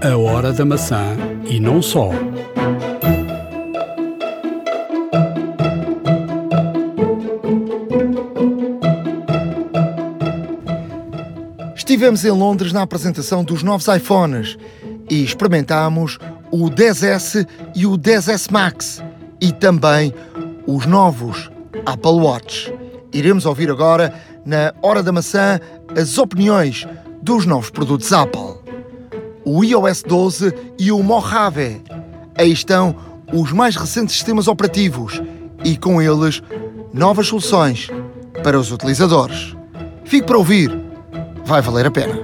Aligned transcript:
A 0.00 0.16
hora 0.16 0.52
da 0.52 0.64
maçã 0.64 1.16
e 1.44 1.58
não 1.58 1.82
só. 1.82 2.10
Estivemos 11.74 12.24
em 12.24 12.30
Londres 12.30 12.72
na 12.72 12.82
apresentação 12.82 13.42
dos 13.42 13.64
novos 13.64 13.88
iPhones 13.88 14.56
e 15.10 15.24
experimentámos 15.24 16.18
o 16.52 16.70
10S 16.70 17.44
e 17.74 17.84
o 17.84 17.98
10S 17.98 18.52
Max 18.52 19.02
e 19.40 19.50
também 19.50 20.14
os 20.64 20.86
novos 20.86 21.50
Apple 21.84 22.12
Watch. 22.12 22.72
Iremos 23.12 23.44
ouvir 23.46 23.68
agora, 23.68 24.14
na 24.46 24.72
Hora 24.80 25.02
da 25.02 25.10
Maçã, 25.10 25.58
as 25.96 26.18
opiniões 26.18 26.86
dos 27.20 27.44
novos 27.46 27.70
produtos 27.70 28.12
Apple. 28.12 28.57
O 29.50 29.64
iOS 29.64 30.02
12 30.02 30.52
e 30.78 30.92
o 30.92 31.02
Mojave. 31.02 31.80
Aí 32.36 32.52
estão 32.52 32.94
os 33.32 33.50
mais 33.50 33.76
recentes 33.76 34.14
sistemas 34.14 34.46
operativos 34.46 35.22
e 35.64 35.74
com 35.74 36.02
eles 36.02 36.42
novas 36.92 37.28
soluções 37.28 37.88
para 38.42 38.60
os 38.60 38.70
utilizadores. 38.70 39.56
Fique 40.04 40.26
para 40.26 40.36
ouvir, 40.36 40.70
vai 41.46 41.62
valer 41.62 41.86
a 41.86 41.90
pena. 41.90 42.18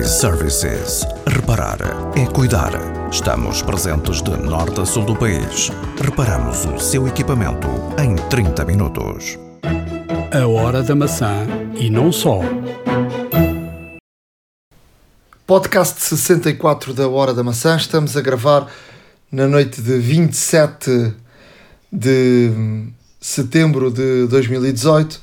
iServices. 0.00 1.06
Reparar 1.24 1.78
é 2.16 2.26
cuidar. 2.26 2.72
Estamos 3.12 3.62
presentes 3.62 4.20
de 4.22 4.36
norte 4.36 4.80
a 4.80 4.84
sul 4.84 5.04
do 5.04 5.14
país. 5.14 5.70
Reparamos 6.02 6.64
o 6.64 6.80
seu 6.80 7.06
equipamento 7.06 7.68
em 7.96 8.16
30 8.28 8.64
minutos. 8.64 9.45
A 10.36 10.46
hora 10.46 10.82
da 10.82 10.94
maçã 10.94 11.46
e 11.80 11.88
não 11.88 12.12
só. 12.12 12.40
Podcast 15.46 15.98
64 15.98 16.92
da 16.92 17.08
Hora 17.08 17.32
da 17.32 17.42
Maçã. 17.42 17.74
Estamos 17.74 18.18
a 18.18 18.20
gravar 18.20 18.70
na 19.32 19.48
noite 19.48 19.80
de 19.80 19.96
27 19.96 21.14
de 21.90 22.50
setembro 23.18 23.90
de 23.90 24.26
2018. 24.26 25.18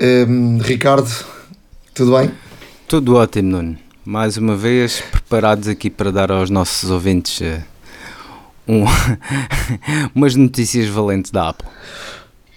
Hum, 0.00 0.58
Ricardo, 0.60 1.08
tudo 1.94 2.18
bem? 2.18 2.32
Tudo 2.88 3.14
ótimo, 3.14 3.50
Nuno. 3.50 3.78
Mais 4.04 4.36
uma 4.36 4.56
vez, 4.56 5.00
preparados 5.12 5.68
aqui 5.68 5.88
para 5.88 6.10
dar 6.10 6.32
aos 6.32 6.50
nossos 6.50 6.90
ouvintes 6.90 7.40
uh, 7.40 7.62
um 8.66 8.84
umas 10.12 10.34
notícias 10.34 10.88
valentes 10.88 11.30
da 11.30 11.50
Apple. 11.50 11.68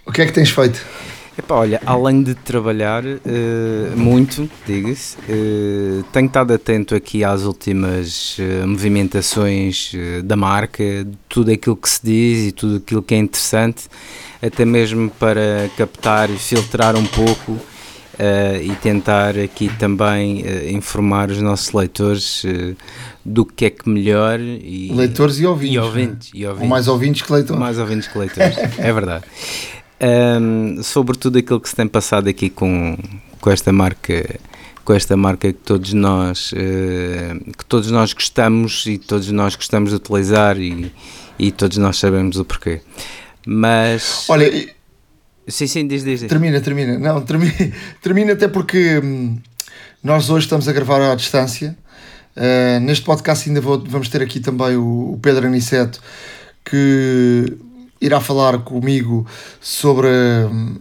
O 0.07 0.11
que 0.11 0.23
é 0.23 0.25
que 0.25 0.31
tens 0.31 0.49
feito? 0.49 0.83
Epá, 1.37 1.55
olha, 1.55 1.81
além 1.85 2.23
de 2.23 2.33
trabalhar 2.33 3.03
uh, 3.03 3.17
muito, 3.97 4.49
diga-se, 4.65 5.17
uh, 5.17 6.03
tenho 6.11 6.27
estado 6.27 6.53
atento 6.53 6.95
aqui 6.95 7.25
às 7.25 7.43
últimas 7.43 8.37
movimentações 8.65 9.91
da 10.23 10.37
marca, 10.37 10.83
tudo 11.27 11.51
aquilo 11.51 11.75
que 11.75 11.89
se 11.89 11.99
diz 12.01 12.47
e 12.47 12.51
tudo 12.53 12.77
aquilo 12.77 13.03
que 13.03 13.15
é 13.15 13.17
interessante, 13.17 13.89
até 14.41 14.63
mesmo 14.63 15.09
para 15.09 15.69
captar 15.77 16.29
e 16.29 16.37
filtrar 16.37 16.95
um 16.95 17.05
pouco 17.05 17.59
Uh, 18.15 18.63
e 18.63 18.73
tentar 18.77 19.37
aqui 19.37 19.67
também 19.77 20.41
uh, 20.41 20.69
informar 20.69 21.29
os 21.29 21.41
nossos 21.41 21.73
leitores 21.73 22.45
uh, 22.45 22.73
do 23.25 23.45
que 23.45 23.65
é 23.65 23.69
que 23.69 23.89
melhor. 23.89 24.39
E, 24.39 24.89
leitores 24.95 25.37
e 25.37 25.45
ouvintes. 25.45 25.75
E 25.75 25.79
ouvintes, 25.79 26.33
né? 26.33 26.39
e 26.39 26.45
ouvintes. 26.45 26.63
Ou 26.63 26.69
mais 26.69 26.87
ouvintes 26.87 27.21
que 27.23 27.33
leitores. 27.33 27.59
Mais 27.59 27.77
ouvintes 27.77 28.07
que 28.07 28.17
leitores, 28.17 28.57
é 28.57 28.93
verdade. 28.93 29.25
Um, 30.01 30.83
sobre 30.83 31.17
tudo 31.17 31.37
aquilo 31.37 31.59
que 31.59 31.69
se 31.69 31.75
tem 31.75 31.87
passado 31.87 32.27
aqui 32.27 32.49
com, 32.49 32.97
com 33.39 33.49
esta 33.49 33.71
marca 33.71 34.39
com 34.83 34.93
esta 34.93 35.15
marca 35.15 35.53
que 35.53 35.59
todos 35.59 35.93
nós 35.93 36.51
que 37.57 37.65
todos 37.65 37.89
nós 37.89 38.11
gostamos 38.11 38.85
e 38.85 38.97
todos 38.97 39.31
nós 39.31 39.55
gostamos 39.55 39.91
de 39.91 39.95
utilizar 39.95 40.59
e, 40.59 40.91
e 41.39 41.49
todos 41.49 41.77
nós 41.77 41.97
sabemos 41.97 42.37
o 42.37 42.43
porquê 42.43 42.81
mas 43.47 44.25
olha 44.27 44.75
Sim, 45.47 45.67
sim, 45.67 45.87
diz, 45.87 46.03
diz, 46.03 46.21
diz. 46.21 46.29
Termina, 46.29 46.59
termina. 46.59 46.97
Não, 46.97 47.21
termina, 47.21 47.53
termina 48.01 48.33
até 48.33 48.47
porque 48.47 48.99
hum, 49.03 49.37
nós 50.03 50.29
hoje 50.29 50.45
estamos 50.45 50.67
a 50.67 50.73
gravar 50.73 51.01
à 51.01 51.15
distância. 51.15 51.77
Uh, 52.35 52.79
neste 52.81 53.05
podcast 53.05 53.47
ainda 53.47 53.61
vou, 53.61 53.81
vamos 53.87 54.09
ter 54.09 54.21
aqui 54.21 54.39
também 54.39 54.75
o, 54.75 55.13
o, 55.13 55.19
Pedro 55.21 55.47
Aniceto 55.47 56.01
que 56.65 57.57
irá 58.01 58.19
falar 58.19 58.59
comigo 58.59 59.25
sobre 59.61 60.07
hum, 60.07 60.75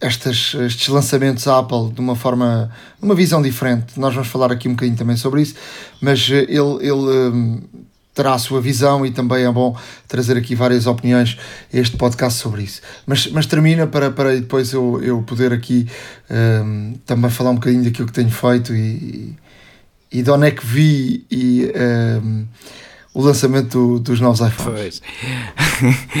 estas, 0.00 0.54
estes 0.54 0.88
lançamentos 0.88 1.46
Apple 1.46 1.90
de 1.92 2.00
uma 2.00 2.16
forma, 2.16 2.70
uma 3.00 3.14
visão 3.14 3.40
diferente. 3.40 3.98
Nós 3.98 4.14
vamos 4.14 4.28
falar 4.28 4.52
aqui 4.52 4.68
um 4.68 4.72
bocadinho 4.72 4.96
também 4.96 5.16
sobre 5.16 5.42
isso, 5.42 5.54
mas 6.00 6.28
ele, 6.28 6.48
ele 6.48 6.92
hum, 6.92 7.62
terá 8.14 8.34
a 8.34 8.38
sua 8.38 8.60
visão 8.60 9.04
e 9.04 9.10
também 9.10 9.44
é 9.44 9.50
bom 9.50 9.76
trazer 10.06 10.36
aqui 10.36 10.54
várias 10.54 10.86
opiniões 10.86 11.36
a 11.72 11.76
este 11.76 11.96
podcast 11.96 12.40
sobre 12.40 12.62
isso. 12.62 12.80
Mas, 13.06 13.26
mas 13.26 13.44
termina 13.44 13.86
para, 13.86 14.10
para 14.10 14.36
depois 14.36 14.72
eu, 14.72 15.02
eu 15.02 15.22
poder 15.22 15.52
aqui 15.52 15.88
um, 16.30 16.94
também 17.04 17.30
falar 17.30 17.50
um 17.50 17.56
bocadinho 17.56 17.82
daquilo 17.82 18.06
que 18.06 18.12
tenho 18.12 18.30
feito 18.30 18.74
e, 18.74 19.34
e 20.12 20.22
de 20.22 20.30
onde 20.30 20.46
é 20.46 20.50
que 20.52 20.64
vi 20.64 21.26
e, 21.28 21.72
um, 22.22 22.46
o 23.14 23.22
lançamento 23.22 23.70
do, 23.78 23.98
dos 24.00 24.20
novos 24.20 24.40
iPhones. 24.40 25.00
Pois. 25.00 25.02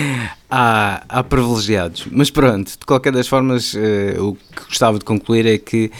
há, 0.48 1.02
há 1.08 1.24
privilegiados. 1.24 2.06
Mas 2.10 2.30
pronto, 2.30 2.70
de 2.70 2.86
qualquer 2.86 3.12
das 3.12 3.26
formas, 3.26 3.74
uh, 3.74 4.22
o 4.22 4.34
que 4.34 4.64
gostava 4.68 4.98
de 5.00 5.04
concluir 5.04 5.44
é 5.44 5.58
que 5.58 5.90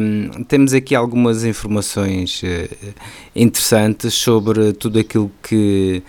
um, 0.00 0.42
temos 0.44 0.72
aqui 0.72 0.94
algumas 0.94 1.44
informações 1.44 2.42
uh, 2.42 2.94
interessantes 3.34 4.14
sobre 4.14 4.72
tudo 4.72 4.98
aquilo 4.98 5.30
que, 5.42 6.02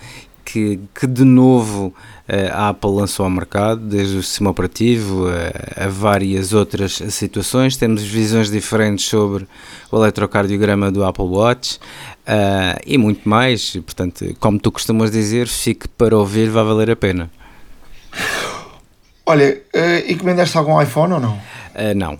que, 0.50 0.80
que 0.98 1.06
de 1.06 1.24
novo 1.24 1.92
eh, 2.26 2.48
a 2.50 2.70
Apple 2.70 2.90
lançou 2.90 3.24
ao 3.24 3.30
mercado, 3.30 3.82
desde 3.82 4.16
o 4.16 4.22
sistema 4.22 4.48
operativo 4.48 5.26
a, 5.28 5.84
a, 5.84 5.88
várias 5.88 6.54
outras 6.54 7.02
situações. 7.10 7.76
Temos 7.76 8.02
visões 8.02 8.50
diferentes 8.50 9.04
sobre 9.04 9.46
o 9.92 9.96
eletrocardiograma 9.98 10.90
do 10.90 11.04
Apple 11.04 11.26
Watch 11.26 11.76
uh, 11.76 12.80
e 12.86 12.96
muito 12.96 13.28
mais. 13.28 13.72
Portanto, 13.72 14.24
como 14.40 14.58
tu 14.58 14.72
costumas 14.72 15.10
dizer, 15.10 15.48
fique 15.48 15.86
para 15.86 16.16
ouvir, 16.16 16.48
vai 16.48 16.64
valer 16.64 16.90
a 16.90 16.96
pena. 16.96 17.30
Olha, 19.26 19.60
uh, 19.74 20.10
encomendaste 20.10 20.56
algum 20.56 20.80
iPhone 20.80 21.12
ou 21.12 21.20
não? 21.20 21.34
Uh, 21.34 21.94
não. 21.94 22.18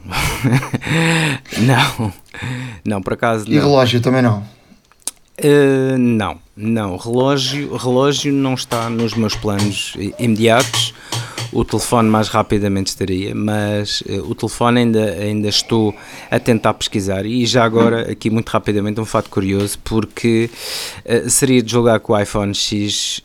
não. 1.64 2.12
Não, 2.84 3.00
por 3.00 3.14
acaso. 3.14 3.46
E 3.48 3.54
não. 3.54 3.62
relógio 3.62 4.02
também 4.02 4.20
não? 4.20 4.44
Uh, 5.42 5.96
não, 5.96 6.38
não. 6.58 6.96
Relógio, 6.96 7.76
relógio 7.76 8.32
não 8.32 8.54
está 8.54 8.90
nos 8.90 9.14
meus 9.14 9.34
planos 9.36 9.94
imediatos. 10.18 10.92
O 11.50 11.64
telefone 11.64 12.10
mais 12.10 12.28
rapidamente 12.28 12.88
estaria, 12.88 13.34
mas 13.34 14.02
uh, 14.02 14.30
o 14.30 14.34
telefone 14.34 14.80
ainda, 14.80 15.12
ainda 15.12 15.48
estou 15.48 15.94
a 16.30 16.38
tentar 16.38 16.74
pesquisar. 16.74 17.24
E 17.24 17.46
já 17.46 17.64
agora, 17.64 18.12
aqui 18.12 18.28
muito 18.28 18.50
rapidamente, 18.50 19.00
um 19.00 19.06
fato 19.06 19.30
curioso, 19.30 19.78
porque 19.82 20.50
uh, 21.06 21.30
seria 21.30 21.62
de 21.62 21.72
jogar 21.72 22.00
com 22.00 22.12
o 22.12 22.20
iPhone 22.20 22.54
X 22.54 23.22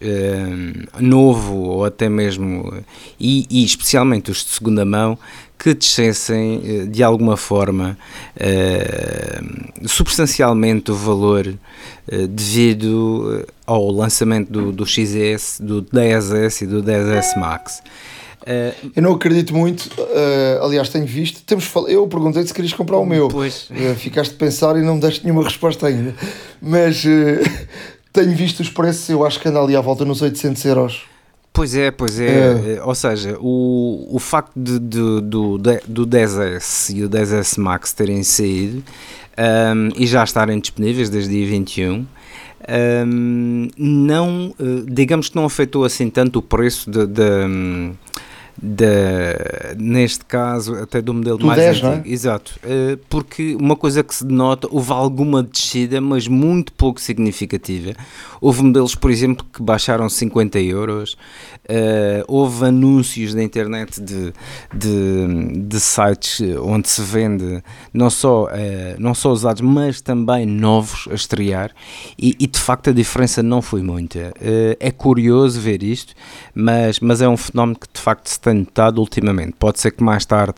novo 1.02 1.54
ou 1.54 1.86
até 1.86 2.08
mesmo, 2.08 2.74
e, 3.20 3.46
e 3.50 3.66
especialmente 3.66 4.32
os 4.32 4.38
de 4.38 4.52
segunda 4.52 4.86
mão, 4.86 5.20
que 5.64 5.74
descessem 5.74 6.90
de 6.90 7.02
alguma 7.02 7.38
forma 7.38 7.98
uh, 8.36 9.88
substancialmente 9.88 10.92
o 10.92 10.96
valor 10.96 11.48
uh, 11.48 12.28
devido 12.28 13.46
ao 13.66 13.90
lançamento 13.90 14.52
do, 14.52 14.72
do 14.74 14.86
XS, 14.86 15.60
do 15.62 15.82
10S 15.82 16.64
e 16.64 16.68
do 16.68 16.84
10S 16.84 17.40
Max. 17.40 17.82
Uh, 18.44 18.92
eu 18.94 19.02
não 19.02 19.14
acredito 19.14 19.56
muito, 19.56 19.86
uh, 20.02 20.66
aliás, 20.66 20.90
tenho 20.90 21.06
visto. 21.06 21.42
Temos, 21.44 21.72
eu 21.88 22.06
perguntei 22.08 22.46
se 22.46 22.54
querias 22.54 22.74
comprar 22.74 22.98
o 22.98 23.06
meu. 23.06 23.30
Pois. 23.30 23.70
Uh, 23.70 23.96
ficaste 23.96 24.34
a 24.34 24.38
pensar 24.38 24.76
e 24.76 24.82
não 24.82 24.96
me 24.96 25.02
deste 25.02 25.24
nenhuma 25.24 25.44
resposta 25.44 25.88
ainda. 25.88 26.14
Mas 26.62 27.04
tenho 28.12 28.36
visto 28.36 28.60
os 28.60 28.70
preços, 28.70 29.08
eu 29.10 29.26
acho 29.26 29.40
que 29.40 29.48
anda 29.48 29.62
ali 29.62 29.76
à 29.76 29.82
volta 29.82 30.04
nos 30.04 30.22
800 30.22 30.66
euros. 30.66 31.13
Pois 31.54 31.76
é, 31.76 31.92
pois 31.92 32.20
é. 32.20 32.78
é. 32.78 32.84
Ou 32.84 32.96
seja, 32.96 33.38
o, 33.40 34.08
o 34.10 34.18
facto 34.18 34.52
de, 34.56 34.80
de, 34.80 35.22
do, 35.22 35.58
do 35.88 36.08
10S 36.08 36.96
e 36.96 37.04
o 37.04 37.10
10S 37.10 37.60
Max 37.60 37.94
terem 37.94 38.24
saído 38.24 38.84
um, 39.38 39.90
e 39.96 40.08
já 40.08 40.24
estarem 40.24 40.60
disponíveis 40.60 41.12
desde 41.12 41.32
dia 41.32 41.46
21. 41.46 42.08
Um, 43.08 43.68
não, 43.78 44.56
digamos 44.88 45.30
que 45.30 45.36
não 45.36 45.46
afetou 45.46 45.86
assim 45.86 46.10
tanto 46.10 46.40
o 46.40 46.42
preço 46.42 46.90
de, 46.90 47.06
de 47.06 47.22
da, 48.62 49.76
neste 49.78 50.24
caso, 50.26 50.76
até 50.76 51.02
do 51.02 51.14
modelo 51.14 51.38
do 51.38 51.46
mais 51.46 51.60
10, 51.60 51.84
antigo. 51.84 52.08
É? 52.08 52.12
Exato. 52.12 52.60
Uh, 52.64 52.98
porque 53.10 53.56
uma 53.60 53.76
coisa 53.76 54.04
que 54.04 54.14
se 54.14 54.26
denota, 54.26 54.68
houve 54.72 54.92
alguma 54.92 55.42
descida, 55.42 56.00
mas 56.00 56.28
muito 56.28 56.72
pouco 56.74 57.02
significativa. 57.02 57.94
Houve 58.40 58.64
modelos, 58.64 58.94
por 58.94 59.10
exemplo, 59.10 59.46
que 59.52 59.62
baixaram 59.62 60.08
50 60.08 60.60
euros. 60.60 61.14
Uh, 61.64 62.24
houve 62.28 62.66
anúncios 62.66 63.34
na 63.34 63.42
internet 63.42 64.02
de, 64.02 64.34
de, 64.74 65.62
de, 65.62 65.80
sites 65.80 66.42
onde 66.62 66.90
se 66.90 67.02
vende 67.02 67.64
não 67.94 68.10
só, 68.10 68.46
uh, 68.46 68.50
não 69.00 69.16
só 69.16 69.32
usados, 69.32 69.62
mas 69.62 70.02
também 70.02 70.46
novos 70.46 71.08
a 71.10 71.14
estrear. 71.14 71.72
E, 72.20 72.36
e 72.40 72.48
de 72.48 72.60
facto 72.60 72.90
a 72.90 72.94
diferença 72.94 73.42
não 73.42 73.62
foi 73.62 73.82
muita. 73.82 74.34
é 74.80 74.92
curioso 74.92 75.60
ver 75.60 75.82
isto, 75.82 76.14
mas, 76.54 77.00
mas 77.00 77.22
é 77.22 77.28
um 77.28 77.38
fenómeno 77.38 77.80
que 77.80 77.88
de 77.92 78.00
facto 78.00 78.28
se 78.28 78.40
tem 78.44 78.54
notado 78.54 79.00
ultimamente. 79.00 79.54
Pode 79.58 79.80
ser 79.80 79.92
que 79.92 80.04
mais 80.04 80.26
tarde 80.26 80.56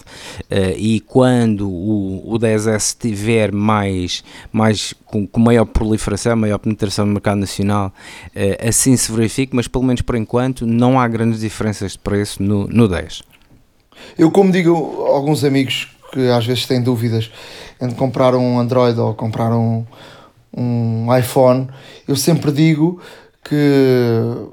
uh, 0.51 0.77
e 0.77 0.99
quando 1.01 1.69
o, 1.69 2.33
o 2.33 2.39
10S 2.39 2.77
estiver 2.77 3.51
mais, 3.51 4.23
mais 4.51 4.93
com, 5.05 5.25
com, 5.27 5.39
maior 5.39 5.65
proliferação, 5.65 6.35
maior 6.35 6.57
penetração 6.57 7.05
no 7.05 7.13
mercado 7.13 7.39
nacional, 7.39 7.93
uh, 8.27 8.67
assim 8.67 8.95
se 8.97 9.11
verifique, 9.11 9.55
mas 9.55 9.67
pelo 9.67 9.83
menos 9.83 10.01
por 10.01 10.15
enquanto 10.15 10.65
não 10.65 10.99
há 10.99 11.07
grandes 11.07 11.39
diferenças 11.39 11.93
de 11.93 11.99
preço 11.99 12.41
no, 12.41 12.67
no 12.67 12.87
10. 12.87 13.23
Eu, 14.17 14.31
como 14.31 14.51
digo 14.51 14.73
alguns 15.05 15.43
amigos 15.43 15.89
que 16.11 16.29
às 16.29 16.45
vezes 16.45 16.65
têm 16.65 16.81
dúvidas 16.81 17.31
entre 17.81 17.95
comprar 17.95 18.35
um 18.35 18.59
Android 18.59 18.99
ou 18.99 19.13
comprar 19.13 19.51
um, 19.51 19.85
um 20.55 21.07
iPhone, 21.17 21.67
eu 22.07 22.15
sempre 22.15 22.51
digo 22.51 23.01
que 23.43 24.47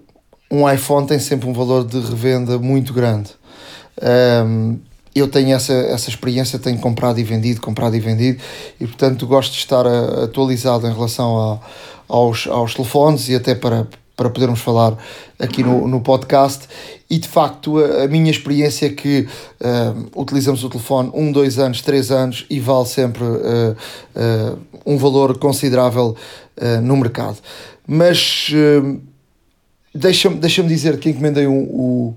um 0.52 0.70
iPhone 0.70 1.06
tem 1.06 1.19
sempre 1.19 1.49
um 1.49 1.54
valor 1.54 1.82
de 1.82 1.99
revenda 1.99 2.58
muito 2.58 2.93
grande. 2.93 3.31
Um, 4.46 4.78
eu 5.14 5.26
tenho 5.26 5.54
essa, 5.54 5.72
essa 5.72 6.10
experiência, 6.10 6.58
tenho 6.58 6.78
comprado 6.78 7.19
e 7.19 7.25
vendido, 7.25 7.58
comprado 7.58 7.96
e 7.96 8.00
vendido, 8.00 8.38
e 8.78 8.87
portanto 8.87 9.26
gosto 9.26 9.52
de 9.52 9.58
estar 9.58 9.87
atualizado 9.87 10.87
em 10.87 10.93
relação 10.93 11.38
a, 11.38 11.58
aos, 12.06 12.46
aos 12.46 12.75
telefones 12.75 13.31
e 13.31 13.34
até 13.34 13.54
para, 13.54 13.88
para 14.14 14.28
podermos 14.28 14.60
falar 14.60 14.94
aqui 15.38 15.62
no, 15.62 15.88
no 15.88 16.02
podcast. 16.02 16.69
E 17.08 17.16
de 17.19 17.28
facto, 17.28 17.78
a, 17.78 18.05
a 18.05 18.08
minha 18.08 18.31
experiência 18.31 18.87
é 18.87 18.90
que 18.90 19.26
uh, 19.58 20.20
utilizamos 20.20 20.62
o 20.64 20.69
telefone 20.69 21.10
um, 21.14 21.32
dois 21.32 21.58
anos, 21.58 21.81
três 21.81 22.10
anos 22.10 22.44
e 22.50 22.60
vale 22.60 22.87
sempre 22.87 23.25
uh, 23.25 23.75
uh, 24.16 24.58
um 24.84 24.98
valor 24.98 25.38
considerável 25.38 26.14
no 26.82 26.98
mercado. 26.98 27.38
Mas 27.87 28.52
deixa-me 29.94 30.37
deixa 30.37 30.62
dizer 30.62 30.99
que 30.99 31.11
encomendei 31.11 31.47
um, 31.47 31.62
o, 31.62 32.15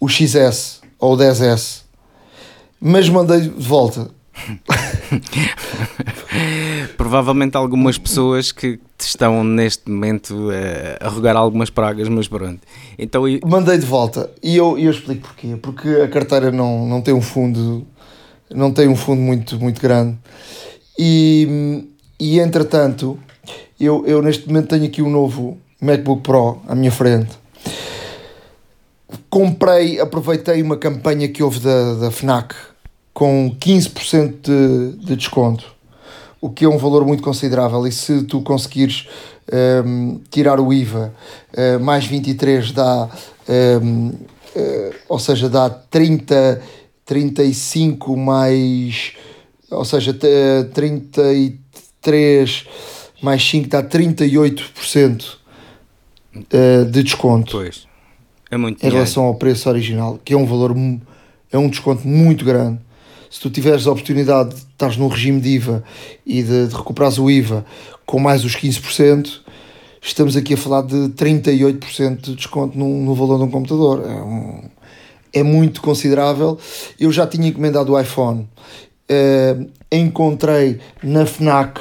o 0.00 0.08
XS 0.08 0.80
ou 0.98 1.14
o 1.14 1.16
10S, 1.16 1.82
mas 2.80 3.08
mandei 3.08 3.42
de 3.42 3.48
volta. 3.48 4.10
Provavelmente 6.96 7.56
algumas 7.56 7.98
pessoas 7.98 8.50
que 8.50 8.80
estão 8.98 9.44
neste 9.44 9.88
momento 9.90 10.48
a, 10.50 10.96
a 11.06 11.08
rogar 11.08 11.36
algumas 11.36 11.70
pragas, 11.70 12.08
mas 12.08 12.26
pronto. 12.28 12.60
Então, 12.98 13.28
eu... 13.28 13.40
Mandei 13.44 13.76
de 13.78 13.84
volta 13.84 14.30
e 14.42 14.56
eu, 14.56 14.78
eu 14.78 14.90
explico 14.90 15.28
porquê. 15.28 15.54
Porque 15.60 15.88
a 15.88 16.08
carteira 16.08 16.50
não, 16.50 16.86
não 16.86 17.02
tem 17.02 17.12
um 17.12 17.20
fundo, 17.20 17.86
não 18.50 18.72
tem 18.72 18.88
um 18.88 18.96
fundo 18.96 19.20
muito, 19.20 19.60
muito 19.60 19.78
grande. 19.80 20.16
E, 20.98 21.84
e 22.18 22.40
entretanto, 22.40 23.18
eu, 23.78 24.06
eu 24.06 24.22
neste 24.22 24.48
momento 24.48 24.68
tenho 24.68 24.86
aqui 24.86 25.02
um 25.02 25.10
novo 25.10 25.60
MacBook 25.82 26.22
Pro 26.22 26.62
à 26.68 26.76
minha 26.76 26.92
frente. 26.92 27.32
Comprei, 29.28 29.98
aproveitei 29.98 30.62
uma 30.62 30.76
campanha 30.76 31.26
que 31.28 31.42
houve 31.42 31.58
da, 31.58 31.94
da 31.94 32.12
FNAC 32.12 32.54
com 33.12 33.54
15% 33.58 34.36
de, 34.40 34.92
de 35.04 35.16
desconto, 35.16 35.74
o 36.40 36.48
que 36.48 36.64
é 36.64 36.68
um 36.68 36.78
valor 36.78 37.04
muito 37.04 37.20
considerável. 37.22 37.84
E 37.86 37.92
se 37.92 38.22
tu 38.22 38.40
conseguires 38.42 39.08
um, 39.84 40.20
tirar 40.30 40.60
o 40.60 40.72
IVA, 40.72 41.12
uh, 41.52 41.80
mais 41.80 42.06
23 42.06 42.70
dá, 42.70 43.10
um, 43.82 44.08
uh, 44.08 44.14
eh, 44.54 44.92
ou 45.08 45.18
seja, 45.18 45.48
dá 45.48 45.68
30, 45.68 46.62
35 47.04 48.16
mais, 48.16 49.14
ou 49.70 49.84
seja, 49.84 50.14
33 50.14 52.66
mais 53.20 53.42
5 53.42 53.68
dá 53.68 53.82
38% 53.82 55.41
uh, 56.36 56.84
de 56.84 57.02
desconto. 57.02 57.58
Pois. 57.58 57.86
É 58.50 58.56
muito 58.56 58.76
em 58.76 58.80
dinheiro. 58.80 58.96
relação 58.96 59.24
ao 59.24 59.34
preço 59.34 59.68
original, 59.68 60.20
que 60.24 60.34
é 60.34 60.36
um 60.36 60.44
valor, 60.44 60.76
é 61.50 61.58
um 61.58 61.68
desconto 61.68 62.06
muito 62.06 62.44
grande. 62.44 62.78
Se 63.30 63.40
tu 63.40 63.48
tiveres 63.48 63.86
a 63.86 63.92
oportunidade 63.92 64.54
de 64.54 64.60
estás 64.82 64.96
no 64.96 65.08
regime 65.08 65.40
de 65.40 65.48
IVA 65.50 65.84
e 66.26 66.42
de, 66.42 66.66
de 66.66 66.74
recuperares 66.74 67.18
o 67.18 67.30
IVA 67.30 67.64
com 68.04 68.18
mais 68.18 68.44
os 68.44 68.54
15%, 68.56 69.40
estamos 70.02 70.36
aqui 70.36 70.54
a 70.54 70.56
falar 70.56 70.82
de 70.82 70.96
38% 71.10 72.20
de 72.20 72.34
desconto 72.34 72.76
no, 72.76 72.88
no 73.02 73.14
valor 73.14 73.38
de 73.38 73.44
um 73.44 73.50
computador. 73.50 74.02
É, 74.04 74.22
um, 74.22 74.62
é 75.32 75.42
muito 75.42 75.80
considerável. 75.80 76.58
Eu 76.98 77.10
já 77.12 77.26
tinha 77.26 77.48
encomendado 77.48 77.92
o 77.92 78.00
iPhone, 78.00 78.48
uh, 79.10 79.70
encontrei 79.90 80.80
na 81.02 81.24
FNAC 81.24 81.80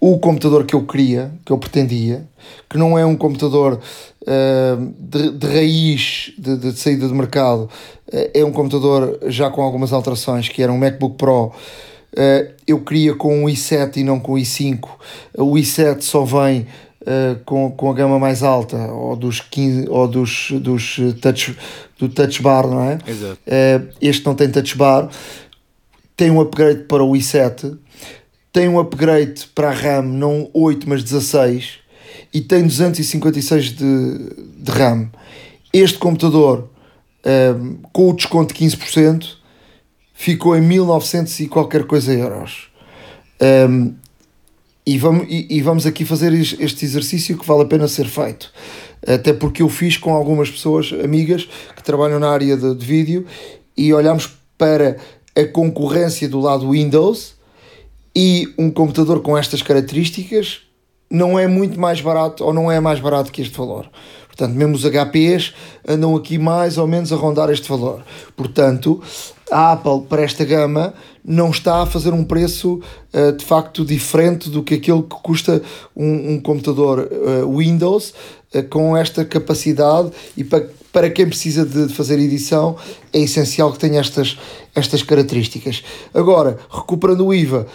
o 0.00 0.18
computador 0.18 0.64
que 0.64 0.74
eu 0.74 0.86
queria, 0.86 1.30
que 1.44 1.52
eu 1.52 1.58
pretendia, 1.58 2.26
que 2.68 2.78
não 2.78 2.98
é 2.98 3.04
um 3.04 3.16
computador 3.16 3.80
uh, 4.22 4.94
de, 4.98 5.30
de, 5.30 5.46
raiz 5.46 6.32
de, 6.38 6.56
de, 6.56 6.72
saída 6.72 7.06
de 7.06 7.14
mercado, 7.14 7.62
uh, 7.62 8.30
é 8.34 8.44
um 8.44 8.52
computador 8.52 9.18
já 9.26 9.50
com 9.50 9.62
algumas 9.62 9.92
alterações, 9.92 10.48
que 10.48 10.62
era 10.62 10.72
um 10.72 10.78
MacBook 10.78 11.16
Pro. 11.16 11.46
Uh, 11.46 12.52
eu 12.66 12.80
queria 12.80 13.14
com 13.14 13.44
o 13.44 13.48
i7 13.48 13.98
e 13.98 14.04
não 14.04 14.18
com 14.20 14.32
o 14.32 14.36
i5. 14.36 14.88
O 15.38 15.54
i7 15.54 16.02
só 16.02 16.24
vem 16.24 16.66
com, 17.46 17.70
com 17.70 17.90
a 17.90 17.94
gama 17.94 18.18
mais 18.18 18.42
alta, 18.42 18.76
ou 18.92 19.16
dos 19.16 19.40
15, 19.40 19.88
ou 19.88 20.06
dos, 20.06 20.50
dos 20.60 20.96
touch, 21.22 21.56
do 21.98 22.10
touch 22.10 22.42
bar, 22.42 22.66
não 22.66 22.84
é? 22.84 22.98
Exato. 23.06 23.38
este 24.02 24.26
não 24.26 24.34
tem 24.34 24.50
touch 24.50 24.76
bar. 24.76 25.08
Tem 26.14 26.30
um 26.30 26.42
upgrade 26.42 26.84
para 26.84 27.02
o 27.02 27.12
i7 27.12 27.78
tem 28.52 28.68
um 28.68 28.80
upgrade 28.80 29.46
para 29.54 29.68
a 29.68 29.72
RAM, 29.72 30.02
não 30.02 30.50
8, 30.52 30.88
mas 30.88 31.04
16, 31.04 31.78
e 32.32 32.40
tem 32.40 32.66
256 32.66 33.72
de, 33.72 34.18
de 34.58 34.70
RAM. 34.70 35.10
Este 35.72 35.98
computador, 35.98 36.68
um, 37.24 37.28
ehm, 37.28 37.78
com 37.92 38.10
o 38.10 38.12
desconto 38.14 38.54
de 38.54 38.60
15%, 38.60 39.36
ficou 40.14 40.56
em 40.56 40.60
1900 40.60 41.40
e 41.40 41.48
qualquer 41.48 41.84
coisa 41.84 42.12
euros. 42.12 42.68
Um, 43.40 43.46
ehm, 43.46 43.94
e, 44.86 44.98
vamos, 44.98 45.26
e, 45.28 45.46
e, 45.50 45.62
vamos 45.62 45.86
aqui 45.86 46.04
fazer 46.04 46.32
este 46.32 46.84
exercício 46.84 47.38
que 47.38 47.46
vale 47.46 47.62
a 47.62 47.66
pena 47.66 47.86
ser 47.86 48.06
feito. 48.06 48.52
Até 49.06 49.32
porque 49.32 49.62
eu 49.62 49.68
fiz 49.68 49.96
com 49.96 50.14
algumas 50.14 50.50
pessoas, 50.50 50.92
amigas, 50.92 51.48
que 51.76 51.82
trabalham 51.82 52.18
na 52.18 52.30
área 52.30 52.56
de, 52.56 52.74
de 52.74 52.84
vídeo, 52.84 53.26
e 53.76 53.92
olhamos 53.92 54.30
para 54.58 54.96
a 55.36 55.44
concorrência 55.44 56.28
do 56.28 56.40
lado 56.40 56.70
Windows 56.70 57.34
e 58.14 58.52
um 58.58 58.70
computador 58.70 59.22
com 59.22 59.38
estas 59.38 59.62
características 59.62 60.62
não 61.10 61.38
é 61.38 61.46
muito 61.46 61.78
mais 61.78 62.00
barato 62.00 62.44
ou 62.44 62.52
não 62.52 62.70
é 62.70 62.78
mais 62.78 63.00
barato 63.00 63.32
que 63.32 63.42
este 63.42 63.56
valor. 63.56 63.90
Portanto, 64.28 64.54
mesmo 64.54 64.74
os 64.74 64.84
HPs 64.84 65.52
andam 65.86 66.16
aqui 66.16 66.38
mais 66.38 66.78
ou 66.78 66.86
menos 66.86 67.12
a 67.12 67.16
rondar 67.16 67.50
este 67.50 67.68
valor. 67.68 68.02
Portanto, 68.36 69.02
a 69.50 69.72
Apple 69.72 70.02
para 70.08 70.22
esta 70.22 70.44
gama 70.44 70.94
não 71.24 71.50
está 71.50 71.82
a 71.82 71.86
fazer 71.86 72.12
um 72.14 72.24
preço 72.24 72.80
uh, 73.12 73.32
de 73.32 73.44
facto 73.44 73.84
diferente 73.84 74.48
do 74.48 74.62
que 74.62 74.74
aquele 74.74 75.02
que 75.02 75.16
custa 75.22 75.60
um, 75.94 76.34
um 76.34 76.40
computador 76.40 77.00
uh, 77.10 77.58
Windows 77.58 78.14
uh, 78.54 78.62
com 78.70 78.96
esta 78.96 79.24
capacidade 79.24 80.10
e 80.36 80.44
para, 80.44 80.66
para 80.92 81.10
quem 81.10 81.26
precisa 81.26 81.64
de 81.64 81.92
fazer 81.94 82.18
edição 82.18 82.76
é 83.12 83.20
essencial 83.20 83.72
que 83.72 83.78
tenha 83.78 84.00
estas, 84.00 84.38
estas 84.74 85.02
características. 85.02 85.82
Agora, 86.12 86.58
recuperando 86.70 87.26
o 87.26 87.34
IVA, 87.34 87.66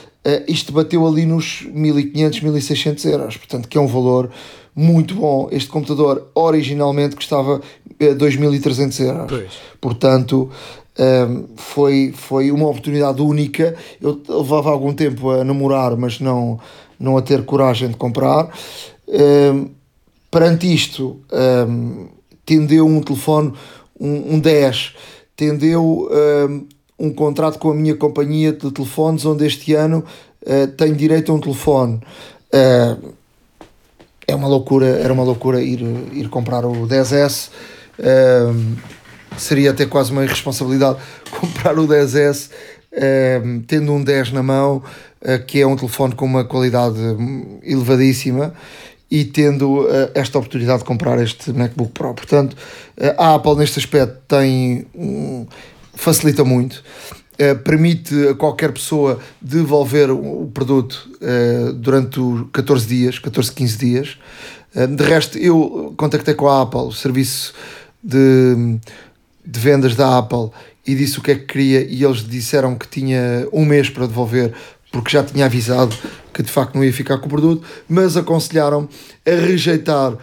isto 0.48 0.74
bateu 0.74 1.08
ali 1.08 1.26
nos 1.26 1.62
1500, 1.62 2.42
1600 2.42 3.06
euros, 3.06 3.38
portanto 3.38 3.68
que 3.68 3.78
é 3.78 3.82
um 3.82 3.88
valor 3.88 4.30
muito 4.76 5.16
bom. 5.16 5.48
Este 5.52 5.70
computador 5.70 6.30
originalmente 6.36 7.16
custava 7.16 7.62
2.300 8.00 9.00
euros. 9.06 9.28
Pois. 9.30 9.52
Portanto, 9.80 10.50
um, 10.98 11.46
foi, 11.56 12.14
foi 12.14 12.52
uma 12.52 12.68
oportunidade 12.68 13.22
única. 13.22 13.76
Eu 14.02 14.22
levava 14.28 14.70
algum 14.70 14.94
tempo 14.94 15.30
a 15.32 15.44
namorar, 15.44 15.96
mas 15.96 16.20
não, 16.20 16.60
não 17.00 17.18
a 17.18 17.22
ter 17.22 17.46
coragem 17.46 17.90
de 17.90 17.96
comprar. 17.96 18.50
Um, 19.08 19.70
perante 20.30 20.74
isto, 20.74 21.20
um, 21.68 22.08
tendeu 22.46 22.86
um 22.86 23.02
telefone, 23.02 23.54
um, 24.00 24.36
um 24.36 24.40
10, 24.40 24.94
tendeu 25.36 26.10
um, 26.50 26.68
um 27.08 27.14
contrato 27.14 27.60
com 27.60 27.72
a 27.72 27.74
minha 27.74 27.96
companhia 27.96 28.52
de 28.52 28.72
telefones, 28.72 29.26
onde 29.26 29.46
este 29.46 29.74
ano 29.74 30.04
uh, 30.44 30.68
tenho 30.76 30.96
direito 30.96 31.32
a 31.32 31.36
um 31.36 31.40
telefone. 31.40 32.00
Uh, 32.54 33.14
é 34.28 34.34
uma 34.34 34.48
loucura, 34.48 34.88
era 34.88 35.14
uma 35.14 35.24
loucura 35.24 35.62
ir, 35.62 35.82
ir 36.14 36.30
comprar 36.30 36.66
o 36.66 36.88
10S. 36.88 37.50
Uh, 38.00 38.76
seria 39.38 39.72
até 39.72 39.86
quase 39.86 40.12
uma 40.12 40.24
irresponsabilidade 40.24 40.98
comprar 41.40 41.78
o 41.78 41.88
10S 41.88 42.50
uh, 42.94 43.64
tendo 43.68 43.92
um 43.94 44.04
10 44.04 44.32
na 44.32 44.42
mão, 44.42 44.82
uh, 45.22 45.46
que 45.46 45.62
é 45.62 45.68
um 45.68 45.76
telefone 45.76 46.16
com 46.16 46.26
uma 46.26 46.44
qualidade 46.44 47.00
hum, 47.00 47.60
elevadíssima 47.64 48.54
e 49.16 49.24
tendo 49.24 49.84
uh, 49.84 50.12
esta 50.14 50.38
oportunidade 50.38 50.80
de 50.80 50.86
comprar 50.86 51.22
este 51.24 51.54
MacBook 51.54 51.94
Pro. 51.94 52.14
Portanto, 52.14 52.58
a 53.18 53.36
Apple 53.36 53.56
neste 53.56 53.80
aspecto 53.80 54.18
tem 54.28 54.86
um, 54.94 55.46
facilita 55.94 56.44
muito. 56.44 56.84
Uh, 57.36 57.58
permite 57.64 58.30
a 58.30 58.36
qualquer 58.36 58.74
pessoa 58.74 59.20
devolver 59.42 60.12
o 60.12 60.50
produto 60.54 61.10
uh, 61.22 61.72
durante 61.72 62.20
14 62.52 62.86
dias, 62.86 63.20
14, 63.20 63.54
15 63.54 63.78
dias. 63.78 64.18
Uh, 64.76 64.88
de 64.88 65.04
resto, 65.04 65.38
eu 65.38 65.94
contactei 65.96 66.34
com 66.34 66.50
a 66.50 66.62
Apple, 66.62 66.82
o 66.82 66.92
serviço 66.92 67.54
de, 68.04 68.78
de 69.46 69.60
vendas 69.60 69.96
da 69.96 70.18
Apple, 70.18 70.50
e 70.86 70.94
disse 70.94 71.20
o 71.20 71.22
que 71.22 71.32
é 71.32 71.36
que 71.36 71.46
queria, 71.46 71.82
e 71.82 72.04
eles 72.04 72.28
disseram 72.28 72.76
que 72.76 72.88
tinha 72.88 73.48
um 73.52 73.64
mês 73.64 73.90
para 73.90 74.08
devolver, 74.08 74.54
porque 74.96 75.12
já 75.12 75.22
tinha 75.22 75.46
avisado 75.46 75.94
que 76.34 76.42
de 76.42 76.50
facto 76.50 76.76
não 76.76 76.84
ia 76.86 76.94
ficar 76.94 77.18
com 77.18 77.26
o 77.26 77.30
produto, 77.30 77.68
mas 77.86 78.16
aconselharam 78.16 78.88
a 79.26 79.32
rejeitar 79.32 80.14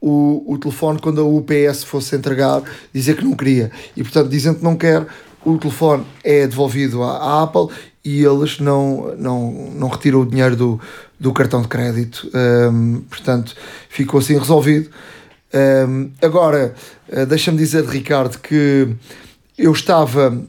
o, 0.00 0.54
o 0.54 0.56
telefone 0.56 0.98
quando 0.98 1.20
a 1.20 1.24
UPS 1.24 1.84
fosse 1.84 2.16
entregar, 2.16 2.62
dizer 2.90 3.18
que 3.18 3.24
não 3.24 3.34
queria. 3.34 3.70
E 3.94 4.02
portanto, 4.02 4.30
dizendo 4.30 4.60
que 4.60 4.64
não 4.64 4.76
quer, 4.76 5.06
o 5.44 5.58
telefone 5.58 6.06
é 6.24 6.46
devolvido 6.46 7.02
à, 7.02 7.18
à 7.18 7.42
Apple 7.42 7.68
e 8.02 8.24
eles 8.24 8.58
não, 8.60 9.14
não, 9.18 9.52
não 9.74 9.88
retiram 9.88 10.22
o 10.22 10.26
dinheiro 10.26 10.56
do, 10.56 10.80
do 11.18 11.30
cartão 11.34 11.60
de 11.60 11.68
crédito. 11.68 12.30
Um, 12.72 13.02
portanto, 13.10 13.54
ficou 13.90 14.20
assim 14.20 14.38
resolvido. 14.38 14.88
Um, 15.86 16.10
agora, 16.22 16.74
uh, 17.10 17.26
deixa-me 17.26 17.58
dizer, 17.58 17.84
Ricardo, 17.84 18.38
que 18.38 18.88
eu 19.58 19.72
estava 19.72 20.30
uh, 20.30 20.48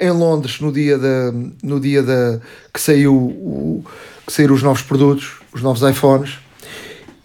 em 0.00 0.10
Londres 0.10 0.60
no 0.60 0.72
dia, 0.72 0.96
da, 0.96 1.32
no 1.62 1.80
dia 1.80 2.02
da, 2.02 2.40
que, 2.72 2.80
saiu 2.80 3.14
o, 3.14 3.84
que 4.26 4.32
saíram 4.32 4.54
os 4.54 4.62
novos 4.62 4.82
produtos, 4.82 5.40
os 5.52 5.62
novos 5.62 5.82
iPhones, 5.82 6.38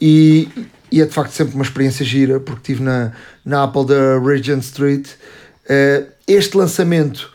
e, 0.06 0.50
e 0.92 1.02
é 1.02 1.06
de 1.06 1.12
facto 1.14 1.32
sempre 1.32 1.56
uma 1.56 1.64
experiência 1.64 2.06
gira, 2.06 2.40
porque 2.40 2.60
estive 2.60 2.84
na, 2.84 3.14
na 3.46 3.64
Apple 3.64 3.86
da 3.86 4.20
Regent 4.20 4.62
Street. 4.62 5.08
Uh, 5.64 6.12
este 6.28 6.58
lançamento 6.58 7.32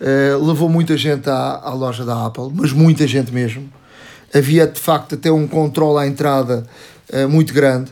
uh, 0.00 0.44
levou 0.44 0.68
muita 0.68 0.96
gente 0.96 1.28
à, 1.30 1.60
à 1.62 1.72
loja 1.72 2.04
da 2.04 2.26
Apple, 2.26 2.50
mas 2.52 2.72
muita 2.72 3.06
gente 3.06 3.32
mesmo. 3.32 3.72
Havia 4.34 4.66
de 4.66 4.80
facto 4.80 5.14
até 5.14 5.30
um 5.30 5.46
controle 5.46 6.04
à 6.04 6.06
entrada 6.06 6.66
muito 7.30 7.54
grande. 7.54 7.90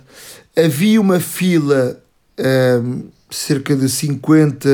Havia 0.54 1.00
uma 1.00 1.18
fila 1.18 1.98
cerca 3.30 3.74
de 3.74 3.88
50, 3.88 4.68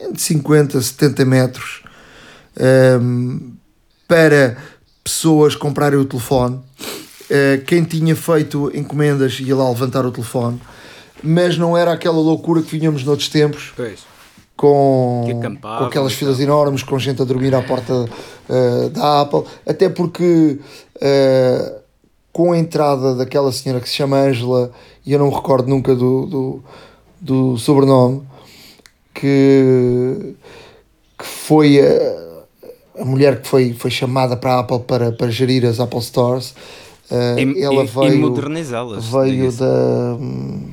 entre 0.00 0.20
50 0.20 0.78
a 0.78 0.82
70 0.82 1.24
metros 1.24 1.82
para 4.08 4.56
pessoas 5.04 5.54
comprarem 5.54 5.98
o 5.98 6.04
telefone. 6.04 6.58
quem 7.66 7.84
tinha 7.84 8.16
feito 8.16 8.70
encomendas 8.74 9.38
ia 9.40 9.54
lá 9.54 9.68
levantar 9.68 10.06
o 10.06 10.10
telefone, 10.10 10.60
mas 11.22 11.58
não 11.58 11.76
era 11.76 11.92
aquela 11.92 12.18
loucura 12.18 12.62
que 12.62 12.78
vinhamos 12.78 13.04
noutros 13.04 13.28
tempos. 13.28 13.72
Pois 13.76 14.16
com, 14.56 15.24
com 15.60 15.84
aquelas 15.84 16.14
filas 16.14 16.40
enormes, 16.40 16.82
com 16.82 16.98
gente 16.98 17.20
a 17.20 17.24
dormir 17.24 17.54
à 17.54 17.62
porta 17.62 17.92
uh, 17.94 18.90
da 18.90 19.20
Apple, 19.20 19.44
até 19.66 19.88
porque 19.88 20.58
uh, 20.96 21.80
com 22.32 22.52
a 22.52 22.58
entrada 22.58 23.14
daquela 23.14 23.52
senhora 23.52 23.80
que 23.80 23.88
se 23.88 23.94
chama 23.94 24.16
Angela, 24.16 24.70
e 25.04 25.12
eu 25.12 25.18
não 25.18 25.28
me 25.28 25.34
recordo 25.34 25.68
nunca 25.68 25.94
do, 25.94 26.26
do, 26.26 26.64
do 27.20 27.56
sobrenome, 27.56 28.22
que, 29.14 30.34
que 31.18 31.24
foi 31.24 31.80
a, 31.80 33.02
a 33.02 33.04
mulher 33.04 33.40
que 33.40 33.48
foi, 33.48 33.72
foi 33.72 33.90
chamada 33.90 34.36
para 34.36 34.54
a 34.54 34.58
Apple 34.60 34.80
para, 34.80 35.12
para 35.12 35.30
gerir 35.30 35.64
as 35.64 35.80
Apple 35.80 36.02
Stores. 36.02 36.54
Uh, 37.10 37.38
e, 37.38 37.62
ela 37.62 37.84
e, 37.84 37.86
veio, 37.86 38.18
modernizá-las. 38.20 39.06
Veio 39.06 39.52
da. 39.52 40.16
Hum, 40.20 40.70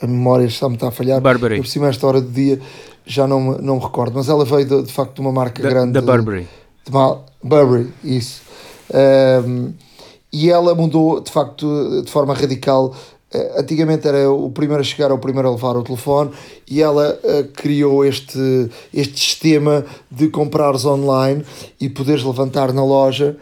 a 0.00 0.06
memória 0.06 0.46
está-me 0.46 0.78
a 0.80 0.90
falhar. 0.90 1.20
Burberry. 1.20 1.56
Eu, 1.56 1.62
por 1.62 1.68
cima, 1.68 1.88
esta 1.88 2.06
hora 2.06 2.20
do 2.20 2.30
dia 2.30 2.60
já 3.04 3.26
não, 3.26 3.58
não 3.58 3.76
me 3.76 3.82
recordo, 3.82 4.12
mas 4.14 4.28
ela 4.28 4.44
veio 4.44 4.64
de, 4.64 4.82
de 4.84 4.92
facto 4.92 5.14
de 5.14 5.20
uma 5.20 5.32
marca 5.32 5.62
da, 5.62 5.68
grande. 5.68 5.92
Da 5.92 6.00
Burberry. 6.00 6.48
De, 6.84 6.90
de 6.90 7.48
Burberry, 7.48 7.92
isso. 8.04 8.42
Um, 9.44 9.72
e 10.32 10.48
ela 10.48 10.74
mudou 10.74 11.20
de 11.20 11.30
facto 11.30 12.02
de 12.02 12.10
forma 12.10 12.34
radical. 12.34 12.94
Uh, 13.32 13.60
antigamente 13.60 14.08
era 14.08 14.30
o 14.30 14.50
primeiro 14.50 14.80
a 14.80 14.84
chegar, 14.84 15.12
o 15.12 15.18
primeiro 15.18 15.48
a 15.48 15.52
levar 15.52 15.76
o 15.76 15.82
telefone, 15.82 16.30
e 16.68 16.82
ela 16.82 17.18
uh, 17.22 17.44
criou 17.52 18.04
este, 18.04 18.68
este 18.92 19.18
sistema 19.20 19.84
de 20.10 20.28
comprares 20.28 20.84
online 20.84 21.44
e 21.80 21.88
poderes 21.88 22.24
levantar 22.24 22.72
na 22.72 22.84
loja. 22.84 23.36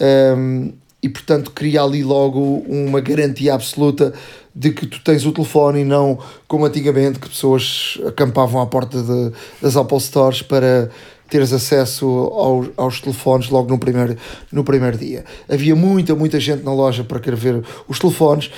Um, 0.00 0.72
e 1.04 1.08
portanto 1.10 1.50
cria 1.50 1.82
ali 1.82 2.02
logo 2.02 2.64
uma 2.66 2.98
garantia 2.98 3.52
absoluta 3.52 4.14
de 4.54 4.70
que 4.70 4.86
tu 4.86 5.04
tens 5.04 5.26
o 5.26 5.32
telefone 5.32 5.80
e 5.80 5.84
não 5.84 6.18
como 6.48 6.64
antigamente 6.64 7.18
que 7.18 7.28
pessoas 7.28 7.98
acampavam 8.06 8.58
à 8.62 8.66
porta 8.66 9.02
de, 9.02 9.32
das 9.60 9.76
Apple 9.76 10.00
Stores 10.00 10.40
para 10.40 10.90
teres 11.28 11.52
acesso 11.52 12.06
aos, 12.06 12.68
aos 12.76 13.00
telefones 13.00 13.48
logo 13.48 13.68
no 13.68 13.78
primeiro, 13.78 14.16
no 14.52 14.64
primeiro 14.64 14.96
dia. 14.96 15.24
Havia 15.48 15.74
muita, 15.74 16.14
muita 16.14 16.38
gente 16.38 16.62
na 16.62 16.72
loja 16.72 17.04
para 17.04 17.20
querer 17.20 17.36
ver 17.36 17.64
os 17.88 17.98
telefones 17.98 18.50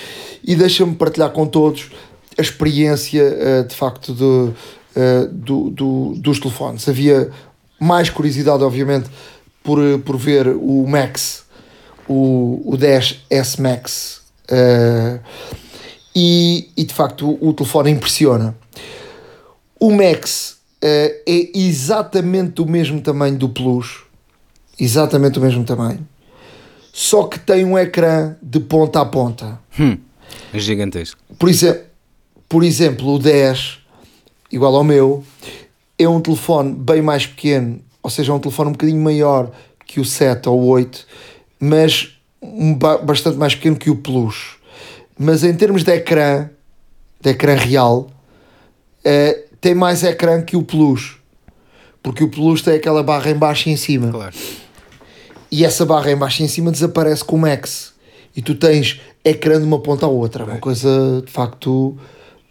e 0.44 0.54
deixa-me 0.54 0.94
partilhar 0.94 1.30
com 1.30 1.46
todos 1.46 1.90
a 2.38 2.42
experiência 2.42 3.22
eh, 3.22 3.62
de 3.62 3.74
facto 3.74 4.12
de, 4.12 4.52
eh, 4.94 5.28
do, 5.32 5.70
do, 5.70 6.14
dos 6.16 6.38
telefones. 6.38 6.88
Havia 6.88 7.30
mais 7.80 8.10
curiosidade, 8.10 8.62
obviamente, 8.62 9.08
por, 9.62 9.78
por 10.00 10.16
ver 10.16 10.48
o 10.48 10.86
Max, 10.86 11.44
o, 12.08 12.62
o 12.64 12.76
10S 12.76 13.58
Max. 13.60 14.20
E, 16.18 16.70
e 16.74 16.84
de 16.84 16.94
facto 16.94 17.36
o, 17.42 17.52
telefone 17.52 17.90
impressiona. 17.90 18.56
O 19.78 19.92
Max 19.92 20.55
é 20.82 21.22
exatamente 21.54 22.60
o 22.60 22.66
mesmo 22.66 23.00
tamanho 23.00 23.36
do 23.36 23.48
Plus, 23.48 24.04
exatamente 24.78 25.38
o 25.38 25.42
mesmo 25.42 25.64
tamanho, 25.64 26.06
só 26.92 27.24
que 27.24 27.38
tem 27.38 27.64
um 27.64 27.78
ecrã 27.78 28.36
de 28.42 28.60
ponta 28.60 29.00
a 29.00 29.04
ponta. 29.04 29.58
Hum, 29.78 29.98
é 30.52 30.58
gigantesco. 30.58 31.20
Por, 31.38 31.48
exe 31.48 31.82
por 32.48 32.62
exemplo, 32.62 33.14
o 33.14 33.18
10, 33.18 33.78
igual 34.52 34.76
ao 34.76 34.84
meu, 34.84 35.24
é 35.98 36.08
um 36.08 36.20
telefone 36.20 36.74
bem 36.74 37.02
mais 37.02 37.26
pequeno, 37.26 37.80
ou 38.02 38.10
seja, 38.10 38.32
é 38.32 38.34
um 38.34 38.38
telefone 38.38 38.70
um 38.70 38.72
bocadinho 38.72 39.00
maior 39.00 39.50
que 39.86 40.00
o 40.00 40.04
7 40.04 40.48
ou 40.48 40.60
o 40.60 40.66
8, 40.66 41.06
mas 41.58 42.16
um 42.40 42.74
bastante 42.74 43.36
mais 43.36 43.54
pequeno 43.54 43.76
que 43.76 43.90
o 43.90 43.96
Plus 43.96 44.56
mas 45.18 45.42
em 45.42 45.54
termos 45.54 45.82
de 45.82 45.92
ecrã, 45.92 46.50
de 47.20 47.30
ecrã 47.30 47.54
real, 47.54 48.10
é, 49.04 49.44
tem 49.60 49.74
mais 49.74 50.02
ecrã 50.02 50.42
que 50.42 50.56
o 50.56 50.62
Plus. 50.62 51.16
Porque 52.02 52.22
o 52.22 52.28
Plus 52.28 52.62
tem 52.62 52.74
aquela 52.74 53.02
barra 53.02 53.30
em 53.30 53.34
baixo 53.34 53.68
e 53.68 53.72
em 53.72 53.76
cima. 53.76 54.10
Claro. 54.10 54.34
E 55.50 55.64
essa 55.64 55.84
barra 55.84 56.10
em 56.10 56.16
baixo 56.16 56.42
e 56.42 56.44
em 56.44 56.48
cima 56.48 56.70
desaparece 56.70 57.24
com 57.24 57.36
o 57.36 57.38
Max. 57.38 57.94
E 58.36 58.42
tu 58.42 58.54
tens 58.54 59.00
ecrã 59.24 59.58
de 59.58 59.64
uma 59.64 59.80
ponta 59.80 60.06
à 60.06 60.08
outra. 60.08 60.44
Bem. 60.44 60.54
Uma 60.54 60.60
coisa 60.60 61.22
de 61.24 61.32
facto 61.32 61.96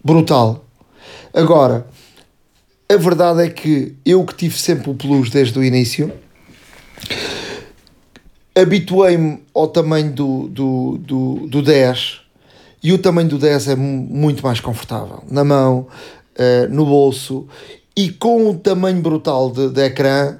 brutal. 0.03 0.65
Agora, 1.33 1.88
a 2.88 2.97
verdade 2.97 3.43
é 3.43 3.50
que 3.50 3.95
eu 4.05 4.24
que 4.24 4.35
tive 4.35 4.57
sempre 4.57 4.89
o 4.89 4.93
Plus 4.93 5.29
desde 5.29 5.57
o 5.57 5.63
início, 5.63 6.12
habituei-me 8.55 9.43
ao 9.53 9.67
tamanho 9.67 10.12
do, 10.12 10.47
do, 10.47 10.97
do, 11.00 11.47
do 11.47 11.62
10 11.62 12.21
e 12.81 12.93
o 12.93 12.97
tamanho 12.97 13.27
do 13.27 13.38
10 13.38 13.69
é 13.69 13.75
muito 13.75 14.43
mais 14.43 14.59
confortável 14.59 15.24
na 15.29 15.43
mão, 15.43 15.88
uh, 16.38 16.74
no 16.74 16.86
bolso 16.86 17.48
e 17.96 18.10
com 18.10 18.50
o 18.50 18.58
tamanho 18.58 19.01
brutal 19.01 19.51
de, 19.51 19.70
de 19.70 19.82
ecrã 19.82 20.38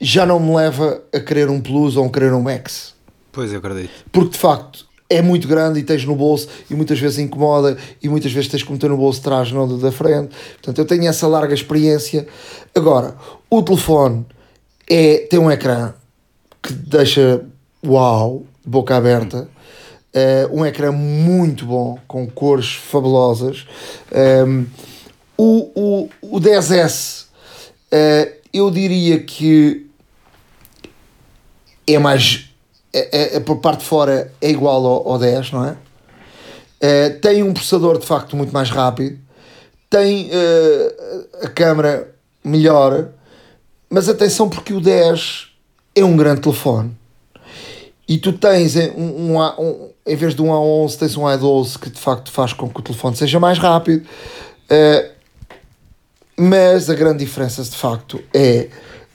já 0.00 0.26
não 0.26 0.38
me 0.38 0.54
leva 0.54 1.02
a 1.12 1.20
querer 1.20 1.48
um 1.48 1.60
Plus 1.60 1.96
ou 1.96 2.06
a 2.06 2.10
querer 2.10 2.32
um 2.32 2.42
Max. 2.42 2.94
Pois, 3.32 3.52
eu 3.52 3.58
acredito. 3.58 3.90
Porque 4.12 4.30
de 4.30 4.38
facto 4.38 4.86
é 5.08 5.22
muito 5.22 5.46
grande 5.46 5.78
e 5.78 5.82
tens 5.82 6.04
no 6.04 6.16
bolso 6.16 6.48
e 6.68 6.74
muitas 6.74 6.98
vezes 6.98 7.18
incomoda 7.18 7.76
e 8.02 8.08
muitas 8.08 8.32
vezes 8.32 8.50
tens 8.50 8.62
que 8.62 8.72
meter 8.72 8.90
no 8.90 8.96
bolso 8.96 9.20
de 9.20 9.24
trás, 9.24 9.52
não 9.52 9.78
da 9.78 9.92
frente. 9.92 10.34
Portanto, 10.54 10.78
eu 10.78 10.84
tenho 10.84 11.06
essa 11.06 11.26
larga 11.26 11.54
experiência. 11.54 12.26
Agora, 12.74 13.14
o 13.48 13.62
telefone 13.62 14.26
é, 14.88 15.18
tem 15.30 15.38
um 15.38 15.50
ecrã 15.50 15.94
que 16.62 16.72
deixa 16.72 17.44
uau, 17.84 18.44
boca 18.64 18.96
aberta. 18.96 19.48
Uh, 20.16 20.60
um 20.60 20.64
ecrã 20.64 20.90
muito 20.90 21.66
bom, 21.66 21.98
com 22.08 22.26
cores 22.26 22.72
fabulosas. 22.74 23.66
Um, 24.10 24.18
ehm, 24.18 24.66
o, 25.36 26.08
o, 26.22 26.36
o 26.36 26.40
10S, 26.40 27.24
uh, 27.24 27.26
eh, 27.90 28.32
eu 28.50 28.70
diria 28.70 29.20
que 29.20 29.86
é 31.86 31.98
mais. 31.98 32.48
É, 32.92 33.34
é, 33.34 33.36
é, 33.36 33.40
por 33.40 33.56
parte 33.58 33.80
de 33.80 33.84
fora 33.84 34.32
é 34.40 34.48
igual 34.48 34.86
ao, 34.86 35.08
ao 35.12 35.18
10, 35.18 35.52
não 35.52 35.66
é? 35.66 35.76
Uh, 36.82 37.20
tem 37.20 37.42
um 37.42 37.52
processador 37.52 37.98
de 37.98 38.06
facto 38.06 38.34
muito 38.34 38.52
mais 38.52 38.70
rápido, 38.70 39.18
tem 39.90 40.30
uh, 40.30 41.44
a 41.44 41.48
câmera 41.48 42.14
melhor, 42.42 43.08
mas 43.90 44.08
atenção 44.08 44.48
porque 44.48 44.72
o 44.72 44.80
10 44.80 45.48
é 45.94 46.04
um 46.04 46.16
grande 46.16 46.40
telefone. 46.40 46.96
E 48.08 48.18
tu 48.18 48.32
tens 48.32 48.76
um, 48.96 49.36
um, 49.36 49.38
um 49.58 49.90
em 50.06 50.14
vez 50.14 50.34
de 50.34 50.42
um 50.42 50.46
A11, 50.46 50.96
tens 50.96 51.16
um 51.16 51.22
A12 51.22 51.78
que 51.78 51.90
de 51.90 51.98
facto 51.98 52.30
faz 52.30 52.52
com 52.52 52.68
que 52.68 52.78
o 52.78 52.82
telefone 52.82 53.16
seja 53.16 53.40
mais 53.40 53.58
rápido. 53.58 54.06
Uh, 54.70 55.16
mas 56.36 56.90
a 56.90 56.94
grande 56.94 57.24
diferença 57.24 57.62
de 57.62 57.76
facto 57.76 58.22
é 58.32 58.68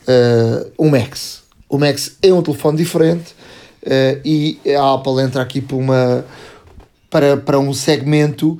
uh, 0.07 0.71
o 0.77 0.89
Max. 0.89 1.43
O 1.69 1.77
Max 1.77 2.17
é 2.21 2.33
um 2.33 2.41
telefone 2.41 2.77
diferente 2.77 3.33
uh, 3.83 4.19
e 4.25 4.59
a 4.75 4.93
Apple 4.93 5.21
entra 5.21 5.41
aqui 5.41 5.61
por 5.61 5.77
uma, 5.77 6.25
para, 7.09 7.37
para 7.37 7.59
um 7.59 7.73
segmento 7.73 8.59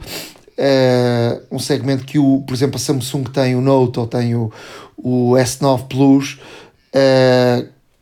uh, 0.57 1.41
um 1.51 1.59
segmento 1.59 2.05
que 2.05 2.19
o, 2.19 2.41
por 2.45 2.53
exemplo 2.53 2.75
a 2.75 2.79
Samsung 2.79 3.23
tem 3.23 3.55
o 3.55 3.61
Note 3.61 3.99
ou 3.99 4.07
tem 4.07 4.35
o, 4.35 4.51
o 4.95 5.31
S9 5.31 5.87
Plus 5.87 6.39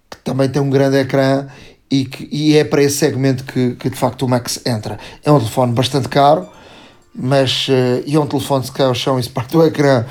que 0.09 0.17
também 0.23 0.49
tem 0.49 0.61
um 0.61 0.69
grande 0.69 0.97
ecrã 0.97 1.47
e, 1.89 2.05
que, 2.05 2.27
e 2.31 2.55
é 2.55 2.63
para 2.63 2.83
esse 2.83 2.97
segmento 2.97 3.43
que, 3.43 3.75
que 3.75 3.89
de 3.89 3.95
facto 3.95 4.23
o 4.23 4.29
Max 4.29 4.61
entra. 4.65 4.99
É 5.23 5.31
um 5.31 5.39
telefone 5.39 5.73
bastante 5.73 6.07
caro, 6.07 6.47
mas 7.13 7.67
uh, 7.67 8.03
e 8.05 8.15
é 8.15 8.19
um 8.19 8.27
telefone 8.27 8.65
se 8.65 8.71
cai 8.71 8.85
ao 8.85 8.93
chão 8.93 9.19
e 9.19 9.23
se 9.23 9.29
parte 9.29 9.55
o 9.57 9.65
ecrã, 9.65 10.05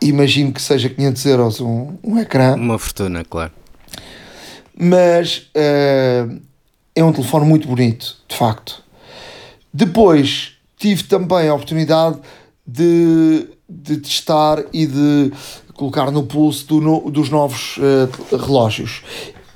imagino 0.00 0.52
que 0.52 0.62
seja 0.62 0.88
500 0.88 1.26
euros 1.26 1.60
um, 1.60 1.96
um 2.02 2.18
ecrã. 2.18 2.54
Uma 2.54 2.78
fortuna, 2.78 3.24
claro. 3.24 3.52
Mas 4.78 5.50
uh, 5.56 6.40
é 6.94 7.04
um 7.04 7.12
telefone 7.12 7.46
muito 7.46 7.66
bonito, 7.66 8.16
de 8.28 8.36
facto. 8.36 8.82
Depois 9.72 10.52
tive 10.76 11.04
também 11.04 11.48
a 11.48 11.54
oportunidade 11.54 12.18
de, 12.66 13.48
de 13.68 13.96
testar 13.98 14.64
e 14.72 14.86
de 14.86 15.32
colocar 15.74 16.10
no 16.10 16.24
pulso 16.24 16.66
do 16.66 17.10
dos 17.10 17.28
novos 17.30 17.76
uh, 17.78 18.36
relógios. 18.36 19.02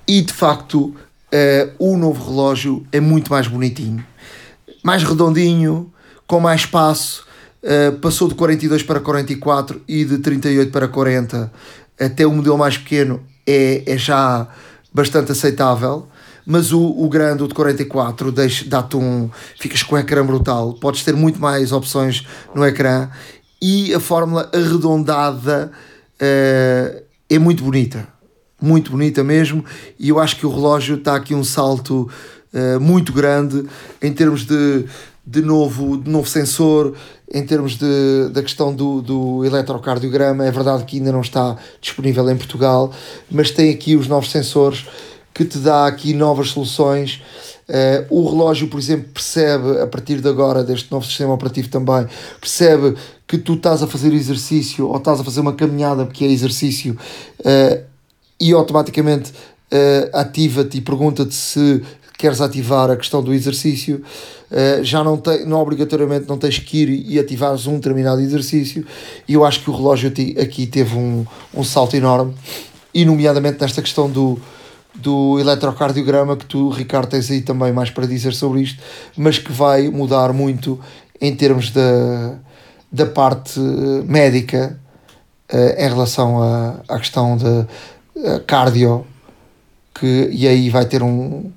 E 0.06 0.22
de 0.22 0.32
facto 0.32 0.94
uh, 1.32 1.72
o 1.78 1.96
novo 1.96 2.30
relógio 2.30 2.86
é 2.92 3.00
muito 3.00 3.30
mais 3.30 3.46
bonitinho, 3.46 4.04
mais 4.82 5.02
redondinho, 5.02 5.92
com 6.26 6.40
mais 6.40 6.62
espaço. 6.62 7.26
Uh, 7.62 7.98
passou 7.98 8.28
de 8.28 8.34
42 8.34 8.82
para 8.82 9.00
44 9.00 9.82
e 9.86 10.04
de 10.04 10.18
38 10.18 10.70
para 10.72 10.88
40. 10.88 11.52
Até 11.98 12.26
o 12.26 12.32
modelo 12.32 12.56
mais 12.56 12.78
pequeno 12.78 13.22
é, 13.46 13.82
é 13.86 13.98
já 13.98 14.48
bastante 14.92 15.32
aceitável. 15.32 16.08
Mas 16.46 16.72
o, 16.72 16.80
o 16.80 17.08
grande, 17.08 17.42
o 17.42 17.48
de 17.48 17.54
44, 17.54 18.32
dá-te 18.66 18.96
um. 18.96 19.30
ficas 19.58 19.82
com 19.82 19.94
um 19.94 19.98
ecrã 19.98 20.24
brutal. 20.24 20.72
Podes 20.74 21.04
ter 21.04 21.14
muito 21.14 21.38
mais 21.38 21.70
opções 21.70 22.26
no 22.54 22.64
ecrã 22.64 23.10
e 23.60 23.92
a 23.94 24.00
fórmula 24.00 24.50
arredondada 24.52 25.70
uh, 26.16 27.02
é 27.28 27.38
muito 27.38 27.62
bonita 27.62 28.19
muito 28.60 28.90
bonita 28.90 29.24
mesmo, 29.24 29.64
e 29.98 30.08
eu 30.08 30.18
acho 30.18 30.36
que 30.36 30.46
o 30.46 30.50
relógio 30.50 30.96
está 30.96 31.16
aqui 31.16 31.34
um 31.34 31.44
salto 31.44 32.08
uh, 32.52 32.80
muito 32.80 33.12
grande 33.12 33.64
em 34.02 34.12
termos 34.12 34.44
de, 34.44 34.84
de, 35.26 35.42
novo, 35.42 35.96
de 35.96 36.10
novo 36.10 36.28
sensor, 36.28 36.94
em 37.32 37.44
termos 37.44 37.76
de, 37.76 38.28
da 38.32 38.42
questão 38.42 38.74
do, 38.74 39.00
do 39.00 39.44
eletrocardiograma. 39.44 40.44
É 40.44 40.50
verdade 40.50 40.84
que 40.84 40.98
ainda 40.98 41.12
não 41.12 41.20
está 41.20 41.56
disponível 41.80 42.28
em 42.30 42.36
Portugal, 42.36 42.92
mas 43.30 43.50
tem 43.50 43.70
aqui 43.70 43.96
os 43.96 44.08
novos 44.08 44.30
sensores 44.30 44.86
que 45.32 45.44
te 45.44 45.58
dá 45.58 45.86
aqui 45.86 46.12
novas 46.12 46.50
soluções. 46.50 47.22
Uh, 47.68 48.04
o 48.10 48.28
relógio, 48.28 48.66
por 48.66 48.80
exemplo, 48.80 49.08
percebe, 49.14 49.80
a 49.80 49.86
partir 49.86 50.20
de 50.20 50.28
agora, 50.28 50.64
deste 50.64 50.90
novo 50.90 51.06
sistema 51.06 51.32
operativo 51.32 51.68
também, 51.68 52.06
percebe 52.40 52.96
que 53.28 53.38
tu 53.38 53.54
estás 53.54 53.80
a 53.80 53.86
fazer 53.86 54.12
exercício 54.12 54.88
ou 54.88 54.96
estás 54.96 55.20
a 55.20 55.24
fazer 55.24 55.40
uma 55.40 55.52
caminhada, 55.52 56.04
porque 56.04 56.24
é 56.24 56.28
exercício, 56.28 56.98
uh, 57.38 57.89
e 58.40 58.52
automaticamente 58.52 59.30
uh, 59.30 60.16
ativa-te 60.16 60.78
e 60.78 60.80
pergunta-te 60.80 61.34
se 61.34 61.82
queres 62.16 62.40
ativar 62.40 62.90
a 62.90 62.96
questão 62.96 63.22
do 63.22 63.32
exercício, 63.32 64.02
uh, 64.50 64.84
já 64.84 65.02
não, 65.02 65.16
tem, 65.16 65.46
não 65.46 65.60
obrigatoriamente 65.60 66.28
não 66.28 66.38
tens 66.38 66.58
que 66.58 66.82
ir 66.82 66.88
e 67.10 67.18
ativares 67.18 67.66
um 67.66 67.76
determinado 67.76 68.20
exercício, 68.20 68.86
e 69.26 69.34
eu 69.34 69.44
acho 69.44 69.62
que 69.62 69.70
o 69.70 69.74
relógio 69.74 70.12
aqui 70.40 70.66
teve 70.66 70.96
um, 70.96 71.24
um 71.54 71.64
salto 71.64 71.96
enorme, 71.96 72.34
e 72.92 73.04
nomeadamente 73.04 73.60
nesta 73.60 73.80
questão 73.80 74.10
do, 74.10 74.38
do 74.94 75.38
eletrocardiograma, 75.38 76.36
que 76.36 76.44
tu, 76.44 76.68
Ricardo, 76.70 77.08
tens 77.08 77.30
aí 77.30 77.40
também 77.40 77.72
mais 77.72 77.90
para 77.90 78.06
dizer 78.06 78.34
sobre 78.34 78.62
isto, 78.62 78.82
mas 79.16 79.38
que 79.38 79.52
vai 79.52 79.88
mudar 79.88 80.32
muito 80.32 80.78
em 81.20 81.34
termos 81.34 81.70
da, 81.70 82.38
da 82.90 83.06
parte 83.06 83.60
médica 83.60 84.78
uh, 85.52 85.80
em 85.80 85.88
relação 85.88 86.42
à, 86.42 86.80
à 86.88 86.98
questão 86.98 87.36
de 87.36 87.66
cardio, 88.46 89.06
que, 89.94 90.28
e 90.32 90.46
aí 90.46 90.70
vai 90.70 90.84
ter 90.84 91.02
um, 91.02 91.50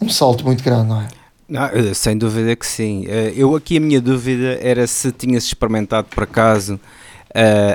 um 0.00 0.08
salto 0.08 0.44
muito 0.44 0.62
grande, 0.62 0.88
não 0.88 1.00
é? 1.00 1.08
Não, 1.48 1.64
eh, 1.66 1.94
sem 1.94 2.18
dúvida 2.18 2.56
que 2.56 2.66
sim. 2.66 3.04
Eh, 3.06 3.32
eu 3.36 3.54
aqui 3.54 3.76
a 3.76 3.80
minha 3.80 4.00
dúvida 4.00 4.58
era 4.60 4.86
se 4.86 5.12
tinhas 5.12 5.44
experimentado 5.44 6.08
por 6.08 6.24
acaso 6.24 6.80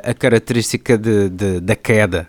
a 0.03 0.13
característica 0.15 0.97
de, 0.97 1.29
de 1.29 1.59
da 1.59 1.75
queda. 1.75 2.27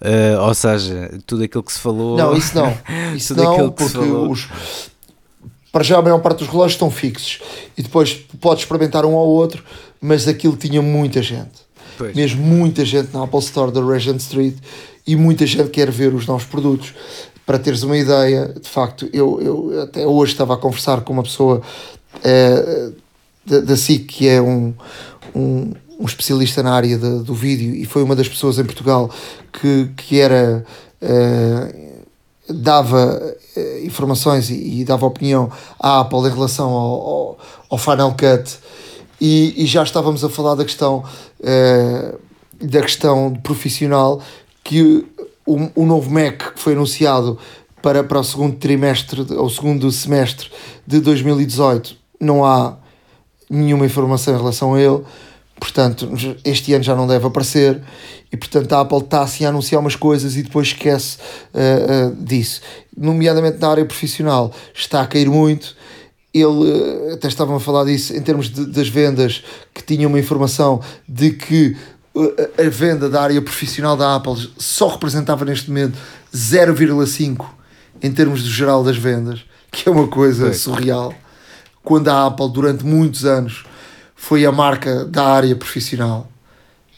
Uh, 0.00 0.40
ou 0.42 0.54
seja, 0.54 1.18
tudo 1.26 1.42
aquilo 1.42 1.62
que 1.62 1.72
se 1.72 1.78
falou. 1.78 2.16
Não, 2.16 2.36
isso 2.36 2.54
não. 2.54 2.78
Isso 3.16 3.34
não, 3.34 3.70
porque 3.70 3.98
os, 3.98 4.48
para 5.72 5.82
já 5.82 5.98
a 5.98 6.02
maior 6.02 6.20
parte 6.20 6.38
dos 6.38 6.48
relógios 6.48 6.74
estão 6.74 6.90
fixos 6.90 7.40
e 7.76 7.82
depois 7.82 8.14
podes 8.40 8.62
experimentar 8.62 9.04
um 9.04 9.12
ou 9.12 9.28
outro, 9.28 9.64
mas 10.00 10.28
aquilo 10.28 10.56
tinha 10.56 10.80
muita 10.80 11.20
gente. 11.20 11.67
Pois. 11.98 12.14
Mesmo 12.14 12.40
muita 12.40 12.84
gente 12.84 13.12
na 13.12 13.24
Apple 13.24 13.40
Store 13.40 13.72
da 13.72 13.84
Regent 13.84 14.20
Street 14.20 14.54
e 15.04 15.16
muita 15.16 15.44
gente 15.44 15.68
quer 15.70 15.90
ver 15.90 16.14
os 16.14 16.26
novos 16.26 16.44
produtos. 16.44 16.94
Para 17.44 17.58
teres 17.58 17.82
uma 17.82 17.98
ideia, 17.98 18.54
de 18.60 18.68
facto, 18.68 19.08
eu, 19.12 19.40
eu 19.42 19.82
até 19.82 20.06
hoje 20.06 20.32
estava 20.32 20.54
a 20.54 20.56
conversar 20.56 21.00
com 21.00 21.12
uma 21.12 21.24
pessoa 21.24 21.60
é, 22.22 22.90
da, 23.44 23.60
da 23.60 23.76
SIC 23.76 24.06
que 24.06 24.28
é 24.28 24.40
um, 24.40 24.72
um, 25.34 25.72
um 25.98 26.06
especialista 26.06 26.62
na 26.62 26.72
área 26.72 26.96
de, 26.96 27.24
do 27.24 27.34
vídeo 27.34 27.74
e 27.74 27.84
foi 27.84 28.02
uma 28.04 28.14
das 28.14 28.28
pessoas 28.28 28.58
em 28.58 28.64
Portugal 28.64 29.10
que, 29.52 29.90
que 29.96 30.20
era. 30.20 30.64
É, 31.02 31.88
dava 32.50 33.36
eh, 33.54 33.82
informações 33.84 34.48
e, 34.48 34.80
e, 34.80 34.84
dava 34.84 35.04
opinião 35.04 35.52
à 35.78 36.00
Apple 36.00 36.20
em 36.20 36.30
relação 36.30 36.70
ao, 36.70 37.00
ao, 37.00 37.38
ao 37.68 37.78
Final 37.78 38.12
Cut 38.12 38.58
e, 39.20 39.64
e, 39.64 39.66
já 39.66 39.82
estávamos 39.82 40.22
a 40.24 40.28
falar 40.28 40.54
da 40.54 40.64
questão 40.64 41.04
da 42.60 42.80
questão 42.80 43.34
profissional 43.34 44.20
que 44.64 45.04
o, 45.46 45.70
o 45.74 45.86
novo 45.86 46.10
Mac 46.10 46.54
que 46.54 46.60
foi 46.60 46.74
anunciado 46.74 47.38
para, 47.80 48.02
para 48.04 48.20
o 48.20 48.24
segundo 48.24 48.56
trimestre 48.56 49.26
ou 49.34 49.48
segundo 49.48 49.90
semestre 49.90 50.50
de 50.86 51.00
2018 51.00 51.96
não 52.20 52.44
há 52.44 52.76
nenhuma 53.48 53.86
informação 53.86 54.34
em 54.34 54.36
relação 54.36 54.74
a 54.74 54.80
ele. 54.80 55.02
Portanto 55.58 56.08
este 56.44 56.74
ano 56.74 56.84
já 56.84 56.94
não 56.94 57.06
deve 57.06 57.26
aparecer. 57.26 57.82
E 58.30 58.36
portanto 58.36 58.72
a 58.74 58.80
Apple 58.80 58.98
está 58.98 59.22
assim 59.22 59.44
a 59.44 59.48
anunciar 59.48 59.80
umas 59.80 59.96
coisas 59.96 60.36
e 60.36 60.42
depois 60.42 60.68
esquece 60.68 61.18
uh, 61.54 62.08
uh, 62.08 62.24
disso. 62.24 62.60
Nomeadamente 62.96 63.58
na 63.58 63.70
área 63.70 63.84
profissional 63.84 64.52
está 64.74 65.00
a 65.00 65.06
cair 65.06 65.30
muito 65.30 65.74
ele 66.40 67.10
uh, 67.10 67.14
até 67.14 67.28
estavam 67.28 67.56
a 67.56 67.60
falar 67.60 67.84
disso 67.84 68.14
em 68.14 68.22
termos 68.22 68.48
de, 68.48 68.66
das 68.66 68.88
vendas 68.88 69.42
que 69.74 69.82
tinha 69.82 70.06
uma 70.06 70.18
informação 70.18 70.80
de 71.08 71.30
que 71.30 71.76
a 72.58 72.68
venda 72.68 73.08
da 73.08 73.22
área 73.22 73.40
profissional 73.40 73.96
da 73.96 74.16
Apple 74.16 74.50
só 74.58 74.88
representava 74.88 75.44
neste 75.44 75.68
momento 75.68 75.96
0,5 76.34 77.46
em 78.02 78.12
termos 78.12 78.42
do 78.42 78.50
geral 78.50 78.82
das 78.82 78.96
vendas, 78.96 79.40
que 79.70 79.88
é 79.88 79.92
uma 79.92 80.08
coisa 80.08 80.52
surreal. 80.52 81.14
Quando 81.82 82.08
a 82.08 82.26
Apple, 82.26 82.50
durante 82.50 82.84
muitos 82.84 83.24
anos, 83.24 83.64
foi 84.16 84.44
a 84.44 84.50
marca 84.50 85.04
da 85.04 85.24
área 85.24 85.54
profissional, 85.54 86.28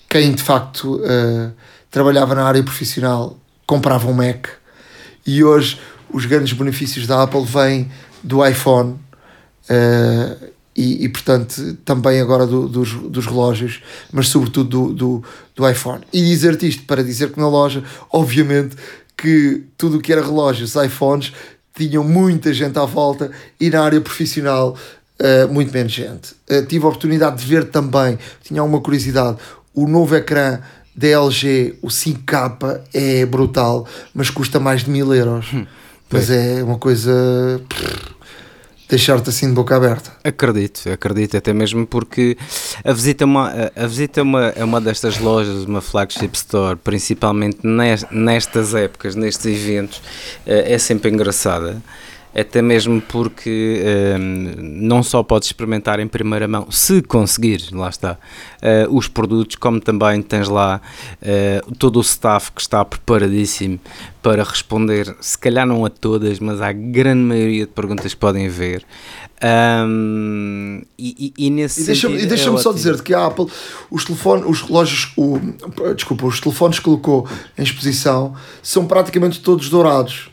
quem 0.09 0.33
de 0.33 0.42
facto 0.42 0.96
uh, 0.96 1.53
trabalhava 1.90 2.35
na 2.35 2.44
área 2.44 2.62
profissional 2.62 3.38
comprava 3.66 4.09
um 4.09 4.12
Mac 4.12 4.48
e 5.24 5.44
hoje 5.44 5.79
os 6.12 6.24
grandes 6.26 6.53
benefícios 6.53 7.07
da 7.07 7.22
Apple 7.22 7.44
vêm 7.44 7.88
do 8.20 8.44
iPhone. 8.44 8.98
Uh, 9.70 10.50
e, 10.76 11.04
e 11.04 11.09
portanto 11.09 11.76
também 11.85 12.20
agora 12.20 12.46
do, 12.46 12.68
dos, 12.68 12.94
dos 12.94 13.26
relógios, 13.26 13.83
mas 14.12 14.28
sobretudo 14.28 14.88
do, 14.88 14.94
do, 14.94 15.24
do 15.54 15.68
iPhone. 15.68 16.02
E 16.12 16.22
dizer-te 16.22 16.66
isto 16.66 16.85
para 16.85 17.04
dizer 17.04 17.33
que 17.33 17.38
na 17.38 17.48
loja, 17.48 17.85
obviamente, 18.11 18.76
que 19.16 19.64
tudo 19.76 19.98
o 19.98 20.00
que 20.00 20.12
era 20.12 20.22
relógios, 20.22 20.74
iPhones, 20.74 21.33
tinham 21.74 22.02
muita 22.02 22.52
gente 22.52 22.78
à 22.78 22.85
volta 22.85 23.30
e 23.61 23.68
na 23.70 23.83
área 23.83 24.00
profissional 24.00 24.76
uh, 25.20 25.52
muito 25.52 25.72
menos 25.72 25.92
gente. 25.92 26.33
Uh, 26.50 26.64
tive 26.66 26.85
a 26.85 26.88
oportunidade 26.88 27.37
de 27.42 27.46
ver 27.46 27.70
também, 27.70 28.18
tinha 28.42 28.62
uma 28.62 28.80
curiosidade, 28.80 29.38
o 29.74 29.87
novo 29.87 30.16
ecrã 30.16 30.61
da 30.96 31.06
LG, 31.06 31.78
o 31.83 31.88
5K, 31.88 32.80
é 32.92 33.24
brutal, 33.24 33.87
mas 34.14 34.28
custa 34.30 34.59
mais 34.59 34.85
de 34.85 34.90
mil 34.90 35.14
euros. 35.14 35.52
Hum, 35.52 35.66
mas 36.11 36.28
é 36.28 36.62
uma 36.62 36.76
coisa. 36.76 37.61
Deixar-te 38.90 39.31
assim 39.31 39.46
de 39.46 39.55
boca 39.55 39.76
aberta. 39.76 40.11
Acredito, 40.24 40.90
acredito, 40.90 41.37
até 41.37 41.53
mesmo 41.53 41.87
porque 41.87 42.37
a 42.85 42.92
visita, 42.92 43.22
é 43.22 43.26
uma, 43.26 43.70
a 43.76 43.87
visita 43.87 44.18
é, 44.18 44.22
uma, 44.22 44.46
é 44.48 44.64
uma 44.64 44.81
destas 44.81 45.18
lojas, 45.18 45.64
uma 45.64 45.81
flagship 45.81 46.35
store, 46.35 46.76
principalmente 46.76 47.61
nestas 48.11 48.74
épocas, 48.74 49.14
nestes 49.14 49.46
eventos, 49.46 50.03
é 50.44 50.76
sempre 50.76 51.09
engraçada 51.11 51.81
até 52.35 52.62
mesmo 52.62 53.01
porque 53.01 53.83
um, 54.19 54.55
não 54.59 55.03
só 55.03 55.23
podes 55.23 55.49
experimentar 55.49 55.99
em 55.99 56.07
primeira 56.07 56.47
mão, 56.47 56.71
se 56.71 57.03
conseguir, 57.03 57.62
lá 57.73 57.88
está, 57.88 58.12
uh, 58.12 58.97
os 58.97 59.09
produtos, 59.09 59.57
como 59.57 59.81
também 59.81 60.23
tens 60.23 60.49
lá 60.49 60.81
uh, 61.21 61.75
todo 61.75 61.97
o 61.97 62.01
staff 62.03 62.53
que 62.53 62.61
está 62.61 62.85
preparadíssimo 62.85 63.81
para 64.23 64.45
responder, 64.45 65.16
se 65.21 65.37
calhar 65.37 65.66
não 65.66 65.85
a 65.85 65.90
todas, 65.90 66.38
mas 66.38 66.61
à 66.61 66.73
grande 66.73 67.23
maioria 67.23 67.66
de 67.66 67.73
perguntas 67.73 68.14
que 68.14 68.21
podem 68.21 68.47
haver. 68.47 68.85
Um, 69.43 70.83
e, 70.99 71.33
e, 71.38 71.47
e, 71.47 71.51
nesse 71.51 71.81
e 71.81 71.85
deixa-me 71.87 72.27
deixa 72.27 72.51
é 72.51 72.57
só 72.59 72.73
dizer 72.73 73.03
que 73.03 73.14
a 73.14 73.25
Apple, 73.25 73.47
os 73.90 74.05
telefones, 74.05 74.45
os 74.47 74.61
relógios, 74.61 75.12
o, 75.16 75.38
desculpa, 75.95 76.27
os 76.27 76.38
telefones 76.38 76.79
que 76.79 76.85
colocou 76.85 77.27
em 77.57 77.62
exposição 77.62 78.35
são 78.62 78.87
praticamente 78.87 79.40
todos 79.40 79.71
dourados 79.71 80.30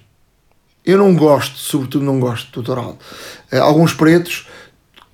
eu 0.87 0.97
não 0.97 1.13
gosto, 1.13 1.57
sobretudo 1.57 2.05
não 2.05 2.17
gosto 2.17 2.49
do 2.53 2.61
dourado. 2.63 2.97
Uh, 3.51 3.57
alguns 3.61 3.93
pretos, 3.93 4.47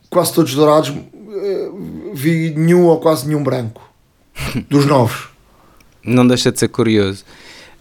quase 0.07 0.31
todos 0.31 0.53
dourados, 0.53 0.89
uh, 0.89 2.13
vi 2.13 2.53
nenhum 2.55 2.86
ou 2.86 2.99
quase 2.99 3.27
nenhum 3.27 3.43
branco. 3.43 3.81
Dos 4.69 4.86
novos. 4.86 5.29
Não 6.03 6.27
deixa 6.27 6.51
de 6.51 6.59
ser 6.59 6.67
curioso. 6.67 7.25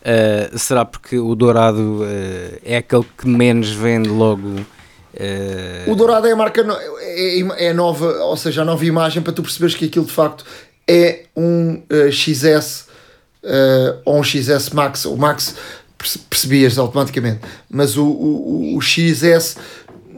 Uh, 0.00 0.58
será 0.58 0.86
porque 0.86 1.18
o 1.18 1.34
dourado 1.34 2.00
é 2.64 2.78
aquele 2.78 3.04
que 3.16 3.28
menos 3.28 3.70
vende 3.70 4.08
logo? 4.08 4.56
O 5.86 5.94
dourado 5.94 6.26
é 6.26 6.32
a 6.32 6.36
marca, 6.36 6.62
no, 6.62 6.74
é, 6.74 7.66
é, 7.66 7.72
nova, 7.74 8.06
ou 8.24 8.36
seja, 8.36 8.62
a 8.62 8.64
nova 8.64 8.84
imagem 8.86 9.22
para 9.22 9.32
tu 9.34 9.42
perceberes 9.42 9.74
que 9.74 9.84
aquilo 9.84 10.06
de 10.06 10.12
facto 10.12 10.44
é 10.88 11.26
um 11.36 11.82
XS 12.10 12.86
ou 14.06 14.18
um 14.18 14.24
XS 14.24 14.70
Max. 14.70 15.04
O 15.04 15.16
Max 15.16 15.54
percebias 16.28 16.78
automaticamente. 16.78 17.40
Mas 17.70 17.96
o, 17.96 18.04
o, 18.04 18.76
o 18.76 18.80
XS 18.80 19.56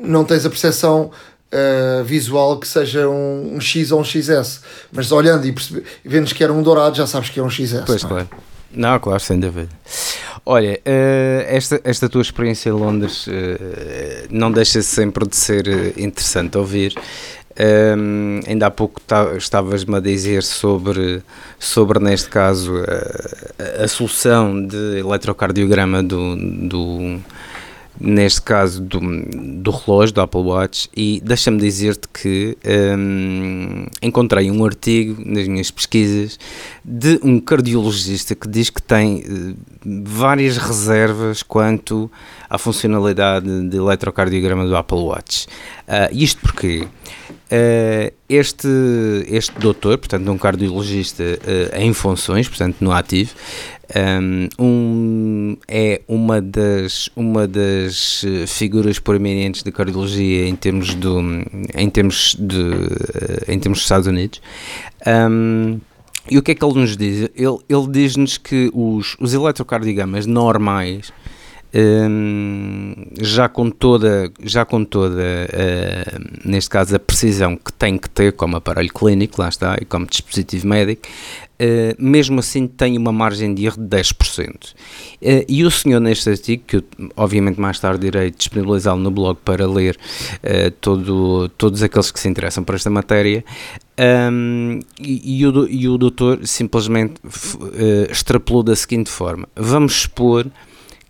não 0.03 0.25
tens 0.25 0.45
a 0.45 0.51
percepção 0.51 1.11
uh, 1.55 2.05
visual 2.05 2.59
que 2.59 2.67
seja 2.67 3.09
um, 3.09 3.57
um, 3.57 3.61
X 3.61 3.93
ou 3.93 4.01
um 4.01 4.05
XS. 4.05 4.61
Mas 4.93 5.11
olhando 5.13 5.47
e, 5.47 5.55
vendo 6.05 6.35
que 6.35 6.43
era 6.43 6.53
um 6.53 6.63
dourado, 6.63 6.97
já 6.97 7.07
sabes 7.07 7.31
que 7.31 7.41
é 7.41 7.43
um 7.43 7.51
XS. 7.51 7.83
Pois, 7.87 8.03
não 8.03 8.11
é? 8.11 8.13
claro. 8.13 8.29
Não, 8.77 8.99
claro, 8.99 9.21
sem 9.21 9.39
dúvida. 9.39 9.69
Olha, 10.45 10.81
uh, 10.85 11.45
esta, 11.47 11.81
esta 11.85 12.09
tua 12.09 12.23
experiência 12.23 12.71
em 12.71 12.73
Londres 12.73 13.27
uh, 13.27 13.31
não 14.31 14.51
deixa 14.51 14.83
sempre 14.83 15.27
de 15.29 15.37
ser 15.37 15.99
interessante 15.99 16.59
ouvir. 16.59 16.95
Um, 17.57 18.41
ainda 18.49 18.67
há 18.67 18.71
pouco 18.71 19.01
estavas-me 19.39 19.97
a 19.97 20.01
dizer 20.01 20.43
sobre, 20.43 21.23
sobre 21.57 22.01
neste 22.01 22.29
caso, 22.29 22.73
a, 22.79 23.85
a, 23.85 23.87
solução 23.87 24.67
de 24.67 24.99
eletrocardiograma 24.99 26.03
do, 26.03 26.35
do 26.69 27.21
neste 28.01 28.43
caso 28.43 28.83
do, 28.83 28.99
do 29.63 29.71
relógio 29.71 30.15
do 30.15 30.21
Apple 30.21 30.41
Watch 30.41 30.89
e 30.97 31.21
deixa-me 31.25 31.59
dizer-te 31.59 32.09
que 32.09 32.59
um, 32.99 33.87
encontrei 34.03 34.51
um 34.51 34.65
artigo 34.65 35.23
nas 35.25 35.47
minhas 35.47 35.71
pesquisas 35.71 36.39
de 36.85 37.21
um 37.23 37.39
cardiologista 37.39 38.35
que 38.35 38.49
diz 38.49 38.69
que 38.69 38.83
tem 38.83 39.19
uh, 39.19 39.57
várias 40.05 40.57
reservas 40.57 41.43
quanto 41.43 42.11
à 42.51 42.59
funcionalidade 42.59 43.69
de 43.69 43.77
eletrocardiograma 43.77 44.67
do 44.67 44.77
Apple 44.77 44.99
Watch. 44.99 45.47
Uh, 45.87 46.13
isto 46.13 46.41
porque 46.41 46.89
este, 48.29 48.69
este 49.29 49.59
doutor, 49.59 49.99
portanto, 49.99 50.31
um 50.31 50.39
cardiologista 50.39 51.23
uh, 51.23 51.79
em 51.79 51.93
funções, 51.93 52.49
portanto, 52.49 52.77
no 52.81 52.91
ativo, 52.93 53.35
um, 53.95 54.49
um, 54.59 55.57
é 55.69 56.01
uma 56.09 56.41
das, 56.41 57.11
uma 57.15 57.47
das 57.47 58.25
figuras 58.47 58.99
proeminentes 58.99 59.63
de 59.63 59.71
cardiologia 59.71 60.49
em 60.49 60.57
termos, 60.57 60.95
do, 60.95 61.21
em 61.75 61.91
termos, 61.91 62.35
de, 62.39 62.71
em 63.47 63.59
termos 63.59 63.79
dos 63.79 63.85
Estados 63.85 64.07
Unidos. 64.07 64.41
Um, 65.07 65.81
e 66.31 66.39
o 66.39 66.43
que 66.43 66.53
é 66.53 66.55
que 66.55 66.65
ele 66.65 66.81
nos 66.81 66.97
diz? 66.97 67.29
Ele, 67.35 67.59
ele 67.69 67.87
diz-nos 67.91 68.39
que 68.39 68.71
os, 68.73 69.17
os 69.21 69.35
eletrocardiogramas 69.35 70.25
normais 70.25 71.13
um, 71.75 72.95
já 73.21 73.49
com 73.49 73.69
toda, 73.69 74.31
já 74.45 74.65
com 74.65 74.85
toda 74.85 75.21
uh, 75.21 76.49
neste 76.49 76.71
caso, 76.71 76.95
a 76.95 77.01
precisão 77.01 77.57
que 77.57 77.73
tem 77.73 77.99
que 77.99 78.09
ter 78.09 78.33
como 78.33 78.57
aparelho 78.57 78.93
clínico, 78.93 79.41
lá 79.43 79.49
está, 79.49 79.77
e 79.81 79.85
como 79.85 80.07
dispositivo 80.07 80.69
médico, 80.69 81.03
uh, 81.09 81.95
mesmo 81.99 82.39
assim 82.39 82.69
tem 82.69 82.97
uma 82.97 83.11
margem 83.11 83.53
de 83.53 83.67
erro 83.67 83.77
de 83.77 83.97
10%. 83.97 84.49
Uh, 84.49 84.55
eh, 85.21 85.45
e 85.49 85.65
o 85.65 85.71
senhor, 85.71 85.99
neste 85.99 86.31
artigo, 86.31 86.63
que 86.65 86.77
eu, 86.77 86.85
obviamente 87.17 87.61
mais 87.61 87.81
tarde 87.81 88.07
irei 88.07 88.31
disponibilizá-lo 88.31 89.01
no 89.01 89.11
blog 89.11 89.37
para 89.45 89.67
ler 89.67 89.99
todo, 90.81 91.49
todos 91.51 91.83
aqueles 91.83 92.13
que 92.13 92.21
se 92.21 92.29
interessam 92.29 92.63
por 92.63 92.77
esta 92.77 92.91
matéria, 92.91 93.45
um, 94.31 94.79
e, 95.01 95.41
e, 95.41 95.47
o, 95.47 95.69
e 95.69 95.89
o 95.89 95.99
doutor 95.99 96.47
simplesmente 96.47 97.15
extrapolou 98.09 98.63
da 98.63 98.77
seguinte 98.77 99.11
forma: 99.11 99.49
vamos 99.57 99.93
expor 99.93 100.47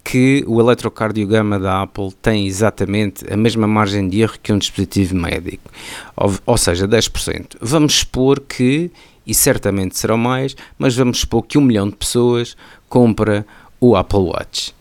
que 0.05 0.45
o 0.47 0.61
eletrocardiograma 0.61 1.59
da 1.59 1.83
Apple 1.83 2.13
tem 2.21 2.47
exatamente 2.47 3.25
a 3.33 3.37
mesma 3.37 3.67
margem 3.67 4.07
de 4.07 4.21
erro 4.21 4.35
que 4.43 4.53
um 4.53 4.59
dispositivo 4.59 5.17
médico, 5.17 5.71
ou, 6.15 6.35
ou 6.45 6.59
seja, 6.59 6.87
10%. 6.87 7.57
Vamos 7.61 8.01
supor 8.01 8.39
que, 8.41 8.91
e 9.27 9.33
certamente 9.33 9.99
serão 9.99 10.19
mais, 10.19 10.55
mas 10.79 10.95
vamos 10.95 11.21
supor 11.21 11.43
que 11.43 11.57
um 11.57 11.63
milhão 11.63 11.89
de 11.89 11.97
pessoas 11.97 12.55
compra 12.87 13.47
o 13.81 13.97
Apple 13.97 14.19
Watch. 14.19 14.75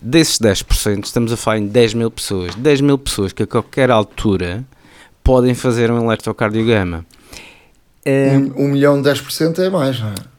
Desses 0.00 0.38
10%, 0.38 1.04
estamos 1.04 1.32
a 1.32 1.36
falar 1.36 1.58
em 1.58 1.66
10 1.66 1.94
mil 1.94 2.10
pessoas. 2.10 2.54
10 2.54 2.80
mil 2.80 2.98
pessoas 2.98 3.32
que 3.32 3.42
a 3.42 3.46
qualquer 3.46 3.90
altura 3.90 4.64
podem 5.22 5.54
fazer 5.54 5.90
um 5.90 6.02
eletrocardiograma. 6.04 7.04
Um, 8.06 8.64
um 8.64 8.68
milhão 8.68 9.00
de 9.00 9.08
10% 9.08 9.58
é 9.60 9.70
mais, 9.70 10.00
não 10.00 10.08
é? 10.08 10.33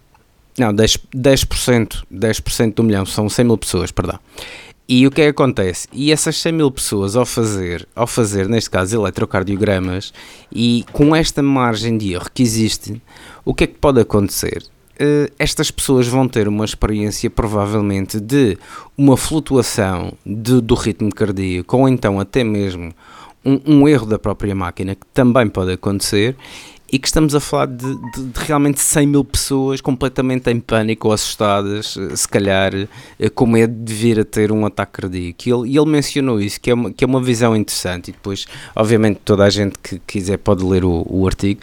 Não, 0.58 0.74
10%, 0.74 1.02
10%, 1.13 2.04
10% 2.12 2.74
do 2.74 2.84
milhão, 2.84 3.06
são 3.06 3.28
100 3.28 3.46
mil 3.46 3.58
pessoas, 3.58 3.91
perdão. 3.91 4.20
E 4.88 5.08
o 5.08 5.12
que 5.12 5.22
é 5.22 5.24
que 5.26 5.30
acontece? 5.32 5.88
E 5.91 6.12
essas 6.12 6.39
100 6.39 6.52
mil 6.54 6.72
pessoas, 6.72 7.15
ao 7.15 7.26
fazer, 7.26 7.88
ao 7.96 8.06
fazer, 8.06 8.48
neste 8.48 8.70
caso, 8.70 8.96
eletrocardiogramas, 8.96 10.13
e 10.52 10.86
com 10.94 11.15
esta 11.15 11.41
margem 11.41 11.98
de 11.98 12.13
erro 12.13 12.30
que 12.32 12.44
existe, 12.44 13.02
o 13.44 13.54
que 13.54 13.63
é 13.63 13.68
que 13.68 13.76
pode 13.76 14.00
acontecer? 14.00 14.63
Uh, 14.94 15.30
estas 15.39 15.72
pessoas 15.72 16.08
vão 16.08 16.28
ter 16.28 16.48
uma 16.48 16.63
experiência, 16.63 17.30
provavelmente, 17.30 18.20
de 18.20 18.58
uma 18.98 19.18
flutuação 19.18 20.13
de, 20.26 20.62
do 20.62 20.76
ritmo 20.76 21.13
cardíaco, 21.13 21.76
ou 21.76 21.89
então 21.89 22.20
até 22.20 22.44
mesmo 22.44 22.94
um, 23.44 23.60
um 23.65 23.88
erro 23.88 24.06
da 24.06 24.20
própria 24.20 24.56
máquina, 24.56 24.96
que 24.96 25.06
também 25.13 25.50
pode 25.50 25.74
acontecer, 25.74 26.38
e 26.96 26.98
que 26.98 27.10
estamos 27.10 27.36
a 27.36 27.42
falar 27.42 27.66
de, 27.66 27.94
de, 27.94 28.24
de, 28.24 28.40
realmente 28.46 28.80
100 28.80 29.08
mil 29.08 29.26
pessoas 29.26 29.82
completamente 29.82 30.50
em 30.50 30.62
pânico 30.62 31.10
ou 31.10 31.14
assustadas, 31.14 31.98
eh, 31.98 32.16
se 32.16 32.26
calhar 32.26 32.74
eh, 32.74 33.30
com 33.30 33.46
medo 33.46 33.84
de 33.84 33.94
vir 33.94 34.18
a 34.18 34.24
ter 34.24 34.50
um 34.50 34.66
ataque 34.66 35.02
cardíaco. 35.02 35.44
E 35.46 35.52
ele, 35.52 35.78
ele 35.78 35.92
mencionou 35.92 36.40
isso, 36.40 36.58
que 36.62 36.72
é, 36.72 36.74
uma, 36.74 36.94
que 36.94 37.04
é 37.04 37.08
uma 37.08 37.22
visão 37.22 37.54
interessante. 37.54 38.12
E 38.12 38.12
depois, 38.14 38.46
obviamente, 38.74 39.20
toda 39.26 39.44
a 39.44 39.50
gente 39.50 39.78
que 39.78 40.00
quiser 40.08 40.38
pode 40.38 40.64
ler 40.64 40.86
o, 40.86 41.06
o 41.10 41.28
artigo 41.28 41.60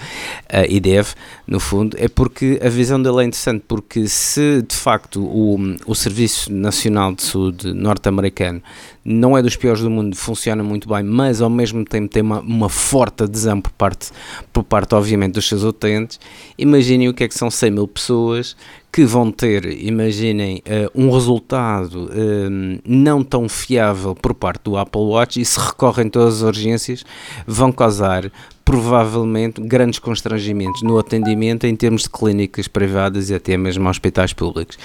uh, 0.53 0.67
e 0.69 0.79
deve, 0.79 1.15
no 1.47 1.59
fundo, 1.59 1.97
é 1.99 2.09
porque 2.09 2.61
a 2.63 2.69
visão 2.69 3.03
dele 3.03 3.23
é 3.23 3.25
interessante, 3.25 3.65
porque 3.67 4.07
se 4.09 4.61
de 4.61 4.77
facto 4.77 5.25
o, 5.25 5.57
o 5.87 5.95
Serviço 5.95 6.53
Nacional 6.53 7.15
de 7.15 7.23
Saúde 7.23 7.73
norte-americano 7.73 8.63
não 9.05 9.37
é 9.37 9.43
dos 9.43 9.57
piores 9.57 9.83
do 9.83 9.91
mundo, 9.91 10.17
funciona 10.17 10.63
muito 10.63 10.89
bem, 10.89 11.03
mas 11.03 11.41
ao 11.41 11.51
mesmo 11.51 11.85
tempo 11.85 12.09
tem 12.09 12.23
uma, 12.23 12.41
uma 12.41 12.69
forte 12.69 13.25
adesão 13.25 13.61
por 13.61 13.73
parte, 13.73 14.11
por 14.53 14.63
parte, 14.63 14.95
obviamente, 14.95 15.35
dos 15.35 15.49
seus 15.49 15.65
utentes. 15.65 16.21
Imaginem 16.57 17.09
o 17.09 17.15
que 17.15 17.25
é 17.25 17.29
que 17.29 17.35
são 17.35 17.51
100 17.51 17.71
mil 17.71 17.89
pessoas 17.89 18.57
que 18.93 19.05
vão 19.05 19.33
ter, 19.33 19.65
imaginem, 19.83 20.63
uh, 20.67 20.91
um 20.95 21.11
resultado 21.11 22.11
uh, 22.11 22.81
não 22.87 23.25
tão 23.25 23.49
fiável 23.49 24.15
por 24.15 24.35
parte 24.35 24.65
do 24.65 24.77
Apple 24.77 25.01
Watch 25.01 25.41
e 25.41 25.45
se 25.47 25.59
recorrem 25.59 26.11
todas 26.11 26.37
as 26.37 26.43
urgências, 26.43 27.03
vão 27.47 27.73
causar 27.73 28.31
provavelmente 28.65 29.63
grandes 29.63 29.99
constrangimentos 29.99 30.83
no 30.83 30.99
atendimento 30.99 31.67
em 31.67 31.75
termos 31.75 32.03
de 32.03 32.11
clínicas 32.11 32.69
privadas 32.69 33.31
e 33.31 33.35
até 33.35 33.57
mesmo 33.57 33.89
hospitais 33.89 34.35
públicos. 34.35 34.77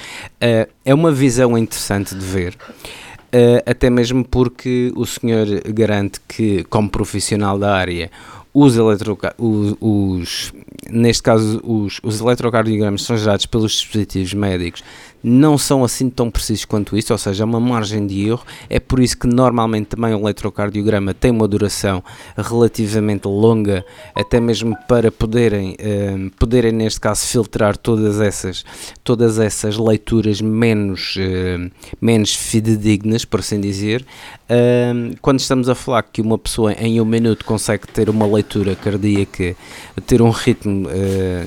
Uh, 0.41 0.71
é 0.85 0.93
uma 0.93 1.11
visão 1.11 1.57
interessante 1.57 2.15
de 2.15 2.25
ver. 2.25 2.57
Uh, 3.27 3.61
até 3.65 3.89
mesmo 3.89 4.23
porque 4.23 4.91
o 4.95 5.05
senhor 5.05 5.45
garante 5.73 6.19
que, 6.27 6.63
como 6.65 6.89
profissional 6.89 7.59
da 7.59 7.75
área, 7.75 8.09
os, 8.53 8.75
eletro, 8.77 9.17
os, 9.37 9.75
os 9.81 10.53
neste 10.89 11.23
caso, 11.23 11.61
os, 11.63 11.99
os 12.01 12.21
eletrocardiogramas 12.21 13.03
são 13.03 13.17
gerados 13.17 13.45
pelos 13.45 13.73
dispositivos 13.73 14.33
médicos 14.33 14.83
não 15.27 15.57
são 15.57 15.83
assim 15.83 16.09
tão 16.09 16.31
precisos 16.31 16.65
quanto 16.65 16.97
isso, 16.97 17.11
ou 17.11 17.17
seja, 17.17 17.43
há 17.43 17.45
uma 17.45 17.59
margem 17.59 18.07
de 18.07 18.27
erro. 18.27 18.45
É 18.69 18.79
por 18.79 18.99
isso 18.99 19.17
que 19.17 19.27
normalmente 19.27 19.87
também 19.87 20.13
o 20.13 20.19
eletrocardiograma 20.19 21.13
tem 21.13 21.31
uma 21.31 21.47
duração 21.47 22.03
relativamente 22.37 23.27
longa, 23.27 23.85
até 24.15 24.39
mesmo 24.39 24.75
para 24.87 25.11
poderem, 25.11 25.73
uh, 25.73 26.31
poderem 26.37 26.71
neste 26.71 26.99
caso, 26.99 27.25
filtrar 27.27 27.75
todas 27.75 28.21
essas, 28.21 28.63
todas 29.03 29.37
essas 29.37 29.77
leituras 29.77 30.39
menos, 30.39 31.17
uh, 31.17 31.71
menos 31.99 32.33
fidedignas, 32.33 33.25
por 33.25 33.41
assim 33.41 33.59
dizer. 33.59 34.05
Uh, 34.49 35.15
quando 35.21 35.39
estamos 35.39 35.67
a 35.67 35.75
falar 35.75 36.03
que 36.03 36.21
uma 36.21 36.37
pessoa 36.37 36.71
em 36.73 37.01
um 37.01 37.05
minuto 37.05 37.43
consegue 37.43 37.87
ter 37.87 38.09
uma 38.09 38.25
leitura 38.25 38.75
cardíaca, 38.75 39.55
ter 40.05 40.21
um 40.21 40.29
ritmo 40.29 40.87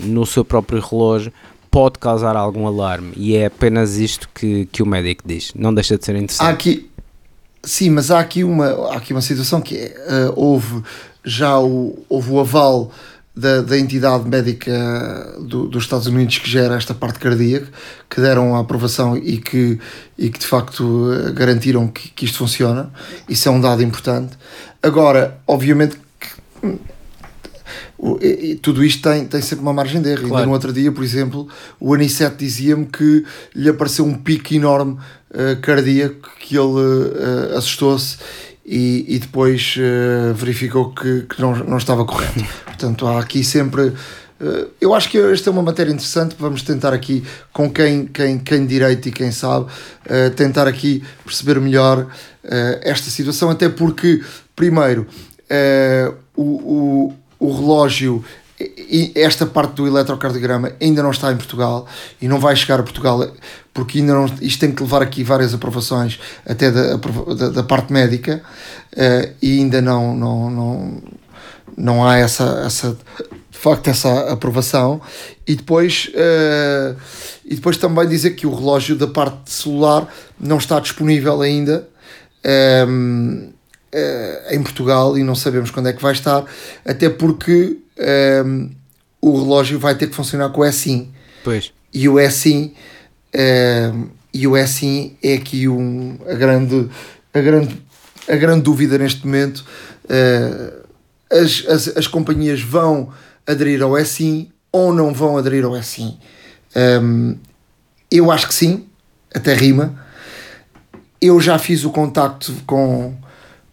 no 0.02 0.26
seu 0.26 0.44
próprio 0.44 0.80
relógio, 0.80 1.32
pode 1.70 1.98
causar 1.98 2.36
algum 2.36 2.66
alarme 2.66 3.12
e 3.16 3.36
é 3.36 3.46
apenas 3.46 3.96
isto 3.96 4.28
que, 4.34 4.66
que 4.66 4.82
o 4.82 4.86
médico 4.86 5.22
diz. 5.24 5.52
Não 5.54 5.72
deixa 5.72 5.96
de 5.96 6.04
ser 6.04 6.16
interessante. 6.16 6.46
Há 6.46 6.50
aqui, 6.50 6.90
sim, 7.62 7.90
mas 7.90 8.10
há 8.10 8.18
aqui 8.18 8.42
uma, 8.42 8.66
há 8.92 8.96
aqui 8.96 9.12
uma 9.12 9.22
situação 9.22 9.60
que 9.60 9.76
é, 9.76 10.28
uh, 10.28 10.32
houve 10.34 10.82
já 11.24 11.58
o, 11.58 11.98
houve 12.08 12.30
o 12.30 12.40
aval 12.40 12.90
da, 13.36 13.62
da 13.62 13.78
entidade 13.78 14.28
médica 14.28 14.72
do, 15.40 15.66
dos 15.66 15.84
Estados 15.84 16.06
Unidos 16.06 16.38
que 16.38 16.50
gera 16.50 16.76
esta 16.76 16.92
parte 16.92 17.18
cardíaca, 17.18 17.68
que 18.08 18.20
deram 18.20 18.56
a 18.56 18.60
aprovação 18.60 19.16
e 19.16 19.38
que, 19.38 19.78
e 20.18 20.28
que 20.28 20.38
de 20.38 20.46
facto 20.46 21.08
garantiram 21.34 21.86
que, 21.86 22.08
que 22.08 22.24
isto 22.24 22.38
funciona. 22.38 22.90
Isso 23.28 23.48
é 23.48 23.52
um 23.52 23.60
dado 23.60 23.82
importante. 23.82 24.36
Agora, 24.82 25.38
obviamente 25.46 25.96
e, 28.20 28.52
e, 28.52 28.54
tudo 28.56 28.82
isto 28.82 29.02
tem, 29.02 29.26
tem 29.26 29.42
sempre 29.42 29.62
uma 29.62 29.72
margem 29.72 30.00
de 30.00 30.08
erro. 30.08 30.22
Claro. 30.22 30.36
Ainda 30.36 30.46
no 30.46 30.52
outro 30.52 30.72
dia, 30.72 30.90
por 30.90 31.04
exemplo, 31.04 31.46
o 31.78 31.92
Anicete 31.92 32.36
dizia-me 32.36 32.86
que 32.86 33.24
lhe 33.54 33.68
apareceu 33.68 34.06
um 34.06 34.14
pico 34.14 34.54
enorme 34.54 34.94
uh, 34.94 35.60
cardíaco 35.60 36.30
que 36.38 36.56
ele 36.56 36.64
uh, 36.64 37.56
assustou-se 37.56 38.16
e, 38.64 39.04
e 39.06 39.18
depois 39.18 39.76
uh, 39.76 40.32
verificou 40.34 40.94
que, 40.94 41.22
que 41.22 41.40
não, 41.40 41.54
não 41.56 41.76
estava 41.76 42.04
correto. 42.06 42.42
Portanto, 42.64 43.06
há 43.06 43.20
aqui 43.20 43.44
sempre. 43.44 43.92
eu 44.80 44.94
acho 44.94 45.10
que 45.10 45.18
esta 45.18 45.50
é 45.50 45.52
uma 45.52 45.62
matéria 45.62 45.92
interessante. 45.92 46.34
Vamos 46.38 46.62
tentar 46.62 46.94
aqui, 46.94 47.22
com 47.52 47.70
quem, 47.70 48.06
quem, 48.06 48.38
quem 48.38 48.64
direito 48.64 49.10
e 49.10 49.12
quem 49.12 49.30
sabe, 49.30 49.66
tentar 50.34 50.66
aqui 50.66 51.04
perceber 51.22 51.60
melhor 51.60 52.06
esta 52.80 53.10
situação. 53.10 53.50
Até 53.50 53.68
porque, 53.68 54.22
primeiro, 54.56 55.06
o, 56.34 56.42
o 56.42 57.19
o 57.40 57.52
relógio 57.52 58.24
esta 59.14 59.46
parte 59.46 59.76
do 59.76 59.86
eletrocardiograma 59.86 60.72
ainda 60.80 61.02
não 61.02 61.10
está 61.10 61.32
em 61.32 61.36
Portugal 61.36 61.86
e 62.20 62.28
não 62.28 62.38
vai 62.38 62.54
chegar 62.54 62.78
a 62.78 62.82
Portugal 62.82 63.26
porque 63.72 64.00
ainda 64.00 64.12
não, 64.12 64.26
isto 64.42 64.60
tem 64.60 64.72
que 64.72 64.82
levar 64.82 65.00
aqui 65.00 65.24
várias 65.24 65.54
aprovações 65.54 66.20
até 66.44 66.70
da, 66.70 66.96
da, 66.96 67.48
da 67.48 67.62
parte 67.62 67.90
médica 67.90 68.42
uh, 68.92 69.32
e 69.40 69.60
ainda 69.60 69.80
não, 69.80 70.14
não, 70.14 70.50
não, 70.50 71.02
não 71.76 72.06
há 72.06 72.18
essa, 72.18 72.62
essa 72.66 72.98
de 73.50 73.58
facto 73.58 73.88
essa 73.88 74.30
aprovação. 74.30 75.00
E 75.46 75.54
depois 75.54 76.10
uh, 76.14 76.96
e 77.44 77.54
depois 77.54 77.76
também 77.76 78.06
dizer 78.06 78.32
que 78.32 78.46
o 78.46 78.54
relógio 78.54 78.96
da 78.96 79.06
parte 79.06 79.50
celular 79.50 80.06
não 80.38 80.58
está 80.58 80.78
disponível 80.80 81.40
ainda 81.40 81.88
um, 82.44 83.48
ehm, 83.48 83.59
uh, 83.94 84.54
em 84.54 84.62
Portugal 84.62 85.16
e 85.18 85.22
não 85.22 85.34
sabemos 85.34 85.70
quando 85.70 85.88
é 85.88 85.92
que 85.92 86.02
vai 86.02 86.12
estar, 86.12 86.44
até 86.84 87.08
porque 87.08 87.78
um, 87.98 88.02
ehm, 88.02 88.70
o 89.20 89.38
relógio 89.38 89.78
vai 89.78 89.94
ter 89.94 90.08
que 90.08 90.14
funcionar 90.14 90.50
com 90.50 90.62
o 90.62 90.72
SIM. 90.72 91.12
Pois. 91.44 91.72
E 91.92 92.08
o 92.08 92.30
SIM, 92.30 92.64
um, 92.64 93.38
ehm, 93.38 94.04
e 94.32 94.46
o 94.46 94.66
SIM 94.66 95.16
é 95.22 95.34
aqui 95.34 95.68
um, 95.68 96.18
a, 96.28 96.34
grande, 96.34 96.88
a, 97.34 97.40
grande, 97.40 97.82
a 98.28 98.36
grande 98.36 98.62
dúvida 98.62 98.96
neste 98.96 99.26
momento. 99.26 99.64
Uh, 100.04 100.80
as, 101.30 101.64
as, 101.68 101.96
as 101.96 102.06
companhias 102.06 102.60
vão 102.60 103.12
aderir 103.46 103.82
ao 103.82 103.96
SIM 104.04 104.50
ou 104.72 104.92
não 104.92 105.12
vão 105.12 105.36
aderir 105.36 105.64
ao 105.64 105.80
SIM? 105.82 106.18
Um, 106.74 106.80
ehm, 106.80 107.36
eu 108.10 108.30
acho 108.30 108.48
que 108.48 108.54
sim, 108.54 108.86
até 109.34 109.54
rima. 109.54 109.94
Eu 111.20 111.40
já 111.40 111.58
fiz 111.58 111.84
o 111.84 111.90
contacto 111.90 112.52
com, 112.66 113.14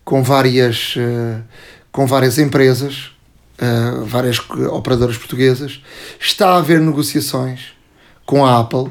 com 0.07 0.23
várias, 0.23 0.95
uh, 0.95 1.43
com 1.91 2.07
várias 2.07 2.37
empresas, 2.37 3.11
uh, 3.59 4.05
várias 4.05 4.39
operadoras 4.71 5.17
portuguesas. 5.17 5.81
Está 6.17 6.51
a 6.51 6.57
haver 6.59 6.79
negociações 6.79 7.73
com 8.25 8.45
a 8.45 8.57
Apple, 8.57 8.89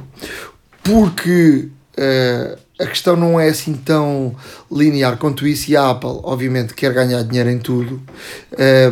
porque 0.84 1.70
uh, 1.96 2.58
a 2.78 2.86
questão 2.86 3.16
não 3.16 3.40
é 3.40 3.48
assim 3.48 3.72
tão 3.72 4.36
linear 4.70 5.16
quanto 5.16 5.46
isso, 5.46 5.70
e 5.70 5.76
a 5.76 5.88
Apple, 5.88 6.20
obviamente, 6.22 6.74
quer 6.74 6.92
ganhar 6.92 7.22
dinheiro 7.22 7.48
em 7.48 7.60
tudo. 7.60 8.02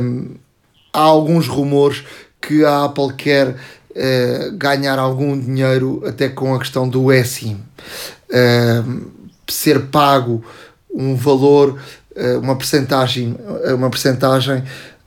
Um, 0.00 0.36
há 0.94 1.00
alguns 1.00 1.46
rumores 1.46 2.04
que 2.40 2.64
a 2.64 2.84
Apple 2.84 3.12
quer 3.12 3.54
ganhar 4.54 4.98
algum 4.98 5.38
dinheiro 5.38 6.02
até 6.04 6.28
com 6.28 6.52
a 6.54 6.58
questão 6.58 6.88
do 6.88 7.12
eSIM. 7.12 7.62
Uh, 8.30 9.12
ser 9.46 9.86
pago 9.86 10.42
um 10.94 11.16
valor 11.16 11.76
eh, 11.76 12.03
uma 12.42 12.56
percentagem, 12.56 13.36
eh, 13.64 13.74
uma 13.74 13.90
percentagem 13.90 14.62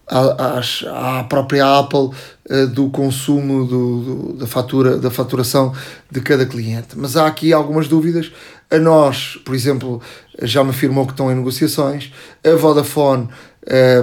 à, 0.07 1.23
própria 1.27 1.79
Apple 1.79 2.11
eh, 2.49 2.65
do 2.65 2.89
consumo 2.89 3.65
do, 3.65 4.01
do, 4.01 4.33
da, 4.33 4.47
fatura, 4.47 4.97
da 4.97 5.11
faturação 5.11 5.73
de 6.09 6.21
cada 6.21 6.45
cliente. 6.45 6.89
Mas 6.95 7.17
há 7.17 7.27
aqui 7.27 7.51
algumas 7.51 7.87
dúvidas. 7.87 8.31
A 8.69 8.77
nós, 8.77 9.37
por 9.45 9.53
exemplo, 9.55 10.01
já 10.41 10.63
me 10.63 10.71
afirmou 10.71 11.05
que 11.05 11.13
estão 11.13 11.31
em 11.31 11.35
negociações. 11.35 12.11
A 12.43 12.55
Vodafone 12.55 13.29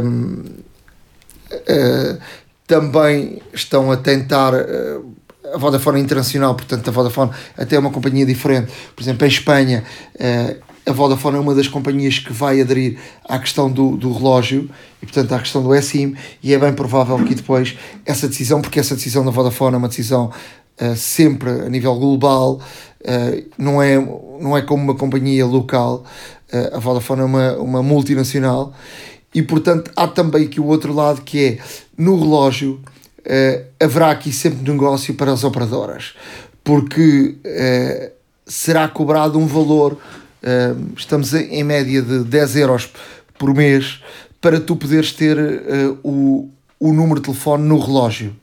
um, 0.03 0.45
uh, 1.53 2.19
também 2.67 3.43
estão 3.53 3.91
a 3.91 3.97
tentar. 3.97 4.55
Uh, 4.55 5.15
a 5.53 5.59
Vodafone 5.59 6.01
é 6.01 6.03
internacional, 6.03 6.55
portanto, 6.55 6.89
a 6.89 6.91
Vodafone 6.91 7.31
até 7.57 7.77
é 7.77 7.79
uma 7.79 7.91
companhia 7.91 8.25
diferente. 8.25 8.73
Por 8.97 9.03
exemplo, 9.03 9.25
em 9.27 9.29
Espanha, 9.29 9.85
a 10.87 10.93
Vodafone 10.93 11.37
é 11.37 11.41
uma 11.41 11.55
das 11.55 11.67
companhias 11.67 12.19
que 12.19 12.33
vai 12.33 12.61
aderir 12.61 12.99
à 13.25 13.39
questão 13.39 13.71
do, 13.71 13.97
do 13.97 14.13
relógio 14.13 14.69
e, 15.03 15.07
portanto, 15.07 15.33
à 15.33 15.39
questão 15.39 15.63
do 15.63 15.83
SIM, 15.83 16.15
e 16.43 16.53
é 16.53 16.59
bem 16.59 16.73
provável 16.73 17.17
que 17.25 17.35
depois 17.35 17.77
essa 18.05 18.29
decisão, 18.29 18.61
porque 18.61 18.79
essa 18.79 18.95
decisão 18.95 19.25
da 19.25 19.31
Vodafone 19.31 19.75
é 19.75 19.79
uma 19.79 19.89
decisão 19.89 20.31
uh, 20.81 20.97
sempre 20.97 21.51
a 21.51 21.69
nível 21.71 21.95
global, 21.95 22.61
uh, 23.01 23.45
não, 23.57 23.83
é, 23.83 23.97
não 24.41 24.57
é 24.57 24.63
como 24.63 24.83
uma 24.83 24.95
companhia 24.95 25.47
local, 25.47 26.05
uh, 26.53 26.77
a 26.77 26.79
Vodafone 26.79 27.23
é 27.23 27.25
uma, 27.25 27.53
uma 27.57 27.83
multinacional, 27.83 28.75
e, 29.35 29.43
portanto, 29.43 29.91
há 29.97 30.07
também 30.07 30.45
aqui 30.45 30.61
o 30.61 30.67
outro 30.67 30.93
lado 30.93 31.23
que 31.23 31.45
é 31.45 31.59
no 31.99 32.21
relógio. 32.21 32.81
haverá 33.83 34.13
aqui 34.13 34.31
sempre 34.31 34.71
negócio 34.71 35.13
para 35.15 35.33
as 35.33 35.43
operadoras, 35.43 36.15
porque 36.63 37.35
será 38.47 38.87
cobrado 38.87 39.37
um 39.37 39.47
valor 39.47 39.99
estamos 40.97 41.33
em 41.33 41.65
média 41.65 42.03
de 42.03 42.25
10 42.25 42.57
euros 42.57 42.91
por 43.39 43.55
mês 43.55 44.03
para 44.41 44.61
tu 44.61 44.77
poderes 44.77 45.13
ter 45.13 45.39
uh, 45.39 45.99
o, 46.03 46.51
o 46.79 46.93
número 46.93 47.21
de 47.21 47.27
telefone 47.27 47.65
no 47.65 47.79
relógio. 47.79 48.37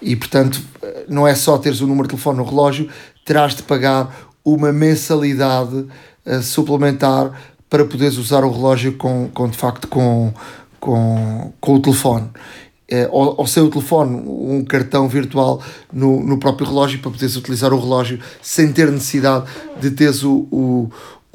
E 0.00 0.16
portanto, 0.16 0.62
não 1.08 1.26
é 1.26 1.34
só 1.34 1.58
teres 1.58 1.80
o 1.80 1.86
número 1.86 2.08
de 2.08 2.14
telefone 2.14 2.38
no 2.38 2.44
relógio, 2.44 2.88
terás 3.24 3.54
de 3.54 3.62
pagar 3.62 4.30
uma 4.44 4.72
mensalidade 4.72 5.86
uh, 6.24 6.42
suplementar 6.42 7.32
para 7.68 7.84
poderes 7.84 8.16
usar 8.16 8.44
o 8.44 8.50
relógio 8.50 8.96
com, 8.96 9.28
com 9.34 9.48
de 9.48 9.56
facto 9.56 9.88
com, 9.88 10.32
com, 10.80 11.52
com 11.60 11.74
o 11.74 11.80
telefone. 11.80 12.30
É, 12.88 13.08
ou, 13.10 13.34
ou 13.38 13.46
sem 13.48 13.64
o 13.64 13.68
telefone, 13.68 14.22
um 14.28 14.64
cartão 14.64 15.08
virtual 15.08 15.60
no, 15.92 16.22
no 16.24 16.38
próprio 16.38 16.68
relógio 16.68 17.00
para 17.00 17.10
poderes 17.10 17.34
utilizar 17.34 17.72
o 17.72 17.80
relógio 17.80 18.20
sem 18.40 18.72
ter 18.72 18.92
necessidade 18.92 19.44
de 19.80 19.90
teres 19.90 20.22
o, 20.22 20.46
o, 20.52 20.88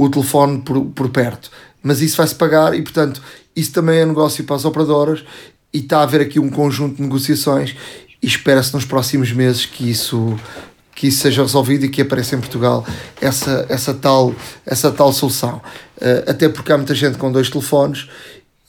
o 0.06 0.10
telefone 0.10 0.62
por, 0.62 0.86
por 0.86 1.10
perto. 1.10 1.52
Mas 1.84 2.02
isso 2.02 2.18
vai-se 2.18 2.36
pagar 2.36 2.74
e, 2.74 2.82
portanto, 2.82 3.22
isso 3.56 3.72
também 3.72 4.00
é 4.00 4.06
negócio 4.06 4.44
para 4.44 4.56
as 4.56 4.66
operadoras 4.66 5.24
e 5.74 5.80
está 5.80 6.00
a 6.00 6.04
haver 6.04 6.22
aqui 6.22 6.40
um 6.40 6.50
conjunto 6.50 6.98
de 6.98 7.02
negociações 7.02 7.76
e 8.22 8.28
espera-se 8.28 8.74
nos 8.74 8.86
próximos 8.86 9.32
meses 9.32 9.66
que 9.66 9.90
isso 9.90 10.38
que 10.94 11.08
isso 11.08 11.22
seja 11.22 11.42
resolvido 11.42 11.86
e 11.86 11.90
que 11.90 12.02
apareça 12.02 12.36
em 12.36 12.40
Portugal 12.40 12.86
essa, 13.20 13.66
essa, 13.70 13.94
tal, 13.94 14.36
essa 14.66 14.92
tal 14.92 15.12
solução. 15.12 15.62
Uh, 15.98 16.30
até 16.30 16.48
porque 16.50 16.72
há 16.72 16.78
muita 16.78 16.94
gente 16.94 17.18
com 17.18 17.32
dois 17.32 17.50
telefones 17.50 18.08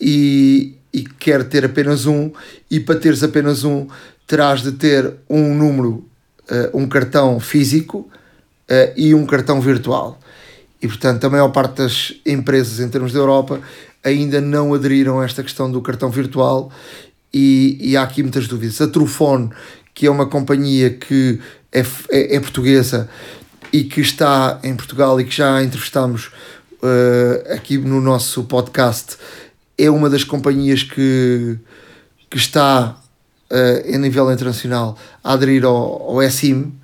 e, 0.00 0.74
e 0.94 1.02
quer 1.02 1.44
ter 1.44 1.64
apenas 1.64 2.06
um, 2.06 2.30
e 2.70 2.80
para 2.80 2.98
teres 2.98 3.22
apenas 3.22 3.64
um, 3.64 3.86
terás 4.26 4.62
de 4.62 4.72
ter 4.72 5.12
um 5.28 5.54
número, 5.54 6.06
uh, 6.50 6.78
um 6.78 6.88
cartão 6.88 7.38
físico 7.38 8.08
uh, 8.70 8.92
e 8.96 9.14
um 9.14 9.26
cartão 9.26 9.60
virtual. 9.60 10.18
E, 10.82 10.88
portanto, 10.88 11.24
a 11.24 11.30
maior 11.30 11.48
parte 11.50 11.76
das 11.76 12.12
empresas 12.26 12.80
em 12.80 12.88
termos 12.88 13.12
da 13.12 13.20
Europa 13.20 13.60
ainda 14.02 14.40
não 14.40 14.74
aderiram 14.74 15.20
a 15.20 15.24
esta 15.24 15.42
questão 15.42 15.70
do 15.70 15.80
cartão 15.80 16.10
virtual 16.10 16.72
e, 17.32 17.78
e 17.80 17.96
há 17.96 18.02
aqui 18.02 18.22
muitas 18.22 18.48
dúvidas. 18.48 18.80
A 18.80 18.88
Trufone, 18.88 19.50
que 19.94 20.06
é 20.06 20.10
uma 20.10 20.26
companhia 20.26 20.90
que 20.90 21.38
é, 21.70 21.80
é, 22.10 22.36
é 22.36 22.40
portuguesa, 22.40 23.08
e 23.72 23.84
que 23.84 24.00
está 24.00 24.60
em 24.62 24.76
Portugal 24.76 25.18
e 25.20 25.24
que 25.24 25.34
já 25.34 25.62
entrevistamos 25.62 26.26
uh, 26.82 27.54
aqui 27.54 27.78
no 27.78 28.00
nosso 28.00 28.44
podcast, 28.44 29.16
é 29.78 29.88
uma 29.88 30.10
das 30.10 30.24
companhias 30.24 30.82
que, 30.82 31.58
que 32.28 32.36
está 32.36 32.96
uh, 33.50 33.98
nível 33.98 34.30
internacional 34.30 34.98
a 35.24 35.32
aderir 35.32 35.64
ao, 35.64 36.20
ao 36.20 36.30
SIM. 36.30 36.74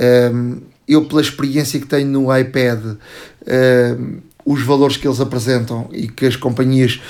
Um, 0.00 0.60
eu, 0.88 1.04
pela 1.04 1.20
experiência 1.20 1.78
que 1.78 1.86
tenho 1.86 2.08
no 2.08 2.36
iPad, 2.36 2.80
um, 2.86 4.20
os 4.44 4.62
valores 4.62 4.96
que 4.96 5.06
eles 5.06 5.20
apresentam 5.20 5.90
e 5.92 6.08
que 6.08 6.24
as 6.24 6.34
companhias 6.34 7.00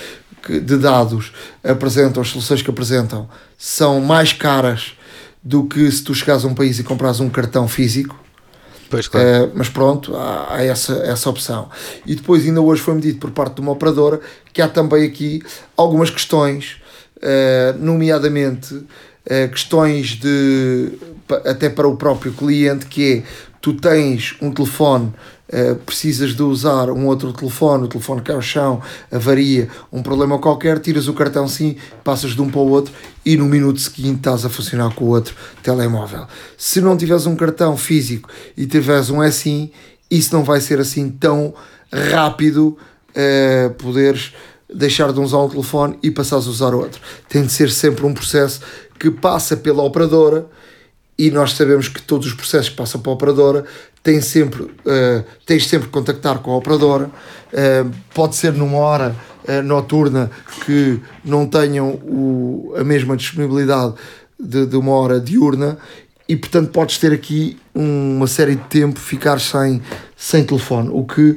de 0.48 0.76
dados 0.76 1.32
apresentam, 1.62 2.22
as 2.22 2.28
soluções 2.28 2.62
que 2.62 2.70
apresentam, 2.70 3.28
são 3.56 4.00
mais 4.00 4.32
caras 4.32 4.92
do 5.42 5.64
que 5.64 5.90
se 5.90 6.02
tu 6.02 6.14
chegares 6.14 6.44
a 6.44 6.48
um 6.48 6.54
país 6.54 6.78
e 6.78 6.84
compras 6.84 7.20
um 7.20 7.28
cartão 7.28 7.68
físico. 7.68 8.18
Pois, 8.90 9.06
claro. 9.06 9.46
Uh, 9.46 9.52
mas 9.54 9.68
pronto, 9.68 10.16
há, 10.16 10.54
há, 10.54 10.64
essa, 10.64 10.94
essa 11.04 11.28
opção. 11.28 11.68
E 12.06 12.14
depois, 12.14 12.44
ainda 12.44 12.60
hoje 12.60 12.80
foi-me 12.80 13.00
dito 13.00 13.18
por 13.18 13.30
parte 13.30 13.56
de 13.56 13.60
uma 13.60 13.72
operadora 13.72 14.20
que 14.52 14.62
há 14.62 14.68
também 14.68 15.04
aqui 15.04 15.42
algumas 15.76 16.10
questões, 16.10 16.76
uh, 17.18 17.78
nomeadamente 17.78 18.74
uh, 18.74 19.48
questões 19.52 20.08
de 20.18 20.92
até 21.44 21.68
para 21.68 21.86
o 21.86 21.96
próprio 21.96 22.32
cliente, 22.32 22.86
que 22.86 23.12
é 23.12 23.22
tu 23.60 23.72
tens 23.74 24.36
um 24.40 24.50
telefone 24.50 25.12
Uh, 25.50 25.76
precisas 25.76 26.34
de 26.34 26.42
usar 26.42 26.90
um 26.90 27.06
outro 27.06 27.32
telefone, 27.32 27.84
o 27.84 27.88
telefone 27.88 28.20
cai 28.20 28.36
ao 28.36 28.42
chão, 28.42 28.82
avaria, 29.10 29.70
um 29.90 30.02
problema 30.02 30.38
qualquer, 30.38 30.78
tiras 30.78 31.08
o 31.08 31.14
cartão 31.14 31.48
sim, 31.48 31.74
passas 32.04 32.32
de 32.32 32.42
um 32.42 32.50
para 32.50 32.60
o 32.60 32.68
outro 32.68 32.92
e 33.24 33.34
no 33.34 33.46
minuto 33.46 33.80
seguinte 33.80 34.18
estás 34.18 34.44
a 34.44 34.50
funcionar 34.50 34.94
com 34.94 35.06
o 35.06 35.08
outro 35.08 35.34
telemóvel. 35.62 36.26
Se 36.58 36.82
não 36.82 36.98
tiveres 36.98 37.24
um 37.24 37.34
cartão 37.34 37.78
físico 37.78 38.28
e 38.58 38.66
tiveres 38.66 39.08
um 39.08 39.22
assim, 39.22 39.70
isso 40.10 40.36
não 40.36 40.44
vai 40.44 40.60
ser 40.60 40.80
assim 40.80 41.08
tão 41.08 41.54
rápido 41.90 42.76
uh, 43.16 43.70
poderes 43.76 44.34
deixar 44.72 45.12
de 45.14 45.20
usar 45.20 45.38
um 45.38 45.48
telefone 45.48 45.98
e 46.02 46.10
passares 46.10 46.46
a 46.46 46.50
usar 46.50 46.74
outro. 46.74 47.00
Tem 47.26 47.42
de 47.42 47.52
ser 47.52 47.70
sempre 47.70 48.04
um 48.04 48.12
processo 48.12 48.60
que 48.98 49.10
passa 49.10 49.56
pela 49.56 49.82
operadora 49.82 50.46
e 51.18 51.30
nós 51.32 51.54
sabemos 51.54 51.88
que 51.88 52.00
todos 52.00 52.28
os 52.28 52.34
processos 52.34 52.68
que 52.68 52.76
passam 52.76 53.00
para 53.00 53.10
a 53.10 53.14
operadora 53.14 53.64
têm 54.04 54.20
sempre, 54.20 54.62
uh, 54.62 55.24
tens 55.44 55.66
sempre 55.66 55.88
que 55.88 55.92
contactar 55.92 56.38
com 56.38 56.52
a 56.52 56.56
operadora, 56.56 57.06
uh, 57.06 57.90
pode 58.14 58.36
ser 58.36 58.52
numa 58.52 58.78
hora 58.78 59.16
uh, 59.48 59.62
noturna 59.62 60.30
que 60.64 61.00
não 61.24 61.44
tenham 61.46 61.90
o, 61.90 62.72
a 62.76 62.84
mesma 62.84 63.16
disponibilidade 63.16 63.94
de, 64.38 64.66
de, 64.66 64.76
uma 64.76 64.92
hora 64.92 65.20
diurna 65.20 65.76
e 66.28 66.36
portanto 66.36 66.70
podes 66.70 66.98
ter 66.98 67.12
aqui 67.12 67.58
uma 67.74 68.28
série 68.28 68.54
de 68.54 68.64
tempo 68.64 69.00
ficar 69.00 69.40
sem, 69.40 69.82
sem 70.16 70.44
telefone, 70.44 70.90
o 70.92 71.04
que 71.04 71.36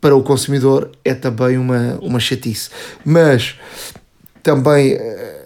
para 0.00 0.16
o 0.16 0.22
consumidor 0.22 0.90
é 1.04 1.14
também 1.14 1.58
uma, 1.58 1.98
uma 2.00 2.18
chatice. 2.18 2.70
Mas 3.04 3.56
também 4.42 4.98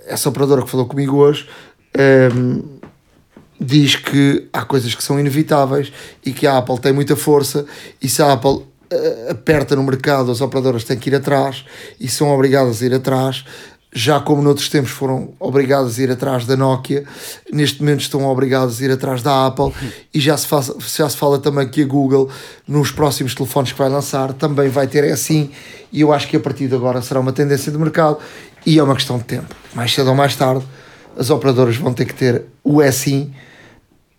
essa 0.07 0.29
operadora 0.29 0.63
que 0.63 0.71
falou 0.71 0.87
comigo 0.87 1.17
hoje 1.17 1.47
diz 3.61 3.97
que 3.97 4.49
há 4.53 4.65
coisas 4.65 4.95
que 4.95 5.03
são 5.03 5.19
inevitáveis 5.19 5.93
e 6.25 6.33
que 6.33 6.47
a 6.47 6.59
Apple 6.59 6.79
tem 6.79 6.93
muita 6.93 7.17
força 7.17 7.65
e 8.01 8.09
se 8.09 8.23
a 8.23 8.33
Apple 8.33 8.51
uh, 8.51 9.31
aperta 9.31 9.75
no 9.75 9.83
mercado, 9.83 10.31
as 10.31 10.41
operadoras 10.41 10.85
têm 10.85 10.99
que 10.99 11.11
ir 11.11 11.15
atrás 11.15 11.65
e 11.99 12.09
são 12.09 12.31
obrigadas 12.31 12.83
a 12.83 12.87
ir 12.87 12.95
atrás. 12.95 13.45
Já 13.93 14.21
como 14.21 14.43
noutros 14.43 14.69
tempos 14.69 14.91
foram 14.91 15.33
obrigadas 15.41 15.99
a 15.99 16.03
ir 16.03 16.11
atrás 16.11 16.45
da 16.45 16.55
Nokia, 16.55 17.05
neste 17.51 17.81
momento 17.81 18.01
estão 18.01 18.27
obrigadas 18.27 18.79
a 18.79 18.85
ir 18.85 18.91
atrás 18.91 19.23
da 19.23 19.47
Apple 19.47 19.73
e 20.13 20.21
já 20.21 20.37
se, 20.37 20.47
faz, 20.47 20.71
já 20.95 21.09
se 21.09 21.17
fala 21.17 21.39
também 21.39 21.67
que 21.67 21.83
a 21.83 21.87
Google, 21.87 22.29
nos 22.69 22.91
próximos 22.91 23.35
telefones 23.35 23.73
que 23.73 23.79
vai 23.79 23.89
lançar, 23.89 24.35
também 24.35 24.69
vai 24.69 24.87
ter 24.87 25.11
assim. 25.11 25.51
E 25.91 26.03
eu 26.03 26.13
acho 26.13 26.29
que 26.29 26.37
a 26.37 26.41
partir 26.41 26.69
de 26.69 26.75
agora 26.75 27.01
será 27.01 27.21
uma 27.21 27.33
tendência 27.33 27.73
de 27.73 27.79
mercado 27.79 28.19
e 28.67 28.79
é 28.79 28.83
uma 28.83 28.95
questão 28.95 29.17
de 29.17 29.25
tempo. 29.25 29.55
Mais 29.73 29.95
cedo 29.95 30.11
ou 30.11 30.15
mais 30.15 30.37
tarde, 30.37 30.63
as 31.17 31.31
operadoras 31.31 31.77
vão 31.77 31.95
ter 31.95 32.05
que 32.05 32.15
ter 32.15 32.45
o 32.63 32.83
SIM 32.93 33.33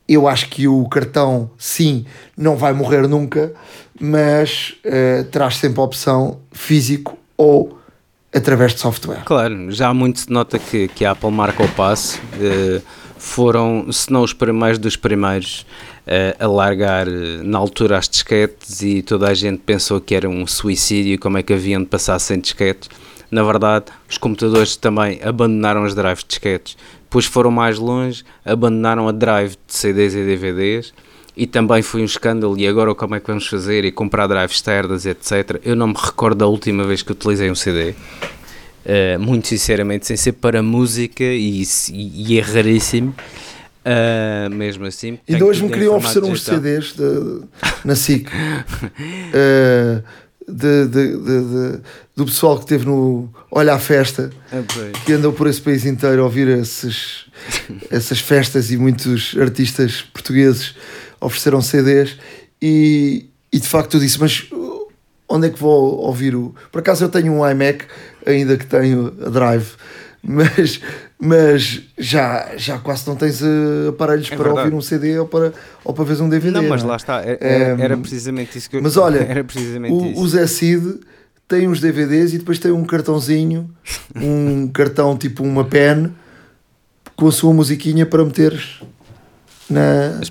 eu 0.07 0.27
acho 0.27 0.49
que 0.49 0.67
o 0.67 0.87
cartão, 0.87 1.49
sim, 1.57 2.05
não 2.35 2.55
vai 2.55 2.73
morrer 2.73 3.07
nunca, 3.07 3.53
mas 3.99 4.75
uh, 4.85 5.25
traz 5.25 5.57
sempre 5.57 5.79
a 5.81 5.83
opção 5.83 6.39
físico 6.51 7.17
ou 7.35 7.77
através 8.33 8.73
de 8.73 8.79
software. 8.79 9.23
Claro, 9.25 9.71
já 9.71 9.93
muito 9.93 10.21
se 10.21 10.31
nota 10.31 10.57
que, 10.57 10.87
que 10.89 11.03
a 11.03 11.11
Apple 11.11 11.31
marca 11.31 11.63
o 11.63 11.69
passo. 11.69 12.19
Uh, 12.35 12.81
foram, 13.17 13.91
se 13.91 14.11
não 14.11 14.21
os 14.21 14.31
primeiros 14.31 14.77
dos 14.77 14.95
primeiros, 14.95 15.65
uh, 16.07 16.43
a 16.43 16.47
largar 16.47 17.07
na 17.07 17.57
altura 17.57 17.97
as 17.97 18.07
disquetes 18.07 18.81
e 18.81 19.01
toda 19.01 19.27
a 19.27 19.33
gente 19.33 19.59
pensou 19.59 19.99
que 19.99 20.15
era 20.15 20.29
um 20.29 20.47
suicídio, 20.47 21.19
como 21.19 21.37
é 21.37 21.43
que 21.43 21.51
haviam 21.51 21.81
de 21.81 21.87
passar 21.87 22.19
sem 22.19 22.39
disquetes. 22.39 22.89
Na 23.29 23.43
verdade, 23.43 23.87
os 24.09 24.17
computadores 24.17 24.77
também 24.77 25.19
abandonaram 25.21 25.83
os 25.83 25.93
drives 25.93 26.23
de 26.23 26.29
disquetes 26.29 26.77
depois 27.07 27.25
foram 27.25 27.49
mais 27.49 27.79
longe, 27.79 28.23
abandonaram 28.43 29.07
a 29.07 29.13
drive 29.13 29.51
de 29.65 29.73
CDs 29.73 30.13
e 30.13 30.25
DVDs 30.25 30.93
e 31.37 31.47
também 31.47 31.81
foi 31.81 32.01
um 32.01 32.05
escândalo. 32.05 32.57
E 32.57 32.67
agora 32.67 32.93
como 32.93 33.15
é 33.15 33.19
que 33.21 33.27
vamos 33.27 33.47
fazer? 33.47 33.85
E 33.85 33.91
comprar 33.93 34.27
drives 34.27 34.57
externas, 34.57 35.05
etc. 35.05 35.61
Eu 35.63 35.75
não 35.75 35.87
me 35.87 35.95
recordo 35.95 36.39
da 36.39 36.47
última 36.47 36.83
vez 36.83 37.01
que 37.01 37.13
utilizei 37.13 37.49
um 37.49 37.55
CD. 37.55 37.91
Uh, 37.91 37.95
eh, 38.85 39.17
muito 39.17 39.47
sinceramente, 39.47 40.05
sem 40.05 40.17
ser 40.17 40.33
para 40.33 40.61
música 40.61 41.23
e, 41.23 41.63
e, 41.93 42.37
é 42.37 42.41
raríssimo. 42.41 43.15
Uh, 43.85 44.53
mesmo 44.53 44.85
assim. 44.85 45.17
E 45.25 45.41
hoje 45.41 45.63
me 45.63 45.69
queriam 45.69 45.95
oferecer 45.95 46.23
uns 46.23 46.43
CDs 46.43 46.93
de, 46.93 47.41
na 47.85 47.95
SIC. 47.95 48.27
uh, 48.27 50.03
de, 50.47 50.87
de, 50.87 51.17
de, 51.17 51.79
do 52.15 52.25
pessoal 52.25 52.55
que 52.55 52.63
esteve 52.63 52.85
no 52.85 53.29
Olha 53.51 53.73
a 53.73 53.79
Festa, 53.79 54.29
é 54.51 54.63
que 55.05 55.13
andou 55.13 55.33
por 55.33 55.47
esse 55.47 55.61
país 55.61 55.85
inteiro 55.85 56.21
a 56.21 56.25
ouvir 56.25 56.47
esses, 56.47 57.25
essas 57.91 58.19
festas 58.19 58.71
e 58.71 58.77
muitos 58.77 59.35
artistas 59.37 60.01
portugueses 60.01 60.73
ofereceram 61.19 61.61
CDs 61.61 62.17
e, 62.61 63.25
e 63.51 63.59
de 63.59 63.67
facto 63.67 63.95
eu 63.95 63.99
disse, 63.99 64.19
mas 64.19 64.47
onde 65.27 65.47
é 65.47 65.49
que 65.49 65.59
vou 65.59 65.97
ouvir 65.97 66.33
o... 66.33 66.55
Por 66.71 66.79
acaso 66.79 67.03
eu 67.03 67.09
tenho 67.09 67.33
um 67.33 67.49
iMac, 67.49 67.85
ainda 68.25 68.55
que 68.55 68.65
tenho 68.65 69.13
a 69.25 69.29
Drive, 69.29 69.71
mas, 70.23 70.79
mas 71.19 71.81
já, 71.97 72.55
já 72.57 72.77
quase 72.77 73.07
não 73.07 73.15
tens 73.15 73.41
uh, 73.41 73.89
aparelhos 73.89 74.27
é 74.31 74.35
para 74.35 74.43
verdade. 74.43 74.65
ouvir 74.65 74.75
um 74.75 74.81
CD 74.81 75.17
ou 75.17 75.27
para, 75.27 75.51
ou 75.83 75.93
para 75.93 76.05
ver 76.05 76.21
um 76.21 76.29
DVD. 76.29 76.51
Não, 76.51 76.69
mas 76.69 76.83
não 76.83 76.89
é? 76.89 76.91
lá 76.91 76.95
está, 76.95 77.21
era, 77.21 77.37
é, 77.41 77.63
é, 77.71 77.75
era, 77.79 77.97
precisamente 77.97 78.57
isso 78.57 78.69
que 78.69 78.77
eu 78.77 78.83
Mas 78.83 78.97
olha, 78.97 79.19
era 79.27 79.43
precisamente 79.43 79.93
o, 79.93 80.05
isso. 80.05 80.21
o 80.21 80.27
Zé 80.27 80.45
Cid 80.45 80.99
tem 81.47 81.67
uns 81.67 81.79
DVDs 81.79 82.33
e 82.33 82.37
depois 82.37 82.59
tem 82.59 82.71
um 82.71 82.85
cartãozinho, 82.85 83.69
um 84.15 84.67
cartão 84.67 85.17
tipo 85.17 85.43
uma 85.43 85.65
pen 85.65 86.13
com 87.15 87.27
a 87.27 87.31
sua 87.31 87.51
musiquinha 87.51 88.05
para 88.05 88.23
meteres 88.23 88.79
na, 89.67 90.21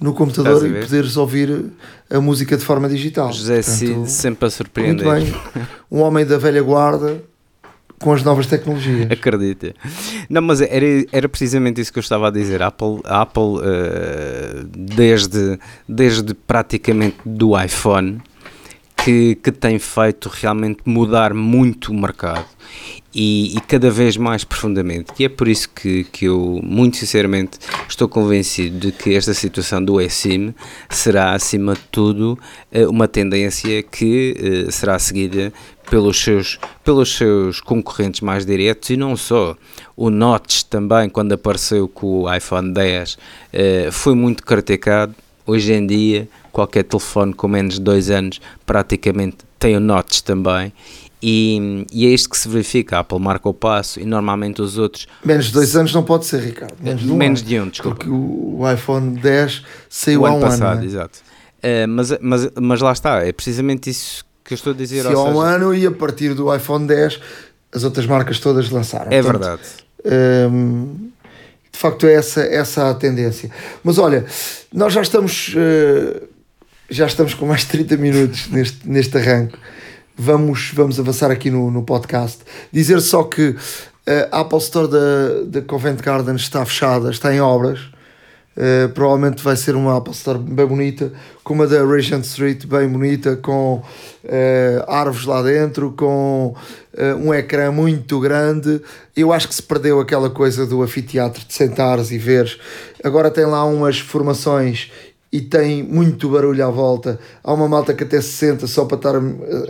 no 0.00 0.14
computador 0.14 0.66
e 0.66 0.80
poderes 0.80 1.16
ouvir 1.18 1.66
a 2.08 2.18
música 2.18 2.56
de 2.56 2.64
forma 2.64 2.88
digital. 2.88 3.30
José 3.30 3.56
Portanto, 3.56 3.76
Cid 3.76 4.10
sempre 4.10 4.46
a 4.46 4.50
surpreender. 4.50 5.06
Muito 5.06 5.24
bem. 5.24 5.40
Um 5.90 6.02
homem 6.02 6.24
da 6.24 6.38
velha 6.38 6.62
guarda 6.62 7.20
com 8.00 8.12
as 8.12 8.24
novas 8.24 8.46
tecnologias. 8.46 9.10
Acredita. 9.10 9.74
Não, 10.28 10.42
mas 10.42 10.60
era, 10.60 10.86
era 11.12 11.28
precisamente 11.28 11.80
isso 11.80 11.92
que 11.92 11.98
eu 11.98 12.02
estava 12.02 12.28
a 12.28 12.30
dizer. 12.30 12.62
A 12.62 12.68
Apple, 12.68 13.00
a 13.04 13.22
Apple 13.22 13.42
uh, 13.42 14.64
desde, 14.74 15.58
desde 15.86 16.34
praticamente 16.34 17.18
do 17.24 17.60
iPhone, 17.60 18.20
que, 19.04 19.34
que 19.36 19.50
tem 19.50 19.78
feito 19.78 20.28
realmente 20.28 20.80
mudar 20.84 21.32
muito 21.32 21.90
o 21.90 21.94
mercado 21.94 22.46
e, 23.14 23.56
e, 23.56 23.60
cada 23.62 23.90
vez 23.90 24.16
mais 24.16 24.44
profundamente. 24.44 25.12
E 25.18 25.24
é 25.24 25.28
por 25.28 25.48
isso 25.48 25.68
que, 25.70 26.04
que 26.04 26.26
eu, 26.26 26.60
muito 26.62 26.96
sinceramente, 26.96 27.58
estou 27.88 28.08
convencido 28.08 28.78
de 28.78 28.92
que 28.92 29.14
esta 29.14 29.34
situação 29.34 29.84
do 29.84 30.00
eSIM 30.00 30.54
será, 30.88 31.32
acima 31.32 31.74
de 31.74 31.80
tudo, 31.90 32.38
eh, 32.70 32.86
uma 32.86 33.08
tendência 33.08 33.82
que 33.82 34.36
uh, 34.68 34.70
será 34.70 34.98
seguida 34.98 35.52
pelos 35.90 36.22
seus, 36.22 36.58
pelos 36.84 37.16
seus 37.16 37.60
concorrentes 37.60 38.20
mais 38.20 38.46
diretos 38.46 38.90
e 38.90 38.96
não 38.96 39.16
só. 39.16 39.56
O 39.96 40.08
Notch 40.08 40.62
também, 40.64 41.08
quando 41.08 41.32
apareceu 41.32 41.88
com 41.88 42.22
o 42.22 42.34
iPhone 42.34 42.72
10, 42.72 43.14
uh, 43.14 43.18
foi 43.90 44.14
muito 44.14 44.44
criticado. 44.44 45.14
Hoje 45.44 45.72
em 45.72 45.84
dia, 45.84 46.28
qualquer 46.50 46.84
telefone 46.84 47.32
com 47.32 47.48
menos 47.48 47.74
de 47.74 47.80
dois 47.80 48.10
anos 48.10 48.40
praticamente 48.66 49.38
tem 49.58 49.76
o 49.76 49.80
Notch 49.80 50.20
também 50.20 50.72
e, 51.22 51.86
e, 51.92 52.06
é 52.06 52.08
isto 52.10 52.30
que 52.30 52.38
se 52.38 52.48
verifica. 52.48 52.96
A 52.96 53.00
Apple 53.00 53.18
marca 53.20 53.48
o 53.48 53.52
passo 53.52 54.00
e 54.00 54.06
normalmente 54.06 54.62
os 54.62 54.78
outros. 54.78 55.06
Menos 55.22 55.46
de 55.46 55.52
dois 55.52 55.76
anos 55.76 55.92
não 55.92 56.02
pode 56.02 56.24
ser, 56.24 56.40
Ricardo. 56.40 56.74
Menos 56.80 57.02
de 57.02 57.10
um, 57.10 57.16
Menos 57.16 57.42
de 57.42 57.60
um 57.60 57.68
desculpa. 57.68 57.96
Porque 57.98 58.10
o, 58.10 58.62
iPhone 58.72 59.18
10 59.18 59.62
saiu 59.88 60.22
o 60.22 60.26
há 60.26 60.32
um 60.32 60.40
passado, 60.40 60.78
ano. 60.78 60.82
É? 60.82 60.86
Exato. 60.86 61.18
Uh, 61.58 61.88
mas, 61.88 62.18
mas, 62.20 62.50
mas 62.58 62.80
lá 62.80 62.92
está, 62.92 63.18
é 63.18 63.32
precisamente 63.32 63.90
isso 63.90 64.24
que 64.42 64.54
eu 64.54 64.56
estou 64.56 64.72
a 64.72 64.76
dizer. 64.76 65.02
Se 65.02 65.08
há 65.08 65.18
um 65.18 65.40
ano 65.40 65.74
e 65.74 65.86
a 65.86 65.90
partir 65.90 66.32
do 66.32 66.54
iPhone 66.54 66.86
10 66.86 67.20
as 67.72 67.84
outras 67.84 68.06
marcas 68.06 68.40
todas 68.40 68.70
lançaram. 68.70 69.12
É 69.12 69.22
Portanto, 69.22 69.42
verdade. 69.42 69.62
Um, 70.04 70.96
ehm, 71.02 71.10
de 71.72 71.78
facto 71.78 72.06
é 72.06 72.14
essa, 72.14 72.40
essa 72.42 72.90
a 72.90 72.94
tendência. 72.94 73.50
Mas 73.84 73.98
olha, 73.98 74.24
nós 74.72 74.92
já 74.92 75.02
estamos, 75.02 75.54
uh, 75.54 76.28
já 76.90 77.06
estamos 77.06 77.34
com 77.34 77.46
mais 77.46 77.60
de 77.60 77.68
30 77.68 77.96
minutos 77.96 78.48
neste, 78.48 78.88
neste 78.88 79.16
arranque. 79.16 79.56
Vamos, 80.16 80.72
vamos 80.74 80.98
avançar 80.98 81.30
aqui 81.30 81.50
no, 81.50 81.70
no 81.70 81.82
podcast. 81.84 82.40
Dizer 82.72 83.00
só 83.00 83.22
que 83.22 83.56
a 84.30 84.40
Apple 84.40 84.58
Store 84.58 84.88
da, 84.88 85.44
da 85.46 85.62
Covent 85.62 86.02
Garden 86.02 86.34
está 86.34 86.64
fechada, 86.64 87.10
está 87.10 87.32
em 87.32 87.40
obras. 87.40 87.78
Uh, 88.56 88.88
provavelmente 88.92 89.42
vai 89.42 89.56
ser 89.56 89.76
uma 89.76 89.96
Apple 89.96 90.12
Store 90.12 90.38
bem 90.38 90.66
bonita, 90.66 91.12
como 91.44 91.62
a 91.62 91.66
da 91.66 91.86
Regent 91.86 92.24
Street, 92.24 92.66
bem 92.66 92.88
bonita, 92.88 93.36
com 93.36 93.76
uh, 93.76 94.84
árvores 94.88 95.24
lá 95.24 95.40
dentro, 95.40 95.92
com 95.92 96.54
uh, 96.92 97.16
um 97.16 97.32
ecrã 97.32 97.70
muito 97.70 98.18
grande. 98.18 98.82
Eu 99.16 99.32
acho 99.32 99.46
que 99.48 99.54
se 99.54 99.62
perdeu 99.62 100.00
aquela 100.00 100.28
coisa 100.28 100.66
do 100.66 100.82
anfiteatro 100.82 101.44
de 101.46 101.54
sentares 101.54 102.10
e 102.10 102.18
veres. 102.18 102.58
Agora 103.04 103.30
tem 103.30 103.46
lá 103.46 103.64
umas 103.64 104.00
formações 104.00 104.90
e 105.32 105.40
tem 105.40 105.82
muito 105.82 106.28
barulho 106.28 106.66
à 106.66 106.70
volta. 106.70 107.18
Há 107.42 107.52
uma 107.52 107.68
malta 107.68 107.94
que 107.94 108.02
até 108.02 108.20
se 108.20 108.32
senta 108.32 108.66
só 108.66 108.84
para 108.84 108.96
estar 108.96 109.16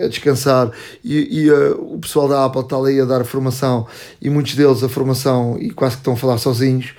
a 0.04 0.08
descansar 0.08 0.70
e, 1.04 1.42
e 1.42 1.50
uh, 1.50 1.94
o 1.94 1.98
pessoal 1.98 2.28
da 2.28 2.44
Apple 2.44 2.62
está 2.62 2.76
ali 2.76 3.00
a 3.00 3.04
dar 3.04 3.24
formação 3.24 3.86
e 4.20 4.30
muitos 4.30 4.54
deles 4.54 4.82
a 4.82 4.88
formação 4.88 5.58
e 5.58 5.70
quase 5.70 5.96
que 5.96 6.00
estão 6.00 6.14
a 6.14 6.16
falar 6.16 6.38
sozinhos 6.38 6.94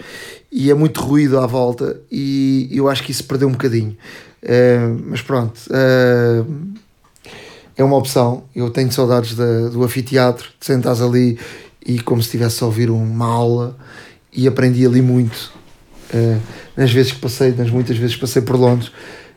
e 0.52 0.70
é 0.70 0.74
muito 0.74 1.02
ruído 1.02 1.40
à 1.40 1.48
volta 1.48 2.00
e 2.12 2.70
eu 2.72 2.88
acho 2.90 3.04
que 3.04 3.12
isso 3.12 3.24
perdeu 3.24 3.48
um 3.48 3.54
bocadinho. 3.54 3.98
Uh, 4.44 5.02
mas 5.08 5.22
pronto, 5.22 5.60
uh, 5.70 6.82
é 7.76 7.84
uma 7.84 7.98
opção. 7.98 8.44
Eu 8.56 8.70
tenho 8.70 8.92
saudades 8.92 9.36
da, 9.36 9.70
do 9.70 9.84
anfiteatro, 9.84 10.50
de 10.60 10.66
sentares 10.66 11.02
ali 11.02 11.40
e 11.86 12.00
como 12.00 12.22
se 12.22 12.28
estivesse 12.28 12.64
a 12.64 12.68
ouvir 12.68 12.90
uma 12.90 13.26
aula 13.26 13.76
e 14.32 14.48
aprendi 14.48 14.86
ali 14.86 15.02
muito. 15.02 15.52
Uh, 16.14 16.42
nas 16.76 16.92
vezes 16.92 17.12
que 17.12 17.20
passei, 17.20 17.52
nas 17.52 17.70
muitas 17.70 17.98
vezes 17.98 18.16
que 18.16 18.22
passei 18.22 18.42
por 18.42 18.56
Londres, 18.56 18.92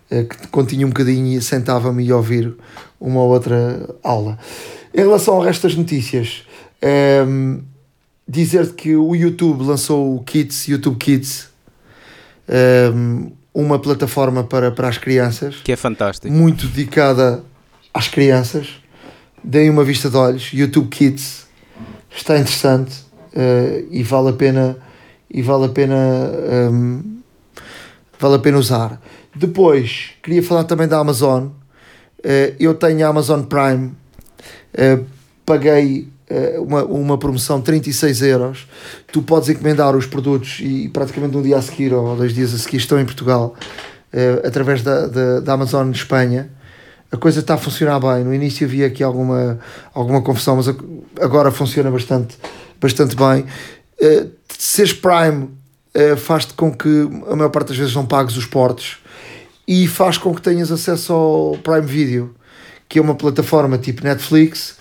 que 0.09 0.49
continha 0.49 0.87
um 0.87 0.91
bocadinho 0.91 1.37
e 1.37 1.43
sentava-me 1.43 2.05
e 2.05 2.12
ouvir 2.12 2.55
uma 3.01 3.20
ou 3.20 3.30
outra 3.30 3.89
aula. 4.03 4.39
Em 4.95 5.01
relação 5.01 5.35
ao 5.35 5.41
resto 5.41 5.62
das 5.62 5.74
notícias, 5.74 6.45
dizer 8.26 8.74
que 8.74 8.97
o 8.97 9.14
YouTube 9.14 9.64
lançou 9.64 10.16
o 10.16 10.22
Kids, 10.22 10.68
YouTube 10.68 10.97
Kids, 10.97 11.49
um, 12.95 13.32
uma 13.53 13.78
plataforma 13.78 14.45
para, 14.45 14.70
para 14.70 14.89
as 14.89 14.99
crianças. 14.99 15.57
Que 15.62 15.72
é 15.72 15.76
fantástico. 15.76 16.32
Muito 16.32 16.66
dedicada 16.66 17.45
às 17.93 18.09
crianças. 18.09 18.82
Deem 19.43 19.70
uma 19.70 19.85
vista 19.85 20.11
de 20.11 20.16
olhos. 20.16 20.53
YouTube 20.53 20.89
Kids 20.89 21.47
está 22.11 22.39
interessante 22.39 23.03
uh, 23.32 23.87
e 23.91 24.03
vale 24.03 24.30
a 24.30 24.32
pena 24.32 24.76
e 25.30 25.43
vale 25.43 25.66
a 25.66 25.68
pena 25.68 25.97
um, 26.70 27.20
vale 28.25 28.37
a 28.37 28.39
pena 28.39 28.57
usar. 28.57 28.99
Depois 29.37 30.12
queria 30.22 30.43
falar 30.43 30.64
também 30.64 30.89
da 30.89 30.99
Amazon. 30.99 31.49
Uh, 32.20 32.57
eu 32.59 32.72
tenho 32.72 33.05
a 33.05 33.11
Amazon 33.11 33.43
Prime. 33.43 33.93
Uh, 34.72 35.05
paguei 35.45 36.09
eh, 36.27 36.59
uma, 36.59 36.83
uma 36.85 37.18
promoção 37.18 37.59
de 37.59 37.66
36 37.66 38.22
euros, 38.22 38.66
tu 39.12 39.20
podes 39.20 39.51
encomendar 39.51 39.95
os 39.95 40.07
produtos 40.07 40.59
e 40.61 40.89
praticamente 40.89 41.37
um 41.37 41.43
dia 41.43 41.59
a 41.59 41.61
seguir 41.61 41.93
ou 41.93 42.16
dois 42.16 42.35
dias 42.35 42.55
a 42.55 42.57
seguir 42.57 42.79
estão 42.79 42.99
em 42.99 43.05
Portugal 43.05 43.55
através 44.43 44.83
da, 44.83 45.07
da, 45.07 45.41
da 45.41 45.53
Amazon 45.53 45.91
de 45.91 45.99
Espanha. 45.99 46.49
A 47.12 47.18
coisa 47.18 47.41
está 47.41 47.55
a 47.55 47.59
funcionar 47.59 48.01
bem. 48.01 48.25
No 48.25 48.33
início 48.33 48.66
havia 48.66 48.87
aqui 48.87 49.03
alguma, 49.03 49.59
alguma 49.93 50.22
confusão, 50.22 50.57
mas 50.57 50.66
agora 51.20 51.51
funciona 51.51 51.91
bastante, 51.91 52.39
bastante 52.81 53.14
bem. 53.14 53.45
Uh, 54.01 54.31
seres 54.49 54.95
Prime 54.95 55.51
uh, 55.97 56.16
faz-te 56.16 56.55
com 56.55 56.72
que 56.72 57.09
a 57.28 57.36
maior 57.36 57.51
parte 57.51 57.68
das 57.68 57.76
vezes 57.76 57.95
não 57.95 58.07
pagues 58.07 58.36
os 58.36 58.47
portos 58.47 58.99
e 59.66 59.86
faz 59.88 60.18
com 60.18 60.34
que 60.34 60.42
tenhas 60.42 60.70
acesso 60.70 61.12
ao 61.12 61.59
Prime 61.59 61.86
Video, 61.86 62.34
que 62.88 62.99
é 62.99 63.03
uma 63.03 63.14
plataforma 63.14 63.78
tipo 63.78 64.05
Netflix 64.05 64.76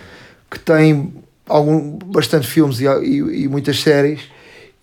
que 0.49 0.59
tem 0.59 1.13
algum, 1.47 1.97
bastante 1.97 2.47
filmes 2.47 2.79
e, 2.79 2.85
e, 2.85 3.43
e, 3.43 3.47
muitas 3.47 3.79
séries 3.79 4.21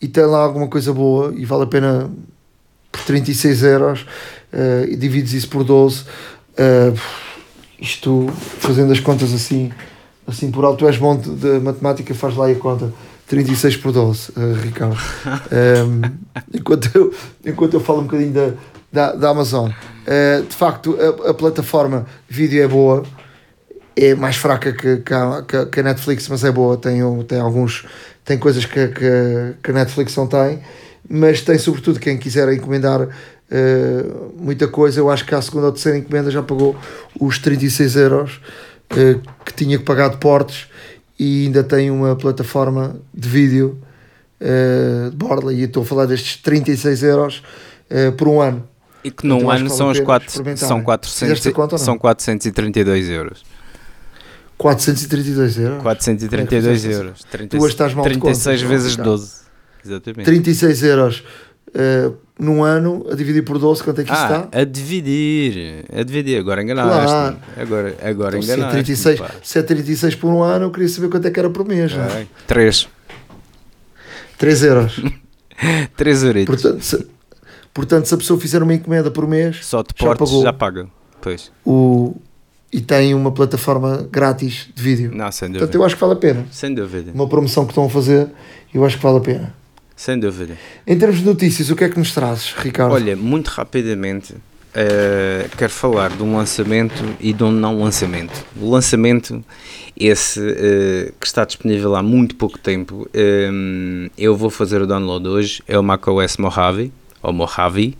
e 0.01 0.09
tem 0.09 0.25
lá 0.25 0.39
alguma 0.39 0.67
coisa 0.69 0.93
boa 0.93 1.33
e 1.37 1.45
vale 1.45 1.65
a 1.65 1.67
pena 1.67 2.11
por 2.91 3.03
36 3.03 3.63
euros 3.63 4.03
uh, 4.53 4.85
e 4.89 4.97
divides 4.97 5.33
isso 5.33 5.49
por 5.49 5.63
12 5.63 6.03
uh, 6.03 6.07
eh, 6.57 6.93
isto 7.81 8.29
fazendo 8.59 8.93
as 8.93 9.01
contas 9.01 9.33
assim 9.33 9.71
assim 10.27 10.51
por 10.51 10.65
alto, 10.65 10.79
tu 10.81 10.87
és 10.87 10.97
bom 10.97 11.17
de 11.17 11.61
matemática 11.61 12.15
faz 12.15 12.37
lá 12.37 12.49
a 12.49 12.55
conta 12.55 12.93
36 13.31 13.77
por 13.77 13.93
12 13.93 14.31
uh, 14.31 14.33
eh, 14.37 14.61
Ricardo 14.61 14.99
um, 15.87 16.01
enquanto, 16.53 16.91
eu, 16.93 17.15
enquanto 17.47 17.75
eu 17.75 17.81
falo 17.81 18.01
um 18.01 18.05
bocadinho 18.05 18.33
da, 18.33 18.53
da, 18.93 19.13
da 19.15 19.31
Amazon 19.31 19.71
de 20.49 20.55
facto 20.57 20.99
a, 21.01 21.31
a 21.31 21.35
plataforma 21.35 22.05
vídeo 22.29 22.61
é 22.61 22.67
boa 22.67 23.05
é 23.97 24.15
mais 24.15 24.37
fraca 24.37 24.73
que, 24.73 24.99
que, 24.99 25.15
a, 25.15 25.45
que 25.71 25.81
a 25.81 25.83
Netflix, 25.83 26.27
mas 26.29 26.43
é 26.43 26.51
boa. 26.51 26.77
Tem, 26.77 27.01
tem 27.25 27.39
alguns. 27.39 27.85
Tem 28.25 28.39
coisas 28.39 28.65
que, 28.65 28.89
que, 28.89 29.55
que 29.63 29.71
a 29.71 29.75
Netflix 29.75 30.17
não 30.17 30.27
tem, 30.27 30.61
mas 31.09 31.43
tem 31.43 31.59
sobretudo 31.59 31.99
quem 31.99 32.17
quiser 32.17 32.53
encomendar 32.53 33.03
uh, 33.03 34.35
muita 34.37 34.69
coisa. 34.69 35.01
Eu 35.01 35.11
acho 35.11 35.25
que 35.27 35.35
a 35.35 35.43
segunda 35.43 35.67
ou 35.67 35.73
terceira 35.73 35.99
encomenda 35.99 36.31
já 36.31 36.43
pagou 36.43 36.77
os 37.21 37.39
36 37.39 37.97
euros 37.97 38.41
uh, 38.93 39.21
que 39.45 39.53
tinha 39.55 39.79
que 39.79 39.85
pagar 39.85 40.09
de 40.11 40.19
portes 40.19 40.69
e 41.23 41.45
ainda 41.45 41.63
tem 41.63 41.91
uma 41.91 42.17
plataforma 42.17 42.97
de 43.13 43.29
vídeo 43.29 43.79
uh, 44.41 45.11
de 45.11 45.17
borla. 45.17 45.53
E 45.53 45.65
estou 45.65 45.83
a 45.83 45.87
falar 45.87 46.07
destes 46.07 46.37
36 46.37 47.03
euros 47.03 47.43
por 48.17 48.29
um 48.29 48.41
ano. 48.41 48.67
E 49.03 49.11
que 49.11 49.27
num 49.27 49.39
então, 49.39 49.51
ano 49.51 49.71
são, 49.71 49.91
os 49.91 49.99
quatro, 49.99 50.31
são, 50.57 50.83
400, 50.83 51.53
conta, 51.53 51.77
são 51.77 51.99
432 51.99 53.11
euros. 53.11 53.43
432 54.57 55.59
euros. 55.59 55.83
432 55.83 56.85
é 56.85 56.93
euros. 56.93 57.25
30, 57.25 57.59
tu 57.59 57.67
estás 57.67 57.95
mal 57.95 58.05
36 58.05 58.63
vezes 58.63 58.97
12. 58.97 59.33
Exatamente. 59.85 60.25
36 60.25 60.83
euros 60.83 61.25
uh, 61.69 62.15
num 62.41 62.65
ano, 62.65 63.07
a 63.11 63.15
dividir 63.15 63.45
por 63.45 63.59
12, 63.59 63.83
quanto 63.85 64.01
é 64.01 64.05
que 64.05 64.11
ah, 64.11 64.15
está? 64.15 64.59
A 64.59 64.65
dividir. 64.65 65.85
A 65.93 66.03
dividir. 66.03 66.39
Agora 66.39 66.63
enganaste. 66.63 67.07
Claro. 67.07 67.37
Agora, 67.57 67.97
agora 68.03 68.39
então, 68.39 68.55
enganaste. 68.55 68.97
Se 68.97 69.11
é, 69.11 69.15
36, 69.15 69.41
se 69.43 69.59
é 69.59 69.63
36 69.63 70.15
por 70.15 70.29
um 70.29 70.43
ano, 70.43 70.67
eu 70.67 70.71
queria 70.71 70.89
saber 70.89 71.09
quanto 71.09 71.29
é 71.29 71.31
que 71.31 71.39
era 71.39 71.51
por 71.51 71.67
mês. 71.67 71.93
É? 71.93 72.27
3. 72.47 72.89
3 74.39 74.63
euros. 74.65 75.01
3 75.97 76.23
euros. 76.25 76.45
Portanto 76.47 76.83
se, 76.83 77.07
portanto, 77.75 78.07
se 78.07 78.15
a 78.15 78.17
pessoa 78.17 78.41
fizer 78.41 78.63
uma 78.63 78.73
encomenda 78.73 79.11
por 79.11 79.29
mês, 79.29 79.65
só 79.65 79.83
de 79.83 79.93
portes 79.93 80.29
já, 80.29 80.35
pagou 80.35 80.43
já 80.43 80.53
paga. 80.53 80.89
Pois. 81.21 81.53
O, 81.67 82.17
e 82.73 82.81
tem 82.81 83.15
uma 83.15 83.33
plataforma 83.33 84.09
grátis 84.11 84.69
de 84.75 84.83
vídeo. 84.83 85.11
Não, 85.15 85.31
sem 85.31 85.49
dúvida. 85.49 85.67
Portanto, 85.67 85.75
eu 85.75 85.85
acho 85.85 85.95
que 85.95 86.01
vale 86.01 86.15
a 86.15 86.17
pena. 86.17 86.47
Sem 86.51 86.73
dúvida. 86.73 87.13
Uma 87.13 87.29
promoção 87.29 87.67
que 87.67 87.73
estão 87.73 87.85
a 87.85 87.91
fazer, 87.91 88.29
eu 88.73 88.85
acho 88.85 88.97
que 88.97 89.03
vale 89.03 89.19
a 89.19 89.21
pena. 89.21 89.60
Sem 90.01 90.19
dúvida. 90.19 90.57
Em 90.87 90.99
termos 90.99 91.19
de 91.19 91.27
notícias, 91.27 91.69
o 91.69 91.77
que 91.77 91.85
é 91.85 91.89
que 91.91 91.99
nos 91.99 92.15
trazes, 92.15 92.55
Ricardo? 92.55 92.95
Olha, 92.95 93.15
muito 93.15 93.49
rapidamente, 93.49 94.33
uh, 94.33 95.57
quero 95.59 95.71
falar 95.71 96.09
de 96.09 96.23
um 96.23 96.39
lançamento 96.39 97.05
e 97.21 97.35
de 97.35 97.45
um 97.45 97.53
não 97.53 97.79
lançamento. 97.83 98.47
O 98.59 98.71
lançamento, 98.71 99.45
esse 99.95 100.41
uh, 100.41 101.13
que 101.21 101.27
está 101.27 101.45
disponível 101.45 101.95
há 101.95 102.03
muito 102.03 102.35
pouco 102.37 102.59
tempo, 102.59 103.07
um, 103.15 104.07
eh, 104.07 104.11
eu 104.17 104.35
vou 104.35 104.49
fazer 104.49 104.81
o 104.81 104.87
download 104.87 105.29
hoje, 105.29 105.63
é 105.69 105.79
o 105.79 105.83
macOS 105.83 106.39
Mojave, 106.39 106.91
ou 107.23 107.31
Mojave, 107.31 107.95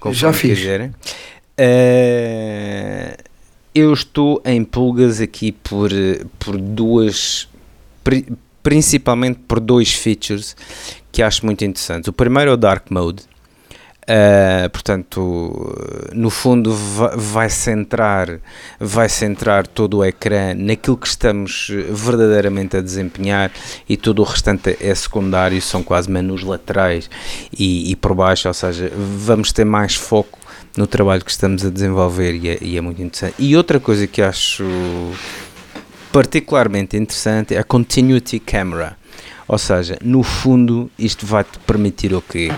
como 0.00 0.12
Já 0.12 0.32
fiz. 0.32 0.58
quiserem. 0.58 0.88
Uh, 1.56 3.16
eu 3.72 3.92
estou 3.92 4.42
em 4.44 4.64
pulgas 4.64 5.20
aqui 5.20 5.52
por, 5.52 5.90
por 6.40 6.58
duas, 6.58 7.48
principalmente 8.68 9.40
por 9.48 9.60
dois 9.60 9.94
features 9.94 10.54
que 11.10 11.22
acho 11.22 11.46
muito 11.46 11.64
interessantes. 11.64 12.06
O 12.06 12.12
primeiro 12.12 12.50
é 12.50 12.52
o 12.52 12.56
Dark 12.58 12.90
Mode. 12.90 13.22
Uh, 14.02 14.68
portanto, 14.68 15.74
no 16.12 16.28
fundo 16.28 16.74
vai 17.16 17.48
centrar, 17.48 18.38
vai 18.78 19.08
centrar 19.08 19.66
todo 19.66 19.98
o 19.98 20.04
ecrã 20.04 20.52
naquilo 20.54 20.98
que 20.98 21.06
estamos 21.06 21.70
verdadeiramente 21.90 22.76
a 22.76 22.82
desempenhar 22.82 23.50
e 23.88 23.96
todo 23.96 24.18
o 24.20 24.22
restante 24.22 24.76
é 24.80 24.94
secundário, 24.94 25.60
são 25.62 25.82
quase 25.82 26.10
menus 26.10 26.42
laterais 26.42 27.08
e, 27.50 27.90
e 27.90 27.96
por 27.96 28.14
baixo, 28.14 28.48
ou 28.48 28.54
seja, 28.54 28.92
vamos 28.94 29.50
ter 29.50 29.64
mais 29.64 29.94
foco 29.94 30.38
no 30.76 30.86
trabalho 30.86 31.24
que 31.24 31.30
estamos 31.30 31.64
a 31.64 31.70
desenvolver 31.70 32.34
e 32.34 32.48
é, 32.48 32.58
e 32.60 32.76
é 32.76 32.80
muito 32.82 33.00
interessante. 33.02 33.34
E 33.38 33.56
outra 33.56 33.80
coisa 33.80 34.06
que 34.06 34.20
acho 34.20 34.64
particularmente 36.12 36.96
interessante 36.96 37.54
é 37.54 37.58
a 37.58 37.64
Continuity 37.64 38.38
Camera. 38.38 38.96
Ou 39.46 39.56
seja, 39.56 39.98
no 40.02 40.22
fundo, 40.22 40.90
isto 40.98 41.24
vai-te 41.24 41.58
permitir 41.60 42.14
o 42.14 42.20
quê? 42.20 42.52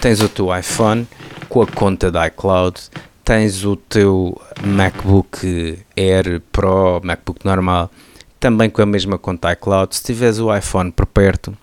Tens 0.00 0.20
o 0.20 0.28
teu 0.28 0.56
iPhone 0.56 1.06
com 1.48 1.60
a 1.60 1.66
conta 1.66 2.10
da 2.10 2.26
iCloud, 2.28 2.80
tens 3.24 3.64
o 3.64 3.74
teu 3.74 4.40
MacBook 4.64 5.76
Air 5.96 6.40
Pro, 6.52 7.00
MacBook 7.02 7.44
normal, 7.44 7.90
também 8.38 8.70
com 8.70 8.80
a 8.80 8.86
mesma 8.86 9.18
conta 9.18 9.52
iCloud. 9.52 9.96
Se 9.96 10.04
tiveres 10.04 10.38
o 10.38 10.54
iPhone 10.54 10.92
por 10.92 11.06
perto, 11.06 11.56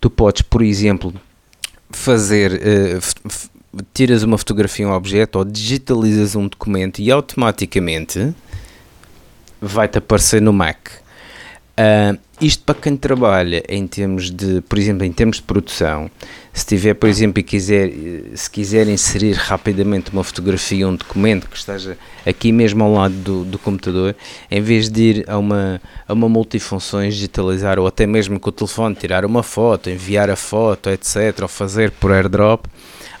tu 0.00 0.08
podes, 0.08 0.40
por 0.40 0.62
exemplo, 0.62 1.12
fazer, 1.90 2.52
uh, 2.54 3.78
tiras 3.92 4.22
uma 4.22 4.38
fotografia 4.38 4.88
um 4.88 4.92
objeto 4.92 5.38
ou 5.38 5.44
digitalizas 5.44 6.34
um 6.34 6.48
documento 6.48 7.00
e 7.00 7.10
automaticamente 7.10 8.34
vai-te 9.60 9.98
aparecer 9.98 10.40
no 10.40 10.52
Mac. 10.52 10.88
Uh, 11.80 12.18
isto 12.40 12.64
para 12.64 12.74
quem 12.74 12.96
trabalha 12.96 13.62
em 13.68 13.86
termos 13.86 14.30
de, 14.30 14.62
por 14.62 14.78
exemplo, 14.78 15.04
em 15.04 15.12
termos 15.12 15.36
de 15.36 15.42
produção, 15.42 16.10
se 16.52 16.66
tiver, 16.66 16.94
por 16.94 17.08
exemplo, 17.08 17.38
e 17.40 17.42
quiser, 17.42 17.90
se 18.34 18.50
quiser 18.50 18.88
inserir 18.88 19.34
rapidamente 19.34 20.10
uma 20.10 20.24
fotografia, 20.24 20.88
um 20.88 20.96
documento 20.96 21.48
que 21.48 21.56
esteja 21.56 21.96
aqui 22.26 22.50
mesmo 22.50 22.82
ao 22.82 22.92
lado 22.92 23.14
do, 23.14 23.44
do 23.44 23.58
computador, 23.58 24.16
em 24.50 24.60
vez 24.60 24.88
de 24.88 25.02
ir 25.02 25.24
a 25.28 25.38
uma, 25.38 25.80
a 26.08 26.12
uma 26.12 26.28
multifunções, 26.28 27.14
digitalizar 27.14 27.78
ou 27.78 27.86
até 27.86 28.06
mesmo 28.06 28.40
com 28.40 28.48
o 28.48 28.52
telefone 28.52 28.94
tirar 28.94 29.24
uma 29.24 29.42
foto, 29.42 29.90
enviar 29.90 30.30
a 30.30 30.36
foto, 30.36 30.90
etc., 30.90 31.40
ou 31.42 31.48
fazer 31.48 31.90
por 31.92 32.10
airdrop, 32.10 32.66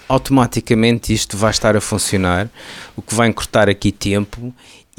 automaticamente 0.08 1.12
isto 1.12 1.36
vai 1.36 1.50
estar 1.50 1.76
a 1.76 1.80
funcionar, 1.80 2.48
o 2.96 3.02
que 3.02 3.14
vai 3.14 3.28
encurtar 3.28 3.68
aqui 3.68 3.92
tempo 3.92 4.52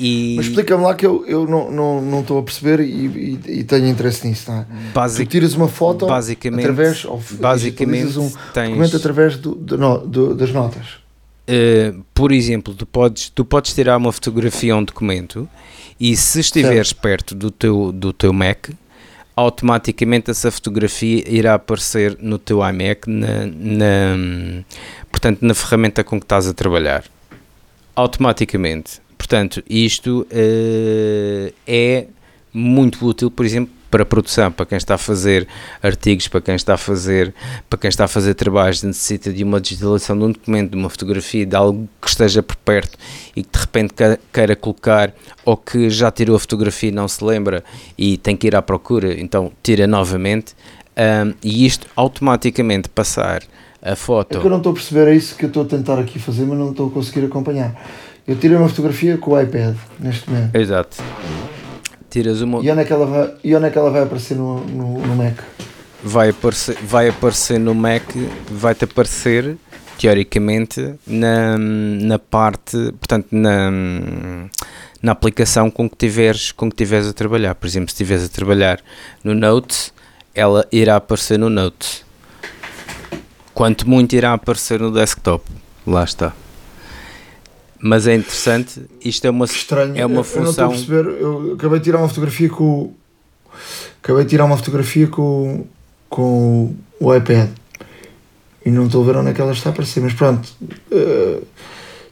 e... 0.03 0.33
Mas 0.35 0.47
explica-me 0.47 0.83
lá 0.83 0.95
que 0.95 1.05
eu, 1.05 1.23
eu 1.27 1.45
não 1.45 1.69
estou 1.69 2.01
não, 2.01 2.23
não 2.23 2.37
a 2.39 2.43
perceber 2.43 2.79
e, 2.79 3.05
e, 3.05 3.59
e, 3.59 3.63
tenho 3.63 3.87
interesse 3.87 4.27
nisso, 4.27 4.51
não 4.51 4.61
é? 4.61 4.65
Basic, 4.93 5.27
tu 5.27 5.29
tiras 5.29 5.53
uma 5.53 5.67
foto 5.67 6.07
basicamente, 6.07 6.61
através, 6.61 7.05
ou 7.05 7.21
basicamente 7.33 8.17
um 8.17 8.31
tens... 8.51 8.69
documento 8.69 8.97
através 8.97 9.37
do, 9.37 9.53
do, 9.53 9.97
do, 9.99 10.35
das 10.35 10.51
notas. 10.51 11.01
Uh, 11.47 12.03
por 12.15 12.31
exemplo, 12.31 12.73
tu 12.73 12.87
podes, 12.87 13.29
tu 13.29 13.45
podes 13.45 13.73
tirar 13.75 13.97
uma 13.97 14.11
fotografia 14.11 14.73
a 14.73 14.77
um 14.77 14.83
documento 14.83 15.47
e 15.99 16.15
se 16.17 16.39
estiveres 16.39 16.87
certo. 16.87 17.01
perto 17.01 17.35
do 17.35 17.51
teu, 17.51 17.91
do 17.91 18.11
teu 18.11 18.33
Mac, 18.33 18.69
automaticamente 19.35 20.31
essa 20.31 20.49
fotografia 20.49 21.23
irá 21.27 21.53
aparecer 21.53 22.17
no 22.19 22.39
teu 22.39 22.67
iMac, 22.67 23.07
na, 23.07 23.45
na, 23.45 24.63
portanto, 25.11 25.43
na 25.43 25.53
ferramenta 25.53 26.03
com 26.03 26.19
que 26.19 26.25
estás 26.25 26.47
a 26.47 26.53
trabalhar. 26.53 27.03
Automaticamente. 27.95 29.00
Portanto, 29.21 29.63
isto 29.69 30.25
uh, 30.31 31.53
é 31.67 32.07
muito 32.51 33.05
útil, 33.05 33.29
por 33.29 33.45
exemplo, 33.45 33.71
para 33.91 34.01
a 34.01 34.05
produção, 34.05 34.51
para 34.51 34.65
quem 34.65 34.79
está 34.79 34.95
a 34.95 34.97
fazer 34.97 35.47
artigos, 35.83 36.27
para 36.27 36.41
quem 36.41 36.55
está 36.55 36.73
a 36.73 36.77
fazer, 36.77 37.31
para 37.69 37.77
quem 37.77 37.87
está 37.87 38.05
a 38.05 38.07
fazer 38.07 38.33
trabalhos, 38.33 38.81
necessita 38.81 39.31
de 39.31 39.43
uma 39.43 39.61
digitalização 39.61 40.17
de 40.17 40.23
um 40.23 40.31
documento, 40.31 40.71
de 40.71 40.75
uma 40.75 40.89
fotografia, 40.89 41.45
de 41.45 41.55
algo 41.55 41.87
que 42.01 42.09
esteja 42.09 42.41
por 42.41 42.55
perto 42.55 42.97
e 43.35 43.43
que 43.43 43.49
de 43.51 43.59
repente 43.59 43.93
queira 44.33 44.55
colocar 44.55 45.13
ou 45.45 45.55
que 45.55 45.91
já 45.91 46.09
tirou 46.09 46.35
a 46.35 46.39
fotografia 46.39 46.89
e 46.89 46.91
não 46.91 47.07
se 47.07 47.23
lembra 47.23 47.63
e 47.95 48.17
tem 48.17 48.35
que 48.35 48.47
ir 48.47 48.55
à 48.55 48.61
procura, 48.63 49.21
então 49.21 49.51
tira 49.61 49.85
novamente 49.85 50.55
um, 50.97 51.35
e 51.43 51.63
isto 51.63 51.85
automaticamente 51.95 52.89
passar 52.89 53.43
a 53.83 53.95
foto. 53.95 54.37
É 54.37 54.39
que 54.39 54.47
eu 54.47 54.49
não 54.49 54.57
estou 54.57 54.71
a 54.71 54.75
perceber, 54.75 55.07
é 55.11 55.15
isso 55.15 55.35
que 55.35 55.45
eu 55.45 55.47
estou 55.47 55.63
a 55.63 55.65
tentar 55.67 55.99
aqui 55.99 56.17
fazer, 56.17 56.43
mas 56.43 56.57
não 56.57 56.71
estou 56.71 56.87
a 56.87 56.91
conseguir 56.91 57.25
acompanhar. 57.25 57.75
Eu 58.27 58.35
tirei 58.35 58.55
uma 58.55 58.69
fotografia 58.69 59.17
com 59.17 59.31
o 59.31 59.41
iPad 59.41 59.75
neste 59.99 60.29
momento. 60.29 60.55
Exato. 60.55 60.97
Tiras 62.09 62.41
uma. 62.41 62.63
E 62.63 62.69
onde 62.69 62.81
é 62.81 62.85
que 62.85 62.93
ela 62.93 63.05
vai, 63.05 63.33
e 63.43 63.55
onde 63.55 63.65
é 63.65 63.69
que 63.69 63.77
ela 63.77 63.89
vai 63.89 64.03
aparecer 64.03 64.35
no, 64.35 64.59
no, 64.65 64.99
no 64.99 65.15
Mac? 65.15 65.39
Vai 66.03 66.29
aparecer, 66.29 66.77
vai 66.81 67.09
aparecer 67.09 67.59
no 67.59 67.73
Mac, 67.73 68.03
vai-te 68.49 68.85
aparecer 68.85 69.57
teoricamente 69.97 70.95
na, 71.05 71.57
na 71.57 72.17
parte, 72.17 72.75
portanto, 72.93 73.27
na, 73.31 73.71
na 75.01 75.11
aplicação 75.11 75.69
com 75.69 75.89
que 75.89 75.95
tiveres, 75.95 76.51
com 76.51 76.69
que 76.69 76.75
tiveres 76.75 77.07
a 77.07 77.13
trabalhar. 77.13 77.55
Por 77.55 77.67
exemplo, 77.67 77.89
se 77.89 77.93
estiveres 77.93 78.25
a 78.25 78.29
trabalhar 78.29 78.79
no 79.23 79.33
Notes, 79.33 79.93
ela 80.33 80.67
irá 80.71 80.95
aparecer 80.95 81.37
no 81.37 81.49
Notes. 81.49 82.03
Quanto 83.53 83.87
muito 83.87 84.15
irá 84.15 84.33
aparecer 84.33 84.79
no 84.79 84.91
desktop. 84.91 85.45
Lá 85.85 86.03
está. 86.03 86.33
Mas 87.81 88.05
é 88.07 88.15
interessante, 88.15 88.81
isto 89.03 89.25
é 89.25 89.29
uma, 89.29 89.45
Estranho. 89.45 89.97
É 89.97 90.05
uma 90.05 90.23
função. 90.23 90.41
Eu 90.41 90.43
não 90.43 90.51
estou 90.51 90.65
a 90.65 90.69
perceber, 90.69 91.21
eu 91.21 91.53
acabei 91.53 91.79
de 91.79 91.85
tirar 91.85 91.97
uma 91.97 92.07
fotografia 92.07 92.49
com. 92.49 92.93
Acabei 94.03 94.23
de 94.23 94.29
tirar 94.29 94.45
uma 94.45 94.57
fotografia 94.57 95.07
com, 95.07 95.65
com 96.09 96.75
o 96.99 97.15
iPad 97.15 97.49
e 98.65 98.69
não 98.69 98.85
estou 98.85 99.03
a 99.03 99.05
ver 99.05 99.17
onde 99.17 99.31
é 99.31 99.33
que 99.33 99.41
ela 99.41 99.51
está 99.51 99.69
a 99.69 99.73
aparecer, 99.73 100.01
mas 100.01 100.13
pronto. 100.13 100.47
Uh, 100.91 101.43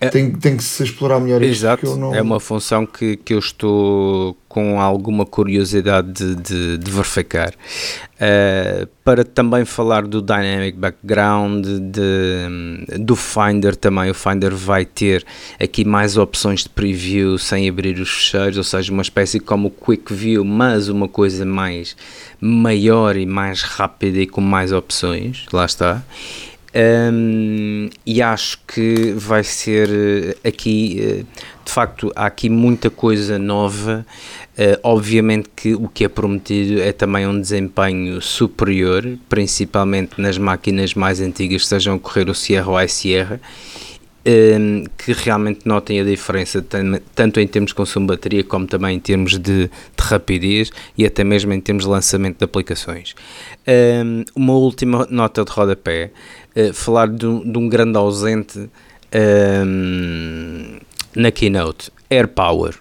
é, 0.02 0.10
tem, 0.10 0.32
tem 0.32 0.56
que 0.56 0.64
se 0.64 0.84
explorar 0.84 1.20
melhor 1.20 1.41
isto. 1.41 1.52
Exato, 1.52 1.95
não... 1.97 2.16
é 2.16 2.22
uma 2.22 2.39
função 2.39 2.86
que, 2.86 3.18
que 3.18 3.34
eu 3.34 3.39
estou 3.39 4.38
com 4.47 4.80
alguma 4.80 5.26
curiosidade 5.26 6.12
de, 6.12 6.36
de, 6.36 6.78
de 6.78 6.91
verificar. 6.91 7.54
Uh, 8.16 8.88
para 9.04 9.24
também 9.24 9.66
falar 9.66 10.08
do 10.08 10.22
Dynamic 10.22 10.78
Background, 10.78 11.66
de, 11.66 12.97
do 12.97 13.16
Finder 13.16 13.76
também, 13.76 14.10
o 14.10 14.14
Finder 14.14 14.56
vai 14.56 14.86
ter 14.86 15.26
aqui 15.60 15.84
mais 15.84 16.16
opções 16.18 16.64
de 16.64 16.70
preview 16.70 17.38
sem 17.38 17.68
abrir 17.68 18.00
os 18.00 18.10
fecheiros, 18.10 18.58
ou 18.58 18.64
seja, 18.64 18.91
uma 18.93 19.02
espécie 19.02 19.39
como 19.39 19.68
o 19.68 19.72
Quick 19.72 20.14
View, 20.14 20.45
mas 20.45 20.88
uma 20.88 21.08
coisa 21.08 21.45
mais 21.45 21.95
maior 22.39 23.18
e 23.18 23.26
mais 23.26 23.62
rápida 23.62 24.20
e 24.20 24.28
com 24.28 24.41
mais 24.41 24.72
opções, 24.72 25.45
lá 25.52 25.66
está. 25.66 26.04
Um, 26.76 27.89
e 28.05 28.22
acho 28.22 28.59
que 28.67 29.11
vai 29.13 29.43
ser 29.43 29.89
eh, 29.89 30.47
aqui, 30.47 30.99
eh, 31.01 31.24
de 31.65 31.72
facto, 31.72 32.11
há 32.15 32.28
aqui 32.28 32.47
muita 32.47 32.89
coisa 32.89 33.39
nova. 33.39 34.05
Uh, 34.57 34.78
obviamente 34.84 35.49
que 35.55 35.74
o 35.74 35.88
que 35.88 36.03
é 36.03 36.09
prometido 36.09 36.82
é 36.82 36.91
também 36.91 37.26
um 37.26 37.39
desempenho 37.39 38.22
superior, 38.22 39.17
principalmente 39.30 40.20
nas 40.20 40.38
máquinas 40.38 40.93
mais 40.93 41.22
antigas, 41.22 41.65
sejam 41.65 41.97
correr 41.97 42.30
o 42.30 42.36
Sierra 42.36 42.70
ou 42.70 42.78
a 42.78 42.86
Sierra, 42.86 43.39
um, 44.26 44.84
que 44.97 45.13
realmente 45.13 45.61
notem 45.65 45.99
a 45.99 46.03
diferença, 46.03 46.63
tanto 47.15 47.39
em 47.39 47.47
termos 47.47 47.70
de 47.70 47.76
consumo 47.76 48.05
de 48.05 48.13
bateria, 48.13 48.43
como 48.43 48.67
também 48.67 48.97
em 48.97 48.99
termos 48.99 49.38
de, 49.38 49.67
de 49.67 49.70
rapidez 49.97 50.72
e 50.97 51.05
até 51.05 51.24
mesmo 51.24 51.53
em 51.53 51.61
termos 51.61 51.86
de 51.86 51.89
lançamento 51.89 52.38
de 52.38 52.43
aplicações. 52.43 53.15
Um, 53.67 54.24
uma 54.36 54.53
última 54.53 55.07
nota 55.09 55.43
de 55.43 55.51
rodapé 55.51 56.11
falar 56.74 57.08
de 57.08 57.18
de 57.20 57.58
um, 57.58 57.70
grande 57.70 57.97
ausente 57.97 58.60
um, 58.60 58.70
ehm, 59.12 60.80
na 61.16 61.32
keynote, 61.32 61.91
AirPower. 62.10 62.76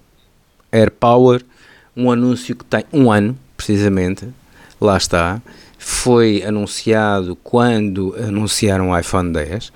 AirPower, 0.71 1.43
um 1.97 2.11
anúncio 2.11 2.55
que 2.55 2.65
tem 2.65 2.85
um 2.93 3.11
ano, 3.11 3.37
precisamente, 3.57 4.29
lá 4.81 4.97
está, 4.97 5.41
foi 5.79 6.43
anunciado 6.43 7.37
quando 7.37 8.15
anunciaram 8.19 8.91
o 8.91 8.99
iPhone 8.99 9.33
10 9.33 9.69
uh, 9.69 9.73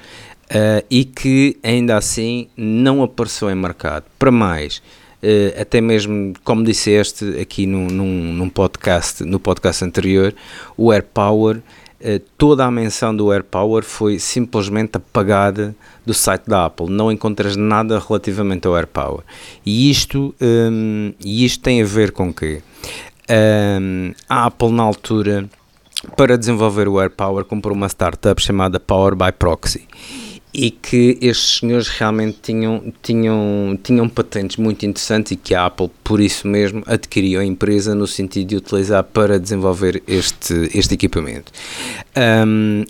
eh, 0.50 0.84
e 0.90 1.04
que 1.04 1.56
ainda 1.62 1.96
assim 1.96 2.48
não 2.56 3.02
apareceu 3.02 3.50
em 3.50 3.54
mercado. 3.54 4.04
Para 4.18 4.30
mais, 4.30 4.82
uh, 5.22 5.60
até 5.60 5.80
mesmo 5.80 6.34
como 6.44 6.64
disseste 6.64 7.40
aqui 7.40 7.66
num, 7.66 7.86
num, 7.86 8.32
num, 8.32 8.50
podcast, 8.50 9.24
no 9.24 9.40
podcast 9.40 9.84
anterior, 9.84 10.34
o 10.76 10.92
AirPower 10.92 11.56
eh, 11.56 11.60
toda 12.36 12.64
a 12.64 12.70
menção 12.70 13.14
do 13.14 13.32
AirPower 13.32 13.84
foi 13.84 14.18
simplesmente 14.18 14.96
apagada 14.96 15.74
do 16.04 16.12
site 16.12 16.44
da 16.46 16.66
Apple. 16.66 16.90
Não 16.90 17.10
encontras 17.10 17.56
nada 17.56 17.98
relativamente 17.98 18.66
ao 18.66 18.76
AirPower. 18.76 19.20
E 19.64 19.90
isto, 19.90 20.34
um, 20.40 21.12
e 21.24 21.44
isto 21.44 21.62
tem 21.62 21.82
a 21.82 21.84
ver 21.84 22.12
com 22.12 22.32
que 22.32 22.62
um, 23.80 24.12
a 24.28 24.46
Apple, 24.46 24.72
na 24.72 24.82
altura, 24.82 25.48
para 26.16 26.36
desenvolver 26.36 26.88
o 26.88 27.00
AirPower, 27.00 27.44
comprou 27.44 27.74
uma 27.74 27.88
startup 27.88 28.40
chamada 28.42 28.80
Power 28.80 29.14
by 29.14 29.32
Proxy 29.32 29.86
e 30.54 30.70
que 30.70 31.18
estes 31.20 31.60
senhores 31.60 31.88
realmente 31.88 32.38
tinham, 32.42 32.92
tinham, 33.02 33.78
tinham 33.82 34.08
patentes 34.08 34.56
muito 34.56 34.84
interessantes 34.84 35.32
e 35.32 35.36
que 35.36 35.54
a 35.54 35.66
Apple, 35.66 35.90
por 36.04 36.20
isso 36.20 36.46
mesmo, 36.46 36.82
adquiriu 36.86 37.40
a 37.40 37.44
empresa 37.44 37.94
no 37.94 38.06
sentido 38.06 38.48
de 38.48 38.56
utilizar 38.56 39.02
para 39.02 39.40
desenvolver 39.40 40.02
este, 40.06 40.70
este 40.74 40.94
equipamento. 40.94 41.50
Um, 42.46 42.84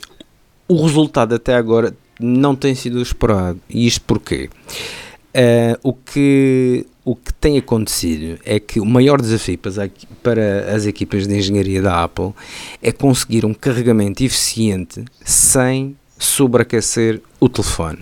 o 0.67 0.83
resultado 0.83 1.35
até 1.35 1.55
agora 1.55 1.95
não 2.19 2.57
tem 2.57 2.75
sido 2.75 3.01
esperado. 3.01 3.61
E 3.71 3.87
isto 3.87 4.01
porquê? 4.03 4.51
Uh, 5.35 5.79
o, 5.83 5.93
que, 5.93 6.85
o 7.05 7.15
que 7.15 7.33
tem 7.35 7.59
acontecido 7.59 8.39
é 8.45 8.59
que 8.59 8.81
o 8.81 8.85
maior 8.85 9.21
desafio 9.21 9.59
para, 10.23 10.75
as 10.75 10.85
equipas 10.85 11.29
de 11.29 11.37
engenharia 11.37 11.81
da 11.81 12.03
Apple 12.03 12.33
é 12.83 12.91
conseguir 12.91 13.47
um 13.47 13.55
carregamento 13.55 14.23
eficiente 14.25 15.05
sem 15.25 15.97
sobreaquecer 16.25 17.21
o 17.41 17.49
telefone. 17.49 17.99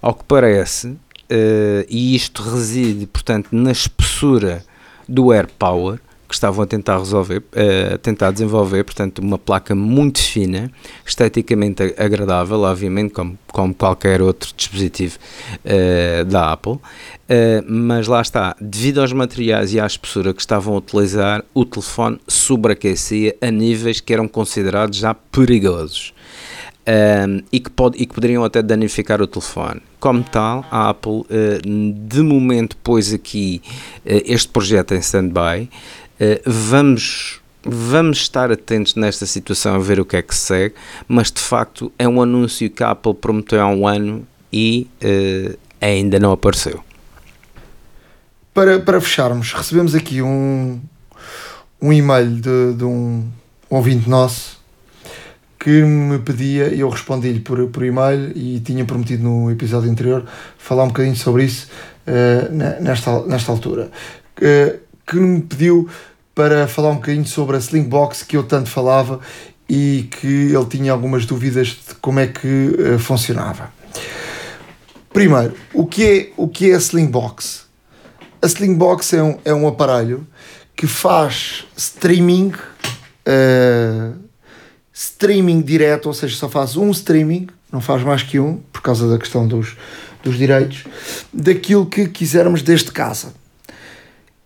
Ao 0.00 0.14
que 0.14 0.24
parece, 0.24 0.88
uh, 0.88 1.86
e 1.88 2.14
isto 2.14 2.42
reside, 2.42 3.06
portanto, 3.06 3.48
na 3.52 3.72
espessura 3.72 4.64
do 5.08 5.32
AirPower, 5.32 6.00
que 6.30 6.34
estavam 6.34 6.62
a 6.62 6.66
tentar 6.66 6.98
resolver, 6.98 7.38
uh, 7.38 7.94
a 7.94 7.98
tentar 7.98 8.30
desenvolver, 8.30 8.84
portanto, 8.84 9.18
uma 9.18 9.36
placa 9.36 9.74
muito 9.74 10.22
fina, 10.22 10.70
esteticamente 11.04 11.82
agradável, 11.98 12.60
obviamente, 12.60 13.12
como, 13.12 13.36
como 13.48 13.74
qualquer 13.74 14.22
outro 14.22 14.54
dispositivo 14.56 15.18
uh, 15.64 16.24
da 16.24 16.52
Apple, 16.52 16.74
uh, 16.74 16.80
mas 17.66 18.06
lá 18.06 18.22
está, 18.22 18.54
devido 18.60 19.00
aos 19.00 19.12
materiais 19.12 19.74
e 19.74 19.80
à 19.80 19.86
espessura 19.86 20.32
que 20.32 20.40
estavam 20.40 20.74
a 20.74 20.78
utilizar, 20.78 21.44
o 21.52 21.64
telefone 21.64 22.20
sobreaquecia 22.28 23.34
a 23.40 23.50
níveis 23.50 24.00
que 24.00 24.12
eram 24.12 24.28
considerados 24.28 24.98
já 24.98 25.12
perigosos. 25.12 26.14
Um, 26.90 27.42
e, 27.52 27.60
que 27.60 27.70
pode, 27.70 28.02
e 28.02 28.06
que 28.06 28.14
poderiam 28.14 28.44
até 28.44 28.60
danificar 28.62 29.22
o 29.22 29.26
telefone. 29.26 29.80
Como 30.00 30.24
tal, 30.24 30.64
a 30.70 30.90
Apple, 30.90 31.12
uh, 31.12 31.26
de 32.08 32.22
momento, 32.22 32.76
pôs 32.78 33.12
aqui 33.12 33.62
uh, 33.98 34.22
este 34.24 34.48
projeto 34.48 34.94
em 34.94 34.98
stand-by. 34.98 35.70
Uh, 36.20 36.40
vamos, 36.44 37.40
vamos 37.62 38.18
estar 38.18 38.50
atentos 38.50 38.96
nesta 38.96 39.24
situação 39.24 39.76
a 39.76 39.78
ver 39.78 40.00
o 40.00 40.04
que 40.04 40.16
é 40.16 40.22
que 40.22 40.34
segue, 40.34 40.74
mas 41.06 41.30
de 41.30 41.40
facto 41.40 41.92
é 41.98 42.08
um 42.08 42.20
anúncio 42.20 42.68
que 42.68 42.82
a 42.82 42.90
Apple 42.90 43.14
prometeu 43.14 43.60
há 43.60 43.68
um 43.68 43.86
ano 43.86 44.26
e 44.52 44.88
ainda 45.80 46.18
não 46.18 46.32
apareceu. 46.32 46.80
Para, 48.52 48.80
para 48.80 49.00
fecharmos, 49.00 49.52
recebemos 49.52 49.94
aqui 49.94 50.20
um, 50.20 50.80
um 51.80 51.92
e-mail 51.92 52.32
de, 52.32 52.74
de 52.74 52.84
um 52.84 53.28
ouvinte 53.70 54.10
nosso 54.10 54.59
que 55.60 55.82
me 55.82 56.18
pedia, 56.18 56.74
eu 56.74 56.88
respondi-lhe 56.88 57.40
por, 57.40 57.68
por 57.68 57.84
e-mail 57.84 58.32
e 58.34 58.60
tinha 58.60 58.82
prometido 58.82 59.22
no 59.22 59.50
episódio 59.50 59.90
anterior 59.90 60.24
falar 60.56 60.84
um 60.84 60.88
bocadinho 60.88 61.14
sobre 61.14 61.44
isso 61.44 61.68
uh, 62.06 62.82
nesta, 62.82 63.22
nesta 63.26 63.52
altura. 63.52 63.90
Uh, 64.38 64.80
que 65.06 65.16
me 65.16 65.42
pediu 65.42 65.86
para 66.34 66.66
falar 66.66 66.88
um 66.88 66.94
bocadinho 66.94 67.26
sobre 67.26 67.56
a 67.56 67.58
Slingbox 67.58 68.22
que 68.22 68.38
eu 68.38 68.42
tanto 68.42 68.70
falava 68.70 69.20
e 69.68 70.08
que 70.10 70.26
ele 70.26 70.64
tinha 70.64 70.92
algumas 70.92 71.26
dúvidas 71.26 71.78
de 71.86 71.94
como 72.00 72.20
é 72.20 72.26
que 72.26 72.46
uh, 72.46 72.98
funcionava. 72.98 73.70
Primeiro, 75.12 75.54
o 75.74 75.84
que 75.84 76.06
é, 76.06 76.32
o 76.38 76.48
que 76.48 76.70
é 76.70 76.74
a 76.74 76.78
Slingbox? 76.78 77.66
A 78.40 78.46
Slingbox 78.46 79.12
é 79.12 79.22
um, 79.22 79.38
é 79.44 79.52
um 79.52 79.68
aparelho 79.68 80.26
que 80.74 80.86
faz 80.86 81.66
streaming 81.76 82.52
streaming 85.00 85.62
direto, 85.62 86.06
ou 86.06 86.12
seja, 86.12 86.36
só 86.36 86.46
faz 86.46 86.76
um 86.76 86.90
streaming, 86.90 87.46
não 87.72 87.80
faz 87.80 88.02
mais 88.02 88.22
que 88.22 88.38
um, 88.38 88.58
por 88.70 88.82
causa 88.82 89.08
da 89.08 89.16
questão 89.16 89.48
dos, 89.48 89.74
dos 90.22 90.36
direitos, 90.36 90.84
daquilo 91.32 91.86
que 91.86 92.06
quisermos 92.06 92.60
desde 92.60 92.92
casa. 92.92 93.32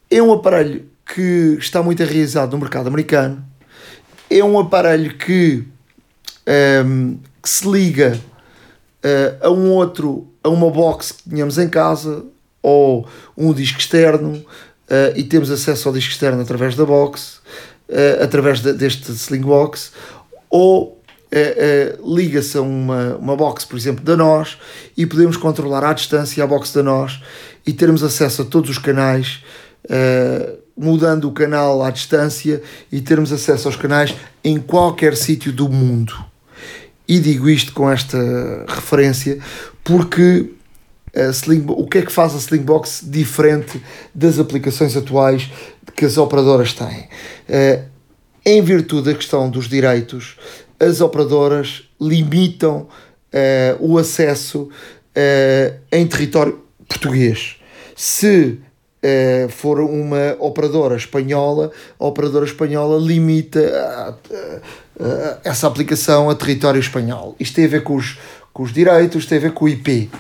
É 0.08 0.22
um 0.22 0.32
aparelho 0.32 0.84
que 1.12 1.56
está 1.58 1.82
muito 1.82 2.00
enraizado 2.04 2.52
no 2.52 2.62
mercado 2.62 2.86
americano, 2.86 3.44
é 4.30 4.44
um 4.44 4.56
aparelho 4.56 5.18
que, 5.18 5.64
um, 6.46 6.50
ehm, 6.50 7.16
que 7.42 7.48
se 7.48 7.68
liga 7.68 8.20
uh, 9.04 9.46
a 9.46 9.50
um 9.50 9.72
outro, 9.72 10.28
a 10.40 10.48
uma 10.48 10.70
box 10.70 11.10
que 11.10 11.30
tínhamos 11.30 11.58
em 11.58 11.68
casa, 11.68 12.24
ou 12.62 13.08
um 13.36 13.52
disco 13.52 13.80
externo, 13.80 14.34
uh, 14.36 15.16
e 15.16 15.24
temos 15.24 15.50
acesso 15.50 15.88
ao 15.88 15.94
disco 15.94 16.12
externo 16.12 16.40
através 16.40 16.76
da 16.76 16.86
box, 16.86 17.40
uh, 17.88 18.22
através 18.22 18.60
de, 18.60 18.72
deste 18.72 19.10
Slingbox, 19.10 19.90
ou 20.54 21.02
é, 21.32 21.40
é, 21.40 21.98
liga-se 22.06 22.56
a 22.56 22.62
uma, 22.62 23.16
uma 23.16 23.34
box, 23.34 23.66
por 23.66 23.76
exemplo, 23.76 24.04
da 24.04 24.16
nós 24.16 24.56
e 24.96 25.04
podemos 25.04 25.36
controlar 25.36 25.82
à 25.82 25.92
distância 25.92 26.44
a 26.44 26.46
box 26.46 26.72
da 26.72 26.80
nós 26.80 27.20
e 27.66 27.72
termos 27.72 28.04
acesso 28.04 28.42
a 28.42 28.44
todos 28.44 28.70
os 28.70 28.78
canais, 28.78 29.42
é, 29.88 30.54
mudando 30.76 31.24
o 31.24 31.32
canal 31.32 31.82
à 31.82 31.90
distância 31.90 32.62
e 32.92 33.00
termos 33.00 33.32
acesso 33.32 33.66
aos 33.66 33.76
canais 33.76 34.14
em 34.44 34.60
qualquer 34.60 35.16
sítio 35.16 35.52
do 35.52 35.68
mundo. 35.68 36.14
E 37.08 37.18
digo 37.18 37.48
isto 37.48 37.72
com 37.72 37.90
esta 37.90 38.16
referência 38.68 39.40
porque 39.82 40.52
Sling, 41.32 41.64
o 41.66 41.88
que 41.88 41.98
é 41.98 42.02
que 42.02 42.12
faz 42.12 42.32
a 42.32 42.38
Slingbox 42.38 43.00
diferente 43.02 43.82
das 44.14 44.38
aplicações 44.38 44.96
atuais 44.96 45.50
que 45.96 46.04
as 46.04 46.16
operadoras 46.16 46.72
têm? 46.74 47.08
Em 48.44 48.60
virtude 48.60 49.10
da 49.10 49.14
questão 49.14 49.48
dos 49.48 49.68
direitos, 49.68 50.36
as 50.78 51.00
operadoras 51.00 51.88
limitam 52.00 52.80
uh, 52.80 52.88
o 53.80 53.96
acesso 53.98 54.62
uh, 54.62 55.80
em 55.90 56.06
território 56.06 56.60
português. 56.86 57.56
Se 57.96 58.58
uh, 59.02 59.48
for 59.48 59.80
uma 59.80 60.36
operadora 60.38 60.96
espanhola, 60.96 61.70
a 61.98 62.06
operadora 62.06 62.44
espanhola 62.44 63.00
limita 63.00 64.18
essa 65.42 65.66
aplicação 65.66 66.28
a 66.28 66.34
território 66.34 66.78
espanhol. 66.78 67.34
Isto 67.40 67.56
tem 67.56 67.64
a 67.64 67.68
ver 67.68 67.82
com 67.82 67.96
os, 67.96 68.18
com 68.52 68.62
os 68.62 68.72
direitos, 68.72 69.26
tem 69.26 69.38
a 69.38 69.40
ver 69.40 69.52
com 69.52 69.64
o 69.64 69.68
IP. 69.68 70.10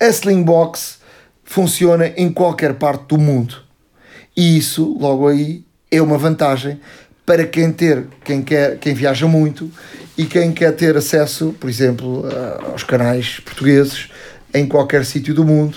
a 0.00 0.06
Slingbox 0.08 0.98
funciona 1.44 2.06
em 2.16 2.32
qualquer 2.32 2.74
parte 2.74 3.06
do 3.08 3.18
mundo. 3.18 3.56
E 4.36 4.56
isso, 4.56 4.96
logo 4.98 5.28
aí, 5.28 5.64
é 5.90 6.00
uma 6.00 6.16
vantagem 6.16 6.80
para 7.28 7.46
quem 7.46 7.70
ter, 7.70 8.06
quem 8.24 8.40
quer, 8.40 8.78
quem 8.78 8.94
viaja 8.94 9.26
muito 9.26 9.70
e 10.16 10.24
quem 10.24 10.50
quer 10.50 10.72
ter 10.72 10.96
acesso, 10.96 11.54
por 11.60 11.68
exemplo, 11.68 12.24
aos 12.72 12.82
canais 12.82 13.38
portugueses 13.40 14.08
em 14.54 14.66
qualquer 14.66 15.04
sítio 15.04 15.34
do 15.34 15.44
mundo, 15.44 15.76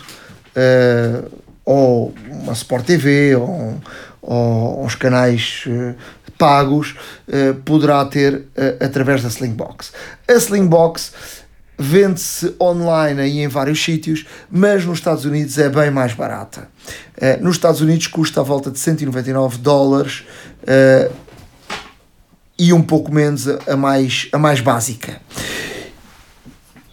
uh, 0.56 1.30
ou 1.66 2.16
uma 2.26 2.54
Sport 2.54 2.86
TV, 2.86 3.36
ou, 3.36 3.82
ou 4.22 4.86
uns 4.86 4.96
canais 4.96 5.66
uh, 5.68 5.94
pagos, 6.38 6.96
uh, 7.28 7.54
poderá 7.66 8.06
ter 8.06 8.46
através 8.80 9.22
da 9.22 9.28
Slingbox. 9.28 9.92
A 10.30 10.34
Slingbox 10.36 11.12
vende-se 11.78 12.56
online 12.62 13.28
e 13.28 13.40
em 13.42 13.50
vários 13.50 13.84
sítios, 13.84 14.26
mas 14.50 14.86
nos 14.86 15.00
Estados 15.00 15.26
Unidos 15.26 15.58
é 15.58 15.68
bem 15.68 15.92
mais 15.92 16.14
barata. 16.14 16.70
nos 17.42 17.56
Estados 17.56 17.82
Unidos 17.82 18.08
custa 18.08 18.40
a 18.40 18.44
volta 18.44 18.72
de 18.72 18.80
199 18.80 19.58
dólares 19.58 20.24
e 22.62 22.72
um 22.72 22.82
pouco 22.84 23.12
menos 23.12 23.48
a, 23.48 23.76
mais, 23.76 24.30
a 24.32 24.38
mais 24.38 24.62
básica. 24.62 25.20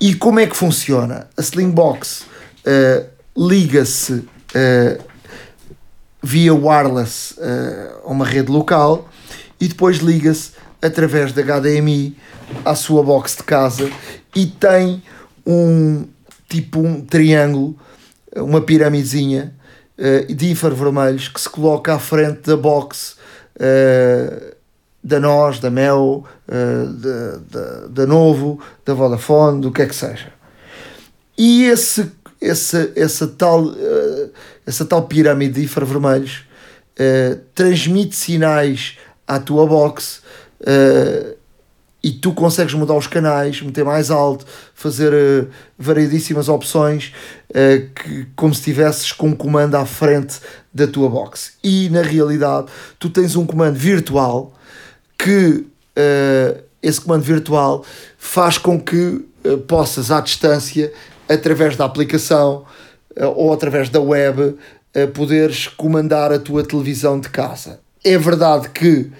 E 0.00 0.14
como 0.14 0.40
é 0.40 0.46
que 0.46 0.56
funciona? 0.56 1.28
A 1.36 1.42
Slingbox 1.42 2.22
uh, 2.22 3.06
liga-se 3.36 4.14
uh, 4.14 5.04
via 6.22 6.54
wireless 6.54 7.34
uh, 7.34 8.00
a 8.02 8.10
uma 8.10 8.24
rede 8.24 8.50
local 8.50 9.10
e 9.60 9.68
depois 9.68 9.98
liga-se 9.98 10.52
através 10.80 11.34
da 11.34 11.42
HDMI 11.42 12.16
à 12.64 12.74
sua 12.74 13.02
box 13.02 13.36
de 13.36 13.42
casa 13.42 13.90
e 14.34 14.46
tem 14.46 15.02
um 15.46 16.08
tipo 16.48 16.80
um 16.80 17.02
triângulo, 17.02 17.76
uma 18.34 18.62
piramidezinha 18.62 19.54
de 20.34 20.50
infravermelhos 20.50 21.28
que 21.28 21.40
se 21.40 21.50
coloca 21.50 21.92
à 21.92 21.98
frente 21.98 22.42
da 22.42 22.56
box 22.56 23.16
da 25.08 25.18
Nós, 25.18 25.58
da 25.58 25.70
Mel, 25.70 26.24
uh, 26.46 27.88
da, 27.88 28.06
Novo, 28.06 28.60
da 28.84 28.92
Vodafone, 28.92 29.62
do 29.62 29.72
que 29.72 29.82
é 29.82 29.86
que 29.86 29.94
seja. 29.94 30.30
E 31.36 31.64
esse, 31.64 32.12
esse, 32.40 32.92
essa, 32.94 33.26
tal, 33.26 33.64
uh, 33.64 34.30
essa 34.66 34.84
tal 34.84 35.06
pirâmide 35.06 35.54
de 35.54 35.64
infravermelhos 35.64 36.44
uh, 37.00 37.40
transmite 37.54 38.14
sinais 38.14 38.98
à 39.26 39.38
tua 39.40 39.66
box 39.66 40.22
e 42.02 42.10
tu 42.10 42.32
consegues 42.32 42.74
mudar 42.74 42.94
os 42.94 43.06
canais, 43.06 43.62
meter 43.62 43.84
mais 43.84 44.10
alto, 44.10 44.44
fazer 44.74 45.48
variedíssimas 45.78 46.48
opções, 46.48 47.12
que, 47.94 48.26
como 48.34 48.52
se 48.52 48.60
estivesses 48.60 49.12
com 49.12 49.28
um 49.28 49.36
comando 49.36 49.76
à 49.76 49.86
frente 49.86 50.40
da 50.74 50.86
tua 50.86 51.08
box. 51.08 51.52
E 51.62 51.88
na 51.90 52.02
realidade, 52.02 52.68
tu 52.98 53.08
tens 53.08 53.36
um 53.36 53.46
comando 53.46 53.76
virtual 53.76 54.57
que 55.18 55.66
uh, 55.98 56.62
esse 56.80 57.00
comando 57.00 57.22
virtual 57.22 57.84
faz 58.16 58.56
com 58.56 58.80
que 58.80 58.96
uh, 59.44 59.58
possas, 59.66 60.10
à 60.10 60.20
distância, 60.20 60.92
através 61.28 61.76
da 61.76 61.84
aplicação 61.84 62.64
uh, 63.16 63.26
ou 63.26 63.52
através 63.52 63.88
da 63.88 64.00
web, 64.00 64.56
poderes 65.14 65.68
comandar 65.68 66.32
a 66.32 66.40
tua 66.40 66.64
televisão 66.64 67.20
de 67.20 67.28
casa. 67.28 67.78
É 68.02 68.18
verdade 68.18 68.70
que 68.70 69.12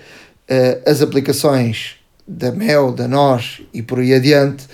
as 0.85 1.01
aplicações 1.01 1.97
da 2.27 2.51
Mel, 2.51 2.91
da 2.91 3.07
Nós 3.07 3.61
e 3.73 3.81
por 3.81 4.01
aí 4.01 4.13
adiante 4.13 4.67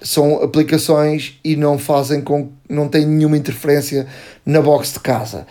são 0.00 0.40
aplicações 0.42 1.40
e 1.42 1.56
não 1.56 1.76
fazem 1.76 2.20
com 2.20 2.52
não 2.68 2.88
têm 2.88 3.04
nenhuma 3.04 3.36
interferência 3.38 4.06
na 4.46 4.60
box 4.60 4.92
de 4.92 5.00
casa. 5.00 5.44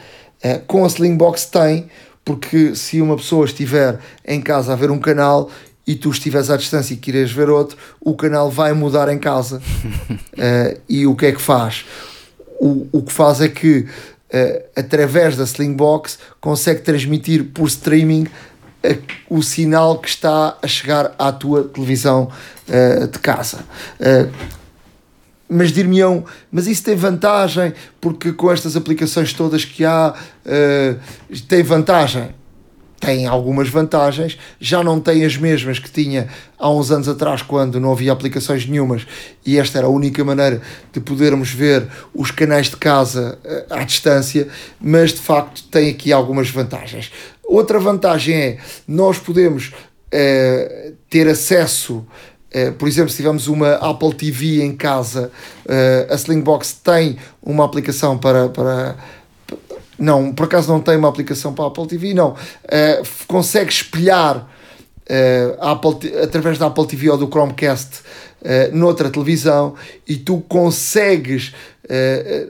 com 0.68 0.86
a 0.86 0.88
Slingbox 0.88 1.46
tem, 1.46 1.90
porque 2.28 2.76
se 2.76 3.02
uma 3.02 3.16
pessoa 3.16 3.46
estiver 3.46 4.00
em 4.26 4.42
casa 4.42 4.74
a 4.74 4.76
ver 4.76 4.92
um 4.92 5.00
canal 5.00 5.50
e 5.88 5.96
tu 5.96 6.12
estiveres 6.12 6.50
à 6.50 6.58
distância 6.58 6.94
e 6.94 6.98
queres 6.98 7.32
ver 7.32 7.50
outro, 7.50 7.78
o 8.02 8.18
canal 8.18 8.52
vai 8.52 8.74
mudar 8.74 9.08
em 9.08 9.18
casa. 9.18 9.62
uh, 9.62 10.78
e 10.90 11.08
o 11.08 11.16
que 11.16 11.28
é 11.28 11.32
que 11.32 11.42
faz? 11.42 11.86
O, 12.60 12.86
o 12.92 13.02
que 13.02 13.14
faz 13.14 13.40
é 13.40 13.48
que, 13.48 13.80
uh, 13.80 14.64
através 14.76 15.38
da 15.38 15.46
Slingbox, 15.46 16.20
consegue 16.42 16.82
transmitir 16.82 17.46
por 17.46 17.66
streaming 17.68 18.24
uh, 18.24 18.98
o 19.30 19.42
sinal 19.42 19.98
que 19.98 20.10
está 20.10 20.58
a 20.62 20.68
chegar 20.68 21.16
à 21.18 21.32
tua 21.32 21.64
televisão 21.64 22.30
de 23.10 23.20
casa 23.20 23.60
mas 25.50 25.72
dir-me-ão, 25.72 26.26
mas 26.52 26.68
isso 26.68 26.84
tem 26.84 26.96
vantagem, 26.96 27.74
porque 28.02 28.34
com 28.34 28.52
estas 28.52 28.76
aplicações 28.76 29.34
todas 29.34 29.64
que 29.64 29.86
há, 29.86 30.14
uh, 30.14 31.38
tem 31.48 31.64
vantagem. 31.64 32.30
tem 33.00 33.28
algumas 33.28 33.70
vantagens, 33.70 34.38
já 34.60 34.84
não 34.84 35.00
tem 35.00 35.24
as 35.24 35.38
mesmas 35.38 35.78
que 35.78 35.90
tinha 35.90 36.28
há 36.58 36.70
uns 36.70 36.90
anos 36.92 37.08
atrás, 37.08 37.42
quando 37.44 37.80
não 37.80 37.92
havia 37.92 38.12
aplicações 38.12 38.66
nenhumas 38.66 39.06
e 39.46 39.58
esta 39.60 39.78
era 39.78 39.88
a 39.88 39.90
única 39.90 40.24
maneira 40.26 40.62
de 40.92 41.00
podermos 41.00 41.52
ver 41.52 41.88
os 42.14 42.32
canais 42.32 42.70
de 42.70 42.76
casa 42.76 43.38
uh, 43.46 43.74
à 43.74 43.84
distância, 43.84 44.48
mas 44.82 45.12
de 45.14 45.20
facto 45.20 45.64
tem 45.70 45.90
aqui 45.90 46.12
algumas 46.12 46.50
vantagens. 46.50 47.12
Outra 47.44 47.80
vantagem 47.80 48.36
é 48.36 48.58
nós 48.88 49.20
podemos 49.20 49.68
uh, 49.68 50.94
ter 51.10 51.28
acesso. 51.28 52.06
Uh, 52.54 52.72
por 52.74 52.88
exemplo, 52.88 53.10
se 53.10 53.18
tivermos 53.18 53.48
uma 53.48 53.74
Apple 53.74 54.14
TV 54.14 54.64
em 54.64 54.76
casa, 54.76 55.32
a 56.10 56.16
Slingbox 56.16 56.74
tem 56.84 57.18
uma 57.44 57.66
aplicação 57.66 58.18
para, 58.18 58.48
para 58.48 58.96
não, 60.00 60.32
por 60.32 60.46
acaso 60.46 60.72
não 60.72 60.80
tem 60.80 60.96
uma 60.96 61.10
aplicação 61.10 61.54
para 61.54 61.66
a 61.66 61.68
Apple 61.68 61.88
TV, 61.88 62.14
não. 62.14 62.36
Consegue 63.28 63.72
espelhar 63.72 64.38
uh, 65.10 65.58
Apple, 65.60 66.14
através 66.22 66.58
da 66.58 66.68
Apple 66.68 66.88
TV 66.88 67.10
ou 67.10 67.18
do 67.18 67.28
Chromecast 67.28 68.02
noutra 68.72 69.10
televisão 69.10 69.74
e 70.08 70.16
tu 70.16 70.40
consegues, 70.48 71.54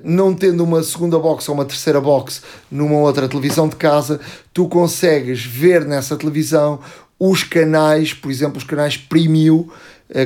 não 0.03 0.33
tendo 0.33 0.63
uma 0.63 0.83
segunda 0.83 1.17
box 1.17 1.47
ou 1.49 1.55
uma 1.55 1.65
terceira 1.65 1.99
box 1.99 2.41
numa 2.69 2.99
outra 2.99 3.27
televisão 3.27 3.67
de 3.67 3.77
casa, 3.77 4.19
tu 4.53 4.67
consegues 4.67 5.43
ver 5.43 5.85
nessa 5.85 6.15
televisão 6.15 6.79
os 7.19 7.43
canais, 7.43 8.13
por 8.13 8.29
exemplo, 8.29 8.57
os 8.57 8.63
canais 8.63 8.95
premium 8.95 9.67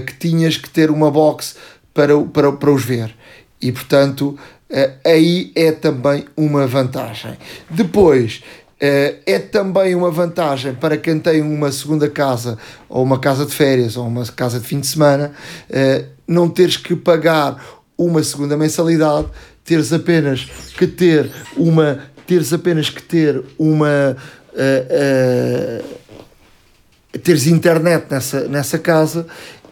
que 0.05 0.15
tinhas 0.15 0.57
que 0.57 0.69
ter 0.69 0.91
uma 0.91 1.09
box 1.09 1.55
para, 1.93 2.19
para, 2.21 2.51
para 2.51 2.71
os 2.71 2.83
ver. 2.83 3.15
E 3.61 3.71
portanto, 3.71 4.37
eh, 4.69 4.93
aí 5.05 5.51
é 5.53 5.71
também 5.71 6.25
uma 6.35 6.65
vantagem. 6.65 7.37
Depois, 7.69 8.41
eh, 8.79 9.15
é 9.25 9.37
também 9.37 9.93
uma 9.93 10.09
vantagem 10.09 10.73
para 10.73 10.97
quem 10.97 11.19
tem 11.19 11.41
uma 11.41 11.71
segunda 11.71 12.09
casa, 12.09 12.57
ou 12.87 13.03
uma 13.03 13.19
casa 13.19 13.45
de 13.45 13.53
férias, 13.53 13.97
ou 13.97 14.07
uma 14.07 14.25
casa 14.25 14.59
de 14.59 14.65
fim 14.65 14.79
de 14.79 14.87
semana, 14.87 15.33
eh, 15.69 16.05
não 16.27 16.49
teres 16.49 16.77
que 16.77 16.95
pagar 16.95 17.61
uma 17.97 18.23
segunda 18.23 18.57
mensalidade, 18.57 19.27
teres 19.63 19.91
apenas 19.93 20.45
que 20.77 20.87
ter 20.87 21.29
uma, 21.55 21.99
teres 22.25 22.53
apenas 22.53 22.89
que 22.89 23.03
ter 23.03 23.43
uma. 23.59 24.17
Uh, 24.53 25.83
uh, 25.87 27.19
teres 27.19 27.47
internet 27.47 28.05
nessa, 28.09 28.47
nessa 28.49 28.77
casa 28.77 29.25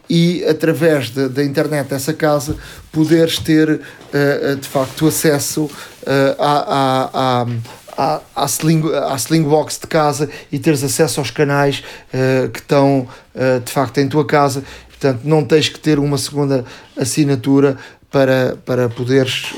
e 0.10 0.43
através 0.45 1.12
da 1.12 1.43
internet 1.43 1.88
dessa 1.88 2.14
casa 2.14 2.55
poderes 2.91 3.38
ter 3.38 3.70
uh, 3.70 4.55
de 4.55 4.68
facto 4.68 5.07
acesso 5.07 5.66
uh, 5.66 5.70
à, 6.39 7.10
à, 7.14 7.47
à, 7.95 8.22
à, 8.36 8.45
sling, 8.45 8.82
à 8.93 9.16
de 9.16 9.88
casa 9.88 10.30
e 10.51 10.57
teres 10.57 10.84
acesso 10.84 11.20
aos 11.20 11.30
canais 11.30 11.84
uh, 12.14 12.49
que 12.49 12.60
estão 12.60 13.07
de 13.64 13.72
facto 13.72 13.99
em 13.99 14.10
tua 14.10 14.26
casa. 14.26 14.64
Portanto, 14.89 15.22
não 15.24 15.45
tens 15.45 15.70
que 15.70 15.80
ter 15.80 15.97
uma 15.97 16.18
segunda 16.18 16.66
assinatura 16.97 17.78
para, 18.12 18.57
para 18.66 18.89
poderes 18.89 19.53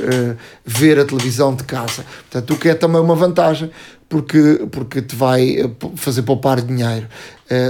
ver 0.64 1.00
a 1.00 1.06
televisão 1.06 1.56
de 1.56 1.64
casa. 1.64 2.06
Portanto, 2.30 2.54
o 2.54 2.58
que 2.58 2.70
é 2.70 2.76
também 2.76 3.02
uma 3.02 3.16
vantagem, 3.16 3.72
porque, 4.08 4.68
porque 4.70 5.02
te 5.02 5.16
vai 5.16 5.56
fazer 5.96 6.22
poupar 6.22 6.62
dinheiro. 6.62 7.08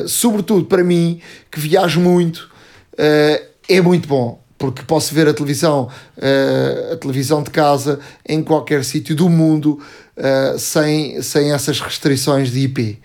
Sobretudo 0.05 0.65
para 0.65 0.83
mim, 0.83 1.21
que 1.49 1.61
viajo 1.61 2.01
muito, 2.01 2.50
uh, 2.93 3.45
é 3.67 3.81
muito 3.81 4.07
bom 4.07 4.39
porque 4.57 4.83
posso 4.83 5.15
ver 5.15 5.27
a 5.27 5.33
televisão, 5.33 5.89
uh, 6.17 6.93
a 6.93 6.97
televisão 6.97 7.41
de 7.41 7.49
casa 7.49 7.99
em 8.27 8.43
qualquer 8.43 8.85
sítio 8.85 9.15
do 9.15 9.27
mundo 9.27 9.81
uh, 10.15 10.59
sem, 10.59 11.19
sem 11.21 11.51
essas 11.51 11.79
restrições 11.79 12.51
de 12.51 12.59
IP. 12.59 12.99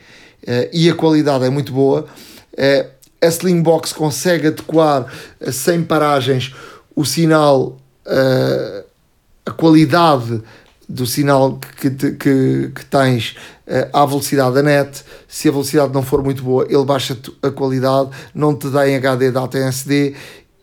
E 0.73 0.89
a 0.89 0.95
qualidade 0.95 1.45
é 1.45 1.51
muito 1.51 1.73
boa. 1.73 2.07
a 3.21 3.27
Slingbox 3.27 3.93
consegue 3.93 4.47
adequar 4.47 5.13
sem 5.51 5.83
paragens 5.83 6.55
o 6.95 7.05
sinal, 7.05 7.79
a 9.45 9.51
qualidade 9.51 10.41
do 10.89 11.05
sinal 11.05 11.59
que, 11.81 11.91
que, 11.91 12.71
que 12.73 12.85
tens 12.85 13.35
à 13.93 14.07
velocidade 14.07 14.55
da 14.55 14.63
net. 14.63 15.03
Se 15.27 15.49
a 15.49 15.51
velocidade 15.51 15.93
não 15.93 16.03
for 16.03 16.23
muito 16.23 16.43
boa, 16.43 16.67
ele 16.69 16.85
baixa 16.85 17.17
a 17.43 17.51
qualidade, 17.51 18.11
não 18.35 18.55
te 18.55 18.69
dá 18.69 18.89
em 18.89 18.97
HD, 18.97 19.31
dá-te 19.31 19.59
em 19.59 19.65
SD 19.67 20.15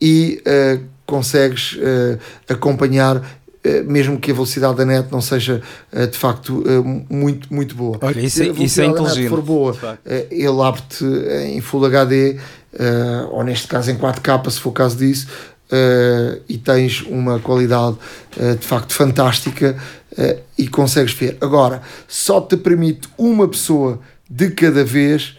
e 0.04 0.43
uh, 0.45 0.84
consegues 1.06 1.74
uh, 1.74 2.20
acompanhar 2.49 3.16
uh, 3.18 3.24
mesmo 3.86 4.20
que 4.20 4.32
a 4.32 4.34
velocidade 4.34 4.76
da 4.76 4.86
net 4.86 5.10
não 5.10 5.22
seja 5.22 5.62
de 6.12 6.18
facto 6.18 6.62
muito, 7.10 7.54
muito 7.54 7.74
boa. 7.74 7.97
Olha, 8.01 8.20
isso, 8.20 8.38
Se 8.38 8.49
a 8.49 8.51
isso 8.51 8.82
é 8.82 8.86
inteligente. 8.86 9.30
for 9.30 9.41
boa, 9.41 9.78
ele 10.30 10.62
abre-te 10.62 11.06
em 11.47 11.62
Full 11.62 11.86
HD, 11.86 12.38
ou 13.32 13.43
neste 13.43 13.68
caso 13.68 13.89
em 13.91 13.95
4K, 13.95 14.49
se 14.49 14.60
for 14.60 14.70
o 14.70 14.74
caso 14.74 14.97
disso, 14.97 15.28
e 16.49 16.58
tens 16.58 17.01
uma 17.04 17.39
qualidade 17.39 17.95
de 18.60 18.68
facto 18.68 18.91
fantástica 18.93 19.78
e 20.57 20.68
consegues 20.68 21.14
ver. 21.14 21.38
Agora, 21.41 21.82
só 22.07 22.39
te 22.39 22.55
permite 22.55 23.09
uma 23.18 23.47
pessoa 23.47 23.99
de 24.30 24.51
cada 24.51 24.84
vez 24.84 25.38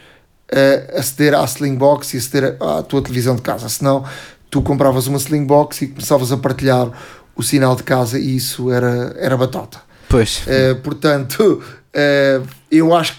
aceder 0.96 1.34
à 1.34 1.44
Slingbox 1.44 2.14
e 2.14 2.16
aceder 2.16 2.56
à 2.60 2.82
tua 2.82 3.02
televisão 3.02 3.36
de 3.36 3.42
casa, 3.42 3.68
senão 3.68 4.04
tu 4.50 4.62
compravas 4.62 5.06
uma 5.06 5.18
Slingbox 5.18 5.82
e 5.82 5.88
começavas 5.88 6.30
a 6.30 6.36
partilhar 6.36 6.90
o 7.34 7.42
sinal 7.42 7.74
de 7.74 7.82
casa 7.82 8.18
e 8.18 8.36
isso 8.36 8.70
era, 8.70 9.14
era 9.18 9.36
batata. 9.36 9.80
Pois. 10.08 10.42
Uh, 10.46 10.76
portanto, 10.76 11.60
uh, 11.60 12.46
eu 12.70 12.94
acho 12.94 13.16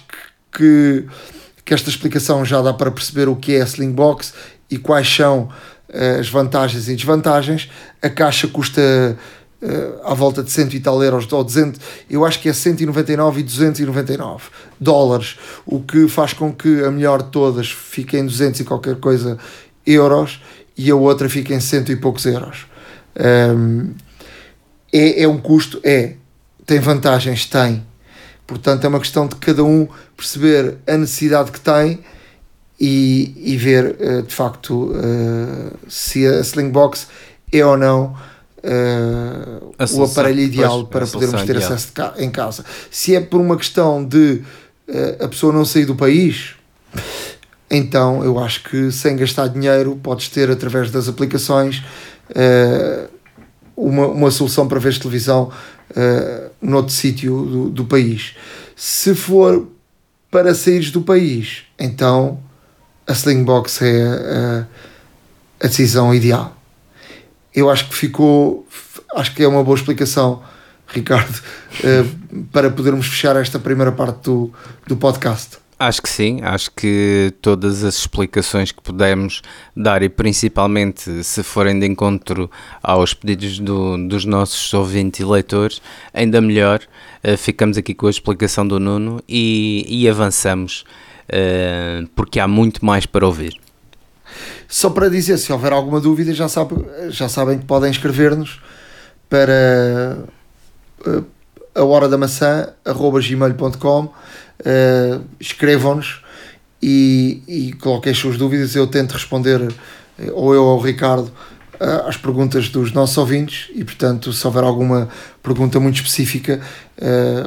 que, 0.52 1.06
que 1.64 1.74
esta 1.74 1.90
explicação 1.90 2.46
já 2.46 2.62
dá 2.62 2.74
para 2.74 2.90
perceber 2.90 3.28
o 3.28 3.36
que 3.36 3.56
é 3.56 3.62
a 3.62 3.66
Slingbox 3.66 4.34
e 4.72 4.78
quais 4.78 5.14
são 5.14 5.50
uh, 5.90 6.20
as 6.20 6.30
vantagens 6.30 6.88
e 6.88 6.96
desvantagens. 6.96 7.70
A 8.02 8.10
caixa 8.10 8.48
custa 8.48 9.18
à 10.04 10.14
volta 10.14 10.44
de 10.44 10.52
100 10.52 10.76
e 10.76 10.80
tal 10.80 11.04
euros, 11.04 11.32
ou 11.32 11.44
200, 11.44 11.80
eu 12.10 12.26
acho 12.26 12.40
que 12.40 12.50
é 12.50 12.54
199 12.54 13.40
e 13.40 13.44
299 13.44 14.44
dólares, 14.80 15.38
o 15.66 15.80
que 15.80 16.08
faz 16.08 16.34
com 16.34 16.54
que 16.54 16.84
a 16.84 16.92
melhor 16.92 17.24
de 17.24 17.30
todas 17.30 17.70
fique 17.70 18.18
em 18.18 18.26
200 18.26 18.60
e 18.60 18.64
qualquer 18.64 18.96
coisa 18.98 19.38
euros 19.86 20.42
e 20.78 20.90
a 20.92 20.96
outra 20.96 21.30
fica 21.30 21.54
em 21.54 21.60
cento 21.60 21.92
e 21.92 21.96
poucos 21.96 22.26
euros. 22.26 22.66
Um, 23.18 23.94
é, 24.92 25.24
é 25.24 25.28
um 25.28 25.38
custo? 25.38 25.80
É. 25.84 26.14
Tem 26.66 26.80
vantagens? 26.80 27.46
Tem. 27.46 27.86
Portanto, 28.46 28.84
é 28.84 28.88
uma 28.88 29.00
questão 29.00 29.28
de 29.28 29.36
cada 29.36 29.64
um 29.64 29.88
perceber 30.16 30.78
a 30.88 30.98
necessidade 30.98 31.52
que 31.52 31.60
tem 31.60 32.00
e, 32.80 33.34
e 33.54 33.58
ver 33.58 33.96
uh, 34.00 34.24
de 34.24 34.34
facto 34.34 34.92
uh, 34.92 35.78
se 35.88 36.28
a 36.28 36.40
Slingbox 36.42 37.08
é 37.52 37.66
ou 37.66 37.78
não 37.78 38.16
uh, 38.66 39.98
o 39.98 40.04
aparelho 40.04 40.42
ideal 40.42 40.86
pois, 40.86 40.90
para 40.90 41.08
podermos 41.08 41.44
ter 41.44 41.58
acesso 41.58 41.94
em 42.18 42.30
casa. 42.30 42.66
Se 42.92 43.16
é 43.16 43.22
por 43.22 43.40
uma 43.40 43.58
questão 43.58 44.04
de 44.04 44.42
a 45.20 45.28
pessoa 45.28 45.52
não 45.52 45.66
sair 45.66 45.86
do 45.86 45.96
país, 45.96 46.56
então 47.70 48.24
eu 48.24 48.40
acho 48.40 48.64
que 48.64 48.92
sem 48.92 49.16
gastar 49.16 49.48
dinheiro 49.48 50.00
podes 50.02 50.30
ter 50.30 50.50
através 50.50 50.92
das 50.92 51.08
aplicações 51.08 51.84
uh, 52.30 53.10
uma, 53.76 54.08
uma 54.08 54.32
solução 54.32 54.68
para 54.68 54.80
ver 54.80 54.98
televisão 54.98 55.52
uh, 55.92 56.50
noutro 56.62 56.94
sítio 56.94 57.46
do, 57.46 57.70
do 57.70 57.86
país. 57.86 58.36
Se 58.76 59.16
for 59.16 59.68
para 60.30 60.54
saíres 60.54 60.92
do 60.92 61.02
país, 61.02 61.64
então 61.80 62.40
a 63.08 63.14
Slingbox 63.14 63.82
é 63.82 64.04
a, 64.04 64.68
a 65.66 65.68
decisão 65.68 66.14
ideal. 66.14 66.55
Eu 67.56 67.70
acho 67.70 67.88
que 67.88 67.96
ficou, 67.96 68.68
acho 69.16 69.34
que 69.34 69.42
é 69.42 69.48
uma 69.48 69.64
boa 69.64 69.78
explicação, 69.78 70.44
Ricardo, 70.88 71.40
uh, 71.40 72.44
para 72.52 72.70
podermos 72.70 73.08
fechar 73.08 73.36
esta 73.38 73.58
primeira 73.58 73.94
parte 73.94 74.26
do, 74.26 74.52
do 74.86 74.98
podcast. 74.98 75.58
Acho 75.80 76.02
que 76.02 76.10
sim, 76.10 76.40
acho 76.42 76.72
que 76.72 77.34
todas 77.42 77.84
as 77.84 77.98
explicações 77.98 78.72
que 78.72 78.82
pudermos 78.82 79.42
dar 79.76 80.04
e 80.04 80.10
principalmente 80.10 81.24
se 81.24 81.44
forem 81.44 81.78
de 81.78 81.86
encontro 81.86 82.50
aos 82.82 83.14
pedidos 83.14 83.60
do, 83.60 83.98
dos 84.08 84.24
nossos 84.24 84.74
ouvintes 84.74 85.22
e 85.22 85.26
leitores, 85.26 85.82
ainda 86.14 86.42
melhor, 86.42 86.82
uh, 87.24 87.38
ficamos 87.38 87.78
aqui 87.78 87.94
com 87.94 88.08
a 88.08 88.10
explicação 88.10 88.68
do 88.68 88.82
Nuno 88.82 89.22
e, 89.30 89.86
e 89.88 90.10
avançamos, 90.10 90.84
uh, 91.30 92.06
porque 92.16 92.40
há 92.40 92.48
muito 92.50 92.86
mais 92.86 93.06
para 93.06 93.26
ouvir. 93.26 93.65
Só 94.68 94.90
para 94.90 95.10
dizer, 95.10 95.38
se 95.38 95.52
houver 95.52 95.72
alguma 95.72 96.00
dúvida, 96.00 96.34
já, 96.34 96.48
sabe, 96.48 96.76
já 97.10 97.30
sabem 97.30 97.60
que 97.60 97.66
podem 97.66 97.92
escrever-nos 97.92 98.60
para 99.30 100.18
uh, 101.06 101.26
a 101.74 101.84
hora 101.84 102.08
da 102.08 102.18
maçã, 102.18 102.70
arroba 102.84 103.20
gmail.com 103.20 104.04
uh, 104.06 105.24
escrevam-nos 105.40 106.22
e, 106.82 107.42
e 107.48 107.74
coloquem 107.74 108.12
as 108.12 108.18
suas 108.18 108.38
dúvidas. 108.38 108.76
Eu 108.76 108.88
tento 108.88 109.14
responder, 109.14 109.62
eh, 110.20 110.32
ou 110.34 110.54
eu 110.54 110.64
ou 110.64 110.80
o 110.80 110.82
Ricardo, 110.82 111.28
uh, 111.80 112.08
às 112.08 112.18
perguntas 112.18 112.70
dos 112.70 112.92
nossos 112.92 113.18
ouvintes 113.18 113.70
e, 113.74 113.84
portanto, 113.84 114.32
se 114.32 114.46
houver 114.48 114.64
alguma 114.64 115.10
pergunta 115.44 115.80
muito 115.80 115.96
específica, 115.98 116.60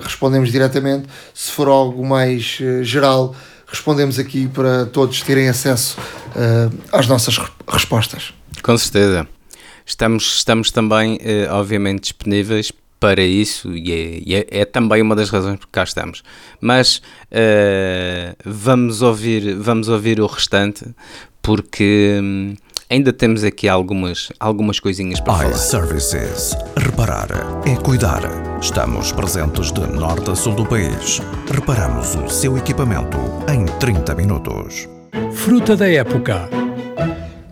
respondemos 0.03 0.53
diretamente. 0.53 1.09
Se 1.35 1.51
for 1.51 1.69
algo 1.69 2.07
mais 2.07 2.61
geral, 2.83 3.35
respondemos 3.69 4.19
aqui 4.19 4.49
para 4.49 4.87
todos 4.87 5.21
terem 5.23 5.49
acesso 5.49 5.97
às 6.93 7.07
nossas 7.07 7.39
respostas. 7.67 8.33
Com 8.63 8.77
certeza. 8.77 9.29
Estamos, 9.85 10.37
estamos 10.37 10.71
também, 10.71 11.19
obviamente, 11.51 12.03
disponíveis 12.03 12.73
para 13.01 13.23
isso 13.23 13.75
e, 13.75 13.93
é, 13.93 14.23
e 14.25 14.35
é, 14.35 14.47
é, 14.51 14.65
também 14.65 15.01
uma 15.01 15.15
das 15.15 15.31
razões 15.31 15.59
por 15.59 15.67
que 15.67 15.73
cá 15.73 15.85
estamos. 15.85 16.23
Mas 16.61 16.97
uh, 16.97 18.37
vamos, 18.45 19.03
ouvir, 19.03 19.55
vamos 19.57 19.89
ouvir 19.89 20.21
o 20.21 20.27
restante 20.27 20.85
porque 21.41 22.19
hum, 22.21 22.57
ainda 22.91 23.13
temos 23.13 23.45
aqui 23.45 23.69
algumas, 23.69 24.31
algumas 24.41 24.81
coisinhas 24.81 25.21
para 25.21 25.35
falar. 25.35 25.51
iServices. 25.51 26.57
Reparar 26.77 27.29
é 27.67 27.77
cuidar. 27.77 28.23
Estamos 28.61 29.13
presentes 29.13 29.71
de 29.71 29.81
norte 29.81 30.31
a 30.31 30.35
sul 30.35 30.55
do 30.55 30.65
país. 30.65 31.21
Reparamos 31.53 32.15
o 32.15 32.29
seu 32.29 32.57
equipamento 32.57 33.19
em 33.53 33.67
30 33.79 34.15
minutos. 34.15 34.89
Fruta 35.33 35.77
da 35.77 35.89
época. 35.89 36.49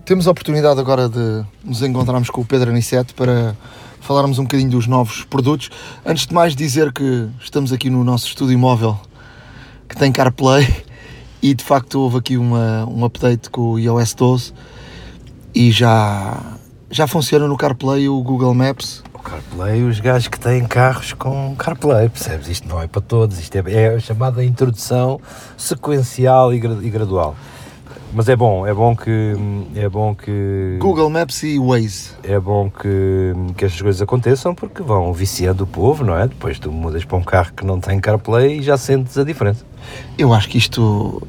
Temos 0.05 0.27
a 0.27 0.31
oportunidade 0.31 0.81
agora 0.81 1.09
de 1.09 1.45
nos 1.65 1.83
encontrarmos 1.83 2.31
com 2.31 2.41
o 2.41 2.45
Pedro 2.45 2.71
Aniceto 2.71 3.15
para 3.15 3.57
falarmos 4.01 4.39
um 4.39 4.45
bocadinho 4.45 4.71
dos 4.71 4.87
novos 4.87 5.25
produtos. 5.25 5.69
Antes 6.05 6.27
de 6.27 6.33
mais 6.33 6.57
dizer 6.57 6.93
que 6.93 7.29
estamos 7.41 7.73
aqui 7.73 7.91
no 7.91 8.03
nosso 8.05 8.27
estúdio 8.27 8.59
móvel 8.59 8.99
que 9.89 9.97
tem 9.97 10.11
CarPlay 10.11 10.67
e 11.43 11.55
de 11.55 11.63
facto 11.63 12.01
houve 12.01 12.19
aqui 12.19 12.37
uma, 12.37 12.87
um 12.87 13.05
update 13.05 13.51
com 13.51 13.73
o 13.73 13.79
iOS 13.79 14.15
12 14.15 14.53
e 15.57 15.71
já, 15.71 16.39
já 16.91 17.07
funciona 17.07 17.49
no 17.49 17.57
CarPlay 17.57 18.11
o 18.11 18.23
Google 18.23 18.53
Maps. 18.53 19.03
O 19.15 19.19
CarPlay, 19.19 19.83
os 19.85 19.99
gajos 20.01 20.29
que 20.29 20.39
têm 20.39 20.67
carros 20.67 21.15
com 21.15 21.57
CarPlay, 21.57 22.11
percebes? 22.11 22.49
Isto 22.49 22.69
não 22.69 22.83
é 22.83 22.87
para 22.87 23.01
todos, 23.01 23.39
isto 23.41 23.57
é, 23.57 23.63
é 23.73 23.95
a 23.95 23.99
chamada 23.99 24.45
introdução 24.45 25.19
sequencial 25.57 26.53
e, 26.53 26.59
e 26.59 26.91
gradual. 26.91 27.35
Mas 28.13 28.29
é 28.29 28.37
bom, 28.37 28.67
é 28.67 28.75
bom 28.75 28.95
que. 28.95 29.33
É 29.75 29.89
bom 29.89 30.15
que. 30.15 30.77
Google 30.79 31.09
Maps 31.09 31.43
e 31.43 31.59
Waze. 31.59 32.11
É 32.23 32.39
bom 32.39 32.71
que, 32.71 33.33
que 33.57 33.65
estas 33.65 33.81
coisas 33.81 34.03
aconteçam 34.03 34.55
porque 34.55 34.83
vão 34.83 35.13
viciando 35.13 35.65
o 35.65 35.67
povo, 35.67 36.05
não 36.05 36.19
é? 36.19 36.29
Depois 36.29 36.59
tu 36.59 36.71
mudas 36.71 37.05
para 37.05 37.17
um 37.17 37.23
carro 37.23 37.53
que 37.55 37.65
não 37.65 37.81
tem 37.81 37.99
CarPlay 37.99 38.59
e 38.59 38.63
já 38.63 38.77
sentes 38.77 39.17
a 39.17 39.25
diferença. 39.25 39.65
Eu 40.19 40.35
acho 40.35 40.49
que 40.51 40.59
isto. 40.59 41.27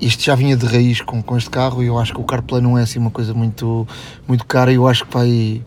Isto 0.00 0.24
já 0.24 0.34
vinha 0.34 0.56
de 0.56 0.66
raiz 0.66 1.00
com, 1.00 1.22
com 1.22 1.36
este 1.36 1.50
carro 1.50 1.82
e 1.82 1.86
eu 1.86 1.98
acho 1.98 2.14
que 2.14 2.20
o 2.20 2.24
CarPlay 2.24 2.62
não 2.62 2.78
é 2.78 2.82
assim 2.82 2.98
uma 2.98 3.10
coisa 3.10 3.34
muito, 3.34 3.86
muito 4.26 4.46
cara 4.46 4.72
e 4.72 4.76
eu 4.76 4.88
acho 4.88 5.04
que 5.04 5.12
vai 5.12 5.62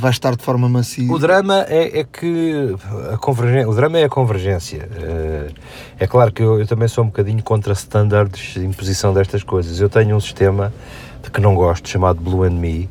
vai 0.00 0.10
estar 0.10 0.34
de 0.34 0.42
forma 0.42 0.68
macia. 0.68 1.12
O 1.12 1.18
drama 1.18 1.66
é, 1.68 2.00
é 2.00 2.04
que 2.04 2.74
a 3.12 3.18
convergência, 3.18 3.68
o 3.68 3.74
drama 3.74 3.98
é 3.98 4.04
a 4.04 4.08
convergência. 4.08 4.88
Eh, 4.96 5.50
é 5.98 6.06
claro 6.06 6.32
que 6.32 6.42
eu, 6.42 6.58
eu, 6.58 6.66
também 6.66 6.88
sou 6.88 7.04
um 7.04 7.08
bocadinho 7.08 7.42
contra 7.42 7.74
standards 7.74 8.54
de 8.54 8.64
imposição 8.64 9.12
destas 9.12 9.42
coisas. 9.42 9.78
Eu 9.78 9.90
tenho 9.90 10.16
um 10.16 10.20
sistema 10.20 10.72
de 11.22 11.30
que 11.30 11.38
não 11.38 11.54
gosto, 11.54 11.86
chamado 11.86 12.18
Blue 12.18 12.44
and 12.44 12.52
Me, 12.52 12.88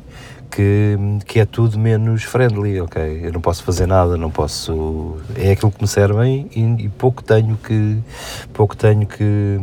que, 0.50 0.96
que 1.26 1.40
é 1.40 1.44
tudo 1.44 1.78
menos 1.78 2.24
friendly, 2.24 2.80
ok? 2.80 3.20
Eu 3.24 3.32
não 3.32 3.40
posso 3.40 3.62
fazer 3.62 3.86
nada, 3.86 4.16
não 4.16 4.30
posso. 4.30 5.16
É 5.36 5.52
aquilo 5.52 5.70
que 5.70 5.80
me 5.80 5.88
servem 5.88 6.48
e, 6.54 6.84
e 6.84 6.88
pouco 6.88 7.22
tenho 7.22 7.56
que. 7.56 7.98
pouco 8.52 8.76
tenho 8.76 9.06
que. 9.06 9.58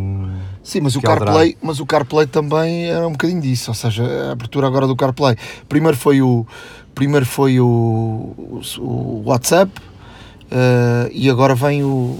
Sim, 0.68 0.82
mas 0.82 0.98
o, 0.98 1.02
CarPlay, 1.02 1.56
mas 1.62 1.80
o 1.80 1.86
CarPlay 1.86 2.28
também 2.28 2.88
era 2.88 3.08
um 3.08 3.14
bocadinho 3.14 3.40
disso, 3.40 3.72
ou 3.72 3.74
seja, 3.74 4.04
a 4.04 4.32
abertura 4.34 4.68
agora 4.68 4.86
do 4.86 4.98
CarPlay. 4.98 5.38
Primeiro 5.70 5.96
foi 5.96 6.22
o, 6.22 6.46
primeiro 6.94 7.26
foi 7.26 7.58
o, 7.62 8.36
o, 8.78 9.22
WhatsApp 9.26 9.72
uh, 10.52 11.10
e 11.14 11.30
agora 11.30 11.56
vem 11.56 11.86
o, 11.86 12.18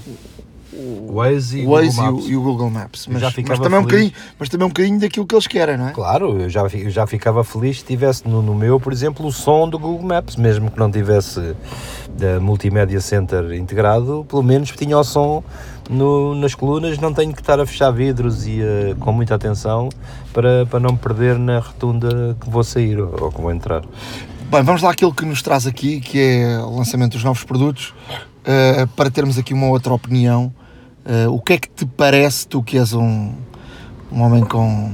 o 0.72 1.12
Waze, 1.16 1.60
e, 1.60 1.66
o, 1.66 1.72
Waze 1.72 2.00
e, 2.00 2.08
o, 2.08 2.20
e, 2.20 2.36
o, 2.36 2.42
Google 2.42 2.70
Maps. 2.70 3.06
Mas, 3.06 3.20
mas, 3.20 3.58
também 3.58 3.80
um 3.80 3.82
bocadinho, 3.82 4.12
mas 4.38 4.48
também 4.48 4.64
um 4.64 4.70
bocadinho 4.70 4.98
daquilo 4.98 5.26
que 5.26 5.34
eles 5.34 5.46
querem, 5.46 5.76
não 5.76 5.88
é? 5.88 5.92
Claro, 5.92 6.40
eu 6.40 6.48
já, 6.48 6.62
eu 6.62 6.88
já 6.88 7.06
ficava 7.06 7.44
feliz 7.44 7.80
se 7.80 7.84
tivesse 7.84 8.26
no, 8.26 8.40
no 8.40 8.54
meu, 8.54 8.80
por 8.80 8.94
exemplo, 8.94 9.26
o 9.26 9.32
som 9.32 9.68
do 9.68 9.78
Google 9.78 10.08
Maps, 10.08 10.36
mesmo 10.36 10.70
que 10.70 10.78
não 10.78 10.90
tivesse 10.90 11.54
da 12.16 12.26
eh, 12.26 12.38
Multimédia 12.38 13.00
Center 13.02 13.52
integrado, 13.52 14.24
pelo 14.26 14.42
menos 14.42 14.70
tinha 14.70 14.96
o 14.96 15.04
som 15.04 15.44
no, 15.88 16.34
nas 16.34 16.54
colunas, 16.54 16.98
não 16.98 17.12
tenho 17.12 17.32
que 17.32 17.40
estar 17.40 17.58
a 17.58 17.66
fechar 17.66 17.90
vidros 17.90 18.46
e 18.46 18.60
uh, 18.60 18.96
com 18.96 19.12
muita 19.12 19.34
atenção 19.34 19.88
para, 20.32 20.66
para 20.66 20.80
não 20.80 20.96
perder 20.96 21.38
na 21.38 21.58
rotunda 21.58 22.36
que 22.40 22.48
vou 22.48 22.62
sair 22.62 23.00
ou, 23.00 23.24
ou 23.24 23.32
que 23.32 23.40
vou 23.40 23.50
entrar. 23.50 23.82
Bem, 24.50 24.62
vamos 24.62 24.82
lá 24.82 24.90
àquilo 24.90 25.12
que 25.12 25.24
nos 25.24 25.42
traz 25.42 25.66
aqui, 25.66 26.00
que 26.00 26.18
é 26.18 26.58
o 26.58 26.76
lançamento 26.76 27.12
dos 27.12 27.24
novos 27.24 27.44
produtos, 27.44 27.94
uh, 28.42 28.86
para 28.96 29.10
termos 29.10 29.38
aqui 29.38 29.52
uma 29.52 29.68
outra 29.68 29.92
opinião. 29.92 30.52
Uh, 31.04 31.32
o 31.32 31.40
que 31.40 31.54
é 31.54 31.58
que 31.58 31.68
te 31.68 31.86
parece, 31.86 32.46
tu 32.46 32.62
que 32.62 32.78
és 32.78 32.92
um, 32.92 33.32
um 34.12 34.22
homem 34.22 34.44
com, 34.44 34.92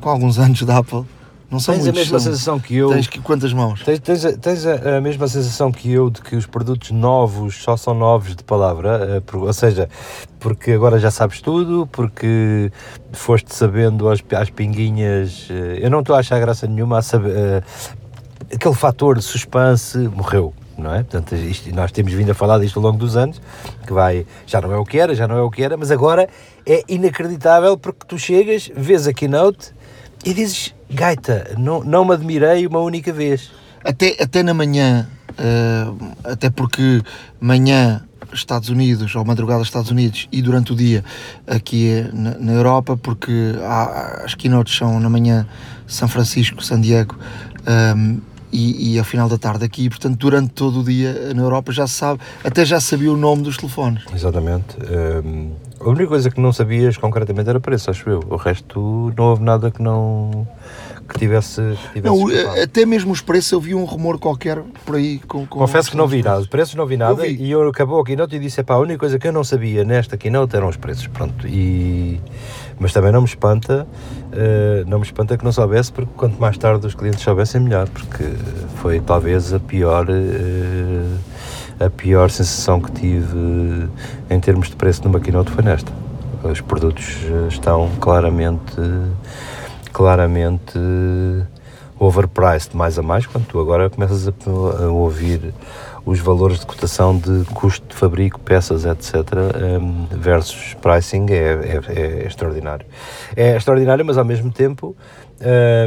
com 0.00 0.08
alguns 0.08 0.38
anos 0.38 0.62
da 0.62 0.78
Apple? 0.78 1.04
Não 1.50 1.60
são 1.60 1.74
tens 1.74 1.84
muitos, 1.84 2.00
a 2.00 2.02
mesma 2.02 2.18
são, 2.18 2.32
sensação 2.32 2.60
que 2.60 2.76
eu. 2.76 2.88
Tens 2.90 3.06
que, 3.06 3.20
quantas 3.20 3.52
mãos? 3.52 3.82
Tens, 3.84 4.00
tens, 4.00 4.24
a, 4.24 4.36
tens 4.36 4.66
a, 4.66 4.96
a, 4.96 5.00
mesma 5.00 5.28
sensação 5.28 5.70
que 5.70 5.90
eu 5.90 6.10
de 6.10 6.20
que 6.20 6.34
os 6.36 6.46
produtos 6.46 6.90
novos 6.90 7.62
só 7.62 7.76
são 7.76 7.94
novos 7.94 8.34
de 8.34 8.42
palavra, 8.42 9.22
por, 9.26 9.44
ou 9.44 9.52
seja, 9.52 9.88
porque 10.40 10.72
agora 10.72 10.98
já 10.98 11.10
sabes 11.10 11.40
tudo, 11.40 11.86
porque 11.92 12.72
foste 13.12 13.54
sabendo 13.54 14.08
às, 14.08 14.20
às 14.36 14.50
pinguinhas. 14.50 15.48
Uh, 15.48 15.78
eu 15.80 15.90
não 15.90 16.00
estou 16.00 16.16
a 16.16 16.20
achar 16.20 16.40
graça 16.40 16.66
nenhuma 16.66 16.98
a 16.98 17.02
saber 17.02 17.62
aquele 18.52 18.74
fator 18.74 19.16
de 19.16 19.22
suspense 19.22 19.98
morreu, 19.98 20.52
não 20.76 20.94
é? 20.94 21.02
Portanto, 21.02 21.34
isto, 21.34 21.74
nós 21.74 21.92
temos 21.92 22.12
vindo 22.12 22.30
a 22.30 22.34
falar 22.34 22.58
disto 22.58 22.78
ao 22.78 22.82
longo 22.82 22.98
dos 22.98 23.16
anos, 23.16 23.40
que 23.86 23.92
vai, 23.92 24.26
já 24.46 24.60
não 24.60 24.72
é 24.72 24.76
o 24.76 24.84
que 24.84 24.98
era, 24.98 25.14
já 25.14 25.26
não 25.26 25.36
é 25.36 25.42
o 25.42 25.50
que 25.50 25.62
era, 25.62 25.76
mas 25.76 25.90
agora 25.90 26.28
é 26.66 26.82
inacreditável 26.88 27.76
porque 27.76 28.06
tu 28.06 28.18
chegas, 28.18 28.70
vês 28.74 29.06
a 29.06 29.12
keynote 29.12 29.72
e 30.24 30.32
dizes, 30.32 30.74
gaita, 30.94 31.54
não, 31.58 31.82
não 31.84 32.04
me 32.04 32.14
admirei 32.14 32.66
uma 32.66 32.80
única 32.80 33.12
vez. 33.12 33.50
Até, 33.84 34.16
até 34.22 34.42
na 34.42 34.54
manhã, 34.54 35.06
uh, 35.30 36.14
até 36.24 36.48
porque 36.48 37.02
manhã 37.38 38.02
Estados 38.32 38.68
Unidos, 38.68 39.14
ou 39.14 39.24
madrugada 39.24 39.62
Estados 39.62 39.90
Unidos, 39.90 40.28
e 40.32 40.40
durante 40.42 40.72
o 40.72 40.76
dia 40.76 41.04
aqui 41.46 42.04
na, 42.12 42.38
na 42.38 42.52
Europa, 42.52 42.96
porque 42.96 43.54
há, 43.62 44.22
as 44.24 44.34
keynotes 44.34 44.76
são 44.76 44.98
na 44.98 45.08
manhã 45.08 45.46
São 45.86 46.08
Francisco, 46.08 46.62
San 46.62 46.80
Diego, 46.80 47.16
um, 47.96 48.20
e, 48.52 48.94
e 48.94 48.98
ao 48.98 49.04
final 49.04 49.28
da 49.28 49.36
tarde 49.36 49.64
aqui, 49.64 49.88
portanto, 49.88 50.16
durante 50.16 50.50
todo 50.50 50.80
o 50.80 50.84
dia 50.84 51.34
na 51.34 51.42
Europa 51.42 51.72
já 51.72 51.86
se 51.88 51.94
sabe, 51.94 52.20
até 52.44 52.64
já 52.64 52.80
sabia 52.80 53.12
o 53.12 53.16
nome 53.16 53.42
dos 53.42 53.56
telefones. 53.56 54.04
Exatamente. 54.14 54.76
Um, 55.24 55.52
a 55.80 55.88
única 55.88 56.06
coisa 56.06 56.30
que 56.30 56.40
não 56.40 56.52
sabias 56.52 56.96
concretamente 56.96 57.50
era 57.50 57.58
preço, 57.58 57.90
acho 57.90 58.08
eu. 58.08 58.24
O 58.30 58.36
resto 58.36 59.12
não 59.16 59.24
houve 59.24 59.42
nada 59.42 59.72
que 59.72 59.82
não 59.82 60.46
que 61.08 61.18
tivesse, 61.18 61.60
que 61.60 62.00
tivesse 62.00 62.16
não, 62.16 62.62
até 62.62 62.86
mesmo 62.86 63.12
os 63.12 63.20
preços 63.20 63.52
eu 63.52 63.60
vi 63.60 63.74
um 63.74 63.84
rumor 63.84 64.18
qualquer 64.18 64.62
por 64.84 64.96
aí 64.96 65.18
com, 65.18 65.46
com 65.46 65.58
confesso 65.58 65.90
que 65.90 65.96
não 65.96 66.06
vi 66.06 66.22
nada 66.22 66.42
de 66.42 66.48
preços 66.48 66.74
não 66.74 66.86
vi 66.86 66.96
nada 66.96 67.12
eu 67.12 67.16
vi. 67.16 67.42
e 67.42 67.50
eu 67.50 67.68
acabou 67.68 68.00
a 68.00 68.04
keynote 68.04 68.36
e 68.36 68.38
disse 68.38 68.62
pá, 68.62 68.74
a 68.74 68.78
única 68.78 68.98
coisa 68.98 69.18
que 69.18 69.28
eu 69.28 69.32
não 69.32 69.44
sabia 69.44 69.84
nesta 69.84 70.16
keynote 70.16 70.56
eram 70.56 70.68
os 70.68 70.76
preços 70.76 71.06
pronto 71.06 71.46
e 71.46 72.20
mas 72.78 72.92
também 72.92 73.12
não 73.12 73.20
me 73.20 73.28
espanta 73.28 73.86
uh, 73.86 74.88
não 74.88 74.98
me 74.98 75.04
espanta 75.04 75.36
que 75.36 75.44
não 75.44 75.52
soubesse 75.52 75.92
porque 75.92 76.10
quanto 76.16 76.40
mais 76.40 76.56
tarde 76.58 76.86
os 76.86 76.94
clientes 76.94 77.22
soubessem 77.22 77.60
melhor 77.60 77.88
porque 77.88 78.24
foi 78.76 79.00
talvez 79.00 79.52
a 79.52 79.60
pior 79.60 80.06
uh, 80.08 81.84
a 81.84 81.90
pior 81.90 82.30
sensação 82.30 82.80
que 82.80 82.92
tive 82.92 83.88
em 84.30 84.40
termos 84.40 84.68
de 84.68 84.76
preço 84.76 85.02
numa 85.04 85.20
keynote 85.20 85.50
foi 85.50 85.62
nesta 85.62 85.92
os 86.50 86.60
produtos 86.60 87.16
eh, 87.24 87.48
estão 87.48 87.90
claramente 88.00 88.74
claramente 89.94 90.78
overpriced 91.98 92.76
mais 92.76 92.98
a 92.98 93.02
mais, 93.02 93.24
quando 93.24 93.46
tu 93.46 93.60
agora 93.60 93.88
começas 93.88 94.28
a, 94.28 94.32
a 94.84 94.88
ouvir 94.88 95.54
os 96.04 96.18
valores 96.18 96.60
de 96.60 96.66
cotação 96.66 97.16
de 97.16 97.44
custo 97.54 97.86
de 97.88 97.94
fabrico, 97.94 98.38
peças, 98.40 98.84
etc., 98.84 99.14
um, 99.80 100.06
versus 100.10 100.74
pricing, 100.74 101.26
é, 101.30 101.34
é, 101.36 101.80
é, 101.88 102.26
extraordinário. 102.26 102.84
É 103.34 103.56
extraordinário, 103.56 104.04
mas 104.04 104.18
ao 104.18 104.24
mesmo 104.24 104.52
tempo, 104.52 104.94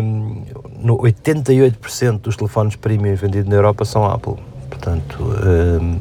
um, 0.01 0.43
no 0.79 0.97
88% 0.97 2.21
dos 2.21 2.35
telefones 2.35 2.75
premium 2.75 3.13
vendidos 3.15 3.49
na 3.49 3.57
Europa 3.57 3.85
são 3.85 4.05
Apple. 4.05 4.35
Portanto, 4.69 5.17
um, 5.21 5.99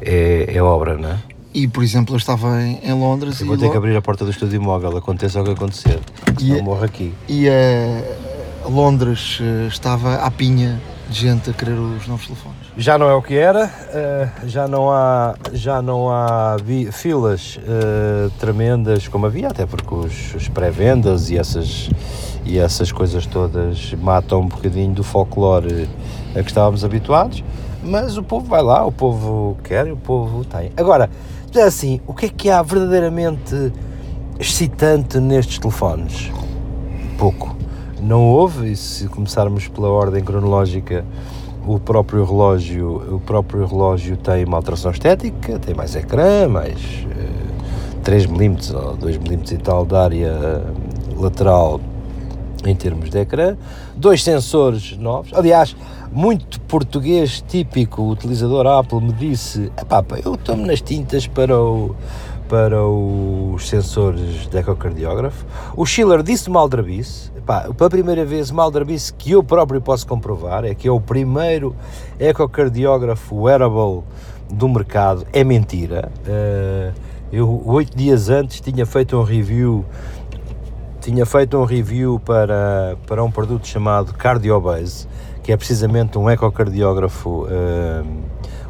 é, 0.00 0.56
é 0.56 0.62
obra, 0.62 0.96
não 0.96 1.10
é? 1.10 1.18
E, 1.56 1.66
por 1.66 1.82
exemplo, 1.82 2.12
eu 2.14 2.18
estava 2.18 2.60
em, 2.60 2.78
em 2.84 2.92
Londres 2.92 3.40
eu 3.40 3.46
vou 3.46 3.56
ter 3.56 3.70
que 3.70 3.76
abrir 3.78 3.96
a 3.96 4.02
porta 4.02 4.26
do 4.26 4.30
estúdio 4.30 4.56
imóvel, 4.56 4.94
aconteça 4.94 5.40
o 5.40 5.44
que 5.44 5.52
acontecer. 5.52 5.98
E 6.38 6.50
não 6.50 6.62
morro 6.62 6.84
aqui. 6.84 7.14
E 7.26 7.48
uh, 7.48 8.70
Londres 8.70 9.40
uh, 9.40 9.66
estava 9.66 10.16
à 10.16 10.30
pinha 10.30 10.78
de 11.08 11.18
gente 11.18 11.48
a 11.48 11.54
querer 11.54 11.78
os 11.78 12.06
novos 12.06 12.26
telefones. 12.26 12.58
Já 12.76 12.98
não 12.98 13.08
é 13.08 13.14
o 13.14 13.22
que 13.22 13.38
era, 13.38 13.64
uh, 13.64 14.46
já 14.46 14.68
não 14.68 14.90
há, 14.90 15.34
já 15.54 15.80
não 15.80 16.10
há 16.10 16.58
filas 16.92 17.58
tremendas 18.38 19.08
como 19.08 19.24
havia, 19.24 19.48
até 19.48 19.64
porque 19.64 19.94
os, 19.94 20.34
os 20.34 20.48
pré-vendas 20.48 21.30
e 21.30 21.38
essas 21.38 21.88
e 22.44 22.58
essas 22.58 22.92
coisas 22.92 23.24
todas 23.24 23.94
matam 23.94 24.42
um 24.42 24.46
bocadinho 24.46 24.92
do 24.92 25.02
folclore 25.02 25.88
a 26.34 26.42
que 26.42 26.50
estávamos 26.50 26.84
habituados, 26.84 27.42
mas 27.82 28.18
o 28.18 28.22
povo 28.22 28.46
vai 28.46 28.62
lá, 28.62 28.84
o 28.84 28.92
povo 28.92 29.56
quer 29.64 29.86
e 29.86 29.92
o 29.92 29.96
povo 29.96 30.44
tem. 30.44 30.70
Agora, 30.76 31.08
assim, 31.64 32.00
o 32.06 32.14
que 32.14 32.26
é 32.26 32.28
que 32.28 32.50
há 32.50 32.62
verdadeiramente 32.62 33.72
excitante 34.38 35.18
nestes 35.18 35.58
telefones? 35.58 36.30
Pouco. 37.18 37.56
Não 38.00 38.24
houve, 38.24 38.72
e 38.72 38.76
se 38.76 39.08
começarmos 39.08 39.68
pela 39.68 39.88
ordem 39.88 40.22
cronológica, 40.22 41.04
o 41.66 41.80
próprio 41.80 42.24
relógio, 42.24 43.14
o 43.14 43.20
próprio 43.20 43.66
relógio 43.66 44.16
tem 44.16 44.44
uma 44.44 44.56
alteração 44.58 44.90
estética, 44.90 45.58
tem 45.58 45.74
mais 45.74 45.96
ecrã, 45.96 46.46
mais 46.46 46.76
uh, 46.76 48.00
3 48.04 48.26
mm 48.26 48.56
ou 48.74 48.96
2 48.96 49.16
mm 49.16 49.54
e 49.54 49.56
tal 49.58 49.84
de 49.84 49.96
área 49.96 50.62
lateral 51.16 51.80
em 52.64 52.74
termos 52.74 53.10
de 53.10 53.18
ecrã, 53.18 53.56
dois 53.96 54.22
sensores 54.22 54.96
novos, 54.96 55.32
aliás, 55.34 55.76
muito 56.16 56.58
português 56.62 57.44
típico, 57.46 58.02
utilizador 58.08 58.66
Apple 58.66 59.02
me 59.02 59.12
disse, 59.12 59.70
epá, 59.78 60.02
eu 60.24 60.34
tomo 60.34 60.64
nas 60.64 60.80
tintas 60.80 61.26
para 61.26 61.60
o 61.60 61.94
para 62.48 62.80
os 62.80 63.68
sensores 63.68 64.48
de 64.48 64.56
ecocardiógrafo. 64.56 65.44
O 65.76 65.84
Schiller 65.84 66.22
disse-me 66.22 66.56
aldrabice, 66.56 67.30
pela 67.76 67.90
primeira 67.90 68.24
vez 68.24 68.50
uma 68.50 68.62
aldrabice 68.62 69.12
que 69.12 69.32
eu 69.32 69.42
próprio 69.42 69.80
posso 69.80 70.06
comprovar, 70.06 70.64
é 70.64 70.72
que 70.72 70.86
é 70.88 70.90
o 70.90 71.00
primeiro 71.00 71.76
ecocardiógrafo 72.20 73.42
wearable 73.42 74.04
do 74.48 74.68
mercado, 74.68 75.26
é 75.32 75.42
mentira. 75.42 76.10
Uh, 76.24 76.94
eu, 77.32 77.62
oito 77.66 77.96
dias 77.96 78.30
antes, 78.30 78.60
tinha 78.60 78.86
feito 78.86 79.16
um 79.18 79.22
review 79.22 79.84
tinha 81.00 81.24
feito 81.24 81.56
um 81.56 81.64
review 81.64 82.18
para, 82.18 82.96
para 83.06 83.22
um 83.22 83.30
produto 83.30 83.64
chamado 83.64 84.12
Cardiobase, 84.12 85.06
que 85.46 85.52
é 85.52 85.56
precisamente 85.56 86.18
um 86.18 86.28
ecocardiógrafo 86.28 87.46
uh, 87.46 88.04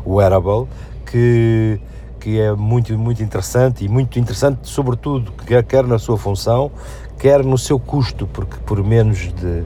wearable, 0.07 0.69
que, 1.07 1.81
que 2.21 2.39
é 2.39 2.53
muito, 2.53 2.93
muito 2.99 3.23
interessante 3.23 3.83
e 3.83 3.89
muito 3.89 4.19
interessante, 4.19 4.59
sobretudo, 4.69 5.33
quer, 5.47 5.65
quer 5.65 5.87
na 5.87 5.99
sua 5.99 6.19
função, 6.19 6.71
quer 7.19 7.43
no 7.43 7.57
seu 7.57 7.79
custo, 7.79 8.27
porque 8.27 8.59
por 8.67 8.85
menos 8.85 9.33
de 9.33 9.65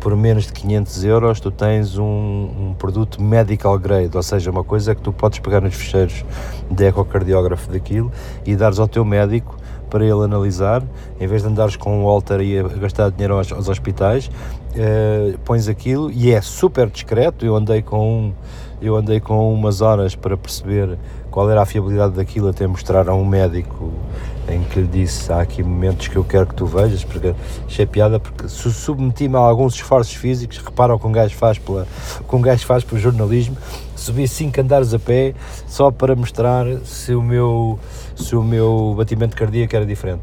por 0.00 0.16
menos 0.16 0.46
de 0.46 0.52
500 0.52 1.04
euros 1.04 1.40
tu 1.40 1.50
tens 1.52 1.96
um, 1.96 2.04
um, 2.04 2.74
produto 2.76 3.22
medical 3.22 3.78
grade, 3.78 4.16
ou 4.16 4.22
seja, 4.22 4.50
uma 4.50 4.64
coisa 4.64 4.96
que 4.96 5.00
tu 5.00 5.12
podes 5.12 5.38
pegar 5.38 5.60
nos 5.60 5.76
fecheiros 5.76 6.24
de 6.68 6.86
ecocardiógrafo 6.86 7.70
daquilo 7.70 8.10
e 8.44 8.56
dares 8.56 8.80
ao 8.80 8.88
teu 8.88 9.04
médico 9.04 9.56
para 9.88 10.04
ele 10.04 10.22
analisar, 10.22 10.82
em 11.20 11.26
vez 11.26 11.42
de 11.42 11.48
andares 11.48 11.76
com 11.76 12.00
um 12.00 12.04
Walter 12.04 12.40
e 12.40 12.62
gastar 12.78 13.10
dinheiro 13.10 13.36
aos, 13.38 13.50
aos 13.52 13.68
hospitais, 13.68 14.30
uh, 14.70 15.38
pões 15.44 15.68
aquilo 15.68 16.10
e 16.10 16.32
é 16.32 16.40
super 16.40 16.88
discreto. 16.88 17.44
Eu 17.44 17.56
andei 17.56 17.82
com 17.82 18.10
um, 18.10 18.32
eu 18.80 18.96
andei 18.96 19.20
com 19.20 19.52
umas 19.52 19.80
horas 19.80 20.14
para 20.14 20.36
perceber 20.36 20.98
qual 21.30 21.50
era 21.50 21.62
a 21.62 21.66
fiabilidade 21.66 22.14
daquilo 22.14 22.48
até 22.48 22.66
mostrar 22.66 23.08
a 23.08 23.14
um 23.14 23.24
médico 23.24 23.92
em 24.48 24.62
que 24.62 24.80
lhe 24.80 24.86
disse 24.86 25.30
há 25.32 25.40
aqui 25.40 25.62
momentos 25.62 26.08
que 26.08 26.16
eu 26.16 26.24
quero 26.24 26.46
que 26.46 26.54
tu 26.54 26.64
vejas, 26.64 27.04
porque 27.04 27.34
achei 27.66 27.86
piada 27.86 28.18
porque 28.18 28.48
submeti-me 28.48 29.36
a 29.36 29.40
alguns 29.40 29.74
esforços 29.74 30.14
físicos, 30.14 30.58
repara 30.58 30.94
o 30.94 30.98
que 30.98 31.06
um 31.06 31.12
gajo 31.12 31.34
faz 31.34 31.58
pela, 31.58 31.86
que 32.26 32.36
um 32.36 32.40
gajo 32.40 32.64
faz 32.64 32.82
pelo 32.82 33.00
jornalismo, 33.00 33.56
subi 33.94 34.26
5 34.26 34.60
andares 34.60 34.94
a 34.94 34.98
pé 34.98 35.34
só 35.66 35.90
para 35.90 36.16
mostrar 36.16 36.64
se 36.84 37.14
o 37.14 37.22
meu, 37.22 37.78
se 38.16 38.34
o 38.34 38.42
meu 38.42 38.94
batimento 38.96 39.36
cardíaco 39.36 39.76
era 39.76 39.84
diferente. 39.84 40.22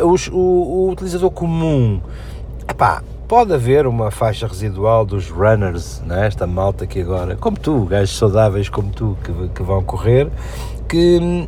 Uh, 0.00 0.06
os, 0.06 0.28
o, 0.28 0.36
o, 0.36 0.90
utilizador 0.90 1.30
comum, 1.30 2.00
epá, 2.68 3.02
pode 3.32 3.50
haver 3.54 3.86
uma 3.86 4.10
faixa 4.10 4.46
residual 4.46 5.06
dos 5.06 5.30
runners, 5.30 6.02
né, 6.04 6.26
esta 6.26 6.46
malta 6.46 6.86
que 6.86 7.00
agora, 7.00 7.34
como 7.34 7.58
tu, 7.58 7.86
gajos 7.86 8.14
saudáveis 8.18 8.68
como 8.68 8.92
tu, 8.92 9.16
que, 9.24 9.48
que 9.54 9.62
vão 9.62 9.82
correr, 9.82 10.28
que 10.86 11.18
hum, 11.18 11.46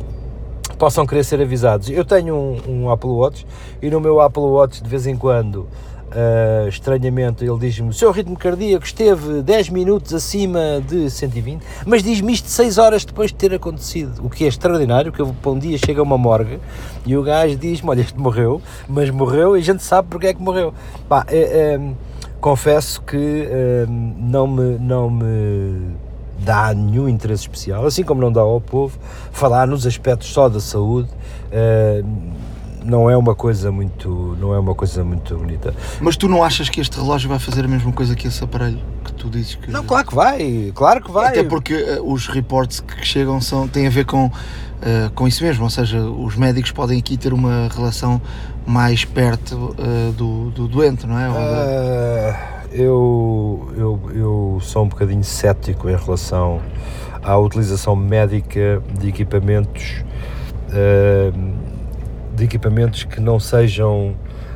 possam 0.79 1.05
querer 1.05 1.23
ser 1.23 1.39
avisados. 1.39 1.87
Eu 1.91 2.03
tenho 2.03 2.33
um, 2.33 2.57
um 2.67 2.89
Apple 2.89 3.11
Watch 3.11 3.45
e 3.83 3.89
no 3.91 4.01
meu 4.01 4.19
Apple 4.19 4.41
Watch 4.41 4.81
de 4.81 4.89
vez 4.89 5.05
em 5.05 5.15
quando 5.15 5.67
Uh, 6.15 6.69
estranhamente, 6.69 7.43
ele 7.43 7.59
diz-me: 7.59 7.89
o 7.89 7.93
seu 7.93 8.09
ritmo 8.09 8.37
cardíaco 8.37 8.85
esteve 8.85 9.41
10 9.41 9.67
minutos 9.67 10.13
acima 10.13 10.81
de 10.87 11.09
120, 11.09 11.61
mas 11.85 12.01
diz-me 12.01 12.31
isto 12.31 12.47
6 12.47 12.77
horas 12.77 13.03
depois 13.03 13.31
de 13.31 13.35
ter 13.35 13.53
acontecido, 13.53 14.25
o 14.25 14.29
que 14.29 14.45
é 14.45 14.47
extraordinário. 14.47 15.11
Que 15.11 15.21
eu, 15.21 15.35
um 15.45 15.59
dia 15.59 15.77
chega 15.77 16.01
uma 16.01 16.17
morgue 16.17 16.57
e 17.05 17.17
o 17.17 17.21
gajo 17.21 17.57
diz-me: 17.57 17.89
Olha, 17.89 17.99
este 17.99 18.17
morreu, 18.17 18.61
mas 18.87 19.09
morreu 19.09 19.57
e 19.57 19.59
a 19.59 19.63
gente 19.63 19.83
sabe 19.83 20.07
porque 20.09 20.27
é 20.27 20.33
que 20.33 20.41
morreu. 20.41 20.73
Pá, 21.09 21.25
é, 21.27 21.37
é, 21.37 21.81
confesso 22.39 23.01
que 23.01 23.47
é, 23.49 23.85
não 23.89 24.47
me. 24.47 24.77
Não 24.79 25.09
me 25.09 25.95
dá 26.39 26.73
nenhum 26.73 27.07
interesse 27.09 27.43
especial, 27.43 27.85
assim 27.85 28.03
como 28.03 28.21
não 28.21 28.31
dá 28.31 28.41
ao 28.41 28.61
povo, 28.61 28.99
falar 29.31 29.67
nos 29.67 29.87
aspectos 29.87 30.27
só 30.27 30.49
da 30.49 30.59
saúde, 30.59 31.09
uh, 31.47 32.07
não 32.85 33.09
é 33.09 33.17
uma 33.17 33.35
coisa 33.35 33.71
muito 33.71 34.37
não 34.39 34.53
é 34.53 34.59
uma 34.59 34.75
coisa 34.75 35.03
muito 35.03 35.35
bonita. 35.35 35.73
Mas 35.99 36.15
tu 36.15 36.27
não 36.27 36.43
achas 36.43 36.69
que 36.69 36.79
este 36.79 36.97
relógio 36.97 37.27
vai 37.27 37.39
fazer 37.39 37.65
a 37.65 37.67
mesma 37.67 37.91
coisa 37.91 38.15
que 38.15 38.27
esse 38.27 38.43
aparelho 38.43 38.79
que 39.03 39.13
tu 39.13 39.29
dizes 39.29 39.55
que 39.55 39.71
Não, 39.71 39.83
claro 39.83 40.07
que 40.07 40.15
vai, 40.15 40.71
claro 40.73 41.03
que 41.03 41.11
vai. 41.11 41.29
Até 41.29 41.43
porque 41.43 41.73
uh, 41.73 42.13
os 42.13 42.27
reports 42.27 42.79
que 42.79 43.05
chegam 43.05 43.41
são 43.41 43.67
têm 43.67 43.87
a 43.87 43.89
ver 43.89 44.05
com 44.05 44.27
uh, 44.27 44.31
com 45.15 45.27
isso 45.27 45.43
mesmo, 45.43 45.63
ou 45.63 45.69
seja, 45.69 45.99
os 45.99 46.35
médicos 46.35 46.71
podem 46.71 46.99
aqui 46.99 47.17
ter 47.17 47.33
uma 47.33 47.67
relação 47.73 48.21
mais 48.65 49.03
perto 49.03 49.75
uh, 49.77 50.11
do, 50.13 50.51
do 50.51 50.67
doente, 50.67 51.07
não 51.07 51.17
é? 51.17 51.27
eu, 52.71 53.73
eu, 53.77 54.11
eu 54.13 54.59
sou 54.61 54.83
um 54.83 54.87
bocadinho 54.87 55.23
cético 55.23 55.89
em 55.89 55.95
relação 55.95 56.61
à 57.23 57.37
utilização 57.37 57.95
médica 57.95 58.81
de 58.99 59.09
equipamentos 59.09 60.03
de 62.35 62.43
equipamentos 62.43 63.03
que 63.03 63.19
não 63.19 63.39
sejam 63.39 64.15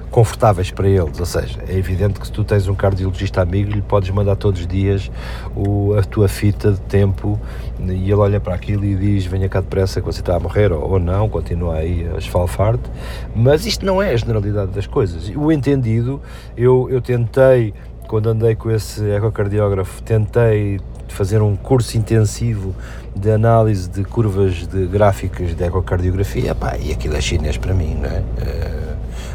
confortáveis 0.10 0.72
para 0.72 0.88
eles, 0.88 1.20
ou 1.20 1.26
seja, 1.26 1.60
é 1.68 1.78
evidente 1.78 2.20
que 2.20 2.26
se 2.26 2.32
tu 2.32 2.44
tens 2.44 2.68
um 2.68 2.74
cardiologista 2.74 3.42
amigo, 3.42 3.72
lhe 3.72 3.82
podes 3.82 4.10
mandar 4.10 4.36
todos 4.36 4.62
os 4.62 4.68
dias 4.68 5.12
o, 5.56 5.94
a 5.94 6.02
tua 6.02 6.28
fita 6.28 6.72
de 6.72 6.82
tempo 6.82 7.40
e 7.80 7.92
ele 7.92 8.14
olha 8.16 8.40
para 8.40 8.56
aquilo 8.56 8.84
e 8.86 8.96
diz 8.96 9.26
venha 9.26 9.48
cá 9.48 9.62
depressa 9.62 10.02
que 10.02 10.08
você 10.08 10.22
está 10.22 10.36
a 10.36 10.40
morrer 10.40 10.72
ou, 10.72 10.94
ou 10.94 11.00
não, 11.00 11.30
continua 11.30 11.76
aí 11.76 12.10
a 12.14 12.18
esfalfar-te, 12.18 12.90
mas 13.36 13.66
isto 13.66 13.86
não 13.86 14.02
é 14.02 14.12
a 14.12 14.18
generalidade 14.18 14.72
das 14.72 14.88
coisas. 14.88 15.32
O 15.36 15.52
entendido, 15.52 16.20
eu, 16.58 16.88
eu 16.90 17.02
tentei, 17.02 17.74
quando 18.08 18.30
andei 18.30 18.56
com 18.56 18.72
esse 18.72 19.04
ecocardiógrafo, 19.12 20.02
tentei 20.02 20.80
fazer 21.08 21.42
um 21.42 21.56
curso 21.56 21.98
intensivo 21.98 22.76
de 23.20 23.32
análise 23.32 23.90
de 23.90 24.04
curvas 24.04 24.68
de 24.68 24.86
gráficas 24.88 25.56
de 25.56 25.64
ecocardiografia, 25.64 26.56
pá, 26.56 26.78
e 26.78 26.92
aquilo 26.92 27.16
é 27.16 27.22
chinês 27.22 27.58
para 27.58 27.74
mim, 27.74 27.96
não 27.96 28.10
é? 28.10 28.20
Uh, 28.20 28.90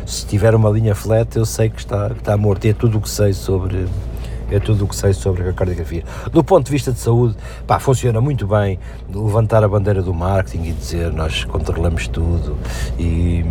se 0.07 0.26
tiver 0.26 0.55
uma 0.55 0.70
linha 0.70 0.95
flat, 0.95 1.37
eu 1.37 1.45
sei 1.45 1.68
que 1.68 1.78
está, 1.78 2.09
está 2.09 2.37
morto, 2.37 2.66
e 2.66 2.70
é 2.70 2.72
tudo 2.72 2.99
o 2.99 3.01
que 3.01 3.09
sei 3.09 3.32
sobre 3.32 3.87
é 4.51 4.61
tudo 4.61 4.85
o 4.85 4.89
que 4.89 4.95
sei 4.95 5.12
sobre 5.12 5.49
a 5.49 5.53
cardiografia. 5.53 6.05
Do 6.30 6.45
ponto 6.45 6.66
de 6.66 6.72
vista 6.72 6.93
de 6.93 6.99
saúde, 6.99 7.35
pá, 7.66 7.80
funciona 7.80 8.20
muito 8.20 8.47
bem 8.47 8.78
levantar 9.12 9.64
a 9.64 9.68
bandeira 9.68 10.03
do 10.03 10.12
marketing 10.12 10.68
e 10.68 10.72
dizer 10.72 11.12
nós 11.12 11.45
controlamos 11.45 12.07
tudo 12.09 12.57
e, 12.99 13.45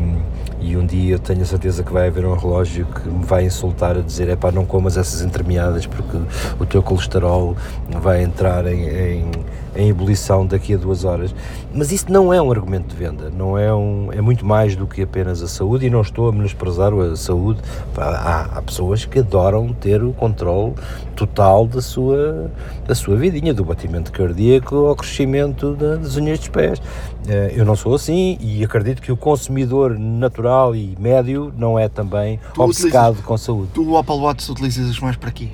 e 0.61 0.77
um 0.77 0.85
dia 0.85 1.15
eu 1.15 1.19
tenho 1.19 1.41
a 1.41 1.45
certeza 1.45 1.83
que 1.83 1.91
vai 1.91 2.07
haver 2.07 2.25
um 2.25 2.35
relógio 2.35 2.85
que 2.85 3.09
me 3.09 3.25
vai 3.25 3.45
insultar 3.45 3.97
a 3.97 4.01
dizer 4.01 4.29
é 4.29 4.35
pá, 4.35 4.51
não 4.51 4.65
comas 4.65 4.95
essas 4.95 5.21
entremeadas 5.21 5.85
porque 5.85 6.17
o 6.59 6.65
teu 6.65 6.81
colesterol 6.81 7.57
vai 8.01 8.23
entrar 8.23 8.65
em, 8.67 8.87
em 8.87 9.31
em 9.75 9.89
ebulição 9.89 10.45
daqui 10.45 10.73
a 10.73 10.77
duas 10.77 11.03
horas. 11.03 11.33
Mas 11.73 11.91
isso 11.91 12.11
não 12.11 12.33
é 12.33 12.41
um 12.41 12.51
argumento 12.51 12.87
de 12.87 12.95
venda, 12.95 13.29
não 13.29 13.57
é 13.57 13.73
um, 13.73 14.11
é 14.11 14.21
muito 14.21 14.45
mais 14.45 14.75
do 14.75 14.85
que 14.85 15.01
apenas 15.01 15.41
a 15.41 15.47
saúde 15.47 15.85
e 15.85 15.89
não 15.89 16.01
estou 16.01 16.29
a 16.29 16.31
menosprezar 16.31 16.93
a 16.93 17.15
saúde. 17.15 17.61
Há, 17.97 18.57
há 18.57 18.61
pessoas 18.61 19.05
que 19.05 19.19
adoram 19.19 19.73
ter 19.73 20.03
o 20.03 20.13
controle 20.13 20.73
total 21.15 21.67
da 21.67 21.81
sua, 21.81 22.51
da 22.85 22.95
sua 22.95 23.15
vidinha, 23.15 23.53
do 23.53 23.63
batimento 23.63 24.11
cardíaco 24.11 24.75
ao 24.87 24.95
crescimento 24.95 25.75
das 25.75 26.17
unhas 26.17 26.39
dos 26.39 26.49
pés. 26.49 26.81
Eh, 27.27 27.53
eu 27.55 27.65
não 27.65 27.75
sou 27.75 27.95
assim 27.95 28.37
e 28.39 28.63
acredito 28.63 29.01
que 29.01 29.11
o 29.11 29.17
consumidor 29.17 29.97
natural 29.97 30.75
e 30.75 30.95
médio 30.99 31.53
não 31.57 31.79
é 31.79 31.87
também 31.87 32.39
tu 32.53 32.61
obcecado 32.61 33.11
utilizas, 33.11 33.25
com 33.25 33.37
saúde. 33.37 33.69
Tu 33.73 33.89
o 33.89 33.97
Apple 33.97 34.15
Watch 34.15 34.51
utilizas 34.51 34.99
mais 34.99 35.15
para 35.15 35.29
aqui? 35.29 35.51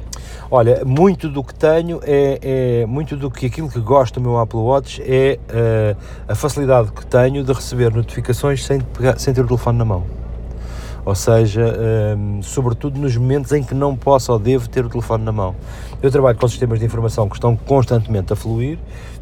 Olha, 0.51 0.83
muito 0.83 1.29
do 1.29 1.43
que 1.43 1.53
tenho 1.53 1.99
é, 2.01 2.39
é, 2.81 2.85
muito 2.87 3.15
do 3.15 3.29
que 3.29 3.45
aquilo 3.45 3.69
que 3.69 3.79
gosto 3.79 4.19
do 4.19 4.21
meu 4.21 4.39
Apple 4.39 4.57
Watch 4.57 4.99
é 4.99 5.37
uh, 5.47 5.97
a 6.27 6.33
facilidade 6.33 6.91
que 6.91 7.05
tenho 7.05 7.43
de 7.43 7.53
receber 7.53 7.93
notificações 7.93 8.65
sem, 8.65 8.81
pegar, 8.81 9.19
sem 9.19 9.31
ter 9.31 9.41
o 9.41 9.47
telefone 9.47 9.77
na 9.77 9.85
mão. 9.85 10.03
Ou 11.05 11.13
seja, 11.13 11.61
um, 11.61 12.37
ehm, 12.37 12.41
sobretudo 12.41 12.99
nos 12.99 13.15
momentos 13.15 13.51
em 13.51 13.63
que 13.63 13.75
não 13.75 13.95
posso 13.95 14.31
ou 14.33 14.39
devo 14.39 14.67
ter 14.67 14.83
o 14.83 14.89
telefone 14.89 15.23
na 15.23 15.31
mão. 15.31 15.55
Eu 16.01 16.11
trabalho 16.11 16.37
com 16.37 16.47
sistemas 16.47 16.79
de 16.79 16.85
informação 16.85 17.29
que 17.29 17.35
estão 17.35 17.55
constantemente 17.55 18.33
a 18.33 18.35
fluir 18.35 18.77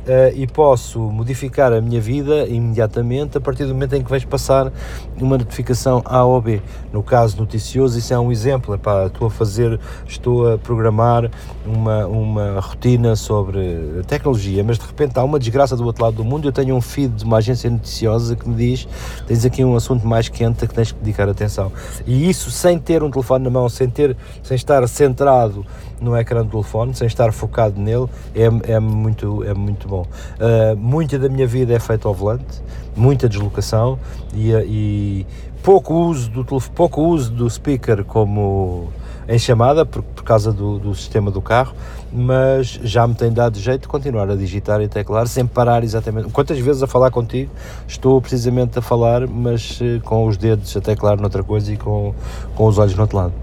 uh, 0.07 0.33
e 0.35 0.47
posso 0.47 0.99
modificar 0.99 1.73
a 1.73 1.81
minha 1.81 1.99
vida 1.99 2.47
imediatamente 2.47 3.37
a 3.37 3.41
partir 3.41 3.65
do 3.65 3.73
momento 3.73 3.95
em 3.95 4.03
que 4.03 4.09
vais 4.09 4.25
passar 4.25 4.71
uma 5.19 5.37
notificação 5.37 6.01
A 6.05 6.23
ou 6.23 6.41
B. 6.41 6.61
No 6.91 7.03
caso 7.03 7.37
noticioso, 7.37 7.99
isso 7.99 8.13
é 8.13 8.19
um 8.19 8.31
exemplo. 8.31 8.73
Epá, 8.73 9.05
estou 9.07 9.27
a 9.27 9.29
fazer, 9.29 9.79
estou 10.07 10.53
a 10.53 10.57
programar 10.57 11.29
uma, 11.65 12.07
uma 12.07 12.59
rotina 12.59 13.15
sobre 13.15 14.03
tecnologia, 14.07 14.63
mas 14.63 14.79
de 14.79 14.85
repente 14.85 15.17
há 15.17 15.23
uma 15.23 15.37
desgraça 15.37 15.75
do 15.75 15.85
outro 15.85 16.03
lado 16.03 16.15
do 16.15 16.23
mundo. 16.23 16.47
Eu 16.47 16.51
tenho 16.51 16.75
um 16.75 16.81
feed 16.81 17.13
de 17.13 17.23
uma 17.23 17.37
agência 17.37 17.69
noticiosa 17.69 18.35
que 18.35 18.47
me 18.47 18.55
diz: 18.55 18.87
tens 19.27 19.45
aqui 19.45 19.63
um 19.63 19.75
assunto 19.75 20.07
mais 20.07 20.29
quente 20.29 20.63
a 20.63 20.67
que 20.67 20.73
tens 20.73 20.91
que 20.91 20.99
dedicar 20.99 21.29
atenção. 21.29 21.71
E 22.05 22.29
isso 22.29 22.49
sem 22.51 22.79
ter 22.79 23.03
um 23.03 23.11
telefone 23.11 23.43
na 23.43 23.49
mão, 23.49 23.67
sem, 23.69 23.89
ter, 23.89 24.15
sem 24.41 24.55
estar 24.55 24.87
centrado 24.87 25.65
no 25.99 26.15
ecrã 26.15 26.43
do 26.43 26.49
telefone, 26.49 26.93
sem 26.93 27.07
estar 27.07 27.31
focado 27.31 27.79
nele, 27.79 28.07
é, 28.35 28.73
é, 28.73 28.79
muito, 28.79 29.43
é 29.43 29.53
muito 29.53 29.87
bom. 29.87 29.96
Uh, 30.01 30.75
muita 30.77 31.17
da 31.17 31.29
minha 31.29 31.47
vida 31.47 31.73
é 31.73 31.79
feita 31.79 32.07
ao 32.07 32.13
volante, 32.13 32.61
muita 32.95 33.29
deslocação 33.29 33.99
e, 34.33 34.51
e 34.51 35.25
pouco, 35.63 35.93
uso 35.93 36.29
do, 36.29 36.45
pouco 36.71 37.01
uso 37.01 37.31
do 37.31 37.49
speaker 37.49 38.03
como 38.03 38.89
em 39.27 39.37
chamada 39.37 39.85
por, 39.85 40.01
por 40.01 40.23
causa 40.23 40.53
do, 40.53 40.79
do, 40.79 40.95
sistema 40.95 41.29
do 41.29 41.41
carro, 41.41 41.75
mas 42.11 42.79
já 42.83 43.05
me 43.05 43.13
tem 43.13 43.31
dado 43.31 43.59
jeito 43.59 43.81
de 43.81 43.87
continuar 43.87 44.29
a 44.29 44.35
digitar 44.35 44.81
e 44.81 44.87
teclar 44.87 45.27
sem 45.27 45.45
parar 45.45 45.83
exatamente. 45.83 46.29
Quantas 46.29 46.57
vezes 46.57 46.81
a 46.81 46.87
falar 46.87 47.11
contigo 47.11 47.51
estou 47.87 48.21
precisamente 48.21 48.79
a 48.79 48.81
falar, 48.81 49.27
mas 49.27 49.81
uh, 49.81 49.99
com 50.03 50.25
os 50.25 50.37
dedos 50.37 50.75
a 50.77 50.81
teclar 50.81 51.19
noutra 51.19 51.43
coisa 51.43 51.73
e 51.73 51.77
com, 51.77 52.13
com 52.55 52.67
os 52.67 52.77
olhos 52.77 52.95
no 52.95 53.01
outro 53.01 53.17
lado. 53.17 53.33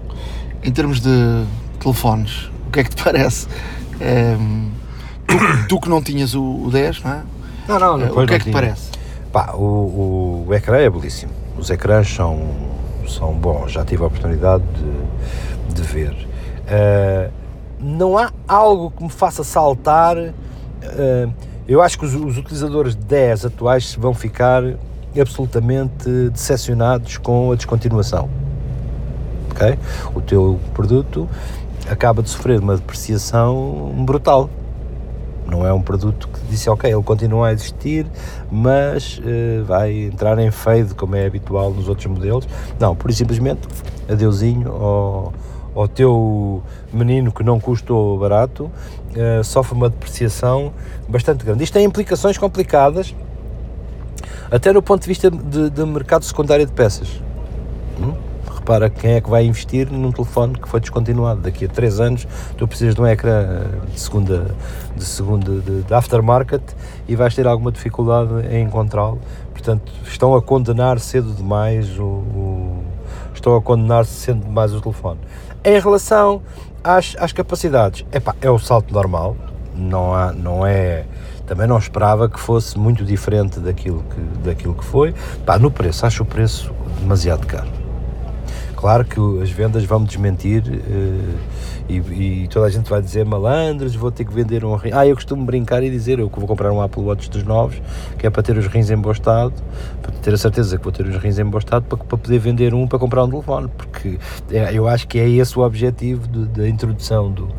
Em 0.63 0.71
termos 0.71 0.99
de 0.99 1.45
telefones, 1.79 2.49
o 2.67 2.71
que 2.71 2.79
é 2.79 2.83
que 2.83 2.89
te 2.89 3.01
parece? 3.03 3.47
É, 3.99 4.35
tu, 5.27 5.35
tu, 5.67 5.79
que 5.79 5.89
não 5.89 6.01
tinhas 6.01 6.33
o, 6.33 6.43
o 6.43 6.69
10, 6.71 7.03
não 7.03 7.11
é? 7.11 7.21
Não, 7.67 7.79
não, 7.79 7.97
não 7.97 8.23
O 8.23 8.27
que 8.27 8.33
é 8.33 8.39
que 8.39 8.45
te 8.45 8.51
parece? 8.51 8.91
Pá, 9.31 9.53
o, 9.53 9.63
o, 9.63 10.45
o 10.47 10.53
ecrã 10.53 10.77
é 10.77 10.89
belíssimo. 10.89 11.31
Os 11.57 11.69
ecrãs 11.69 12.07
são, 12.07 12.39
são 13.07 13.33
bons, 13.33 13.71
já 13.71 13.83
tive 13.83 14.03
a 14.03 14.07
oportunidade 14.07 14.63
de, 14.63 15.73
de 15.73 15.81
ver. 15.81 16.13
Uh, 16.65 17.31
não 17.79 18.17
há 18.17 18.31
algo 18.47 18.91
que 18.91 19.03
me 19.03 19.09
faça 19.09 19.43
saltar. 19.43 20.17
Uh, 20.17 21.33
eu 21.67 21.81
acho 21.81 21.97
que 21.97 22.05
os, 22.05 22.13
os, 22.13 22.37
utilizadores 22.37 22.95
de 22.95 23.03
10 23.03 23.45
atuais 23.45 23.95
vão 23.95 24.13
ficar 24.13 24.63
absolutamente 25.19 26.09
decepcionados 26.29 27.17
com 27.17 27.51
a 27.51 27.55
descontinuação. 27.55 28.29
Ok? 29.51 29.77
O 30.13 30.21
teu 30.21 30.59
produto 30.73 31.27
acaba 31.89 32.21
de 32.21 32.29
sofrer 32.29 32.59
uma 32.59 32.75
depreciação 32.75 33.93
brutal. 34.05 34.49
Não 35.45 35.65
é 35.65 35.71
um 35.71 35.81
produto 35.81 36.27
que 36.27 36.39
disse, 36.49 36.69
ok, 36.69 36.91
ele 36.91 37.03
continua 37.03 37.49
a 37.49 37.53
existir, 37.53 38.07
mas 38.51 39.19
uh, 39.19 39.63
vai 39.65 40.05
entrar 40.05 40.39
em 40.39 40.49
fade, 40.49 40.95
como 40.95 41.15
é 41.15 41.25
habitual 41.25 41.71
nos 41.71 41.87
outros 41.87 42.07
modelos. 42.07 42.47
Não, 42.79 42.95
por 42.95 43.13
simplesmente, 43.13 43.67
adeusinho 44.09 44.71
ao, 44.71 45.33
ao 45.75 45.87
teu 45.87 46.63
menino 46.91 47.31
que 47.31 47.43
não 47.43 47.59
custou 47.59 48.17
barato, 48.17 48.71
uh, 49.15 49.43
sofre 49.43 49.75
uma 49.75 49.89
depreciação 49.89 50.73
bastante 51.07 51.45
grande. 51.45 51.63
Isto 51.63 51.73
tem 51.73 51.85
implicações 51.85 52.37
complicadas, 52.37 53.13
até 54.49 54.73
no 54.73 54.81
ponto 54.81 55.01
de 55.01 55.07
vista 55.07 55.29
de, 55.29 55.69
de 55.69 55.85
mercado 55.85 56.25
secundário 56.25 56.65
de 56.65 56.71
peças. 56.71 57.21
Hum? 57.99 58.34
Para 58.65 58.89
quem 58.89 59.13
é 59.13 59.21
que 59.21 59.29
vai 59.29 59.45
investir 59.45 59.89
num 59.91 60.11
telefone 60.11 60.55
que 60.55 60.67
foi 60.67 60.79
descontinuado. 60.79 61.41
Daqui 61.41 61.65
a 61.65 61.67
3 61.67 61.99
anos 61.99 62.27
tu 62.57 62.67
precisas 62.67 62.95
de 62.95 63.01
um 63.01 63.07
ecrã 63.07 63.65
de 63.93 63.99
segunda, 63.99 64.55
de, 64.95 65.05
segunda 65.05 65.51
de, 65.61 65.83
de 65.83 65.93
aftermarket 65.93 66.63
e 67.07 67.15
vais 67.15 67.35
ter 67.35 67.47
alguma 67.47 67.71
dificuldade 67.71 68.47
em 68.49 68.63
encontrá-lo. 68.63 69.19
Portanto, 69.51 69.91
estão 70.05 70.35
a 70.35 70.41
condenar 70.41 70.99
cedo 70.99 71.31
demais 71.33 71.97
o, 71.99 72.03
o 72.03 72.83
estão 73.33 73.55
a 73.55 73.61
condenar 73.61 74.05
cedo 74.05 74.43
demais 74.43 74.73
o 74.73 74.81
telefone. 74.81 75.19
Em 75.63 75.79
relação 75.79 76.41
às, 76.83 77.15
às 77.19 77.31
capacidades, 77.31 78.05
epá, 78.11 78.35
é 78.41 78.49
o 78.49 78.57
salto 78.57 78.93
normal, 78.93 79.35
não, 79.75 80.13
há, 80.13 80.31
não 80.31 80.65
é 80.65 81.05
também 81.45 81.67
não 81.67 81.77
esperava 81.77 82.27
que 82.27 82.39
fosse 82.39 82.77
muito 82.77 83.05
diferente 83.05 83.59
daquilo 83.59 84.03
que, 84.03 84.47
daquilo 84.47 84.73
que 84.73 84.83
foi. 84.83 85.13
Pá, 85.45 85.59
no 85.59 85.69
preço, 85.69 86.05
acho 86.05 86.23
o 86.23 86.25
preço 86.25 86.73
demasiado 86.99 87.45
caro. 87.45 87.84
Claro 88.85 89.03
que 89.03 89.19
as 89.41 89.49
vendas 89.49 89.83
vão 89.83 90.01
me 90.01 90.05
desmentir 90.05 90.61
uh, 90.61 91.39
e, 91.89 92.43
e, 92.43 92.47
toda 92.47 92.67
a 92.67 92.69
gente 92.69 92.87
vai 92.87 93.01
dizer 93.01 93.25
malandros, 93.25 93.95
vou 93.95 94.11
ter 94.11 94.25
que 94.25 94.31
vender 94.31 94.63
um 94.63 94.75
rim. 94.75 94.91
Ah, 94.93 95.07
eu 95.07 95.15
costumo 95.15 95.43
brincar 95.43 95.81
e 95.81 95.89
dizer 95.89 96.19
eu 96.19 96.29
que 96.29 96.37
vou 96.37 96.47
comprar 96.47 96.71
um 96.71 96.79
Apple 96.79 97.01
Watch 97.01 97.27
dos 97.27 97.43
novos, 97.43 97.81
que 98.19 98.27
é 98.27 98.29
para 98.29 98.43
ter 98.43 98.55
os 98.55 98.67
rins 98.67 98.91
em 98.91 98.95
bom 98.95 99.11
estado, 99.11 99.55
para 100.03 100.11
ter 100.11 100.35
a 100.35 100.37
certeza 100.37 100.77
que 100.77 100.83
vou 100.83 100.93
ter 100.93 101.03
os 101.07 101.15
rins 101.17 101.39
em 101.39 101.45
bom 101.45 101.57
estado 101.57 101.83
para, 101.85 101.97
para 101.97 102.15
poder 102.15 102.37
vender 102.37 102.75
um 102.75 102.87
para 102.87 102.99
comprar 102.99 103.23
um 103.23 103.27
telefone, 103.27 103.69
porque 103.75 104.19
é, 104.51 104.71
eu 104.71 104.87
acho 104.87 105.07
que 105.07 105.17
é 105.17 105.27
esse 105.27 105.57
o 105.57 105.63
objetivo 105.63 106.27
da 106.27 106.69
introdução 106.69 107.31
do, 107.31 107.49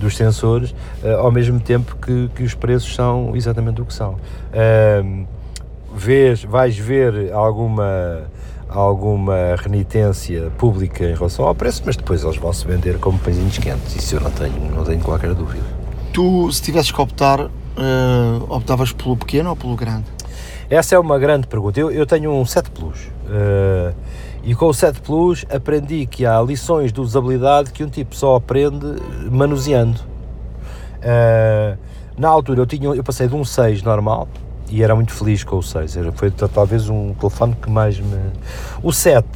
dos 0.00 0.16
sensores, 0.16 0.72
uh, 1.04 1.18
ao 1.20 1.30
mesmo 1.30 1.60
tempo 1.60 1.96
que, 2.04 2.28
que 2.34 2.42
os 2.42 2.56
preços 2.56 2.92
são 2.92 3.36
exatamente 3.36 3.80
o 3.80 3.84
que 3.84 3.94
são. 3.94 4.16
Uh, 4.50 5.28
vês, 5.94 6.42
vais 6.42 6.76
ver 6.76 7.32
alguma 7.32 8.24
alguma 8.74 9.56
renitência 9.56 10.50
pública 10.58 11.04
em 11.04 11.14
relação 11.14 11.46
ao 11.46 11.54
preço, 11.54 11.82
mas 11.84 11.96
depois 11.96 12.24
eles 12.24 12.36
vão 12.36 12.52
se 12.52 12.66
vender 12.66 12.98
como 12.98 13.18
pãezinhos 13.18 13.58
quentes, 13.58 13.94
isso 13.96 14.16
eu 14.16 14.20
não 14.20 14.30
tenho, 14.30 14.70
não 14.74 14.84
tenho 14.84 15.00
qualquer 15.00 15.34
dúvida. 15.34 15.64
Tu, 16.12 16.52
se 16.52 16.62
tivesses 16.62 16.90
que 16.90 17.00
optar, 17.00 17.40
uh, 17.40 17.50
optavas 18.48 18.92
pelo 18.92 19.16
pequeno 19.16 19.50
ou 19.50 19.56
pelo 19.56 19.76
grande? 19.76 20.04
Essa 20.68 20.94
é 20.94 20.98
uma 20.98 21.18
grande 21.18 21.46
pergunta. 21.46 21.78
Eu, 21.78 21.90
eu 21.90 22.06
tenho 22.06 22.30
um 22.32 22.44
7 22.44 22.70
Plus 22.70 22.98
uh, 23.26 23.94
e 24.42 24.54
com 24.54 24.66
o 24.66 24.74
7 24.74 25.00
Plus 25.00 25.44
aprendi 25.50 26.06
que 26.06 26.24
há 26.24 26.40
lições 26.40 26.92
de 26.92 27.00
usabilidade 27.00 27.72
que 27.72 27.84
um 27.84 27.88
tipo 27.88 28.14
só 28.16 28.36
aprende 28.36 28.86
manuseando. 29.30 30.00
Uh, 30.98 31.76
na 32.16 32.28
altura 32.28 32.60
eu, 32.60 32.66
tinha, 32.66 32.88
eu 32.90 33.04
passei 33.04 33.26
de 33.26 33.34
um 33.34 33.44
6 33.44 33.82
normal 33.82 34.28
e 34.72 34.82
era 34.82 34.94
muito 34.94 35.12
feliz 35.12 35.44
com 35.44 35.58
o 35.58 35.62
6. 35.62 35.98
Foi 36.14 36.30
talvez 36.30 36.88
um 36.88 37.12
telefone 37.12 37.54
que 37.60 37.70
mais 37.70 38.00
me. 38.00 38.16
O 38.82 38.90
7, 38.90 39.26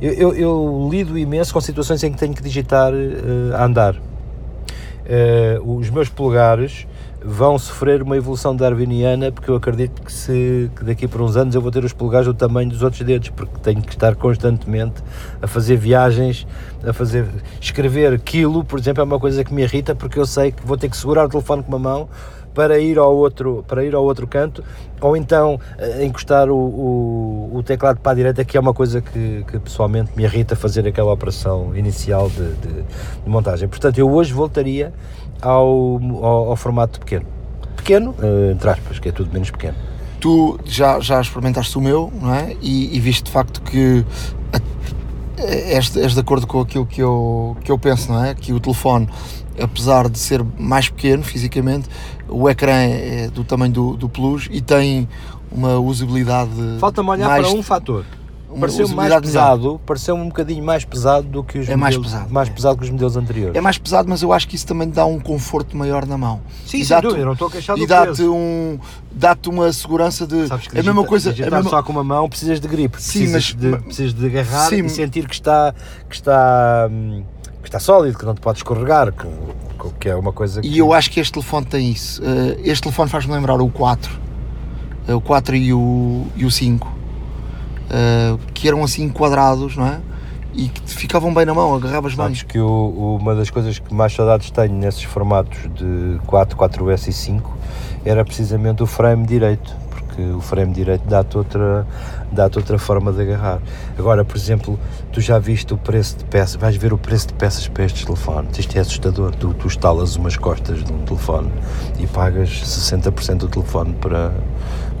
eu, 0.00 0.12
eu, 0.12 0.34
eu 0.34 0.88
lido 0.90 1.16
imenso 1.16 1.52
com 1.52 1.60
situações 1.62 2.04
em 2.04 2.12
que 2.12 2.18
tenho 2.18 2.34
que 2.34 2.42
digitar 2.42 2.92
uh, 2.92 3.56
a 3.56 3.64
andar. 3.64 3.96
Uh, 3.96 5.78
os 5.78 5.88
meus 5.88 6.10
polegares 6.10 6.86
vão 7.24 7.58
sofrer 7.58 8.02
uma 8.02 8.16
evolução 8.16 8.54
darwiniana 8.54 9.32
porque 9.32 9.50
eu 9.50 9.56
acredito 9.56 10.02
que, 10.02 10.12
se, 10.12 10.70
que 10.76 10.84
daqui 10.84 11.08
por 11.08 11.22
uns 11.22 11.36
anos 11.36 11.54
eu 11.54 11.60
vou 11.60 11.70
ter 11.70 11.84
os 11.84 11.92
polegares 11.92 12.26
do 12.26 12.34
tamanho 12.34 12.68
dos 12.68 12.82
outros 12.82 13.02
dedos 13.02 13.30
porque 13.30 13.58
tenho 13.62 13.80
que 13.80 13.92
estar 13.92 14.14
constantemente 14.16 15.02
a 15.40 15.46
fazer 15.46 15.76
viagens, 15.76 16.46
a 16.84 16.92
fazer 16.92 17.26
escrever 17.60 18.20
quilo, 18.20 18.64
por 18.64 18.78
exemplo, 18.78 19.00
é 19.00 19.04
uma 19.04 19.18
coisa 19.18 19.42
que 19.42 19.54
me 19.54 19.62
irrita 19.62 19.94
porque 19.94 20.18
eu 20.18 20.26
sei 20.26 20.52
que 20.52 20.66
vou 20.66 20.76
ter 20.76 20.88
que 20.88 20.96
segurar 20.96 21.24
o 21.24 21.28
telefone 21.28 21.62
com 21.62 21.68
uma 21.68 21.78
mão 21.78 22.08
para 22.54 22.78
ir 22.78 22.98
ao 22.98 23.14
outro, 23.16 23.64
para 23.66 23.84
ir 23.84 23.94
ao 23.94 24.04
outro 24.04 24.26
canto, 24.26 24.62
ou 25.00 25.16
então 25.16 25.54
uh, 25.54 26.02
encostar 26.02 26.50
o, 26.50 26.56
o, 26.56 27.50
o, 27.54 27.62
teclado 27.62 28.00
para 28.00 28.12
a 28.12 28.14
direita, 28.14 28.44
que 28.44 28.56
é 28.56 28.60
uma 28.60 28.74
coisa 28.74 29.00
que, 29.00 29.44
que 29.50 29.58
pessoalmente 29.58 30.12
me 30.16 30.24
irrita 30.24 30.54
fazer 30.54 30.86
aquela 30.86 31.12
operação 31.12 31.76
inicial 31.76 32.28
de, 32.28 32.52
de, 32.54 32.82
de 33.24 33.28
montagem. 33.28 33.68
Portanto, 33.68 33.98
eu 33.98 34.10
hoje 34.10 34.32
voltaria 34.32 34.92
ao, 35.40 36.00
ao, 36.22 36.50
ao 36.50 36.56
formato 36.56 37.00
pequeno. 37.00 37.26
Pequeno, 37.76 38.10
uh, 38.10 38.52
entre 38.52 38.68
aspas, 38.68 38.98
que 38.98 39.08
é 39.08 39.12
tudo 39.12 39.32
menos 39.32 39.50
pequeno. 39.50 39.76
Tu 40.20 40.58
já, 40.64 41.00
já 41.00 41.20
experimentaste 41.20 41.76
o 41.76 41.80
meu, 41.80 42.12
não 42.20 42.32
é? 42.32 42.56
E, 42.60 42.96
e 42.96 43.00
viste 43.00 43.24
de 43.24 43.30
facto 43.32 43.60
que 43.62 44.04
és, 45.36 45.96
és 45.96 46.14
de 46.14 46.20
acordo 46.20 46.46
com 46.46 46.60
aquilo 46.60 46.86
que 46.86 47.02
eu, 47.02 47.56
que 47.64 47.72
eu 47.72 47.78
penso, 47.78 48.12
não 48.12 48.24
é? 48.24 48.32
Que 48.32 48.52
o 48.52 48.60
telefone 48.60 49.08
apesar 49.60 50.08
de 50.08 50.18
ser 50.18 50.44
mais 50.58 50.88
pequeno 50.88 51.22
fisicamente, 51.22 51.88
o 52.32 52.48
ecrã 52.48 52.72
é 52.72 53.28
do 53.28 53.44
tamanho 53.44 53.72
do, 53.72 53.96
do 53.96 54.08
Plus 54.08 54.48
e 54.50 54.60
tem 54.60 55.08
uma 55.50 55.78
usabilidade. 55.78 56.50
Falta-me 56.78 57.10
olhar 57.10 57.28
para 57.28 57.50
um 57.50 57.62
fator. 57.62 58.04
Pareceu 58.58 58.88
mais 58.88 59.14
pesado, 59.20 59.80
pareceu 59.86 60.14
um 60.14 60.26
bocadinho 60.26 60.62
mais 60.62 60.84
pesado 60.84 61.26
do 61.26 61.42
que 61.42 61.58
os 61.58 61.68
é 61.68 61.76
modelos, 61.76 61.96
mais 61.96 61.96
pesado, 61.96 62.34
mais 62.34 62.48
é. 62.48 62.52
pesado 62.52 62.76
que 62.76 62.84
os 62.84 62.90
modelos 62.90 63.16
anteriores. 63.16 63.56
É 63.56 63.60
mais 63.60 63.78
pesado, 63.78 64.08
mas 64.08 64.22
eu 64.22 64.32
acho 64.32 64.46
que 64.46 64.56
isso 64.56 64.66
também 64.66 64.88
dá 64.88 65.06
um 65.06 65.18
conforto 65.18 65.76
maior 65.76 66.06
na 66.06 66.18
mão. 66.18 66.40
Sim, 66.66 66.84
sem 66.84 67.00
dúvida, 67.00 67.24
não 67.24 67.32
estou 67.32 67.48
a 67.48 67.50
queixar 67.50 67.76
do 67.76 67.82
E 67.82 67.86
dá-te 67.86 68.22
um, 68.22 68.78
dá-te 69.10 69.48
uma 69.48 69.72
segurança 69.72 70.26
de 70.26 70.48
Sabes 70.48 70.66
que 70.66 70.76
é 70.76 70.80
a 70.80 70.82
mesma 70.82 71.04
coisa, 71.04 71.30
a 71.30 71.50
mesma... 71.50 71.62
só 71.70 71.82
com 71.82 71.92
uma 71.92 72.04
mão 72.04 72.28
precisas 72.28 72.60
de 72.60 72.68
gripe, 72.68 73.00
sim, 73.00 73.20
precisas 73.20 73.54
mas 73.54 73.72
de, 73.72 73.84
precisas 73.84 74.14
de 74.14 74.26
agarrar 74.26 74.68
sim, 74.68 74.84
e 74.84 74.88
sentir 74.90 75.26
que 75.26 75.34
está 75.34 75.74
que 76.08 76.14
está 76.14 76.88
hum, 76.90 77.24
está 77.72 77.80
sólido, 77.80 78.18
que 78.18 78.26
não 78.26 78.34
te 78.34 78.40
pode 78.42 78.58
escorregar, 78.58 79.10
que, 79.12 79.26
que 79.98 80.08
é 80.10 80.14
uma 80.14 80.32
coisa 80.32 80.60
que... 80.60 80.68
E 80.68 80.76
eu 80.78 80.92
acho 80.92 81.10
que 81.10 81.18
este 81.18 81.32
telefone 81.32 81.64
tem 81.64 81.90
isso. 81.90 82.22
Uh, 82.22 82.60
este 82.62 82.82
telefone 82.82 83.08
faz-me 83.08 83.32
lembrar 83.32 83.60
o 83.62 83.68
4, 83.70 84.12
uh, 84.12 85.10
eh, 85.10 85.14
o 85.14 85.20
4 85.22 85.56
e 85.56 85.72
o, 85.72 86.26
e 86.36 86.44
o 86.44 86.50
5, 86.50 86.86
uh, 86.86 88.38
que 88.52 88.68
eram 88.68 88.84
assim 88.84 89.08
quadrados, 89.08 89.76
não 89.76 89.86
é? 89.86 90.00
e 90.54 90.68
que 90.68 90.82
ficavam 90.94 91.32
bem 91.32 91.46
na 91.46 91.54
mão, 91.54 91.74
agarravas 91.74 92.14
bem. 92.14 92.26
Sabes 92.26 92.42
que 92.42 92.60
o- 92.60 93.16
uma 93.18 93.34
das 93.34 93.48
coisas 93.48 93.78
que 93.78 93.94
mais 93.94 94.12
saudades 94.12 94.50
tenho 94.50 94.74
nesses 94.74 95.02
formatos 95.02 95.58
de 95.74 96.20
4, 96.26 96.58
4S 96.58 97.08
e 97.08 97.12
5 97.14 97.56
era 98.04 98.22
precisamente 98.22 98.82
o 98.82 98.86
frame 98.86 99.26
direito, 99.26 99.74
porque 100.12 100.22
o 100.22 100.40
frame 100.40 100.72
direito 100.72 101.02
dá-te 101.08 101.38
outra, 101.38 101.86
dá 102.30 102.44
outra 102.44 102.78
forma 102.78 103.12
de 103.12 103.22
agarrar. 103.22 103.60
Agora, 103.98 104.24
por 104.24 104.36
exemplo, 104.36 104.78
tu 105.10 105.20
já 105.20 105.38
viste 105.38 105.72
o 105.72 105.78
preço 105.78 106.18
de 106.18 106.24
peças, 106.24 106.56
vais 106.56 106.76
ver 106.76 106.92
o 106.92 106.98
preço 106.98 107.28
de 107.28 107.34
peças 107.34 107.66
para 107.66 107.84
estes 107.84 108.04
telefones, 108.04 108.58
isto 108.58 108.76
é 108.76 108.80
assustador, 108.80 109.34
tu, 109.34 109.54
tu 109.54 109.66
estalas 109.66 110.16
umas 110.16 110.36
costas 110.36 110.84
de 110.84 110.92
um 110.92 110.98
telefone 110.98 111.50
e 111.98 112.06
pagas 112.06 112.50
60% 112.50 113.36
do 113.38 113.48
telefone 113.48 113.94
para, 113.94 114.32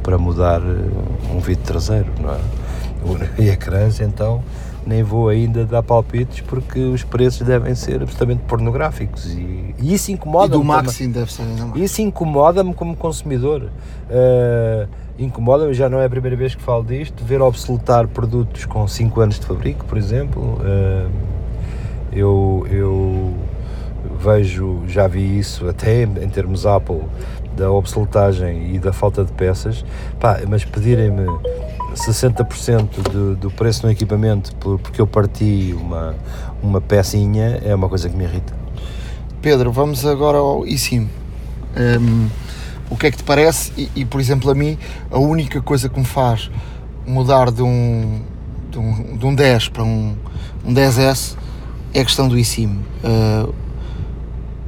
para 0.02 0.16
mudar 0.16 0.60
eh, 0.62 1.32
um 1.34 1.40
vidro 1.40 1.64
traseiro, 1.64 2.08
não 2.20 2.32
é? 2.32 2.38
E 3.38 3.48
ecrãs, 3.50 4.00
então, 4.00 4.42
nem 4.86 5.02
vou 5.02 5.28
ainda 5.28 5.64
dar 5.64 5.82
palpites 5.82 6.40
porque 6.40 6.78
os 6.78 7.02
preços 7.02 7.44
devem 7.46 7.74
ser 7.74 7.96
absolutamente 8.00 8.42
pornográficos 8.46 9.26
e, 9.26 9.74
e 9.78 9.92
isso 9.94 10.10
E 10.10 10.14
incomoda-me. 10.14 10.62
do 10.62 10.68
também. 10.68 10.84
Maxim 10.84 11.10
deve 11.10 11.32
ser 11.32 11.42
ainda 11.42 11.66
mais. 11.66 11.82
Isso 11.82 12.00
incomoda-me 12.00 12.72
como 12.72 12.94
consumidor. 12.96 13.68
Eh, 14.08 14.86
incomoda-me, 15.18 15.74
já 15.74 15.88
não 15.88 15.98
é 16.00 16.06
a 16.06 16.10
primeira 16.10 16.36
vez 16.36 16.54
que 16.54 16.62
falo 16.62 16.84
disto, 16.84 17.24
ver 17.24 17.40
obsoletar 17.40 18.06
produtos 18.08 18.64
com 18.64 18.86
5 18.86 19.20
anos 19.20 19.38
de 19.38 19.46
fabrico, 19.46 19.84
por 19.84 19.96
exemplo. 19.98 20.58
Eh, 20.64 21.06
eu, 22.12 22.66
eu 22.70 23.34
vejo, 24.20 24.82
já 24.88 25.06
vi 25.06 25.38
isso 25.38 25.68
até 25.68 26.02
em 26.02 26.28
termos 26.28 26.66
Apple, 26.66 27.00
da 27.56 27.70
obsoletagem 27.70 28.74
e 28.74 28.78
da 28.78 28.92
falta 28.92 29.24
de 29.24 29.32
peças, 29.32 29.84
Pá, 30.18 30.40
mas 30.48 30.64
pedirem-me 30.64 31.26
60% 31.94 33.10
do, 33.10 33.36
do 33.36 33.50
preço 33.50 33.84
no 33.86 33.92
equipamento 33.92 34.54
por- 34.56 34.78
porque 34.78 35.00
eu 35.00 35.06
parti 35.06 35.74
uma, 35.78 36.14
uma 36.62 36.80
pecinha 36.80 37.60
é 37.64 37.74
uma 37.74 37.88
coisa 37.88 38.08
que 38.08 38.16
me 38.16 38.24
irrita. 38.24 38.54
Pedro, 39.42 39.70
vamos 39.72 40.06
agora 40.06 40.38
ao 40.38 40.66
eSIM. 40.66 41.08
Hum, 41.76 42.28
o 42.92 42.96
que 42.96 43.06
é 43.06 43.10
que 43.10 43.16
te 43.16 43.24
parece? 43.24 43.72
E, 43.76 43.90
e, 43.96 44.04
por 44.04 44.20
exemplo, 44.20 44.50
a 44.50 44.54
mim, 44.54 44.76
a 45.10 45.18
única 45.18 45.62
coisa 45.62 45.88
que 45.88 45.98
me 45.98 46.04
faz 46.04 46.50
mudar 47.06 47.50
de 47.50 47.62
um, 47.62 48.20
de 48.70 48.78
um, 48.78 49.16
de 49.16 49.26
um 49.26 49.34
10 49.34 49.70
para 49.70 49.82
um, 49.82 50.14
um 50.62 50.74
10S 50.74 51.36
é 51.94 52.00
a 52.00 52.04
questão 52.04 52.28
do 52.28 52.38
eSIM. 52.38 52.80
Uh, 53.02 53.54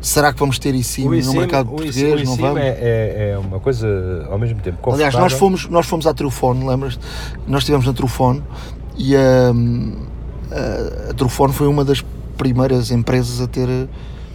será 0.00 0.32
que 0.32 0.40
vamos 0.40 0.58
ter 0.58 0.74
eSIM, 0.74 1.04
no 1.04 1.34
mercado 1.34 1.68
português? 1.68 2.22
o 2.22 2.24
não 2.24 2.36
vamos? 2.36 2.60
É, 2.60 2.68
é, 2.68 3.30
é 3.32 3.38
uma 3.38 3.60
coisa 3.60 4.26
ao 4.30 4.38
mesmo 4.38 4.60
tempo 4.60 4.90
Aliás, 4.90 5.14
nós 5.14 5.34
fomos, 5.34 5.68
nós 5.68 5.84
fomos 5.86 6.06
à 6.06 6.14
Trufone, 6.14 6.66
lembras? 6.66 6.98
Nós 7.46 7.60
estivemos 7.60 7.86
na 7.86 7.92
Trufone 7.92 8.42
e 8.96 9.14
hum, 9.16 9.96
a, 10.50 11.10
a 11.10 11.14
Trufone 11.14 11.52
foi 11.52 11.66
uma 11.66 11.84
das 11.84 12.02
primeiras 12.38 12.90
empresas 12.90 13.42
a 13.42 13.46
ter. 13.46 13.68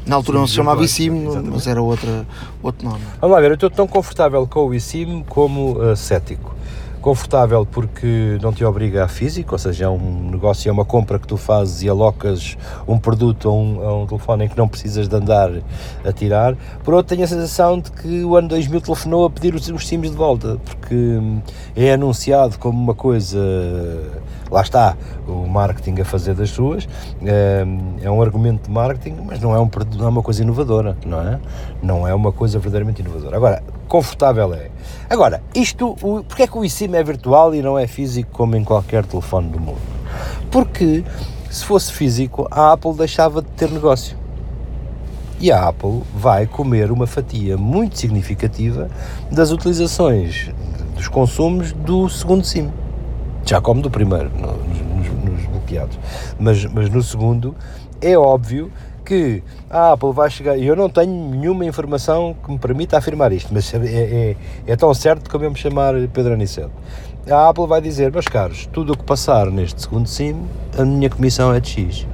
Na 0.09 0.15
altura 0.15 0.39
não 0.39 0.47
se 0.47 0.55
chamava 0.55 0.83
exatamente. 0.83 1.51
mas 1.51 1.67
era 1.67 1.79
outra, 1.79 2.25
outro 2.63 2.89
nome. 2.89 3.01
Vamos 3.21 3.35
lá 3.35 3.41
ver, 3.41 3.51
eu 3.51 3.53
estou 3.53 3.69
tão 3.69 3.87
confortável 3.87 4.47
com 4.47 4.65
o 4.65 4.73
eSIM 4.73 5.23
como 5.29 5.79
uh, 5.79 5.95
cético. 5.95 6.55
Confortável 6.99 7.63
porque 7.63 8.39
não 8.41 8.51
te 8.51 8.65
obriga 8.65 9.05
a 9.05 9.07
físico, 9.07 9.53
ou 9.53 9.59
seja, 9.59 9.85
é 9.85 9.87
um 9.87 10.31
negócio, 10.31 10.67
é 10.67 10.71
uma 10.71 10.83
compra 10.83 11.19
que 11.19 11.27
tu 11.27 11.37
fazes 11.37 11.83
e 11.83 11.89
alocas 11.89 12.57
um 12.87 12.97
produto 12.97 13.49
a 13.49 13.53
um, 13.53 13.87
a 13.87 13.97
um 13.99 14.07
telefone 14.07 14.45
em 14.45 14.47
que 14.47 14.57
não 14.57 14.67
precisas 14.67 15.07
de 15.07 15.15
andar 15.15 15.51
a 16.03 16.11
tirar. 16.11 16.57
Por 16.83 16.95
outro, 16.95 17.15
tenho 17.15 17.23
a 17.23 17.27
sensação 17.27 17.79
de 17.79 17.91
que 17.91 18.23
o 18.23 18.35
ano 18.35 18.47
2000 18.47 18.81
telefonou 18.81 19.25
a 19.25 19.29
pedir 19.29 19.53
os, 19.53 19.69
os 19.69 19.87
SIMs 19.87 20.09
de 20.09 20.17
volta, 20.17 20.59
porque 20.65 20.95
hum, 20.95 21.39
é 21.75 21.93
anunciado 21.93 22.57
como 22.57 22.81
uma 22.81 22.95
coisa. 22.95 23.39
Lá 24.51 24.61
está, 24.61 24.95
o 25.27 25.47
marketing 25.47 26.01
a 26.01 26.05
fazer 26.05 26.33
das 26.33 26.49
suas, 26.49 26.87
hum, 27.21 27.95
é 28.01 28.09
um 28.09 28.21
argumento 28.21 28.63
de 28.67 28.71
marketing, 28.71 29.17
mas 29.25 29.39
não 29.39 29.55
é, 29.55 29.59
um, 29.59 29.69
não 29.95 30.05
é 30.05 30.09
uma 30.09 30.23
coisa 30.23 30.41
inovadora, 30.41 30.97
não 31.05 31.21
é? 31.21 31.39
Não 31.81 32.07
é 32.07 32.13
uma 32.13 32.31
coisa 32.31 32.57
verdadeiramente 32.57 33.01
inovadora. 33.01 33.37
Agora, 33.37 33.63
confortável 33.87 34.53
é. 34.53 34.69
Agora, 35.09 35.41
isto, 35.53 35.95
o, 36.01 36.23
porque 36.23 36.43
é 36.43 36.47
que 36.47 36.57
o 36.57 36.65
eSIM 36.65 36.95
é 36.95 37.03
virtual 37.03 37.53
e 37.53 37.61
não 37.61 37.77
é 37.77 37.87
físico 37.87 38.29
como 38.31 38.55
em 38.55 38.63
qualquer 38.63 39.05
telefone 39.05 39.49
do 39.49 39.59
mundo? 39.59 39.81
Porque 40.49 41.03
se 41.49 41.65
fosse 41.65 41.91
físico, 41.91 42.47
a 42.51 42.73
Apple 42.73 42.93
deixava 42.93 43.41
de 43.41 43.47
ter 43.49 43.71
negócio. 43.71 44.17
E 45.39 45.51
a 45.51 45.67
Apple 45.67 46.03
vai 46.13 46.45
comer 46.45 46.91
uma 46.91 47.07
fatia 47.07 47.57
muito 47.57 47.97
significativa 47.97 48.89
das 49.31 49.51
utilizações, 49.51 50.51
dos 50.95 51.07
consumos 51.07 51.71
do 51.71 52.09
segundo 52.09 52.43
SIM. 52.43 52.69
Já 53.49 53.59
come 53.59 53.81
do 53.81 53.89
primeiro, 53.89 54.29
no- 54.37 54.57
nos, 54.57 55.09
nos- 55.23 55.45
bloqueados. 55.47 55.97
Mas, 56.39 56.63
mas 56.65 56.87
no 56.91 57.01
segundo, 57.01 57.55
é 57.99 58.15
óbvio 58.15 58.71
que 59.03 59.41
a 59.67 59.93
Apple 59.93 60.13
vai 60.13 60.29
chegar, 60.29 60.55
eu 60.59 60.75
não 60.75 60.87
tenho 60.87 61.11
nenhuma 61.11 61.65
informação 61.65 62.35
que 62.45 62.51
me 62.51 62.59
permita 62.59 62.95
afirmar 62.99 63.31
isto, 63.31 63.51
mas 63.51 63.73
é, 63.73 63.77
é, 63.79 64.35
é 64.67 64.75
tão 64.75 64.93
certo 64.93 65.27
como 65.31 65.45
eu 65.45 65.49
me 65.49 65.57
chamar 65.57 65.95
Pedro 66.13 66.33
Aniceto. 66.33 66.69
A 67.27 67.49
Apple 67.49 67.65
vai 67.65 67.81
dizer, 67.81 68.11
meus 68.11 68.27
caros, 68.27 68.67
tudo 68.71 68.93
o 68.93 68.97
que 68.97 69.03
passar 69.03 69.47
neste 69.49 69.81
segundo 69.81 70.07
SIM, 70.07 70.43
a 70.77 70.85
minha 70.85 71.09
comissão 71.09 71.51
é 71.51 71.59
de 71.59 71.69
X. 71.69 72.05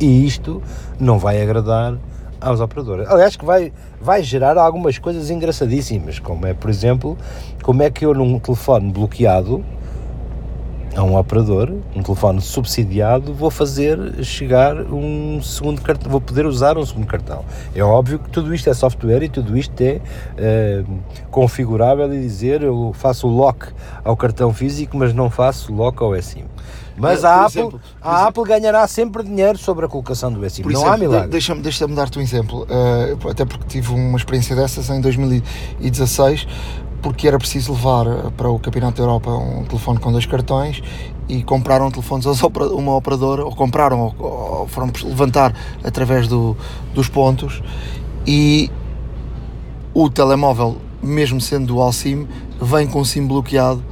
E 0.00 0.26
isto 0.26 0.60
não 0.98 1.20
vai 1.20 1.40
agradar 1.40 1.94
aos 2.40 2.60
operadores. 2.60 3.08
Aliás, 3.08 3.36
que 3.36 3.44
vai, 3.44 3.72
vai 4.00 4.24
gerar 4.24 4.58
algumas 4.58 4.98
coisas 4.98 5.30
engraçadíssimas, 5.30 6.18
como 6.18 6.46
é, 6.46 6.52
por 6.52 6.68
exemplo, 6.68 7.16
como 7.62 7.84
é 7.84 7.90
que 7.92 8.04
eu 8.04 8.12
num 8.12 8.40
telefone 8.40 8.90
bloqueado 8.90 9.64
a 10.96 11.02
um 11.02 11.16
operador, 11.18 11.70
um 11.94 12.02
telefone 12.02 12.40
subsidiado, 12.40 13.34
vou 13.34 13.50
fazer 13.50 14.24
chegar 14.24 14.76
um 14.80 15.40
segundo 15.42 15.82
cartão, 15.82 16.10
vou 16.10 16.20
poder 16.22 16.46
usar 16.46 16.78
um 16.78 16.86
segundo 16.86 17.06
cartão. 17.06 17.44
É 17.74 17.82
óbvio 17.82 18.18
que 18.18 18.30
tudo 18.30 18.54
isto 18.54 18.70
é 18.70 18.74
software 18.74 19.22
e 19.22 19.28
tudo 19.28 19.56
isto 19.58 19.78
é 19.82 20.00
eh, 20.38 20.84
configurável 21.30 22.12
e 22.14 22.18
dizer 22.20 22.62
eu 22.62 22.92
faço 22.94 23.28
o 23.28 23.30
lock 23.30 23.66
ao 24.02 24.16
cartão 24.16 24.54
físico, 24.54 24.96
mas 24.96 25.12
não 25.12 25.28
faço 25.28 25.72
lock 25.72 26.02
ao 26.02 26.16
eSIM. 26.16 26.44
Mas 26.98 27.20
Por 27.20 27.26
a, 27.26 27.44
Apple, 27.44 27.60
exemplo, 27.60 27.80
a 28.00 28.08
exemplo- 28.14 28.28
Apple 28.28 28.44
ganhará 28.44 28.86
sempre 28.88 29.22
dinheiro 29.22 29.58
sobre 29.58 29.84
a 29.84 29.88
colocação 29.88 30.32
do 30.32 30.42
eSIM. 30.46 30.62
Não 30.62 30.70
exemplo, 30.70 30.88
há 30.88 30.96
milagre. 30.96 31.24
de- 31.26 31.30
Deixa-me 31.32 31.60
deixa 31.60 31.86
dar-te 31.88 32.18
um 32.18 32.22
exemplo, 32.22 32.66
eh, 32.70 33.16
até 33.30 33.44
porque 33.44 33.66
tive 33.66 33.92
uma 33.92 34.16
experiência 34.16 34.56
dessas 34.56 34.88
em 34.88 34.98
2016, 35.02 36.48
porque 37.02 37.28
era 37.28 37.38
preciso 37.38 37.72
levar 37.72 38.06
eh, 38.06 38.30
para 38.36 38.48
o 38.50 38.58
Campeonato 38.58 38.96
da 38.96 39.02
Europa 39.02 39.30
um 39.30 39.64
telefone 39.64 39.98
com 39.98 40.10
dois 40.12 40.26
cartões 40.26 40.82
e 41.28 41.42
compraram 41.42 41.90
telefones 41.90 42.26
opera- 42.42 42.68
uma 42.68 42.94
operadora, 42.96 43.44
ou 43.44 43.54
compraram, 43.54 44.00
ou, 44.00 44.14
ou 44.60 44.68
foram 44.68 44.90
levantar 45.04 45.54
através 45.84 46.26
do, 46.28 46.56
dos 46.94 47.08
pontos 47.08 47.62
e 48.26 48.70
o 49.94 50.10
telemóvel, 50.10 50.76
mesmo 51.02 51.40
sendo 51.40 51.66
dual 51.66 51.92
SIM, 51.92 52.26
vem 52.60 52.86
com 52.86 53.00
o 53.00 53.04
SIM 53.04 53.26
bloqueado 53.26 53.82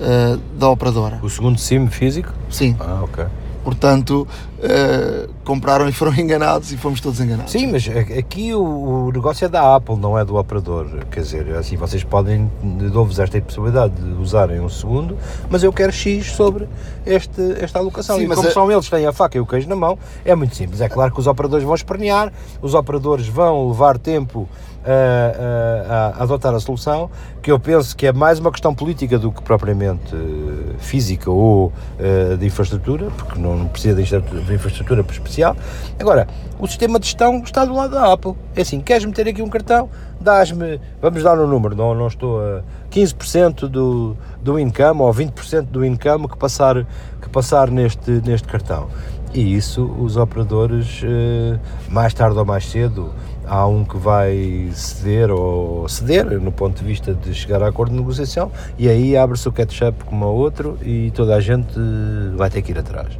eh, 0.00 0.38
da 0.58 0.68
operadora. 0.68 1.20
O 1.22 1.30
segundo 1.30 1.58
SIM 1.58 1.86
físico? 1.88 2.32
Sim, 2.50 2.76
Ah, 2.80 3.00
ok. 3.02 3.24
portanto, 3.64 4.26
eh, 4.66 5.28
compraram 5.44 5.86
e 5.88 5.92
foram 5.92 6.12
enganados 6.18 6.72
e 6.72 6.76
fomos 6.76 7.00
todos 7.00 7.20
enganados. 7.20 7.52
Sim, 7.52 7.66
mas 7.70 7.86
a- 7.88 8.18
aqui 8.18 8.54
o, 8.54 8.62
o 9.08 9.12
negócio 9.12 9.44
é 9.44 9.48
da 9.48 9.74
Apple, 9.76 9.96
não 9.96 10.18
é 10.18 10.24
do 10.24 10.36
operador. 10.36 10.86
Quer 11.10 11.20
dizer, 11.20 11.54
assim 11.56 11.76
vocês 11.76 12.02
podem, 12.02 12.50
dou-vos 12.90 13.18
esta 13.18 13.40
possibilidade 13.40 13.94
de 13.94 14.12
usarem 14.20 14.60
um 14.60 14.68
segundo, 14.68 15.16
mas 15.50 15.62
eu 15.62 15.72
quero 15.72 15.92
X 15.92 16.32
sobre 16.32 16.66
este, 17.04 17.40
esta 17.60 17.78
alocação. 17.78 18.16
Sim, 18.16 18.24
e 18.24 18.28
como 18.28 18.48
é- 18.48 18.50
são 18.50 18.70
eles 18.72 18.86
que 18.88 18.96
têm 18.96 19.06
a 19.06 19.12
faca 19.12 19.36
e 19.36 19.40
o 19.40 19.46
queijo 19.46 19.68
na 19.68 19.76
mão, 19.76 19.98
é 20.24 20.34
muito 20.34 20.56
simples. 20.56 20.80
É 20.80 20.88
claro 20.88 21.12
que 21.12 21.20
os 21.20 21.26
operadores 21.26 21.64
vão 21.64 21.74
espernear, 21.74 22.32
os 22.62 22.74
operadores 22.74 23.28
vão 23.28 23.68
levar 23.68 23.98
tempo 23.98 24.48
a, 24.86 26.14
a- 26.14 26.20
a 26.20 26.22
adotar 26.22 26.54
a 26.54 26.60
solução, 26.60 27.10
que 27.42 27.50
eu 27.50 27.58
penso 27.58 27.96
que 27.96 28.06
é 28.06 28.12
mais 28.12 28.38
uma 28.38 28.50
questão 28.50 28.74
política 28.74 29.18
do 29.18 29.32
que 29.32 29.42
propriamente 29.42 30.14
eh, 30.14 30.74
física 30.78 31.30
ou 31.30 31.72
eh, 31.98 32.36
de 32.36 32.46
infraestrutura, 32.46 33.06
porque 33.16 33.38
não 33.38 33.66
precisa 33.68 33.94
de 33.94 34.02
infraestrutura- 34.02 34.42
infraestrutura 34.54 35.04
especial. 35.10 35.56
Agora, 35.98 36.26
o 36.58 36.66
sistema 36.66 36.98
de 36.98 37.06
gestão 37.06 37.42
está 37.44 37.64
do 37.64 37.74
lado 37.74 37.92
da 37.94 38.12
Apple. 38.12 38.34
É 38.54 38.62
assim, 38.62 38.80
queres 38.80 39.04
meter 39.04 39.28
aqui 39.28 39.42
um 39.42 39.48
cartão, 39.48 39.88
dás-me, 40.20 40.80
vamos 41.00 41.22
dar 41.22 41.38
um 41.38 41.46
número, 41.46 41.74
não, 41.74 41.94
não 41.94 42.06
estou 42.06 42.40
a 42.40 42.62
15% 42.90 43.68
do, 43.68 44.16
do 44.40 44.58
income 44.58 45.00
ou 45.00 45.12
20% 45.12 45.62
do 45.64 45.84
income 45.84 46.28
que 46.28 46.36
passar, 46.36 46.86
que 47.20 47.28
passar 47.28 47.70
neste, 47.70 48.10
neste 48.24 48.46
cartão. 48.48 48.88
E 49.34 49.56
isso 49.56 49.84
os 49.98 50.16
operadores, 50.16 51.02
eh, 51.02 51.58
mais 51.88 52.14
tarde 52.14 52.38
ou 52.38 52.44
mais 52.44 52.66
cedo, 52.66 53.12
há 53.46 53.66
um 53.66 53.84
que 53.84 53.96
vai 53.96 54.70
ceder 54.72 55.30
ou 55.30 55.88
ceder 55.88 56.40
no 56.40 56.52
ponto 56.52 56.78
de 56.78 56.84
vista 56.84 57.12
de 57.12 57.34
chegar 57.34 57.62
a 57.62 57.68
acordo 57.68 57.90
de 57.90 57.98
negociação 57.98 58.50
e 58.78 58.88
aí 58.88 59.16
abre-se 59.16 59.48
o 59.48 59.52
catch-up 59.52 60.04
como 60.04 60.24
a 60.24 60.28
outro 60.28 60.78
e 60.82 61.10
toda 61.10 61.34
a 61.34 61.40
gente 61.40 61.74
eh, 61.76 62.36
vai 62.36 62.48
ter 62.48 62.62
que 62.62 62.70
ir 62.70 62.78
atrás. 62.78 63.18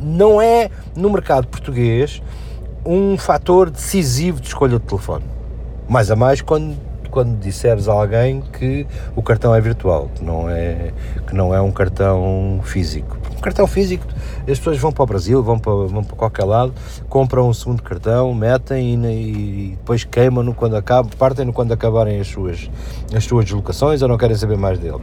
Não 0.00 0.40
é 0.40 0.70
no 0.94 1.10
mercado 1.10 1.46
português 1.46 2.22
um 2.84 3.18
fator 3.18 3.70
decisivo 3.70 4.40
de 4.40 4.46
escolha 4.46 4.78
de 4.78 4.84
telefone. 4.84 5.24
Mais 5.88 6.10
a 6.10 6.16
mais 6.16 6.40
quando, 6.40 6.76
quando 7.10 7.36
disseres 7.38 7.88
a 7.88 7.92
alguém 7.92 8.40
que 8.40 8.86
o 9.16 9.22
cartão 9.22 9.54
é 9.54 9.60
virtual, 9.60 10.08
que 10.14 10.24
não 10.24 10.48
é, 10.48 10.92
que 11.26 11.34
não 11.34 11.52
é 11.54 11.60
um 11.60 11.72
cartão 11.72 12.60
físico. 12.62 13.16
Um 13.36 13.40
cartão 13.40 13.66
físico, 13.66 14.06
as 14.40 14.58
pessoas 14.58 14.78
vão 14.78 14.92
para 14.92 15.02
o 15.02 15.06
Brasil, 15.06 15.42
vão 15.42 15.58
para, 15.58 15.72
vão 15.72 16.04
para 16.04 16.16
qualquer 16.16 16.44
lado, 16.44 16.72
compram 17.08 17.48
um 17.48 17.54
segundo 17.54 17.82
cartão, 17.82 18.32
metem 18.32 18.94
e, 18.94 19.70
e 19.72 19.76
depois 19.76 20.04
queimam-no 20.04 20.54
quando 20.54 20.76
acaba, 20.76 21.08
partem-no 21.18 21.52
quando 21.52 21.72
acabarem 21.72 22.20
as 22.20 22.28
suas, 22.28 22.70
as 23.14 23.24
suas 23.24 23.44
deslocações 23.44 24.02
ou 24.02 24.08
não 24.08 24.16
querem 24.16 24.36
saber 24.36 24.56
mais 24.56 24.78
dele. 24.78 25.02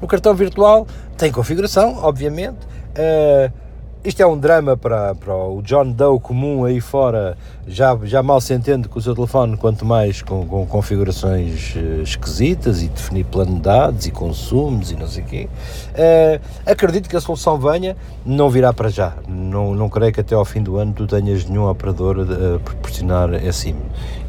No 0.00 0.06
cartão 0.06 0.34
virtual 0.34 0.86
tem 1.16 1.32
configuração, 1.32 1.98
obviamente. 2.02 2.58
Uh, 2.96 3.65
isto 4.06 4.20
é 4.20 4.26
um 4.26 4.38
drama 4.38 4.76
para, 4.76 5.16
para 5.16 5.34
o 5.34 5.60
John 5.62 5.90
Doe 5.90 6.20
comum 6.20 6.64
aí 6.64 6.80
fora, 6.80 7.36
já, 7.66 7.98
já 8.04 8.22
mal 8.22 8.40
se 8.40 8.54
entende 8.54 8.88
com 8.88 9.00
o 9.00 9.02
seu 9.02 9.16
telefone, 9.16 9.56
quanto 9.56 9.84
mais 9.84 10.22
com, 10.22 10.46
com 10.46 10.64
configurações 10.64 11.74
uh, 11.74 12.02
esquisitas 12.02 12.82
e 12.82 12.88
definir 12.88 13.24
plano 13.24 13.56
de 13.56 13.62
dados 13.62 14.06
e 14.06 14.12
consumos 14.12 14.92
e 14.92 14.96
não 14.96 15.08
sei 15.08 15.24
o 15.24 15.26
quê. 15.26 15.48
Uh, 15.90 16.40
acredito 16.64 17.08
que 17.08 17.16
a 17.16 17.20
solução 17.20 17.58
venha, 17.58 17.96
não 18.24 18.48
virá 18.48 18.72
para 18.72 18.88
já. 18.90 19.14
Não, 19.26 19.74
não 19.74 19.88
creio 19.88 20.12
que 20.12 20.20
até 20.20 20.36
ao 20.36 20.44
fim 20.44 20.62
do 20.62 20.76
ano 20.76 20.92
tu 20.92 21.04
tenhas 21.08 21.44
nenhum 21.44 21.68
operador 21.68 22.20
a 22.20 22.60
proporcionar 22.60 23.30
sim. 23.52 23.74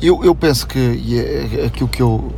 Eu, 0.02 0.24
eu 0.26 0.34
penso 0.34 0.66
que 0.66 0.80
e 0.80 1.20
é, 1.20 1.62
é 1.62 1.66
aquilo 1.68 1.88
que 1.88 2.02
eu 2.02 2.32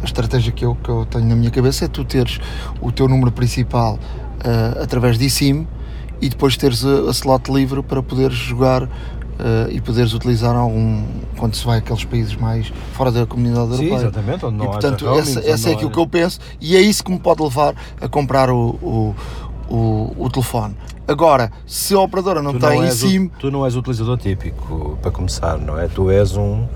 a 0.00 0.04
estratégia 0.04 0.52
que 0.52 0.64
eu, 0.64 0.74
que 0.76 0.88
eu 0.88 1.04
tenho 1.04 1.26
na 1.26 1.36
minha 1.36 1.50
cabeça 1.50 1.84
é 1.84 1.88
tu 1.88 2.04
teres 2.04 2.40
o 2.80 2.90
teu 2.90 3.08
número 3.08 3.32
principal 3.32 3.94
uh, 3.96 4.82
através 4.82 5.18
de 5.18 5.26
eSIM 5.26 5.66
e 6.20 6.28
depois 6.28 6.56
teres 6.56 6.84
a, 6.84 7.08
a 7.08 7.10
slot 7.10 7.50
livre 7.52 7.82
para 7.82 8.02
poderes 8.02 8.36
jogar 8.36 8.84
uh, 8.84 8.88
e 9.70 9.80
poderes 9.80 10.12
utilizar 10.12 10.54
algum 10.54 11.04
quando 11.36 11.54
se 11.54 11.64
vai 11.64 11.78
àqueles 11.78 12.04
países 12.04 12.34
mais 12.36 12.72
fora 12.92 13.10
da 13.10 13.26
comunidade 13.26 13.76
Sim, 13.76 13.84
europeia. 13.84 13.96
exatamente, 13.96 14.46
onde 14.46 14.56
não 14.56 14.64
e 14.64 14.68
portanto 14.68 15.08
essa, 15.18 15.40
essa 15.40 15.70
é 15.70 15.72
aquilo 15.74 15.90
que 15.90 15.98
eu 15.98 16.06
penso 16.06 16.40
e 16.60 16.76
é 16.76 16.80
isso 16.80 17.04
que 17.04 17.10
me 17.10 17.18
pode 17.18 17.42
levar 17.42 17.74
a 18.00 18.08
comprar 18.08 18.50
o, 18.50 18.70
o, 18.82 19.14
o, 19.68 20.24
o 20.24 20.30
telefone. 20.30 20.74
Agora, 21.06 21.50
se 21.66 21.94
a 21.94 22.00
operadora 22.00 22.42
não 22.42 22.52
tu 22.52 22.58
tem 22.58 22.80
não 22.80 22.86
eSIM... 22.86 23.26
O, 23.26 23.30
tu 23.38 23.50
não 23.50 23.64
és 23.64 23.74
o 23.74 23.78
utilizador 23.78 24.18
típico, 24.18 24.98
para 25.00 25.10
começar, 25.10 25.56
não 25.56 25.78
é? 25.78 25.88
Tu 25.88 26.10
és 26.10 26.36
um 26.36 26.66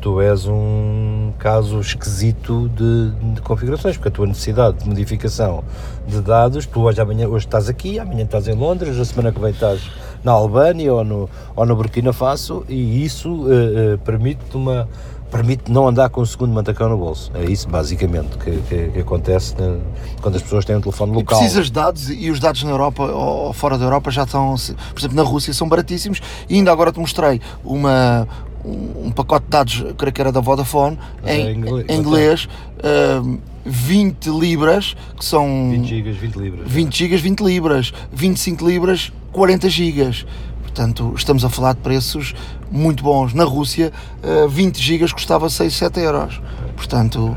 tu 0.00 0.20
és 0.20 0.46
um 0.46 1.32
caso 1.38 1.80
esquisito 1.80 2.68
de, 2.70 3.10
de, 3.34 3.40
configurações, 3.42 3.96
porque 3.96 4.08
a 4.08 4.12
tua 4.12 4.26
necessidade 4.26 4.78
de 4.78 4.88
modificação 4.88 5.64
de 6.06 6.20
dados, 6.20 6.66
tu 6.66 6.80
hoje, 6.80 7.00
amanhã, 7.00 7.28
hoje 7.28 7.46
estás 7.46 7.68
aqui, 7.68 7.98
amanhã 7.98 8.24
estás 8.24 8.48
em 8.48 8.54
Londres, 8.54 8.98
a 8.98 9.04
semana 9.04 9.32
que 9.32 9.40
vem 9.40 9.50
estás 9.50 9.90
na 10.22 10.32
Albânia 10.32 10.92
ou 10.92 11.04
no, 11.04 11.30
ou 11.54 11.66
no 11.66 11.76
Burkina 11.76 12.12
Faso 12.12 12.64
e 12.68 13.04
isso 13.04 13.30
uh, 13.30 13.94
uh, 13.94 13.98
permite 14.04 14.40
uma 14.54 14.88
permite 15.30 15.70
não 15.70 15.86
andar 15.86 16.08
com 16.08 16.20
o 16.20 16.26
segundo 16.26 16.52
mantacão 16.52 16.88
no 16.88 16.96
bolso. 16.96 17.30
É 17.34 17.44
isso 17.44 17.68
basicamente 17.68 18.36
que, 18.38 18.50
que, 18.62 18.88
que 18.92 19.00
acontece 19.00 19.54
na, 19.58 19.78
quando 20.20 20.36
as 20.36 20.42
pessoas 20.42 20.64
têm 20.64 20.76
um 20.76 20.80
telefone 20.80 21.12
local. 21.12 21.38
E 21.38 21.40
precisas 21.40 21.66
de 21.66 21.72
dados 21.72 22.10
e 22.10 22.30
os 22.30 22.40
dados 22.40 22.62
na 22.62 22.70
Europa 22.70 23.04
ou 23.04 23.52
fora 23.52 23.76
da 23.76 23.84
Europa 23.84 24.10
já 24.10 24.24
estão, 24.24 24.54
por 24.54 24.98
exemplo, 24.98 25.16
na 25.16 25.22
Rússia 25.22 25.52
são 25.52 25.68
baratíssimos 25.68 26.20
e 26.48 26.54
ainda 26.54 26.72
agora 26.72 26.90
te 26.92 26.98
mostrei 26.98 27.40
uma, 27.62 28.26
um, 28.64 29.10
pacote 29.10 29.44
de 29.46 29.50
dados, 29.50 29.84
creio 29.96 30.12
que 30.12 30.20
era 30.20 30.32
da 30.32 30.40
Vodafone, 30.40 30.98
em, 31.24 31.46
é 31.46 31.52
inglês, 31.52 31.86
em 31.88 31.96
inglês 31.96 32.48
uh, 32.78 33.38
20 33.64 34.26
libras, 34.30 34.96
que 35.16 35.24
são 35.24 35.70
20 35.70 35.86
gigas, 35.86 36.16
20 36.16 36.34
libras. 36.36 36.70
20 36.70 36.96
gigas, 36.96 37.20
20 37.20 37.40
libras, 37.40 37.92
25 38.12 38.66
libras, 38.66 39.12
40 39.32 39.68
gigas. 39.68 40.26
Portanto, 40.62 41.12
estamos 41.16 41.44
a 41.44 41.48
falar 41.48 41.74
de 41.74 41.80
preços 41.80 42.34
muito 42.70 43.02
bons. 43.02 43.34
Na 43.34 43.44
Rússia, 43.44 43.92
uh, 44.22 44.48
20 44.48 44.80
gigas 44.80 45.12
custava 45.12 45.50
6, 45.50 45.74
7 45.74 46.00
euros. 46.00 46.40
Portanto, 46.76 47.36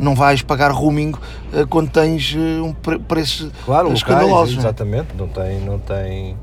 não 0.00 0.14
vais 0.14 0.42
pagar 0.42 0.70
roaming 0.70 1.10
uh, 1.12 1.66
quando 1.68 1.90
tens 1.90 2.34
uh, 2.34 2.64
um 2.64 2.72
pre 2.72 2.98
preço 2.98 3.52
claro, 3.64 3.92
escandaloso. 3.92 4.56
Locais, 4.56 4.58
exatamente, 4.58 5.08
não 5.16 5.28
tem, 5.28 5.60
não 5.60 5.78
tem. 5.78 6.36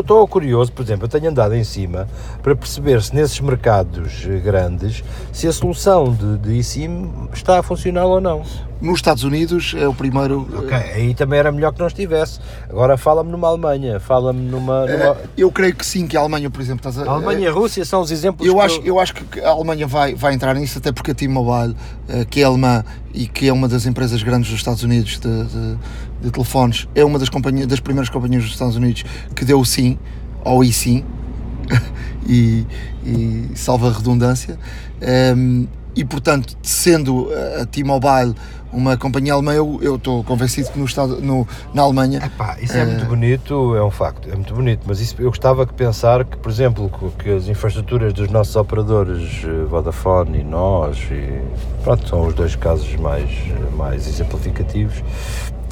Estou 0.00 0.26
curioso, 0.26 0.72
por 0.72 0.82
exemplo, 0.82 1.04
eu 1.04 1.08
tenho 1.08 1.30
andado 1.30 1.54
em 1.54 1.64
cima 1.64 2.08
para 2.42 2.54
perceber 2.54 3.02
se 3.02 3.14
nesses 3.14 3.40
mercados 3.40 4.24
grandes 4.42 5.04
se 5.32 5.46
a 5.46 5.52
solução 5.52 6.12
de, 6.12 6.38
de 6.38 6.58
eSIM 6.58 7.10
está 7.32 7.58
a 7.58 7.62
funcionar 7.62 8.06
ou 8.06 8.20
não. 8.20 8.42
Nos 8.80 8.96
Estados 8.96 9.22
Unidos 9.22 9.76
é 9.78 9.86
o 9.86 9.94
primeiro. 9.94 10.40
Ok, 10.56 10.76
aí 10.76 11.14
também 11.14 11.38
era 11.38 11.52
melhor 11.52 11.72
que 11.72 11.78
não 11.78 11.86
estivesse. 11.86 12.40
Agora 12.68 12.96
fala-me 12.96 13.30
numa 13.30 13.46
Alemanha, 13.46 14.00
fala-me 14.00 14.40
numa, 14.40 14.86
numa, 14.86 14.88
eh, 14.88 15.16
Eu 15.36 15.52
creio 15.52 15.72
que 15.72 15.86
sim, 15.86 16.08
que 16.08 16.16
a 16.16 16.20
Alemanha, 16.20 16.50
por 16.50 16.60
exemplo, 16.60 16.88
estás 16.88 16.98
a. 16.98 17.08
A 17.08 17.14
Alemanha 17.14 17.40
e 17.40 17.46
a 17.46 17.52
Rússia 17.52 17.84
são 17.84 18.00
os 18.00 18.10
exemplos. 18.10 18.44
Eu, 18.46 18.60
acho, 18.60 18.80
eu... 18.80 18.86
eu 18.86 19.00
acho 19.00 19.14
que 19.14 19.40
a 19.40 19.50
Alemanha 19.50 19.86
vai, 19.86 20.16
vai 20.16 20.34
entrar 20.34 20.54
nisso, 20.54 20.78
até 20.78 20.90
porque 20.90 21.12
a 21.12 21.14
T-Mobile, 21.14 21.76
eh, 22.08 22.24
que 22.24 22.40
é 22.40 22.44
alemã 22.44 22.84
e 23.14 23.28
que 23.28 23.46
é 23.46 23.52
uma 23.52 23.68
das 23.68 23.86
empresas 23.86 24.20
grandes 24.22 24.50
dos 24.50 24.58
Estados 24.58 24.82
Unidos 24.82 25.20
de, 25.20 25.44
de, 25.44 25.78
de 26.22 26.30
telefones, 26.30 26.88
é 26.94 27.04
uma 27.04 27.18
das, 27.18 27.28
companhias, 27.28 27.66
das 27.66 27.80
primeiras 27.80 28.08
companhias 28.08 28.44
dos 28.44 28.52
Estados 28.52 28.76
Unidos 28.76 29.04
que 29.34 29.44
deu 29.44 29.60
o 29.60 29.64
sim 29.64 29.98
ao 30.44 30.64
sim 30.64 31.04
e, 32.26 32.66
e 33.04 33.50
salva 33.54 33.88
a 33.88 33.92
redundância. 33.92 34.58
Um, 35.00 35.06
ehm, 35.06 35.68
e 35.94 36.04
portanto, 36.04 36.56
sendo 36.62 37.28
a 37.60 37.66
T-Mobile 37.66 38.34
uma 38.72 38.96
companhia 38.96 39.34
alemã, 39.34 39.52
eu 39.52 39.96
estou 39.96 40.24
convencido 40.24 40.70
que 40.70 40.78
no 40.78 40.86
estado, 40.86 41.20
no, 41.20 41.46
na 41.74 41.82
Alemanha. 41.82 42.20
Epá, 42.24 42.56
isso 42.60 42.74
é, 42.74 42.80
é 42.80 42.86
muito 42.86 43.04
bonito, 43.04 43.76
é 43.76 43.84
um 43.84 43.90
facto, 43.90 44.28
é 44.30 44.34
muito 44.34 44.54
bonito, 44.54 44.80
mas 44.86 45.00
isso, 45.00 45.14
eu 45.18 45.28
gostava 45.28 45.66
de 45.66 45.74
pensar 45.74 46.24
que, 46.24 46.38
por 46.38 46.50
exemplo, 46.50 46.90
que 47.18 47.30
as 47.30 47.48
infraestruturas 47.48 48.14
dos 48.14 48.30
nossos 48.30 48.56
operadores, 48.56 49.44
eh, 49.44 49.64
Vodafone 49.66 50.40
e 50.40 50.44
nós, 50.44 50.96
e, 51.10 51.42
pronto, 51.84 52.08
são 52.08 52.26
os 52.26 52.34
dois 52.34 52.56
casos 52.56 52.96
mais, 52.96 53.30
mais 53.76 54.08
exemplificativos, 54.08 55.02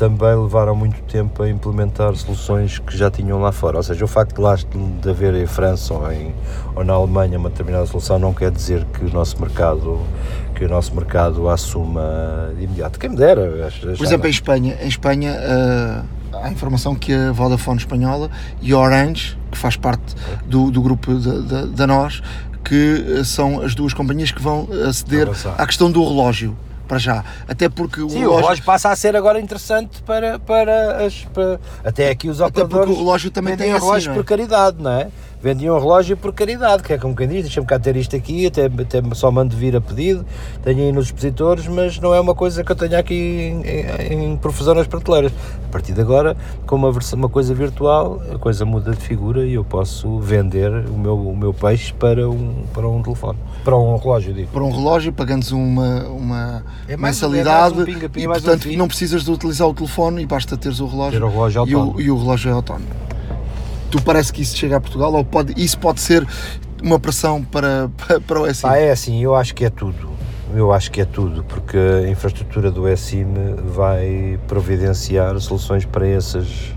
também 0.00 0.34
levaram 0.34 0.74
muito 0.74 0.98
tempo 1.02 1.42
a 1.42 1.50
implementar 1.50 2.16
soluções 2.16 2.78
que 2.78 2.96
já 2.96 3.10
tinham 3.10 3.38
lá 3.38 3.52
fora. 3.52 3.76
Ou 3.76 3.82
seja, 3.82 4.02
o 4.02 4.08
facto 4.08 4.36
de 4.36 4.40
lá 4.40 4.56
de 4.56 5.10
haver 5.10 5.34
em 5.34 5.46
França 5.46 5.92
ou, 5.92 6.10
em, 6.10 6.34
ou 6.74 6.82
na 6.82 6.94
Alemanha 6.94 7.38
uma 7.38 7.50
determinada 7.50 7.84
solução 7.84 8.18
não 8.18 8.32
quer 8.32 8.50
dizer 8.50 8.86
que 8.94 9.04
o 9.04 9.12
nosso 9.12 9.38
mercado 9.38 10.00
que 10.54 10.64
o 10.64 10.68
nosso 10.70 10.94
mercado 10.94 11.50
a 11.50 11.54
assuma 11.54 12.50
de 12.56 12.64
imediato. 12.64 12.98
Quem 12.98 13.10
me 13.10 13.16
dera. 13.16 13.70
Por 13.96 14.06
exemplo, 14.06 14.26
em 14.26 14.30
Espanha, 14.30 14.78
em 14.80 14.88
Espanha 14.88 15.36
uh, 16.32 16.36
há 16.42 16.50
informação 16.50 16.94
que 16.94 17.12
a 17.12 17.30
Vodafone 17.32 17.78
espanhola 17.78 18.30
e 18.62 18.72
a 18.72 18.78
Orange, 18.78 19.38
que 19.50 19.58
faz 19.58 19.76
parte 19.76 20.14
do, 20.46 20.70
do 20.70 20.80
grupo 20.80 21.12
da 21.14 21.86
nós, 21.86 22.22
que 22.64 23.22
são 23.22 23.60
as 23.60 23.74
duas 23.74 23.92
companhias 23.92 24.32
que 24.32 24.40
vão 24.40 24.66
aceder 24.88 25.28
à 25.58 25.66
questão 25.66 25.90
do 25.90 26.02
relógio 26.02 26.56
para 26.90 26.98
já. 26.98 27.24
Até 27.46 27.68
porque 27.68 28.00
o 28.00 28.10
Sim, 28.10 28.18
relógio... 28.18 28.62
o 28.62 28.66
passa 28.66 28.90
a 28.90 28.96
ser 28.96 29.14
agora 29.14 29.40
interessante 29.40 30.02
para, 30.02 30.40
para 30.40 31.06
as. 31.06 31.24
Para... 31.32 31.60
Até 31.84 32.10
aqui 32.10 32.28
os 32.28 32.40
operadores. 32.40 32.74
Até 32.74 32.84
porque 32.86 32.92
o 32.92 33.04
relógio 33.04 33.30
também 33.30 33.56
tem 33.56 33.72
assim, 33.72 34.12
por 34.12 34.24
caridade, 34.24 34.82
não 34.82 34.90
é? 34.90 35.08
Vendiam 35.42 35.76
um 35.76 35.80
relógio 35.80 36.16
por 36.16 36.32
caridade, 36.32 36.82
que 36.82 36.92
é 36.92 36.98
como 36.98 37.16
quem 37.16 37.26
diz, 37.26 37.42
deixa-me 37.42 37.66
cá 37.66 37.78
ter 37.78 37.96
isto 37.96 38.14
aqui, 38.14 38.46
até, 38.46 38.66
até 38.66 39.02
só 39.14 39.30
mando 39.30 39.56
vir 39.56 39.74
a 39.74 39.80
pedido, 39.80 40.24
tenho 40.62 40.80
aí 40.80 40.92
nos 40.92 41.06
expositores, 41.06 41.66
mas 41.66 41.98
não 41.98 42.14
é 42.14 42.20
uma 42.20 42.34
coisa 42.34 42.62
que 42.62 42.70
eu 42.70 42.76
tenha 42.76 42.98
aqui 42.98 43.14
em, 43.14 43.62
em, 44.12 44.32
em 44.32 44.36
profusão 44.36 44.74
nas 44.74 44.86
prateleiras. 44.86 45.32
A 45.66 45.72
partir 45.72 45.92
de 45.92 46.00
agora, 46.00 46.36
com 46.66 46.76
uma, 46.76 46.92
versão, 46.92 47.18
uma 47.18 47.28
coisa 47.28 47.54
virtual, 47.54 48.20
a 48.32 48.38
coisa 48.38 48.64
muda 48.64 48.90
de 48.90 49.00
figura 49.00 49.46
e 49.46 49.54
eu 49.54 49.64
posso 49.64 50.18
vender 50.18 50.70
o 50.88 50.98
meu, 50.98 51.16
o 51.16 51.36
meu 51.36 51.54
peixe 51.54 51.92
para 51.92 52.28
um, 52.28 52.64
para 52.72 52.88
um 52.88 53.02
telefone, 53.02 53.38
para 53.64 53.76
um 53.76 53.96
relógio, 53.96 54.34
digo. 54.34 54.48
Para 54.48 54.64
um 54.64 54.70
relógio, 54.70 55.12
pagando 55.12 55.44
uma, 55.56 56.04
uma 56.08 56.64
é 56.88 56.96
mensalidade 56.96 57.78
é 57.78 57.82
um 57.82 57.84
pinga, 57.84 58.08
pinga, 58.08 58.24
e, 58.24 58.28
portanto, 58.28 58.68
um 58.68 58.76
não 58.76 58.88
precisas 58.88 59.24
de 59.24 59.30
utilizar 59.30 59.68
o 59.68 59.74
telefone 59.74 60.22
e 60.22 60.26
basta 60.26 60.56
teres 60.56 60.80
o 60.80 60.86
relógio, 60.86 61.18
Ter 61.18 61.24
o 61.24 61.30
relógio 61.30 61.64
e, 61.66 61.74
o, 61.74 62.00
e 62.00 62.10
o 62.10 62.18
relógio 62.18 62.50
é 62.50 62.52
autónomo 62.52 62.86
tu 63.90 64.00
parece 64.02 64.32
que 64.32 64.42
isso 64.42 64.56
chega 64.56 64.76
a 64.76 64.80
Portugal 64.80 65.12
ou 65.12 65.24
pode, 65.24 65.52
isso 65.56 65.78
pode 65.78 66.00
ser 66.00 66.26
uma 66.82 66.98
pressão 66.98 67.42
para, 67.42 67.90
para, 67.96 68.20
para 68.20 68.40
o 68.40 68.54
SIM? 68.54 68.66
Ah, 68.66 68.78
é 68.78 68.90
assim, 68.90 69.22
eu 69.22 69.34
acho 69.34 69.54
que 69.54 69.64
é 69.64 69.70
tudo. 69.70 70.10
Eu 70.54 70.72
acho 70.72 70.90
que 70.90 71.00
é 71.00 71.04
tudo, 71.04 71.44
porque 71.44 71.76
a 71.76 72.08
infraestrutura 72.08 72.70
do 72.70 72.84
SIM 72.96 73.26
vai 73.72 74.38
providenciar 74.48 75.38
soluções 75.38 75.84
para 75.84 76.06
essas. 76.06 76.74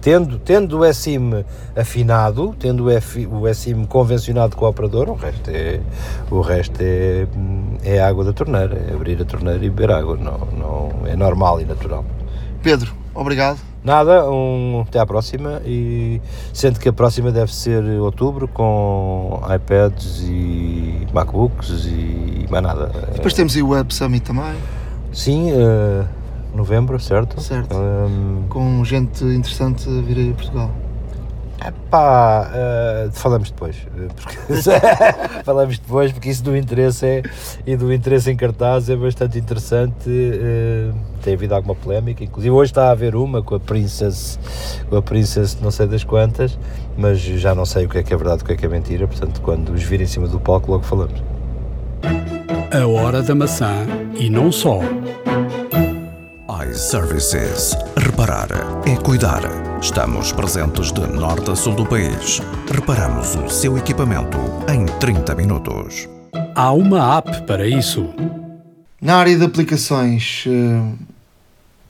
Tendo, 0.00 0.38
tendo 0.38 0.80
o 0.80 0.92
SIM 0.92 1.44
afinado, 1.74 2.54
tendo 2.58 2.86
o, 2.88 3.54
SIM 3.54 3.84
convencionado 3.86 4.54
com 4.54 4.66
o 4.66 4.68
operador, 4.68 5.08
o 5.08 5.14
resto 5.14 5.50
é, 5.50 5.80
o 6.30 6.40
resto 6.40 6.78
é, 6.80 7.26
é 7.82 8.02
água 8.02 8.22
da 8.22 8.32
torneira, 8.32 8.84
é 8.90 8.92
abrir 8.92 9.22
a 9.22 9.24
torneira 9.24 9.64
e 9.64 9.70
beber 9.70 9.92
água, 9.92 10.16
não, 10.16 10.38
não, 10.58 11.06
é 11.06 11.16
normal 11.16 11.60
e 11.60 11.64
natural. 11.64 12.04
Pedro, 12.62 12.92
obrigado. 13.14 13.73
Nada, 13.84 14.30
um, 14.30 14.82
até 14.88 14.98
à 14.98 15.04
próxima 15.04 15.60
e 15.66 16.18
sendo 16.54 16.80
que 16.80 16.88
a 16.88 16.92
próxima 16.92 17.30
deve 17.30 17.54
ser 17.54 17.84
outubro 18.00 18.48
com 18.48 19.42
iPads 19.54 20.22
e 20.22 21.06
MacBooks 21.12 21.84
e 21.84 22.46
mais 22.50 22.62
nada. 22.62 22.90
Depois 23.12 23.34
temos 23.34 23.54
o 23.56 23.68
Web 23.68 23.92
Summit 23.92 24.24
também. 24.24 24.54
Sim, 25.12 25.52
uh, 25.52 26.08
novembro, 26.54 26.98
certo? 26.98 27.38
Certo. 27.42 27.76
Um, 27.76 28.44
com 28.48 28.82
gente 28.84 29.22
interessante 29.22 29.86
a 29.86 30.00
vir 30.00 30.30
a 30.30 30.34
Portugal. 30.34 30.70
Pá, 31.90 32.50
uh, 32.50 33.12
falamos 33.12 33.50
depois. 33.50 33.76
Porque, 34.16 34.36
falamos 35.44 35.78
depois 35.78 36.12
porque 36.12 36.28
isso 36.28 36.42
do 36.42 36.56
interesse 36.56 37.06
é, 37.06 37.22
e 37.66 37.76
do 37.76 37.92
interesse 37.92 38.30
em 38.30 38.36
cartaz 38.36 38.90
é 38.90 38.96
bastante 38.96 39.38
interessante. 39.38 40.08
Uh, 40.08 40.94
tem 41.22 41.34
havido 41.34 41.54
alguma 41.54 41.74
polémica, 41.74 42.22
inclusive 42.22 42.50
hoje 42.50 42.70
está 42.70 42.88
a 42.88 42.90
haver 42.90 43.16
uma 43.16 43.42
com 43.42 43.54
a 43.54 43.60
Princess, 43.60 44.38
com 44.90 44.96
a 44.96 45.02
Princess 45.02 45.58
não 45.60 45.70
sei 45.70 45.86
das 45.86 46.04
quantas, 46.04 46.58
mas 46.98 47.18
já 47.18 47.54
não 47.54 47.64
sei 47.64 47.86
o 47.86 47.88
que 47.88 47.98
é 47.98 48.02
que 48.02 48.12
é 48.12 48.16
verdade 48.16 48.42
o 48.42 48.44
que 48.44 48.52
é 48.52 48.56
que 48.56 48.66
é 48.66 48.68
mentira, 48.68 49.08
portanto 49.08 49.40
quando 49.40 49.70
os 49.70 49.82
vir 49.82 50.02
em 50.02 50.06
cima 50.06 50.28
do 50.28 50.38
palco 50.38 50.70
logo 50.70 50.84
falamos. 50.84 51.22
A 52.70 52.86
hora 52.86 53.22
da 53.22 53.34
maçã 53.34 53.86
e 54.18 54.28
não 54.28 54.52
só 54.52 54.80
iServices. 56.62 57.76
Reparar 57.96 58.48
é 58.86 58.96
cuidar. 58.96 59.42
Estamos 59.80 60.30
presentes 60.30 60.92
de 60.92 61.00
norte 61.00 61.50
a 61.50 61.56
sul 61.56 61.74
do 61.74 61.84
país. 61.84 62.40
Reparamos 62.70 63.34
o 63.34 63.48
seu 63.48 63.76
equipamento 63.76 64.38
em 64.72 64.86
30 65.00 65.34
minutos. 65.34 66.08
Há 66.54 66.72
uma 66.72 67.18
app 67.18 67.42
para 67.46 67.66
isso. 67.66 68.08
Na 69.00 69.16
área 69.16 69.36
de 69.36 69.44
aplicações, 69.44 70.44
uh, 70.46 70.96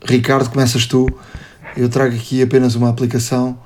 Ricardo, 0.03 0.49
começas 0.49 0.87
tu. 0.87 1.07
Eu 1.77 1.89
trago 1.91 2.15
aqui 2.15 2.41
apenas 2.41 2.75
uma 2.75 2.89
aplicação, 2.89 3.59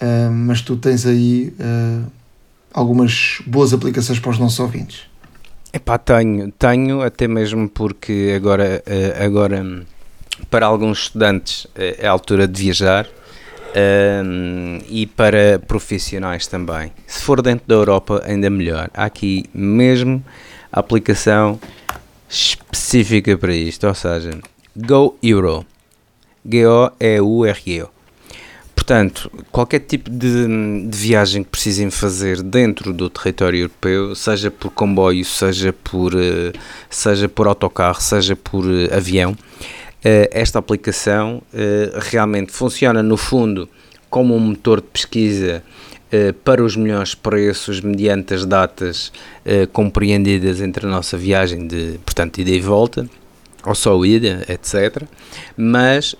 uh, 0.00 0.30
mas 0.30 0.60
tu 0.60 0.76
tens 0.76 1.06
aí 1.06 1.54
uh, 1.58 2.04
algumas 2.74 3.38
boas 3.46 3.72
aplicações 3.72 4.18
para 4.18 4.30
os 4.30 4.38
nossos 4.38 4.60
ouvintes. 4.60 5.04
Epá, 5.72 5.96
tenho, 5.96 6.52
tenho 6.52 7.00
até 7.00 7.26
mesmo 7.26 7.66
porque 7.70 8.34
agora, 8.36 8.84
agora 9.24 9.86
para 10.50 10.66
alguns 10.66 11.04
estudantes 11.04 11.66
eh, 11.74 11.96
é 12.00 12.06
a 12.06 12.10
altura 12.10 12.46
de 12.48 12.62
viajar 12.62 13.08
um, 13.74 14.78
e 14.88 15.06
para 15.06 15.58
profissionais 15.58 16.46
também. 16.46 16.92
Se 17.06 17.22
for 17.22 17.40
dentro 17.42 17.66
da 17.66 17.74
Europa, 17.74 18.22
ainda 18.24 18.50
melhor. 18.50 18.90
Há 18.94 19.04
aqui 19.04 19.44
mesmo 19.54 20.22
a 20.70 20.80
aplicação 20.80 21.58
específica 22.28 23.36
para 23.36 23.54
isto, 23.54 23.86
ou 23.86 23.94
seja, 23.94 24.38
Go 24.76 25.16
Euro. 25.22 25.66
G-O-E-U-R-E-O. 26.44 27.88
Portanto, 28.74 29.30
qualquer 29.52 29.78
tipo 29.80 30.10
de, 30.10 30.88
de, 30.88 30.98
viagem 30.98 31.44
que 31.44 31.50
precisem 31.50 31.88
fazer 31.88 32.42
dentro 32.42 32.92
do 32.92 33.08
território 33.08 33.60
europeu, 33.60 34.12
seja 34.16 34.50
por 34.50 34.70
comboio, 34.70 35.24
seja 35.24 35.72
por, 35.72 36.12
uh, 36.14 36.52
seja 36.90 37.28
por 37.28 37.46
autocarro, 37.46 38.00
seja 38.00 38.34
por 38.34 38.64
uh, 38.64 38.92
avião, 38.92 39.30
eh, 39.30 39.81
esta 40.32 40.58
aplicação 40.58 41.42
eh, 41.54 41.92
realmente 41.94 42.50
funciona 42.52 43.02
no 43.02 43.16
fundo 43.16 43.68
como 44.10 44.34
um 44.34 44.38
motor 44.40 44.80
de 44.80 44.88
pesquisa 44.88 45.62
eh, 46.10 46.32
para 46.44 46.62
os 46.62 46.76
melhores 46.76 47.14
preços 47.14 47.80
mediante 47.80 48.34
as 48.34 48.44
datas 48.44 49.12
compreendidas 49.72 50.60
entre 50.60 50.86
a 50.86 50.88
nossa 50.88 51.16
viagem 51.16 51.66
de, 51.66 51.98
portanto, 52.04 52.38
ida 52.38 52.50
e 52.50 52.60
volta, 52.60 53.08
ou 53.64 53.74
só 53.74 54.04
ida, 54.04 54.44
etc. 54.48 55.02
Mas 55.56 56.14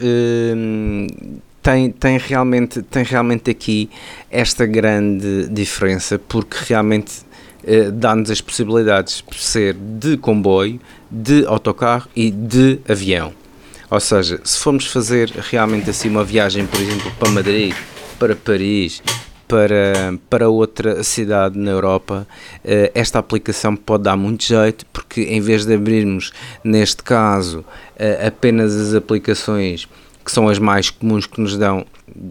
tem, 1.63 1.91
tem, 1.91 2.19
realmente, 2.19 2.83
tem 2.83 3.05
realmente 3.05 3.51
aqui 3.51 3.89
esta 4.31 4.67
grande 4.67 5.49
diferença, 5.49 6.19
porque 6.19 6.57
realmente 6.69 7.23
dá-nos 7.95 8.31
as 8.31 8.41
possibilidades 8.41 9.23
de 9.31 9.37
ser 9.39 9.75
de 9.75 10.17
comboio, 10.17 10.81
de 11.09 11.47
autocarro 11.47 12.09
e 12.17 12.31
de 12.31 12.81
avião. 12.89 13.33
Ou 13.93 14.01
seja, 14.01 14.41
se 14.43 14.59
formos 14.59 14.87
fazer 14.87 15.29
realmente 15.51 15.91
assim 15.91 16.09
uma 16.09 16.25
viagem, 16.25 16.67
por 16.67 16.81
exemplo, 16.81 17.13
para 17.19 17.29
Madrid, 17.29 17.75
para 18.19 18.35
Paris, 18.35 19.03
para, 19.47 20.19
para 20.31 20.49
outra 20.49 21.05
cidade 21.05 21.59
na 21.59 21.73
Europa, 21.73 22.27
eh, 22.65 22.91
esta 22.95 23.19
aplicação 23.19 23.77
pode 23.77 24.05
dar 24.05 24.17
muito 24.17 24.45
jeito, 24.45 24.87
porque 24.95 25.25
em 25.25 25.43
vez 25.43 25.67
de 25.67 25.75
abrirmos, 25.75 26.33
neste 26.65 27.03
caso, 27.03 27.63
eh, 27.99 28.29
apenas 28.29 28.75
as 28.75 28.95
aplicações 28.95 29.87
que 30.25 30.33
são 30.33 30.49
as 30.49 30.59
mais 30.59 30.89
comuns 30.89 31.27
que 31.27 31.39
nos 31.39 31.59
dão 31.59 31.85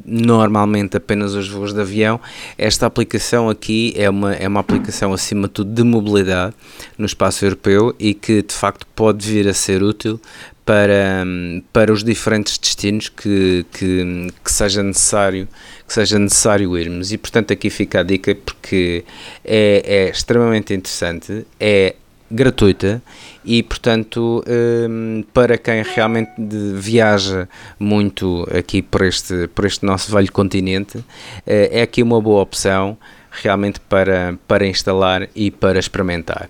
normalmente 0.05 0.97
apenas 0.97 1.33
os 1.33 1.49
voos 1.49 1.73
de 1.73 1.81
avião. 1.81 2.19
Esta 2.57 2.85
aplicação 2.85 3.49
aqui 3.49 3.93
é 3.95 4.09
uma, 4.09 4.33
é 4.33 4.47
uma 4.47 4.59
aplicação 4.59 5.13
acima 5.13 5.47
de 5.47 5.53
tudo 5.53 5.73
de 5.73 5.83
mobilidade 5.83 6.55
no 6.97 7.05
espaço 7.05 7.45
europeu 7.45 7.95
e 7.99 8.13
que 8.13 8.41
de 8.41 8.53
facto 8.53 8.85
pode 8.95 9.27
vir 9.27 9.47
a 9.47 9.53
ser 9.53 9.83
útil 9.83 10.19
para, 10.65 11.25
para 11.73 11.91
os 11.91 12.03
diferentes 12.03 12.57
destinos 12.57 13.09
que, 13.09 13.65
que, 13.71 14.27
que, 14.43 14.51
seja 14.51 14.83
necessário 14.83 15.47
que 15.87 15.93
seja 15.93 16.19
necessário 16.19 16.77
irmos 16.77 17.11
e 17.11 17.17
portanto 17.17 17.51
aqui 17.51 17.69
fica 17.69 18.01
a 18.01 18.03
dica 18.03 18.35
porque 18.35 19.03
é, 19.43 19.83
é 19.85 20.09
extremamente 20.09 20.73
interessante 20.73 21.45
é 21.59 21.95
gratuita 22.29 23.01
e 23.43 23.61
portanto 23.63 24.43
um, 24.47 25.23
para 25.33 25.57
quem 25.57 25.83
realmente 25.83 26.31
viaja 26.75 27.49
muito 27.79 28.47
aqui 28.57 28.81
por 28.81 29.01
este, 29.03 29.47
por 29.49 29.65
este 29.65 29.85
nosso 29.85 30.11
velho 30.11 30.31
continente 30.31 31.03
é, 31.45 31.79
é 31.79 31.81
aqui 31.81 32.03
uma 32.03 32.21
boa 32.21 32.41
opção 32.41 32.97
realmente 33.31 33.79
para, 33.79 34.37
para 34.47 34.67
instalar 34.67 35.29
e 35.33 35.49
para 35.49 35.79
experimentar. 35.79 36.49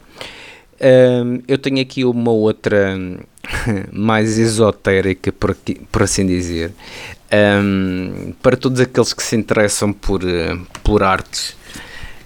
Um, 0.82 1.44
eu 1.48 1.60
tenho 1.60 1.80
aqui 1.80 2.04
uma 2.04 2.32
outra 2.32 2.98
mais 3.94 4.40
esotérica, 4.40 5.32
por, 5.32 5.52
aqui, 5.52 5.76
por 5.92 6.04
assim 6.04 6.26
dizer, 6.26 6.74
um, 7.64 8.34
para 8.42 8.58
todos 8.58 8.80
aqueles 8.80 9.14
que 9.14 9.22
se 9.22 9.36
interessam 9.36 9.94
por, 9.94 10.28
eh, 10.28 10.58
por 10.84 11.04
artes 11.04 11.56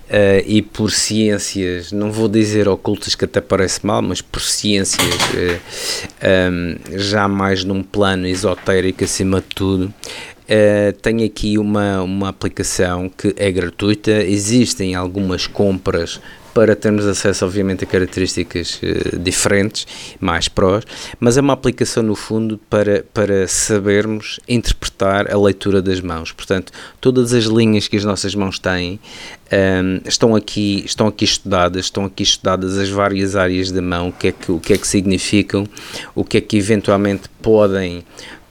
Uh, 0.05 0.37
e 0.45 0.61
por 0.61 0.91
ciências, 0.91 1.91
não 1.91 2.11
vou 2.11 2.27
dizer 2.27 2.67
ocultas 2.67 3.15
que 3.15 3.25
até 3.25 3.41
parece 3.41 3.83
mal, 3.83 4.03
mas 4.03 4.21
por 4.21 4.39
ciências 4.39 5.03
uh, 5.03 5.59
eh, 6.21 6.49
um, 6.51 6.97
já 6.99 7.27
mais 7.27 7.63
num 7.63 7.81
plano 7.81 8.27
esotérico 8.27 9.03
acima 9.03 9.41
de 9.41 9.47
tudo. 9.47 9.85
Uh, 10.43 10.93
tenho 11.01 11.25
aqui 11.25 11.57
uma, 11.57 12.03
uma 12.03 12.29
aplicação 12.29 13.09
que 13.09 13.33
é 13.35 13.51
gratuita, 13.51 14.11
existem 14.11 14.93
algumas 14.93 15.47
compras 15.47 16.21
para 16.55 16.73
termos 16.73 17.05
acesso, 17.05 17.43
obviamente, 17.43 17.83
a 17.83 17.87
características 17.87 18.79
uh, 18.81 19.19
diferentes, 19.19 19.85
mais 20.21 20.47
prós, 20.47 20.85
mas 21.19 21.37
é 21.37 21.41
uma 21.41 21.51
aplicação, 21.51 22.01
no 22.01 22.15
fundo, 22.15 22.57
para, 22.69 23.03
para 23.13 23.45
sabermos 23.45 24.39
interpretar 24.47 25.29
a 25.29 25.37
leitura 25.37 25.81
das 25.81 25.99
mãos. 25.99 26.31
Portanto, 26.31 26.71
todas 27.01 27.33
as 27.33 27.43
linhas 27.43 27.89
que 27.89 27.97
as 27.97 28.05
nossas 28.05 28.33
mãos 28.33 28.57
têm 28.57 28.93
um, 28.93 28.97
ehm, 29.51 30.01
estão, 30.07 30.33
aqui, 30.33 30.81
estão 30.85 31.07
aqui 31.07 31.25
estudadas, 31.25 31.85
estão 31.87 32.05
aqui 32.05 32.23
estudadas 32.23 32.77
as 32.77 32.89
várias 32.89 33.35
áreas 33.35 33.69
da 33.69 33.81
mão, 33.81 34.07
o 34.07 34.13
que 34.13 34.29
é 34.29 34.31
que, 34.31 34.49
o 34.49 34.59
que, 34.59 34.71
é 34.71 34.77
que 34.77 34.87
significam, 34.87 35.67
o 36.15 36.23
que 36.23 36.37
é 36.37 36.41
que 36.41 36.55
eventualmente 36.55 37.27
podem 37.41 38.05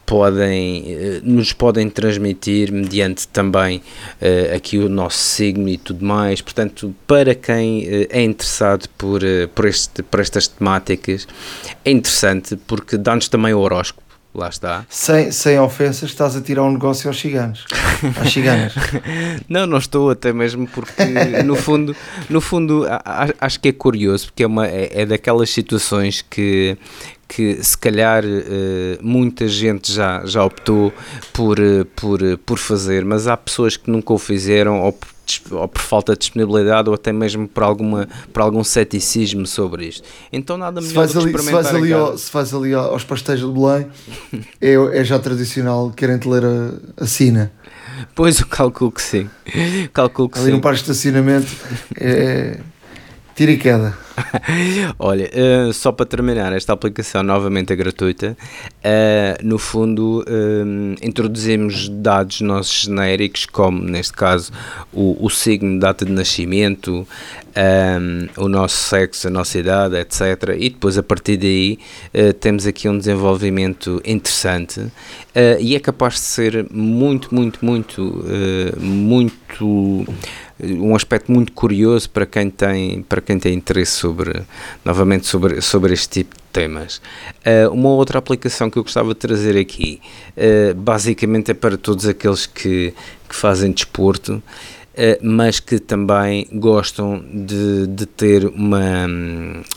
podem, 0.06 0.84
eh, 0.86 1.20
nos 1.22 1.52
podem 1.52 1.88
transmitir 1.88 2.72
mediante 2.72 3.26
também 3.28 3.78
uh, 3.78 4.54
aqui 4.54 4.78
o 4.78 4.88
nosso 4.88 5.18
signo 5.18 5.68
e 5.68 5.76
tudo 5.76 6.04
mais. 6.04 6.40
Portanto, 6.40 6.94
para 7.06 7.34
quem 7.34 7.84
uh, 7.84 8.06
é 8.10 8.22
interessado 8.22 8.88
por, 8.98 9.22
uh, 9.22 9.48
por, 9.54 9.66
este, 9.66 10.02
por 10.02 10.20
estas 10.20 10.48
temáticas, 10.48 11.26
é 11.84 11.90
interessante 11.90 12.56
porque 12.66 12.96
dá-nos 12.96 13.28
também 13.28 13.54
o 13.54 13.58
horóscopo. 13.58 14.04
Lá 14.34 14.48
está. 14.48 14.84
Sem, 14.88 15.30
sem 15.30 15.60
ofensas, 15.60 16.10
estás 16.10 16.34
a 16.34 16.40
tirar 16.40 16.64
um 16.64 16.72
negócio 16.72 17.06
aos 17.06 17.20
ciganos. 17.20 17.64
Às 18.20 18.32
ciganas. 18.32 18.74
não, 19.48 19.64
não 19.64 19.78
estou, 19.78 20.10
até 20.10 20.32
mesmo 20.32 20.66
porque, 20.66 21.04
no 21.44 21.54
fundo, 21.54 21.94
no 22.28 22.40
fundo 22.40 22.84
acho 23.40 23.60
que 23.60 23.68
é 23.68 23.72
curioso, 23.72 24.26
porque 24.26 24.42
é, 24.42 24.46
uma, 24.48 24.66
é, 24.66 25.02
é 25.02 25.06
daquelas 25.06 25.50
situações 25.50 26.20
que, 26.20 26.76
que 27.28 27.62
se 27.62 27.76
calhar 27.76 28.24
uh, 28.24 28.98
muita 29.00 29.48
gente 29.48 29.92
já, 29.92 30.24
já 30.24 30.44
optou 30.44 30.92
por, 31.32 31.58
uh, 31.58 31.84
por, 31.96 32.22
uh, 32.22 32.38
por 32.38 32.58
fazer, 32.58 33.04
mas 33.04 33.26
há 33.26 33.36
pessoas 33.36 33.76
que 33.76 33.90
nunca 33.90 34.12
o 34.12 34.18
fizeram 34.18 34.80
ou 34.80 34.92
por, 34.92 35.08
ou 35.52 35.68
por, 35.68 35.80
falta 35.80 36.12
de 36.12 36.20
disponibilidade 36.20 36.88
ou 36.88 36.94
até 36.94 37.12
mesmo 37.12 37.48
por, 37.48 37.62
alguma, 37.62 38.08
por 38.32 38.42
algum 38.42 38.62
ceticismo 38.62 39.46
sobre 39.46 39.86
isto. 39.86 40.06
Então 40.32 40.56
nada 40.56 40.80
melhor 40.80 41.08
se 41.08 41.14
do 41.14 41.20
que 41.20 41.26
experimentar 41.30 41.64
se 41.64 41.70
faz 41.70 41.82
ali, 41.82 41.92
ao, 41.92 42.18
se 42.18 42.30
faz 42.30 42.54
ali 42.54 42.74
aos 42.74 43.04
pastéis 43.04 43.40
de 43.40 43.46
Belém, 43.46 43.86
é, 44.60 44.74
é 45.00 45.04
já 45.04 45.18
tradicional, 45.18 45.90
querem-te 45.90 46.28
ler 46.28 46.44
a, 46.44 47.02
a 47.02 47.06
sina. 47.06 47.52
Pois, 48.14 48.40
eu 48.40 48.46
calculo 48.46 48.90
que 48.90 49.02
sim. 49.02 49.30
Calculo 49.92 50.28
que 50.28 50.38
ali 50.38 50.46
sim. 50.46 50.52
no 50.52 50.60
parque 50.60 50.82
de 50.82 50.90
estacionamento 50.90 51.46
é 51.96 52.58
tira 53.34 53.52
e 53.52 53.58
queda. 53.58 53.96
Olha, 54.98 55.28
uh, 55.34 55.72
só 55.72 55.90
para 55.90 56.06
terminar, 56.06 56.52
esta 56.52 56.72
aplicação 56.72 57.22
novamente 57.22 57.72
é 57.72 57.76
gratuita. 57.76 58.36
Uh, 58.76 59.46
no 59.46 59.58
fundo, 59.58 60.24
uh, 60.28 60.94
introduzimos 61.02 61.88
dados 61.88 62.40
nossos 62.40 62.82
genéricos, 62.82 63.46
como 63.46 63.82
neste 63.82 64.12
caso 64.12 64.52
o, 64.92 65.16
o 65.24 65.28
signo, 65.28 65.80
data 65.80 66.04
de 66.04 66.12
nascimento, 66.12 67.06
um, 67.56 68.44
o 68.44 68.48
nosso 68.48 68.76
sexo, 68.88 69.28
a 69.28 69.30
nossa 69.30 69.58
idade, 69.58 69.96
etc. 69.96 70.56
E 70.56 70.70
depois, 70.70 70.96
a 70.98 71.02
partir 71.02 71.36
daí, 71.36 71.78
temos 72.40 72.66
aqui 72.66 72.88
um 72.88 72.98
desenvolvimento 72.98 74.02
interessante 74.04 74.86
e 75.60 75.76
é 75.76 75.80
capaz 75.80 76.14
de 76.14 76.20
ser 76.20 76.66
muito, 76.72 77.32
muito, 77.32 77.64
muito, 77.64 78.24
muito 78.76 80.04
um 80.62 80.94
aspecto 80.94 81.32
muito 81.32 81.52
curioso 81.52 82.08
para 82.10 82.24
quem 82.24 82.48
tem, 82.48 83.02
para 83.02 83.20
quem 83.20 83.38
tem 83.38 83.54
interesse 83.54 83.92
sobre, 83.92 84.42
novamente, 84.84 85.26
sobre, 85.26 85.60
sobre 85.60 85.92
este 85.92 86.08
tipo 86.08 86.36
de 86.36 86.42
temas. 86.52 87.00
Uh, 87.44 87.72
uma 87.72 87.90
outra 87.90 88.18
aplicação 88.18 88.70
que 88.70 88.78
eu 88.78 88.82
gostava 88.82 89.08
de 89.08 89.16
trazer 89.16 89.56
aqui, 89.58 90.00
uh, 90.36 90.74
basicamente 90.74 91.50
é 91.50 91.54
para 91.54 91.76
todos 91.76 92.06
aqueles 92.06 92.46
que, 92.46 92.94
que 93.28 93.34
fazem 93.34 93.72
desporto, 93.72 94.42
Uh, 94.94 95.18
mas 95.20 95.58
que 95.58 95.80
também 95.80 96.46
gostam 96.52 97.20
de, 97.28 97.84
de 97.88 98.06
ter 98.06 98.46
uma, 98.46 99.08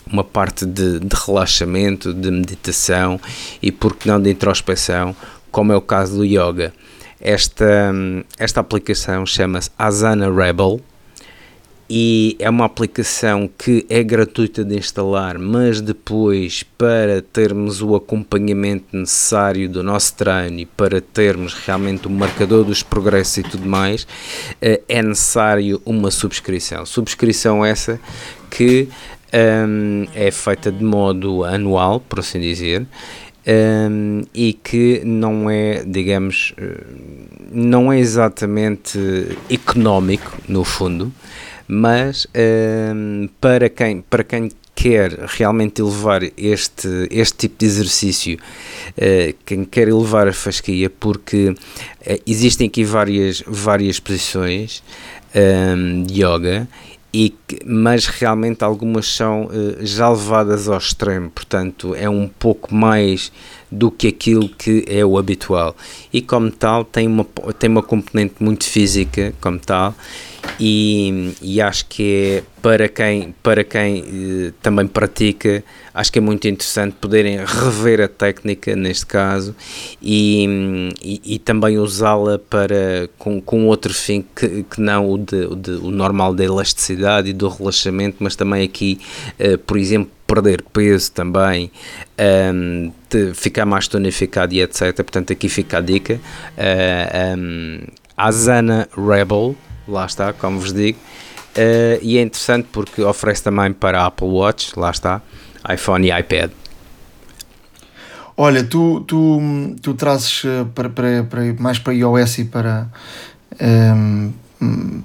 uma 0.05 0.23
parte 0.23 0.63
de, 0.63 0.99
de, 0.99 1.15
relaxamento, 1.25 2.13
de 2.13 2.29
meditação 2.29 3.19
e, 3.59 3.71
por 3.71 3.95
que 3.95 4.07
não, 4.07 4.21
de 4.21 4.29
introspeção, 4.29 5.15
como 5.49 5.73
é 5.73 5.75
o 5.75 5.81
caso 5.81 6.17
do 6.17 6.23
yoga. 6.23 6.71
Esta, 7.19 7.93
esta 8.37 8.59
aplicação 8.59 9.25
chama-se 9.25 9.69
Asana 9.77 10.31
Rebel 10.31 10.79
e 11.89 12.35
é 12.39 12.49
uma 12.49 12.65
aplicação 12.65 13.49
que 13.57 13.85
é 13.89 14.03
gratuita 14.03 14.63
de 14.63 14.77
instalar, 14.77 15.39
mas 15.39 15.79
depois, 15.79 16.61
para 16.77 17.21
termos 17.21 17.81
o 17.81 17.95
acompanhamento 17.95 18.85
necessário 18.91 19.69
do 19.69 19.81
nosso 19.81 20.13
treino 20.15 20.59
e 20.59 20.65
para 20.65 20.99
termos 20.99 21.53
realmente 21.53 22.07
o 22.07 22.09
marcador 22.09 22.65
dos 22.65 22.83
progressos 22.83 23.37
e 23.37 23.43
tudo 23.43 23.65
mais, 23.65 24.05
eh, 24.61 24.81
é 24.89 25.01
necessário 25.01 25.81
uma 25.85 26.11
subscrição. 26.11 26.85
Subscrição 26.85 27.63
essa 27.63 27.97
que 28.51 28.89
um, 29.33 30.07
é 30.13 30.29
feita 30.29 30.71
de 30.71 30.83
modo 30.83 31.43
anual, 31.43 32.01
por 32.01 32.19
assim 32.19 32.39
dizer, 32.39 32.85
um, 33.47 34.23
e 34.33 34.53
que 34.53 35.01
não 35.05 35.49
é, 35.49 35.83
digamos, 35.85 36.53
eh, 36.57 36.83
não 37.51 37.91
é 37.91 37.99
exatamente 37.99 38.99
económico 39.49 40.37
no 40.47 40.65
fundo, 40.65 41.13
mas 41.67 42.27
um, 42.93 43.29
para 43.39 43.69
quem 43.69 44.01
para 44.01 44.23
quem 44.23 44.49
quer 44.75 45.11
realmente 45.27 45.81
elevar 45.81 46.21
este, 46.37 47.07
este 47.09 47.35
tipo 47.35 47.55
de 47.57 47.65
exercício, 47.65 48.37
uh, 48.89 49.35
quem 49.43 49.65
quer 49.65 49.87
elevar 49.87 50.27
a 50.27 50.33
fasquia, 50.33 50.87
porque 50.87 51.49
uh, 51.49 51.55
existem 52.27 52.67
aqui 52.67 52.83
várias, 52.83 53.43
várias 53.47 53.99
posições 53.99 54.83
um, 55.35 56.03
de 56.03 56.21
yoga 56.21 56.67
e, 57.13 57.33
mas 57.65 58.05
realmente 58.05 58.63
algumas 58.63 59.07
são 59.07 59.45
uh, 59.45 59.85
já 59.85 60.09
levadas 60.09 60.67
ao 60.67 60.77
extremo, 60.77 61.29
portanto 61.29 61.95
é 61.95 62.09
um 62.09 62.27
pouco 62.27 62.73
mais 62.73 63.31
do 63.71 63.89
que 63.89 64.07
aquilo 64.07 64.49
que 64.49 64.83
é 64.87 65.05
o 65.05 65.17
habitual. 65.17 65.75
E 66.11 66.21
como 66.21 66.51
tal 66.51 66.83
tem 66.83 67.07
uma, 67.07 67.25
tem 67.57 67.69
uma 67.69 67.83
componente 67.83 68.35
muito 68.39 68.65
física 68.65 69.33
como 69.41 69.59
tal 69.59 69.95
e, 70.59 71.33
e 71.41 71.61
acho 71.61 71.85
que 71.85 72.03
é 72.03 72.43
para 72.61 72.89
quem, 72.89 73.33
para 73.43 73.63
quem 73.63 73.99
eh, 74.47 74.53
também 74.61 74.87
pratica, 74.87 75.63
acho 75.93 76.11
que 76.11 76.19
é 76.19 76.21
muito 76.21 76.47
interessante 76.47 76.95
poderem 76.99 77.37
rever 77.45 78.01
a 78.01 78.07
técnica 78.07 78.75
neste 78.75 79.05
caso 79.05 79.55
e, 80.01 80.91
e, 81.01 81.35
e 81.35 81.39
também 81.39 81.77
usá-la 81.77 82.39
para 82.39 83.09
com, 83.17 83.41
com 83.41 83.65
outro 83.67 83.93
fim 83.93 84.25
que, 84.35 84.63
que 84.63 84.81
não 84.81 85.09
o, 85.09 85.17
de, 85.17 85.45
o, 85.45 85.55
de, 85.55 85.71
o 85.71 85.91
normal 85.91 86.33
da 86.33 86.43
elasticidade 86.43 87.29
e 87.29 87.33
do 87.33 87.47
relaxamento, 87.47 88.17
mas 88.19 88.35
também 88.35 88.63
aqui, 88.63 88.99
eh, 89.39 89.57
por 89.57 89.77
exemplo, 89.77 90.11
perder 90.27 90.61
peso 90.73 91.11
também, 91.13 91.71
um, 92.53 92.91
ehm, 93.09 93.33
ficar 93.33 93.65
mais 93.65 93.87
tonificado 93.87 94.53
e 94.53 94.61
etc. 94.61 94.93
Portanto, 94.95 95.31
aqui 95.31 95.47
fica 95.47 95.77
a 95.77 95.81
dica. 95.81 96.15
Uh, 96.15 96.19
eh, 96.57 97.35
um, 97.37 97.77
ehm, 97.77 97.87
Asana 98.17 98.89
Rebel 98.97 99.55
lá 99.87 100.05
está, 100.05 100.33
como 100.33 100.59
vos 100.59 100.73
digo. 100.73 100.97
Uh, 101.55 101.97
e 102.01 102.17
é 102.17 102.21
interessante 102.21 102.67
porque 102.71 103.01
oferece 103.01 103.43
também 103.43 103.73
para 103.73 104.05
Apple 104.05 104.27
Watch, 104.27 104.77
lá 104.77 104.91
está, 104.91 105.21
iPhone 105.71 106.07
e 106.07 106.19
iPad. 106.19 106.51
Olha, 108.35 108.63
tu, 108.63 109.01
tu, 109.01 109.41
tu 109.81 109.95
trazes 109.95 110.43
eh, 110.45 110.63
para, 110.75 110.89
para, 110.89 111.23
para, 111.23 111.53
mais 111.57 111.79
para 111.79 111.91
iOS 111.91 112.37
e 112.37 112.45
para 112.45 112.87
um, 113.59 114.31
ehm, 114.61 115.03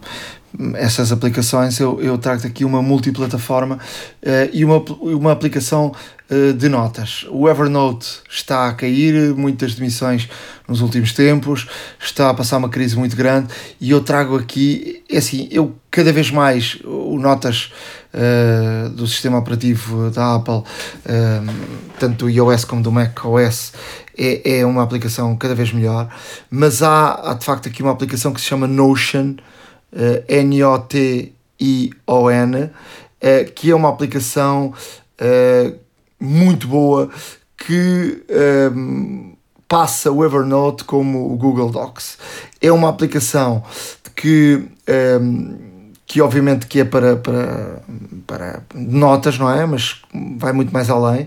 essas 0.75 1.11
aplicações, 1.13 1.81
eu, 1.81 1.99
eu 2.03 2.19
trago 2.19 2.47
aqui 2.47 2.65
uma 2.65 2.83
multiplataforma 2.83 3.77
uh, 3.77 4.51
e 4.53 4.65
uma, 4.65 4.79
uma 5.01 5.33
aplicação 5.33 5.95
de 6.57 6.69
notas. 6.69 7.27
O 7.31 7.49
Evernote 7.49 8.21
está 8.29 8.69
a 8.69 8.73
cair, 8.73 9.35
muitas 9.35 9.75
demissões 9.75 10.29
nos 10.67 10.81
últimos 10.81 11.13
tempos, 11.13 11.69
está 12.01 12.31
a 12.31 12.35
passar 12.35 12.57
uma 12.57 12.69
crise 12.69 12.97
muito 12.97 13.15
grande 13.17 13.53
e 13.81 13.91
eu 13.91 14.01
trago 14.01 14.37
aqui, 14.37 15.03
é 15.11 15.19
assim, 15.19 15.49
eu 15.51 15.75
cada 15.91 16.13
vez 16.13 16.31
mais 16.31 16.79
o 16.85 17.19
Notas 17.19 17.71
uh, 18.15 18.89
do 18.91 19.07
sistema 19.07 19.39
operativo 19.39 20.11
da 20.11 20.37
Apple, 20.37 20.63
tanto 21.99 22.25
do 22.25 22.31
iOS 22.31 22.65
como 22.65 22.83
do 22.83 22.91
macOS, 22.91 23.73
é, 24.17 24.61
é 24.61 24.67
uma 24.67 24.83
aplicação 24.83 25.37
cada 25.37 25.55
vez 25.55 25.73
melhor, 25.73 26.09
mas 26.51 26.83
há, 26.83 27.31
há 27.31 27.35
de 27.35 27.45
facto 27.45 27.69
aqui 27.69 27.83
uma 27.83 27.93
aplicação 27.93 28.33
que 28.33 28.41
se 28.41 28.47
chama 28.47 28.67
Notion 28.67 29.37
uh, 29.93 30.25
N-O-T-I-O-N, 30.29 31.35
uh, 32.65 32.71
que 33.55 33.71
é 33.71 33.75
uma 33.75 33.89
aplicação 33.89 34.73
uh, 35.21 35.82
muito 36.23 36.69
boa 36.69 37.11
que 37.57 38.23
um, 38.75 39.35
passa 39.69 40.11
o 40.11 40.25
Evernote 40.25 40.85
como 40.85 41.33
o 41.33 41.37
Google 41.37 41.71
Docs. 41.71 42.19
É 42.61 42.71
uma 42.71 42.89
aplicação 42.89 43.63
que. 44.15 44.65
Um, 45.21 45.73
que 46.05 46.21
obviamente 46.21 46.67
que 46.67 46.79
é 46.79 46.85
para, 46.85 47.17
para, 47.17 47.83
para 48.27 48.63
notas, 48.75 49.39
não 49.39 49.49
é? 49.49 49.65
Mas 49.65 50.03
vai 50.37 50.53
muito 50.53 50.71
mais 50.71 50.91
além, 50.91 51.27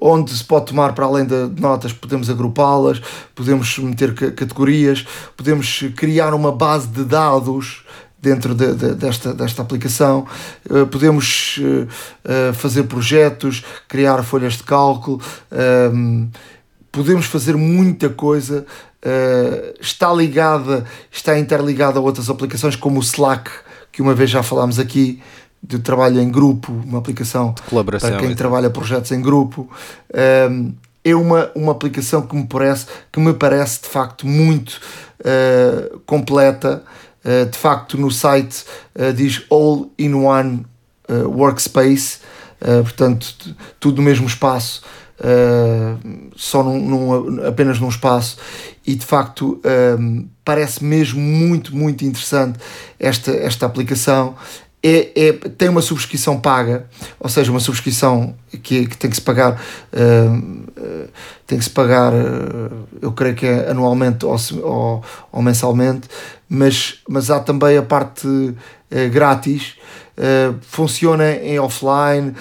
onde 0.00 0.32
se 0.32 0.42
pode 0.42 0.66
tomar 0.66 0.92
para 0.92 1.04
além 1.06 1.24
de 1.24 1.60
notas, 1.60 1.92
podemos 1.92 2.28
agrupá-las, 2.28 3.00
podemos 3.32 3.78
meter 3.78 4.12
categorias, 4.34 5.06
podemos 5.36 5.84
criar 5.94 6.34
uma 6.34 6.50
base 6.50 6.88
de 6.88 7.04
dados 7.04 7.83
dentro 8.24 8.54
de, 8.54 8.74
de, 8.74 8.94
desta, 8.94 9.34
desta 9.34 9.60
aplicação. 9.60 10.26
Uh, 10.68 10.86
podemos 10.86 11.58
uh, 11.58 11.86
uh, 12.24 12.54
fazer 12.54 12.84
projetos, 12.84 13.62
criar 13.86 14.22
folhas 14.22 14.54
de 14.54 14.62
cálculo, 14.62 15.20
ehm, 15.52 16.28
podemos 16.90 17.26
fazer 17.26 17.54
muita 17.56 18.08
coisa. 18.08 18.64
está 19.78 20.10
ligada, 20.14 20.86
está 21.12 21.38
interligada 21.38 21.98
a 21.98 22.02
outras 22.02 22.30
aplicações 22.30 22.74
como 22.74 22.98
o 22.98 23.02
Slack, 23.02 23.50
que 23.92 24.00
uma 24.00 24.14
vez 24.14 24.30
já 24.30 24.42
falámos 24.42 24.78
aqui, 24.78 25.20
de 25.62 25.78
trabalho 25.78 26.20
em 26.20 26.30
grupo, 26.30 26.72
uma 26.72 26.98
aplicação 26.98 27.54
para 27.84 28.18
quem 28.18 28.34
trabalha 28.34 28.70
projetos 28.70 29.12
em 29.12 29.20
grupo. 29.20 29.68
Ehm, 30.14 30.72
é 31.04 31.14
uma, 31.14 31.50
uma 31.54 31.72
aplicação 31.72 32.22
que 32.22 32.34
me 32.34 32.46
parece, 32.46 32.86
que 33.12 33.20
me 33.20 33.34
parece 33.34 33.82
de 33.82 33.88
facto 33.88 34.26
muito 34.26 34.80
completa 36.06 36.82
eh, 37.24 37.46
de 37.46 37.56
facto, 37.56 37.96
no 37.96 38.10
site 38.10 38.64
uh, 38.94 39.12
diz 39.12 39.42
All 39.50 39.90
in 39.98 40.12
One 40.14 40.66
uh, 41.08 41.28
Workspace, 41.28 42.18
portanto, 42.60 43.54
tudo 43.78 43.98
no 43.98 44.02
mesmo 44.02 44.26
espaço, 44.26 44.82
só 46.34 46.62
num, 46.62 46.80
num, 46.80 47.46
apenas 47.46 47.78
num 47.78 47.90
espaço, 47.90 48.38
e 48.86 48.94
de 48.94 49.04
facto 49.04 49.60
parece 50.42 50.82
mesmo 50.82 51.20
muito, 51.20 51.76
muito 51.76 52.06
interessante 52.06 52.58
esta, 52.98 53.32
esta 53.32 53.66
aplicação. 53.66 54.34
É, 54.86 55.28
é, 55.28 55.32
tem 55.32 55.70
uma 55.70 55.80
subscrição 55.80 56.38
paga, 56.38 56.86
ou 57.18 57.30
seja, 57.30 57.50
uma 57.50 57.58
subscrição 57.58 58.34
que, 58.62 58.86
que 58.86 58.98
tem 58.98 59.08
que 59.08 59.16
se 59.16 59.22
pagar, 59.22 59.58
uh, 59.94 60.34
uh, 60.36 61.08
tem 61.46 61.56
que 61.56 61.64
se 61.64 61.70
pagar, 61.70 62.12
uh, 62.12 62.86
eu 63.00 63.10
creio 63.12 63.34
que 63.34 63.46
é 63.46 63.70
anualmente 63.70 64.26
ou, 64.26 64.36
ou, 64.62 65.02
ou, 65.32 65.40
mensalmente, 65.42 66.06
mas, 66.46 66.98
mas 67.08 67.30
há 67.30 67.40
também 67.40 67.78
a 67.78 67.82
parte 67.82 68.54
grátis, 69.10 69.74
funciona 70.60 71.32
em 71.32 71.58
offline, 71.58 72.32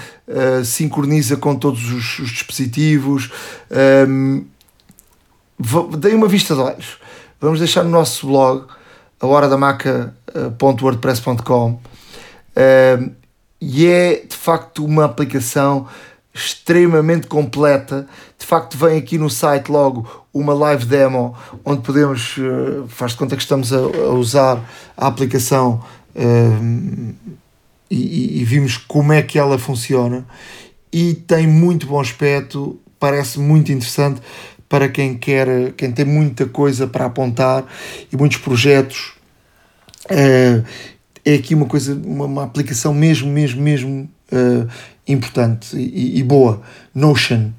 sincroniza 0.64 1.38
com 1.38 1.56
todos 1.56 1.92
os, 1.92 2.20
os 2.20 2.30
dispositivos, 2.30 3.32
um, 4.08 4.46
dei 5.98 6.14
uma 6.14 6.28
vista 6.28 6.54
de 6.54 6.62
olhos. 6.62 6.98
Vamos 7.42 7.58
deixar 7.58 7.84
no 7.84 7.90
nosso 7.90 8.28
blog, 8.28 8.66
a 9.20 9.26
hora 9.26 9.48
e 13.62 13.88
é 13.88 14.26
de 14.28 14.36
facto 14.36 14.86
uma 14.86 15.06
aplicação 15.06 15.88
extremamente 16.34 17.28
completa. 17.28 18.08
De 18.38 18.46
facto, 18.46 18.78
vem 18.78 18.98
aqui 18.98 19.18
no 19.18 19.30
site 19.30 19.70
logo 19.70 20.26
uma 20.34 20.54
live 20.54 20.86
demo 20.86 21.38
onde 21.64 21.82
podemos, 21.82 22.38
uh, 22.38 22.88
faz 22.88 23.12
de 23.12 23.18
conta 23.20 23.36
que 23.36 23.44
estamos 23.44 23.72
a, 23.72 23.78
a 23.78 24.14
usar 24.14 24.60
a 24.98 25.08
aplicação 25.08 25.84
uh, 26.16 27.14
e, 27.90 28.42
e, 28.42 28.44
vimos 28.44 28.78
como 28.78 29.14
é 29.14 29.22
que 29.22 29.38
ela 29.38 29.60
funciona 29.60 30.26
e 30.92 31.14
tem 31.14 31.46
muito 31.46 31.86
bom 31.86 32.00
aspecto, 32.00 32.80
parece 33.00 33.40
muito 33.40 33.72
interessante 33.72 34.20
para 34.68 34.90
quem 34.90 35.16
quer, 35.16 35.74
quem 35.74 35.92
tem 35.92 36.06
muita 36.06 36.48
coisa 36.48 36.88
para 36.88 37.06
apontar 37.06 37.64
e 38.12 38.18
muitos 38.18 38.40
projetos. 38.40 39.14
Uh, 40.06 40.64
é 41.26 41.36
aqui 41.36 41.56
uma 41.56 41.66
coisa, 41.66 41.94
uma, 41.94 42.26
uma 42.26 42.44
aplicação 42.44 42.94
mesmo, 42.94 43.32
mesmo, 43.32 43.62
mesmo 43.62 44.10
uh, 44.32 44.68
importante 45.08 45.78
e, 45.78 46.20
e, 46.20 46.24
boa. 46.24 46.62
Notion. 46.94 47.52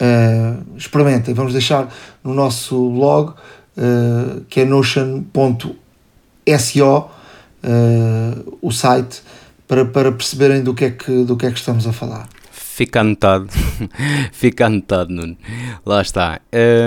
Uh, 0.00 0.76
experimentem, 0.76 1.34
vamos 1.34 1.52
deixar 1.52 1.92
no 2.24 2.32
nosso 2.32 2.90
blog 2.90 3.34
uh, 3.76 4.40
que 4.48 4.60
é 4.60 4.64
notion.so 4.64 5.30
uh, 7.62 8.58
o 8.62 8.70
site 8.72 9.22
para, 9.68 9.84
para 9.84 10.10
perceberem 10.10 10.62
do 10.62 10.74
que, 10.74 10.86
é 10.86 10.90
que, 10.90 11.24
do 11.24 11.36
que 11.36 11.46
é 11.46 11.50
que 11.50 11.58
estamos 11.58 11.86
a 11.86 11.92
falar. 11.92 12.28
Fica 12.50 13.02
anotado, 13.02 13.46
fica 14.32 14.66
anotado, 14.66 15.12
Nuno. 15.12 15.36
Lá 15.84 16.00
está. 16.00 16.40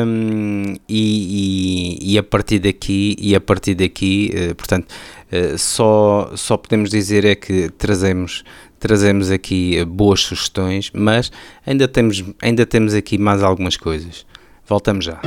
Um, 0.06 0.76
e, 0.90 2.00
e, 2.00 2.14
e, 2.14 2.18
a 2.18 2.24
partir 2.24 2.58
daqui, 2.58 3.16
e 3.20 3.36
a 3.36 3.40
partir 3.40 3.76
daqui, 3.76 4.32
uh, 4.34 4.56
portanto, 4.56 4.88
só, 5.57 6.31
só 6.35 6.57
podemos 6.57 6.89
dizer 6.89 7.26
é 7.26 7.35
que 7.35 7.69
trazemos, 7.69 8.43
trazemos 8.80 9.31
aqui 9.31 9.84
boas 9.85 10.22
sugestões, 10.22 10.91
mas 10.93 11.31
ainda 11.65 11.88
temos, 11.88 12.23
ainda 12.41 12.65
temos 12.65 12.93
aqui 12.93 13.18
mais 13.18 13.41
algumas 13.41 13.77
coisas. 13.77 14.26
Voltamos 14.68 15.05
já. 15.05 15.19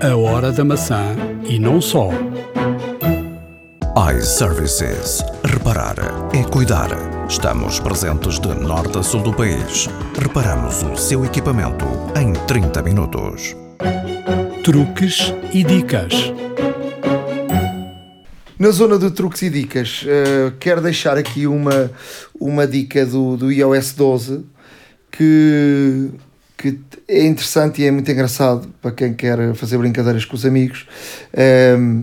A 0.00 0.16
hora 0.16 0.50
da 0.50 0.64
maçã 0.64 1.16
e 1.48 1.58
não 1.58 1.80
só 1.80 2.10
iServices. 3.94 5.22
Reparar 5.44 5.96
é 6.34 6.42
cuidar. 6.44 6.88
Estamos 7.28 7.78
presentes 7.78 8.40
de 8.40 8.48
norte 8.48 8.98
a 8.98 9.02
sul 9.02 9.22
do 9.22 9.34
país. 9.34 9.88
Reparamos 10.18 10.82
o 10.82 10.96
seu 10.96 11.24
equipamento 11.24 11.84
em 12.18 12.32
30 12.46 12.82
minutos. 12.82 13.54
Truques 14.64 15.34
e 15.52 15.62
dicas. 15.62 16.32
Na 18.62 18.70
zona 18.70 18.96
de 18.96 19.10
truques 19.10 19.42
e 19.42 19.50
dicas, 19.50 20.04
uh, 20.04 20.52
quero 20.60 20.80
deixar 20.80 21.18
aqui 21.18 21.48
uma, 21.48 21.90
uma 22.38 22.64
dica 22.64 23.04
do, 23.04 23.36
do 23.36 23.50
iOS 23.50 23.92
12 23.94 24.44
que, 25.10 26.10
que 26.56 26.78
é 27.08 27.26
interessante 27.26 27.82
e 27.82 27.86
é 27.86 27.90
muito 27.90 28.08
engraçado 28.08 28.72
para 28.80 28.92
quem 28.92 29.14
quer 29.14 29.52
fazer 29.56 29.78
brincadeiras 29.78 30.24
com 30.24 30.36
os 30.36 30.46
amigos. 30.46 30.86
Um, 31.36 31.40
ehm, 31.40 32.02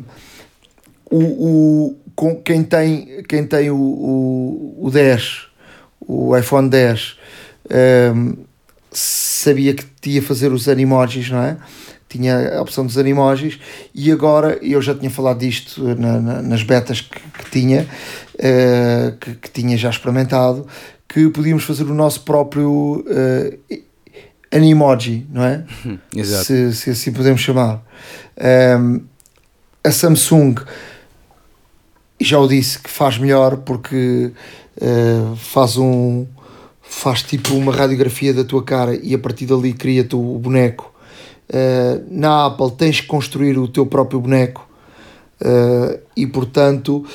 o, 1.09 1.23
o, 1.23 1.97
com 2.13 2.35
quem 2.35 2.61
tem, 2.61 3.23
quem 3.23 3.47
tem 3.47 3.69
o, 3.69 3.77
o, 3.77 4.85
o 4.85 4.91
10, 4.91 5.47
o 6.01 6.35
iPhone 6.35 6.69
10, 6.69 7.17
um, 7.71 7.73
ehm, 7.73 8.33
sabia 8.91 9.73
que 9.73 9.85
tinha 10.01 10.21
fazer 10.21 10.51
os 10.51 10.67
animojis, 10.67 11.29
não 11.29 11.41
é? 11.41 11.55
Tinha 12.09 12.57
a 12.57 12.61
opção 12.61 12.85
dos 12.85 12.97
animojis 12.97 13.59
e 13.93 14.11
agora 14.11 14.57
eu 14.63 14.81
já 14.81 14.95
tinha 14.95 15.11
falado 15.11 15.39
disto 15.39 15.83
na, 15.95 16.19
na, 16.19 16.41
nas 16.41 16.63
betas 16.63 17.01
que, 17.01 17.19
que 17.19 17.51
tinha, 17.51 17.87
uh, 18.35 19.17
que, 19.17 19.35
que, 19.35 19.51
tinha 19.51 19.77
já 19.77 19.91
experimentado, 19.91 20.65
que 21.07 21.29
podíamos 21.29 21.63
fazer 21.63 21.83
o 21.83 21.93
nosso 21.93 22.21
próprio 22.21 23.05
uh, 23.05 23.79
animoji, 24.51 25.27
não 25.31 25.43
é? 25.43 25.63
Exato. 26.15 26.45
Se, 26.45 26.73
se 26.73 26.89
assim 26.89 27.13
podemos 27.13 27.41
chamar. 27.41 27.75
Um, 28.37 28.95
ehm, 28.95 29.01
a 29.83 29.91
Samsung 29.91 30.55
já 32.19 32.39
o 32.39 32.47
disse 32.47 32.79
que 32.79 32.89
faz 32.89 33.17
melhor 33.17 33.57
porque 33.57 34.31
uh, 34.81 35.35
faz 35.35 35.77
um 35.77 36.25
faz 36.81 37.21
tipo 37.21 37.53
uma 37.53 37.73
radiografia 37.73 38.33
da 38.33 38.43
tua 38.43 38.63
cara 38.63 38.95
e 38.95 39.13
a 39.13 39.19
partir 39.19 39.45
dali 39.45 39.73
cria-te 39.73 40.15
o 40.15 40.39
boneco 40.39 40.93
uh, 41.49 42.03
na 42.09 42.45
Apple 42.45 42.71
tens 42.71 43.01
que 43.01 43.07
construir 43.07 43.57
o 43.57 43.67
teu 43.67 43.85
próprio 43.85 44.19
boneco 44.19 44.67
uh, 45.41 45.99
e 46.15 46.25
portanto 46.27 47.05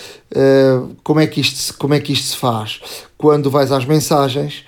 como, 1.04 1.20
é 1.20 1.28
que 1.28 1.40
isto, 1.40 1.78
como 1.78 1.94
é 1.94 2.00
que 2.00 2.12
isto 2.12 2.26
se 2.26 2.36
faz? 2.36 2.80
Quando 3.16 3.48
vais 3.48 3.70
às 3.70 3.84
mensagens 3.84 4.64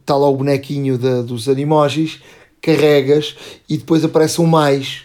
está 0.00 0.14
lá 0.14 0.28
o 0.28 0.36
bonequinho 0.36 0.96
da, 0.96 1.22
dos 1.22 1.48
animojis 1.48 2.20
carregas 2.60 3.36
e 3.68 3.76
depois 3.76 4.04
aparece 4.04 4.40
um 4.40 4.46
mais 4.46 5.04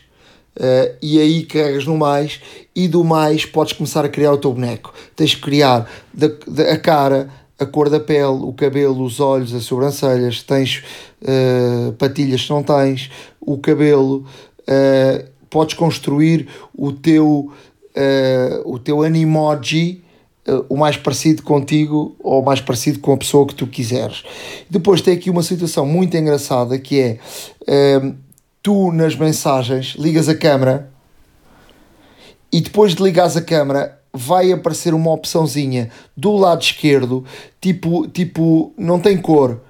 Uh, 0.58 0.90
e 1.04 1.20
aí 1.20 1.44
carregas 1.44 1.86
no 1.86 1.96
mais 1.96 2.42
e 2.76 2.88
do 2.88 3.04
mais 3.04 3.46
podes 3.46 3.74
começar 3.74 4.04
a 4.04 4.10
criar 4.10 4.32
o 4.32 4.40
teu 4.40 4.52
boneco. 4.52 4.92
Tens 5.16 5.36
que 5.36 5.42
criar 5.42 5.88
da, 6.12 6.30
da, 6.48 6.72
a 6.72 6.78
cara, 6.80 7.30
a 7.60 7.66
cor 7.66 7.92
da 7.92 8.00
pele, 8.00 8.42
o 8.42 8.52
cabelo, 8.54 9.04
os 9.04 9.20
olhos, 9.20 9.54
as 9.54 9.64
sobrancelhas, 9.66 10.42
tens 10.42 10.84
uh, 11.22 11.92
patilhas 11.94 12.42
se 12.42 12.50
não 12.50 12.64
tens, 12.64 13.12
o 13.48 13.58
cabelo, 13.58 14.26
uh, 14.62 15.28
podes 15.50 15.76
construir 15.76 16.48
o 16.76 16.92
teu, 16.92 17.52
o 18.66 18.78
teu 18.78 19.02
animoji 19.02 20.04
o 20.70 20.78
mais 20.78 20.96
parecido 20.96 21.42
contigo 21.42 22.16
ou 22.20 22.42
o 22.42 22.46
mais 22.46 22.62
parecido 22.62 23.00
com 23.00 23.14
a 23.14 23.18
pessoa 23.18 23.48
que 23.48 23.56
tu 23.56 23.66
quiseres. 23.66 24.24
Depois 24.70 25.02
tem 25.02 25.16
aqui 25.16 25.30
uma 25.30 25.42
situação 25.42 25.86
muito 25.86 26.16
engraçada 26.16 26.78
que 26.78 27.00
é 27.00 27.18
tu 28.62 28.92
nas 28.92 29.16
mensagens 29.16 29.96
ligas 29.98 30.30
a 30.30 30.36
câmera 30.36 30.92
e 32.52 32.62
depois 32.62 32.94
de 32.94 33.04
ligares 33.04 33.36
a 33.36 33.42
câmera 33.42 33.98
vai 34.14 34.52
aparecer 34.52 34.94
uma 34.94 35.12
opçãozinha 35.12 35.90
do 36.16 36.36
lado 36.36 36.62
esquerdo, 36.62 37.24
tipo, 37.62 38.08
tipo 38.08 38.74
não 38.78 39.00
tem 39.00 39.18
cor, 39.18 39.62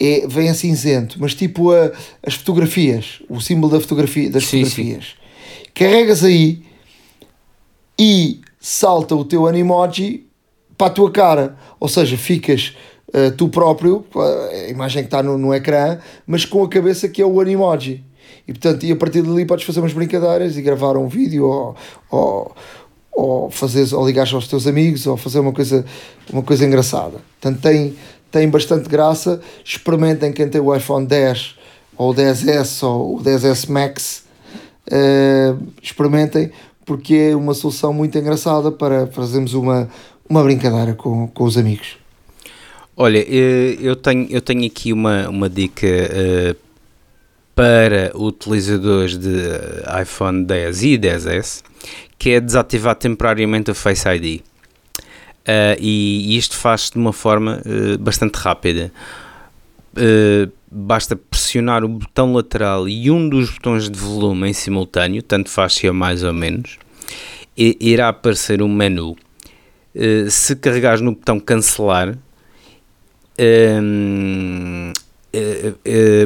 é, 0.00 0.26
vem 0.26 0.48
a 0.48 0.54
cinzento, 0.54 1.16
mas 1.20 1.34
tipo 1.34 1.72
a, 1.72 1.92
as 2.22 2.34
fotografias, 2.34 3.22
o 3.28 3.40
símbolo 3.40 3.72
da 3.72 3.80
fotografia, 3.80 4.30
das 4.30 4.44
sim, 4.44 4.64
fotografias. 4.64 5.04
Sim. 5.04 5.70
Carregas 5.74 6.24
aí 6.24 6.62
e 7.98 8.40
salta 8.60 9.14
o 9.14 9.24
teu 9.24 9.46
animoji 9.46 10.26
para 10.76 10.88
a 10.88 10.90
tua 10.90 11.10
cara, 11.10 11.56
ou 11.78 11.88
seja, 11.88 12.16
ficas 12.16 12.76
uh, 13.08 13.30
tu 13.36 13.48
próprio, 13.48 14.04
a 14.14 14.68
imagem 14.68 15.02
que 15.02 15.06
está 15.06 15.22
no, 15.22 15.38
no 15.38 15.54
ecrã, 15.54 15.98
mas 16.26 16.44
com 16.44 16.62
a 16.62 16.68
cabeça 16.68 17.08
que 17.08 17.22
é 17.22 17.26
o 17.26 17.40
animoji. 17.40 18.04
E 18.46 18.52
portanto, 18.52 18.84
e 18.84 18.92
a 18.92 18.96
partir 18.96 19.22
dali 19.22 19.46
podes 19.46 19.64
fazer 19.64 19.80
umas 19.80 19.92
brincadeiras 19.92 20.56
e 20.56 20.62
gravar 20.62 20.96
um 20.96 21.08
vídeo 21.08 21.46
ou, 21.46 21.76
ou, 22.10 22.56
ou, 23.12 23.50
fazer, 23.50 23.94
ou 23.94 24.06
ligar 24.06 24.28
aos 24.34 24.46
teus 24.46 24.66
amigos 24.66 25.06
ou 25.06 25.16
fazer 25.16 25.38
uma 25.38 25.52
coisa, 25.52 25.84
uma 26.30 26.42
coisa 26.42 26.64
engraçada. 26.64 27.18
Portanto, 27.40 27.62
tem, 27.62 27.96
tem 28.34 28.48
bastante 28.48 28.88
graça. 28.88 29.40
Experimentem 29.64 30.32
quem 30.32 30.48
tem 30.48 30.60
o 30.60 30.74
iPhone 30.74 31.06
10 31.06 31.54
ou 31.96 32.10
o 32.10 32.14
10S 32.14 32.82
ou 32.82 33.16
o 33.16 33.22
10S 33.22 33.70
Max. 33.70 34.24
Uh, 34.88 35.56
experimentem 35.80 36.50
porque 36.84 37.14
é 37.30 37.36
uma 37.36 37.54
solução 37.54 37.92
muito 37.92 38.18
engraçada 38.18 38.72
para 38.72 39.06
fazermos 39.06 39.54
uma, 39.54 39.88
uma 40.28 40.42
brincadeira 40.42 40.94
com, 40.94 41.28
com 41.28 41.44
os 41.44 41.56
amigos. 41.56 41.96
Olha, 42.96 43.18
eu 43.18 43.94
tenho, 43.94 44.26
eu 44.28 44.40
tenho 44.40 44.66
aqui 44.66 44.92
uma, 44.92 45.28
uma 45.28 45.48
dica 45.48 45.86
uh, 45.86 46.56
para 47.54 48.10
utilizadores 48.16 49.16
de 49.16 49.30
iPhone 50.02 50.44
10 50.44 50.82
e 50.82 50.98
10S, 50.98 51.62
que 52.18 52.30
é 52.30 52.40
desativar 52.40 52.96
temporariamente 52.96 53.70
o 53.70 53.74
Face 53.76 54.08
ID. 54.08 54.42
Uh, 55.44 55.76
e, 55.78 56.38
isto 56.38 56.56
faz-se 56.56 56.92
de 56.92 56.98
uma 56.98 57.12
forma 57.12 57.60
uh, 57.66 57.98
bastante 57.98 58.36
rápida. 58.36 58.90
Uh, 59.92 60.50
basta 60.70 61.14
pressionar 61.14 61.84
o 61.84 61.88
botão 61.88 62.32
lateral 62.32 62.88
e 62.88 63.10
um 63.10 63.28
dos 63.28 63.50
botões 63.50 63.90
de 63.90 63.98
volume 63.98 64.48
em 64.48 64.52
simultâneo, 64.54 65.22
tanto 65.22 65.50
faz 65.50 65.74
se 65.74 65.86
é 65.86 65.92
mais 65.92 66.24
ou 66.24 66.32
menos, 66.32 66.78
e 67.56 67.76
irá 67.78 68.08
aparecer 68.08 68.62
um 68.62 68.68
menu. 68.68 69.16
se 70.28 70.56
carregares 70.56 71.00
no 71.00 71.12
botão 71.12 71.38
cancelar, 71.38 72.18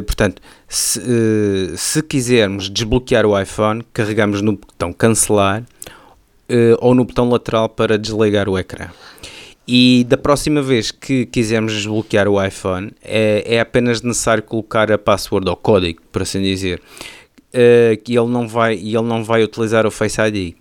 portanto, 0.07 0.41
se, 0.67 0.99
se, 1.77 2.01
quisermos 2.01 2.71
desbloquear 2.71 3.27
o 3.27 3.39
iPhone, 3.39 3.83
carregamos 3.93 4.41
no 4.41 4.53
botão 4.53 4.91
cancelar 4.91 5.63
ou 6.79 6.95
no 6.95 7.05
botão 7.05 7.29
lateral 7.29 7.69
para 7.69 7.97
desligar 7.97 8.49
o 8.49 8.57
ecrã. 8.57 8.89
E 9.71 10.03
da 10.09 10.17
próxima 10.17 10.63
vez 10.63 10.89
que 10.89 11.27
quisermos 11.27 11.73
desbloquear 11.73 12.27
o 12.27 12.43
iPhone, 12.43 12.91
é, 13.03 13.43
é 13.45 13.59
apenas 13.59 14.01
necessário 14.01 14.41
colocar 14.41 14.91
a 14.91 14.97
password 14.97 15.47
ou 15.47 15.55
código, 15.55 16.01
por 16.11 16.23
assim 16.23 16.41
dizer, 16.41 16.81
uh, 17.53 18.01
ele 18.07 18.27
não 18.27 18.47
vai, 18.47 18.73
ele 18.73 19.01
não 19.03 19.23
vai 19.23 19.43
utilizar 19.43 19.85
o 19.85 19.91
Face 19.91 20.19
ID. 20.19 20.55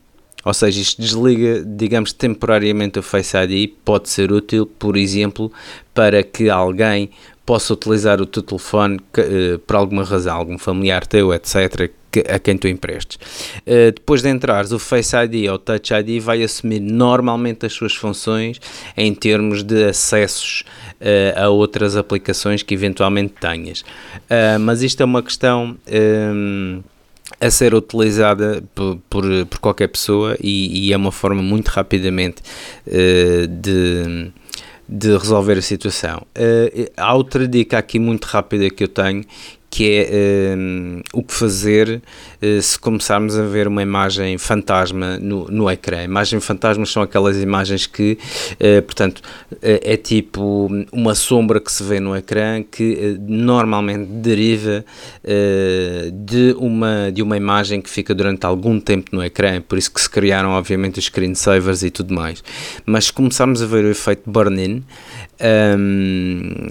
Ou 0.49 0.55
seja, 0.55 0.81
isto 0.81 1.03
desliga, 1.03 1.62
digamos, 1.62 2.11
temporariamente 2.11 2.99
o 2.99 3.03
Face 3.03 3.37
ID, 3.37 3.70
pode 3.85 4.09
ser 4.09 4.33
útil, 4.33 4.65
por 4.65 4.97
exemplo, 4.97 5.53
para 5.93 6.23
que 6.23 6.49
alguém 6.49 7.11
possa 7.45 7.75
utilizar 7.75 8.19
o 8.19 8.25
teu 8.25 8.43
telefone 8.43 8.97
uh, 8.97 9.59
por 9.59 9.77
alguma 9.77 10.05
razão, 10.05 10.35
algum 10.35 10.57
familiar 10.57 11.07
teu, 11.07 11.35
etc., 11.35 11.91
que, 12.11 12.20
a 12.20 12.39
quem 12.39 12.57
tu 12.57 12.66
emprestes. 12.66 13.19
Uh, 13.66 13.93
depois 13.95 14.23
de 14.23 14.31
entrares, 14.31 14.73
o 14.73 14.79
Face 14.79 15.15
ID 15.15 15.51
ou 15.51 15.57
o 15.57 15.59
Touch 15.59 15.93
ID 15.93 16.19
vai 16.19 16.43
assumir 16.43 16.81
normalmente 16.81 17.66
as 17.66 17.75
suas 17.75 17.95
funções 17.95 18.59
em 18.97 19.15
termos 19.15 19.62
de 19.62 19.85
acessos 19.85 20.65
uh, 20.99 21.45
a 21.45 21.51
outras 21.51 21.95
aplicações 21.95 22.62
que 22.62 22.73
eventualmente 22.73 23.35
tenhas. 23.39 23.85
mas 24.62 24.81
isto 24.81 25.03
é 25.03 25.05
uma 25.05 25.23
questão. 25.23 25.77
Um, 25.87 26.83
a 27.41 27.51
ser 27.51 27.75
utilizada 27.75 28.63
por, 28.75 28.99
por, 29.09 29.25
por 29.47 29.59
qualquer 29.59 29.89
pessoa 29.89 30.37
e, 30.43 30.89
e, 30.89 30.93
é 30.93 30.97
uma 30.97 31.13
forma 31.13 31.43
muito 31.43 31.69
rapidamente 31.69 32.43
de 33.49 34.33
de 34.89 35.15
resolver 35.17 35.59
a 35.59 35.63
situação. 35.63 36.27
Uh, 36.31 36.91
há 36.97 37.15
outra 37.15 37.47
dica 37.47 37.77
aqui 37.77 37.99
muito 37.99 38.25
rápida 38.25 38.71
que 38.71 38.85
eu 38.85 38.89
tenho 38.89 39.23
que 39.79 40.09
é 40.11 40.57
um, 40.57 41.01
o 41.13 41.23
que 41.23 41.33
fazer 41.33 42.03
uh, 42.43 42.61
se 42.61 42.77
começarmos 42.77 43.39
a 43.39 43.45
ver 43.45 43.69
uma 43.69 43.81
imagem 43.81 44.37
fantasma 44.37 45.19
no, 45.19 45.45
no 45.45 45.71
ecrã. 45.71 46.03
Imagens 46.03 46.45
fantasmas 46.45 46.91
são 46.91 47.01
aquelas 47.01 47.37
imagens 47.37 47.87
que, 47.87 48.19
uh, 48.55 48.83
portanto, 48.83 49.19
uh, 49.53 49.57
é 49.63 49.97
tipo 49.97 50.69
uma 50.91 51.15
sombra 51.15 51.61
que 51.61 51.71
se 51.71 51.85
vê 51.85 52.01
no 52.01 52.17
ecrã 52.17 52.61
que 52.61 53.17
normalmente 53.21 54.07
deriva 54.07 54.85
de, 56.13 56.57
uma, 56.59 57.13
de 57.13 57.23
uma 57.23 57.37
imagem 57.37 57.81
que 57.81 57.89
fica 57.89 58.15
durante 58.15 58.45
algum 58.45 58.81
tempo 58.81 59.15
no 59.15 59.23
ecrã, 59.23 59.61
por 59.61 59.79
isso 59.79 59.93
que 59.93 60.01
se 60.01 60.11
criaram, 60.11 60.51
obviamente, 60.51 60.99
os 60.99 61.05
screensavers 61.05 61.85
e 61.85 61.91
tudo 61.91 62.13
mais. 62.13 62.43
Mas 62.85 63.07
se 63.07 63.13
começarmos 63.13 63.63
a 63.63 63.67
ver 63.67 63.85
o 63.85 63.91
efeito 63.91 64.29
burn-in, 64.29 64.83
um, 65.79 66.69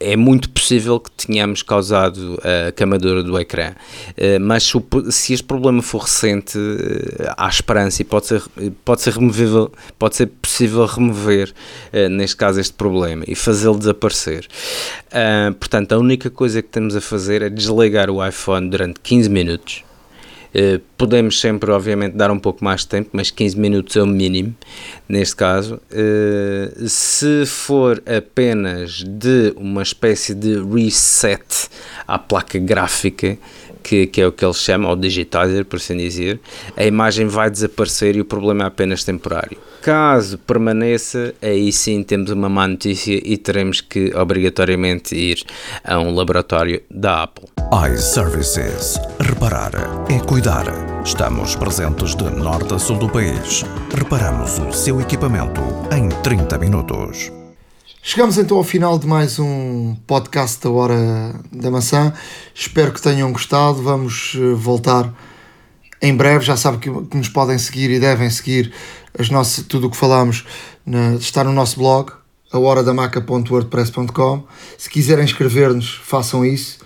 é 0.00 0.16
muito 0.16 0.48
possível 0.50 1.00
que 1.00 1.10
tenhamos 1.10 1.62
causado 1.62 2.40
a 2.42 2.72
queimadura 2.72 3.22
do 3.22 3.38
ecrã, 3.38 3.72
eh, 4.16 4.38
mas 4.38 4.72
se 5.10 5.32
este 5.32 5.44
problema 5.44 5.82
for 5.82 6.02
recente, 6.02 6.58
eh, 6.58 7.32
há 7.36 7.48
esperança 7.48 8.02
e 8.02 8.04
pode 8.04 8.26
ser, 8.26 8.42
pode 8.84 9.02
ser 9.02 9.14
removível, 9.14 9.72
pode 9.98 10.16
ser 10.16 10.26
possível 10.26 10.86
remover, 10.86 11.52
eh, 11.92 12.08
neste 12.08 12.36
caso, 12.36 12.60
este 12.60 12.74
problema 12.74 13.24
e 13.26 13.34
fazê-lo 13.34 13.78
desaparecer. 13.78 14.46
Portanto, 15.58 15.92
a 15.92 15.98
única 15.98 16.30
coisa 16.30 16.60
que 16.60 16.68
temos 16.68 16.94
a 16.94 17.00
fazer 17.00 17.42
é 17.42 17.48
desligar 17.48 18.10
o 18.10 18.24
iPhone 18.24 18.68
durante 18.68 19.00
15 19.00 19.30
minutos 19.30 19.87
podemos 20.96 21.40
sempre, 21.40 21.70
obviamente, 21.70 22.16
dar 22.16 22.30
um 22.30 22.38
pouco 22.38 22.64
mais 22.64 22.80
de 22.80 22.88
tempo, 22.88 23.10
mas 23.12 23.30
15 23.30 23.58
minutos 23.58 23.96
é 23.96 24.02
o 24.02 24.06
mínimo 24.06 24.54
neste 25.08 25.36
caso. 25.36 25.80
Uh, 25.90 26.88
se 26.88 27.44
for 27.46 28.02
apenas 28.06 29.04
de 29.04 29.52
uma 29.56 29.82
espécie 29.82 30.34
de 30.34 30.60
reset 30.62 31.68
à 32.06 32.18
placa 32.18 32.58
gráfica, 32.58 33.38
que, 33.88 34.06
que, 34.06 34.20
é 34.20 34.26
o 34.26 34.32
que 34.32 34.44
eles 34.44 34.58
chamam, 34.58 34.90
ou 34.90 34.96
digitizer, 34.96 35.64
por 35.64 35.76
assim 35.76 35.96
dizer, 35.96 36.38
a 36.76 36.84
imagem 36.84 37.26
vai 37.26 37.50
desaparecer 37.50 38.16
e 38.16 38.20
o 38.20 38.24
problema 38.24 38.64
é 38.64 38.66
apenas 38.66 39.02
temporário. 39.02 39.56
Caso 39.80 40.36
permaneça, 40.36 41.34
aí 41.40 41.72
sim 41.72 42.02
temos 42.02 42.30
uma 42.30 42.50
má 42.50 42.68
notícia 42.68 43.18
e 43.24 43.38
teremos 43.38 43.80
que 43.80 44.14
obrigatoriamente 44.14 45.14
ir 45.14 45.42
a 45.82 45.98
um 45.98 46.14
laboratório 46.14 46.82
da 46.90 47.22
Apple. 47.22 47.46
iServices. 47.94 49.00
Reparar 49.20 49.72
é 50.10 50.18
cuidar. 50.18 50.66
Estamos 51.02 51.56
presentes 51.56 52.14
de 52.14 52.24
norte 52.24 52.74
a 52.74 52.78
sul 52.78 52.98
do 52.98 53.08
país. 53.08 53.64
Reparamos 53.96 54.58
o 54.58 54.70
seu 54.70 55.00
equipamento 55.00 55.62
em 55.96 56.08
30 56.22 56.58
minutos. 56.58 57.37
Chegamos 58.00 58.38
então 58.38 58.56
ao 58.56 58.62
final 58.64 58.98
de 58.98 59.06
mais 59.06 59.38
um 59.38 59.94
podcast 60.06 60.62
da 60.62 60.70
Hora 60.70 61.38
da 61.52 61.70
Maçã. 61.70 62.14
Espero 62.54 62.90
que 62.92 63.02
tenham 63.02 63.30
gostado. 63.32 63.82
Vamos 63.82 64.34
eh, 64.36 64.54
voltar 64.54 65.12
em 66.00 66.16
breve. 66.16 66.44
Já 66.44 66.56
sabem 66.56 66.78
que, 66.78 66.88
que 66.90 67.16
nos 67.16 67.28
podem 67.28 67.58
seguir 67.58 67.90
e 67.90 67.98
devem 67.98 68.30
seguir 68.30 68.72
as 69.18 69.28
nossas, 69.30 69.64
tudo 69.64 69.88
o 69.88 69.90
que 69.90 69.96
falamos 69.96 70.46
na, 70.86 71.16
está 71.16 71.42
no 71.42 71.52
nosso 71.52 71.76
blog, 71.78 72.12
ahoradamaca.wordpress.com. 72.52 74.44
Se 74.78 74.88
quiserem 74.88 75.24
escrever-nos, 75.24 76.00
façam 76.04 76.44
isso. 76.44 76.78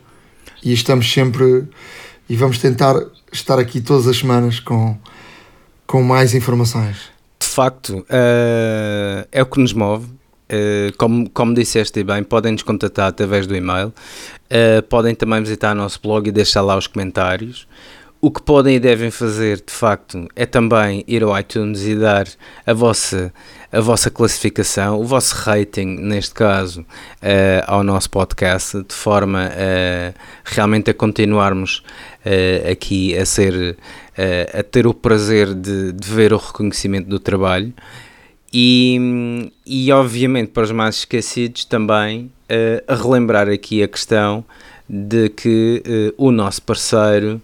e 0.64 0.72
estamos 0.72 1.11
sempre 1.11 1.68
e 2.32 2.36
vamos 2.38 2.60
tentar 2.60 2.95
estar 3.30 3.60
aqui 3.60 3.82
todas 3.82 4.08
as 4.08 4.16
semanas 4.16 4.58
com, 4.58 4.98
com 5.86 6.02
mais 6.02 6.34
informações. 6.34 7.12
De 7.38 7.45
facto, 7.45 8.06
uh, 8.10 9.28
é 9.30 9.41
o 9.41 9.45
que 9.45 9.60
nos 9.60 9.74
move. 9.74 10.06
Uh, 10.06 10.95
como, 10.98 11.30
como 11.30 11.53
disseste 11.53 12.02
bem, 12.06 12.24
podem 12.24 12.53
nos 12.53 12.64
contatar 12.64 13.10
através 13.10 13.45
do 13.45 13.53
e-mail, 13.53 13.90
uh, 13.90 14.82
podem 14.84 15.14
também 15.14 15.41
visitar 15.41 15.74
o 15.74 15.76
nosso 15.76 15.99
blog 16.02 16.30
e 16.30 16.32
deixar 16.32 16.62
lá 16.62 16.78
os 16.78 16.88
comentários. 16.88 17.68
O 18.22 18.32
que 18.32 18.41
podem 18.41 18.78
e 18.78 18.80
devem 18.80 19.12
fazer, 19.12 19.58
de 19.58 19.74
facto, 19.74 20.26
é 20.34 20.45
também 20.45 21.03
ir 21.10 21.24
ao 21.24 21.38
iTunes 21.38 21.84
e 21.86 21.98
dar 21.98 22.28
a 22.66 22.74
vossa 22.74 23.34
a 23.72 23.80
vossa 23.80 24.11
classificação, 24.11 24.99
o 24.99 25.06
vosso 25.06 25.34
rating, 25.35 25.85
neste 25.85 26.34
caso, 26.34 26.81
uh, 26.81 27.64
ao 27.65 27.84
nosso 27.84 28.10
podcast, 28.10 28.84
de 28.84 28.93
forma 28.93 29.45
a 29.45 30.14
realmente 30.43 30.91
a 30.91 30.93
continuarmos 30.93 31.81
uh, 32.26 32.72
aqui 32.72 33.18
a 33.18 33.26
ser, 33.26 33.77
a 34.53 34.61
ter 34.61 34.85
o 34.85 34.93
prazer 34.93 35.53
de, 35.53 35.93
de, 35.93 36.07
ver 36.10 36.34
o 36.34 36.38
reconhecimento 36.38 37.07
do 37.07 37.19
trabalho. 37.19 37.73
E, 38.53 39.49
e 39.65 39.91
obviamente 39.93 40.49
para 40.49 40.64
os 40.64 40.72
mais 40.72 40.95
esquecidos 40.95 41.64
também 41.64 42.30
a 42.85 42.95
relembrar 42.95 43.48
aqui 43.48 43.81
a 43.81 43.88
questão 43.88 44.43
de 44.89 45.30
que 45.30 45.81
o 46.18 46.31
nosso 46.31 46.61
parceiro 46.61 47.41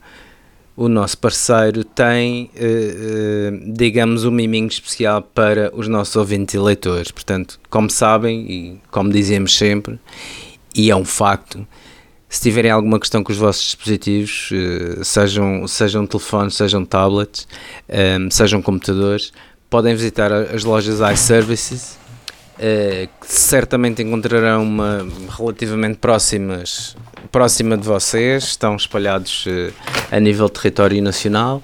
o 0.78 0.88
nosso 0.88 1.18
parceiro 1.18 1.84
tem, 1.84 2.52
uh, 2.56 3.68
uh, 3.68 3.74
digamos, 3.74 4.24
um 4.24 4.32
miminho 4.32 4.68
especial 4.68 5.24
para 5.24 5.76
os 5.76 5.88
nossos 5.88 6.16
ouvintes 6.16 6.54
e 6.54 6.60
leitores. 6.60 7.10
Portanto, 7.10 7.60
como 7.68 7.90
sabem 7.90 8.42
e 8.48 8.82
como 8.92 9.10
dizemos 9.10 9.58
sempre, 9.58 10.00
e 10.76 10.92
é 10.92 10.96
um 10.96 11.04
facto, 11.04 11.68
se 12.30 12.42
tiverem 12.42 12.70
alguma 12.70 13.00
questão 13.00 13.24
com 13.24 13.32
os 13.32 13.40
vossos 13.40 13.64
dispositivos, 13.64 14.52
uh, 14.52 15.04
sejam, 15.04 15.68
sejam 15.68 16.06
telefones, 16.06 16.54
sejam 16.54 16.86
tablets, 16.86 17.48
sejam 18.30 18.62
computadores, 18.62 19.34
podem 19.72 19.96
visitar 19.96 20.32
as 20.32 20.64
lojas 20.64 21.00
iServices 21.00 21.98
que 22.58 23.28
certamente 23.28 24.02
encontrarão 24.02 24.64
uma 24.64 25.08
relativamente 25.38 25.98
próximas, 25.98 26.96
próxima 27.32 27.78
de 27.78 27.86
vocês, 27.86 28.46
estão 28.46 28.76
espalhados 28.76 29.46
uh, 29.46 29.74
a 30.12 30.20
nível 30.20 30.50
território 30.50 31.02
nacional. 31.02 31.62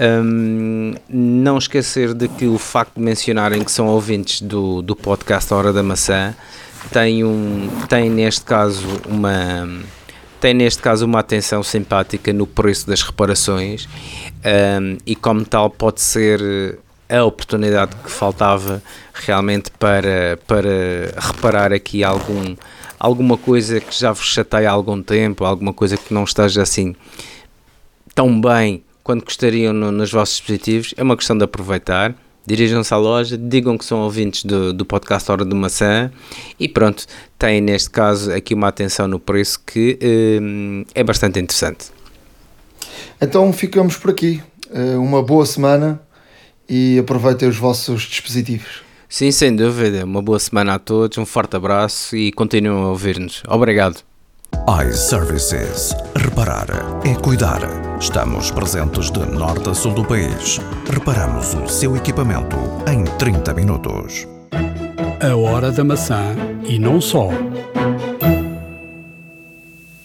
Um, 0.00 0.94
não 1.08 1.58
esquecer 1.58 2.14
de 2.14 2.26
que 2.26 2.46
o 2.46 2.58
facto 2.58 2.94
de 2.96 3.02
mencionarem 3.02 3.62
que 3.62 3.70
são 3.70 3.86
ouvintes 3.86 4.40
do, 4.40 4.80
do 4.80 4.96
podcast 4.96 5.52
Hora 5.52 5.72
da 5.72 5.82
Maçã 5.82 6.34
tem, 6.90 7.22
um, 7.22 7.68
tem 7.88 8.10
neste 8.10 8.44
caso 8.44 8.86
uma 9.06 9.68
tem 10.40 10.54
neste 10.54 10.82
caso 10.82 11.04
uma 11.04 11.20
atenção 11.20 11.62
simpática 11.62 12.32
no 12.32 12.48
preço 12.48 12.84
das 12.88 13.00
reparações 13.00 13.88
um, 14.44 14.98
e 15.06 15.14
como 15.14 15.44
tal 15.44 15.70
pode 15.70 16.00
ser 16.00 16.80
a 17.08 17.24
oportunidade 17.24 17.94
que 17.96 18.10
faltava 18.10 18.82
realmente 19.12 19.70
para, 19.78 20.38
para 20.46 21.14
reparar 21.18 21.72
aqui 21.72 22.02
algum, 22.02 22.56
alguma 22.98 23.36
coisa 23.36 23.80
que 23.80 23.98
já 23.98 24.12
vos 24.12 24.24
chateia 24.24 24.70
há 24.70 24.72
algum 24.72 25.02
tempo, 25.02 25.44
alguma 25.44 25.72
coisa 25.72 25.96
que 25.96 26.14
não 26.14 26.24
esteja 26.24 26.62
assim 26.62 26.94
tão 28.14 28.40
bem 28.40 28.82
quando 29.02 29.24
gostariam 29.24 29.72
no, 29.72 29.90
nos 29.90 30.12
vossos 30.12 30.36
dispositivos, 30.36 30.94
é 30.96 31.02
uma 31.02 31.16
questão 31.16 31.36
de 31.36 31.44
aproveitar. 31.44 32.14
Dirijam-se 32.44 32.92
à 32.92 32.96
loja, 32.96 33.38
digam 33.38 33.78
que 33.78 33.84
são 33.84 34.00
ouvintes 34.00 34.44
do, 34.44 34.72
do 34.72 34.84
podcast 34.84 35.30
Hora 35.30 35.44
do 35.44 35.54
Maçã 35.54 36.10
e 36.58 36.68
pronto, 36.68 37.06
têm 37.38 37.60
neste 37.60 37.88
caso 37.90 38.32
aqui 38.32 38.52
uma 38.52 38.66
atenção 38.66 39.06
no 39.06 39.20
preço 39.20 39.60
que 39.64 39.96
hum, 40.40 40.84
é 40.92 41.04
bastante 41.04 41.38
interessante. 41.38 41.92
Então 43.20 43.52
ficamos 43.52 43.96
por 43.96 44.10
aqui. 44.10 44.42
Eh, 44.74 44.96
uma 44.96 45.22
boa 45.22 45.46
semana 45.46 46.00
e 46.68 46.98
aproveitem 46.98 47.48
os 47.48 47.56
vossos 47.56 48.02
dispositivos. 48.02 48.82
Sim, 49.08 49.30
sem 49.30 49.54
dúvida. 49.54 50.04
Uma 50.04 50.22
boa 50.22 50.38
semana 50.38 50.74
a 50.74 50.78
todos, 50.78 51.18
um 51.18 51.26
forte 51.26 51.54
abraço 51.54 52.16
e 52.16 52.32
continuem 52.32 52.72
a 52.72 52.86
ouvir-nos. 52.88 53.42
Obrigado. 53.46 53.96
iServices. 54.88 55.94
Reparar 56.16 56.66
é 57.04 57.14
cuidar. 57.14 57.60
Estamos 58.00 58.50
presentes 58.50 59.10
de 59.10 59.20
norte 59.20 59.68
a 59.68 59.74
sul 59.74 59.92
do 59.92 60.04
país. 60.04 60.60
Reparamos 60.90 61.52
o 61.54 61.68
seu 61.68 61.94
equipamento 61.96 62.56
em 62.90 63.04
30 63.18 63.52
minutos. 63.54 64.26
A 65.20 65.36
hora 65.36 65.70
da 65.70 65.84
maçã 65.84 66.34
e 66.64 66.78
não 66.78 67.00
só. 67.00 67.28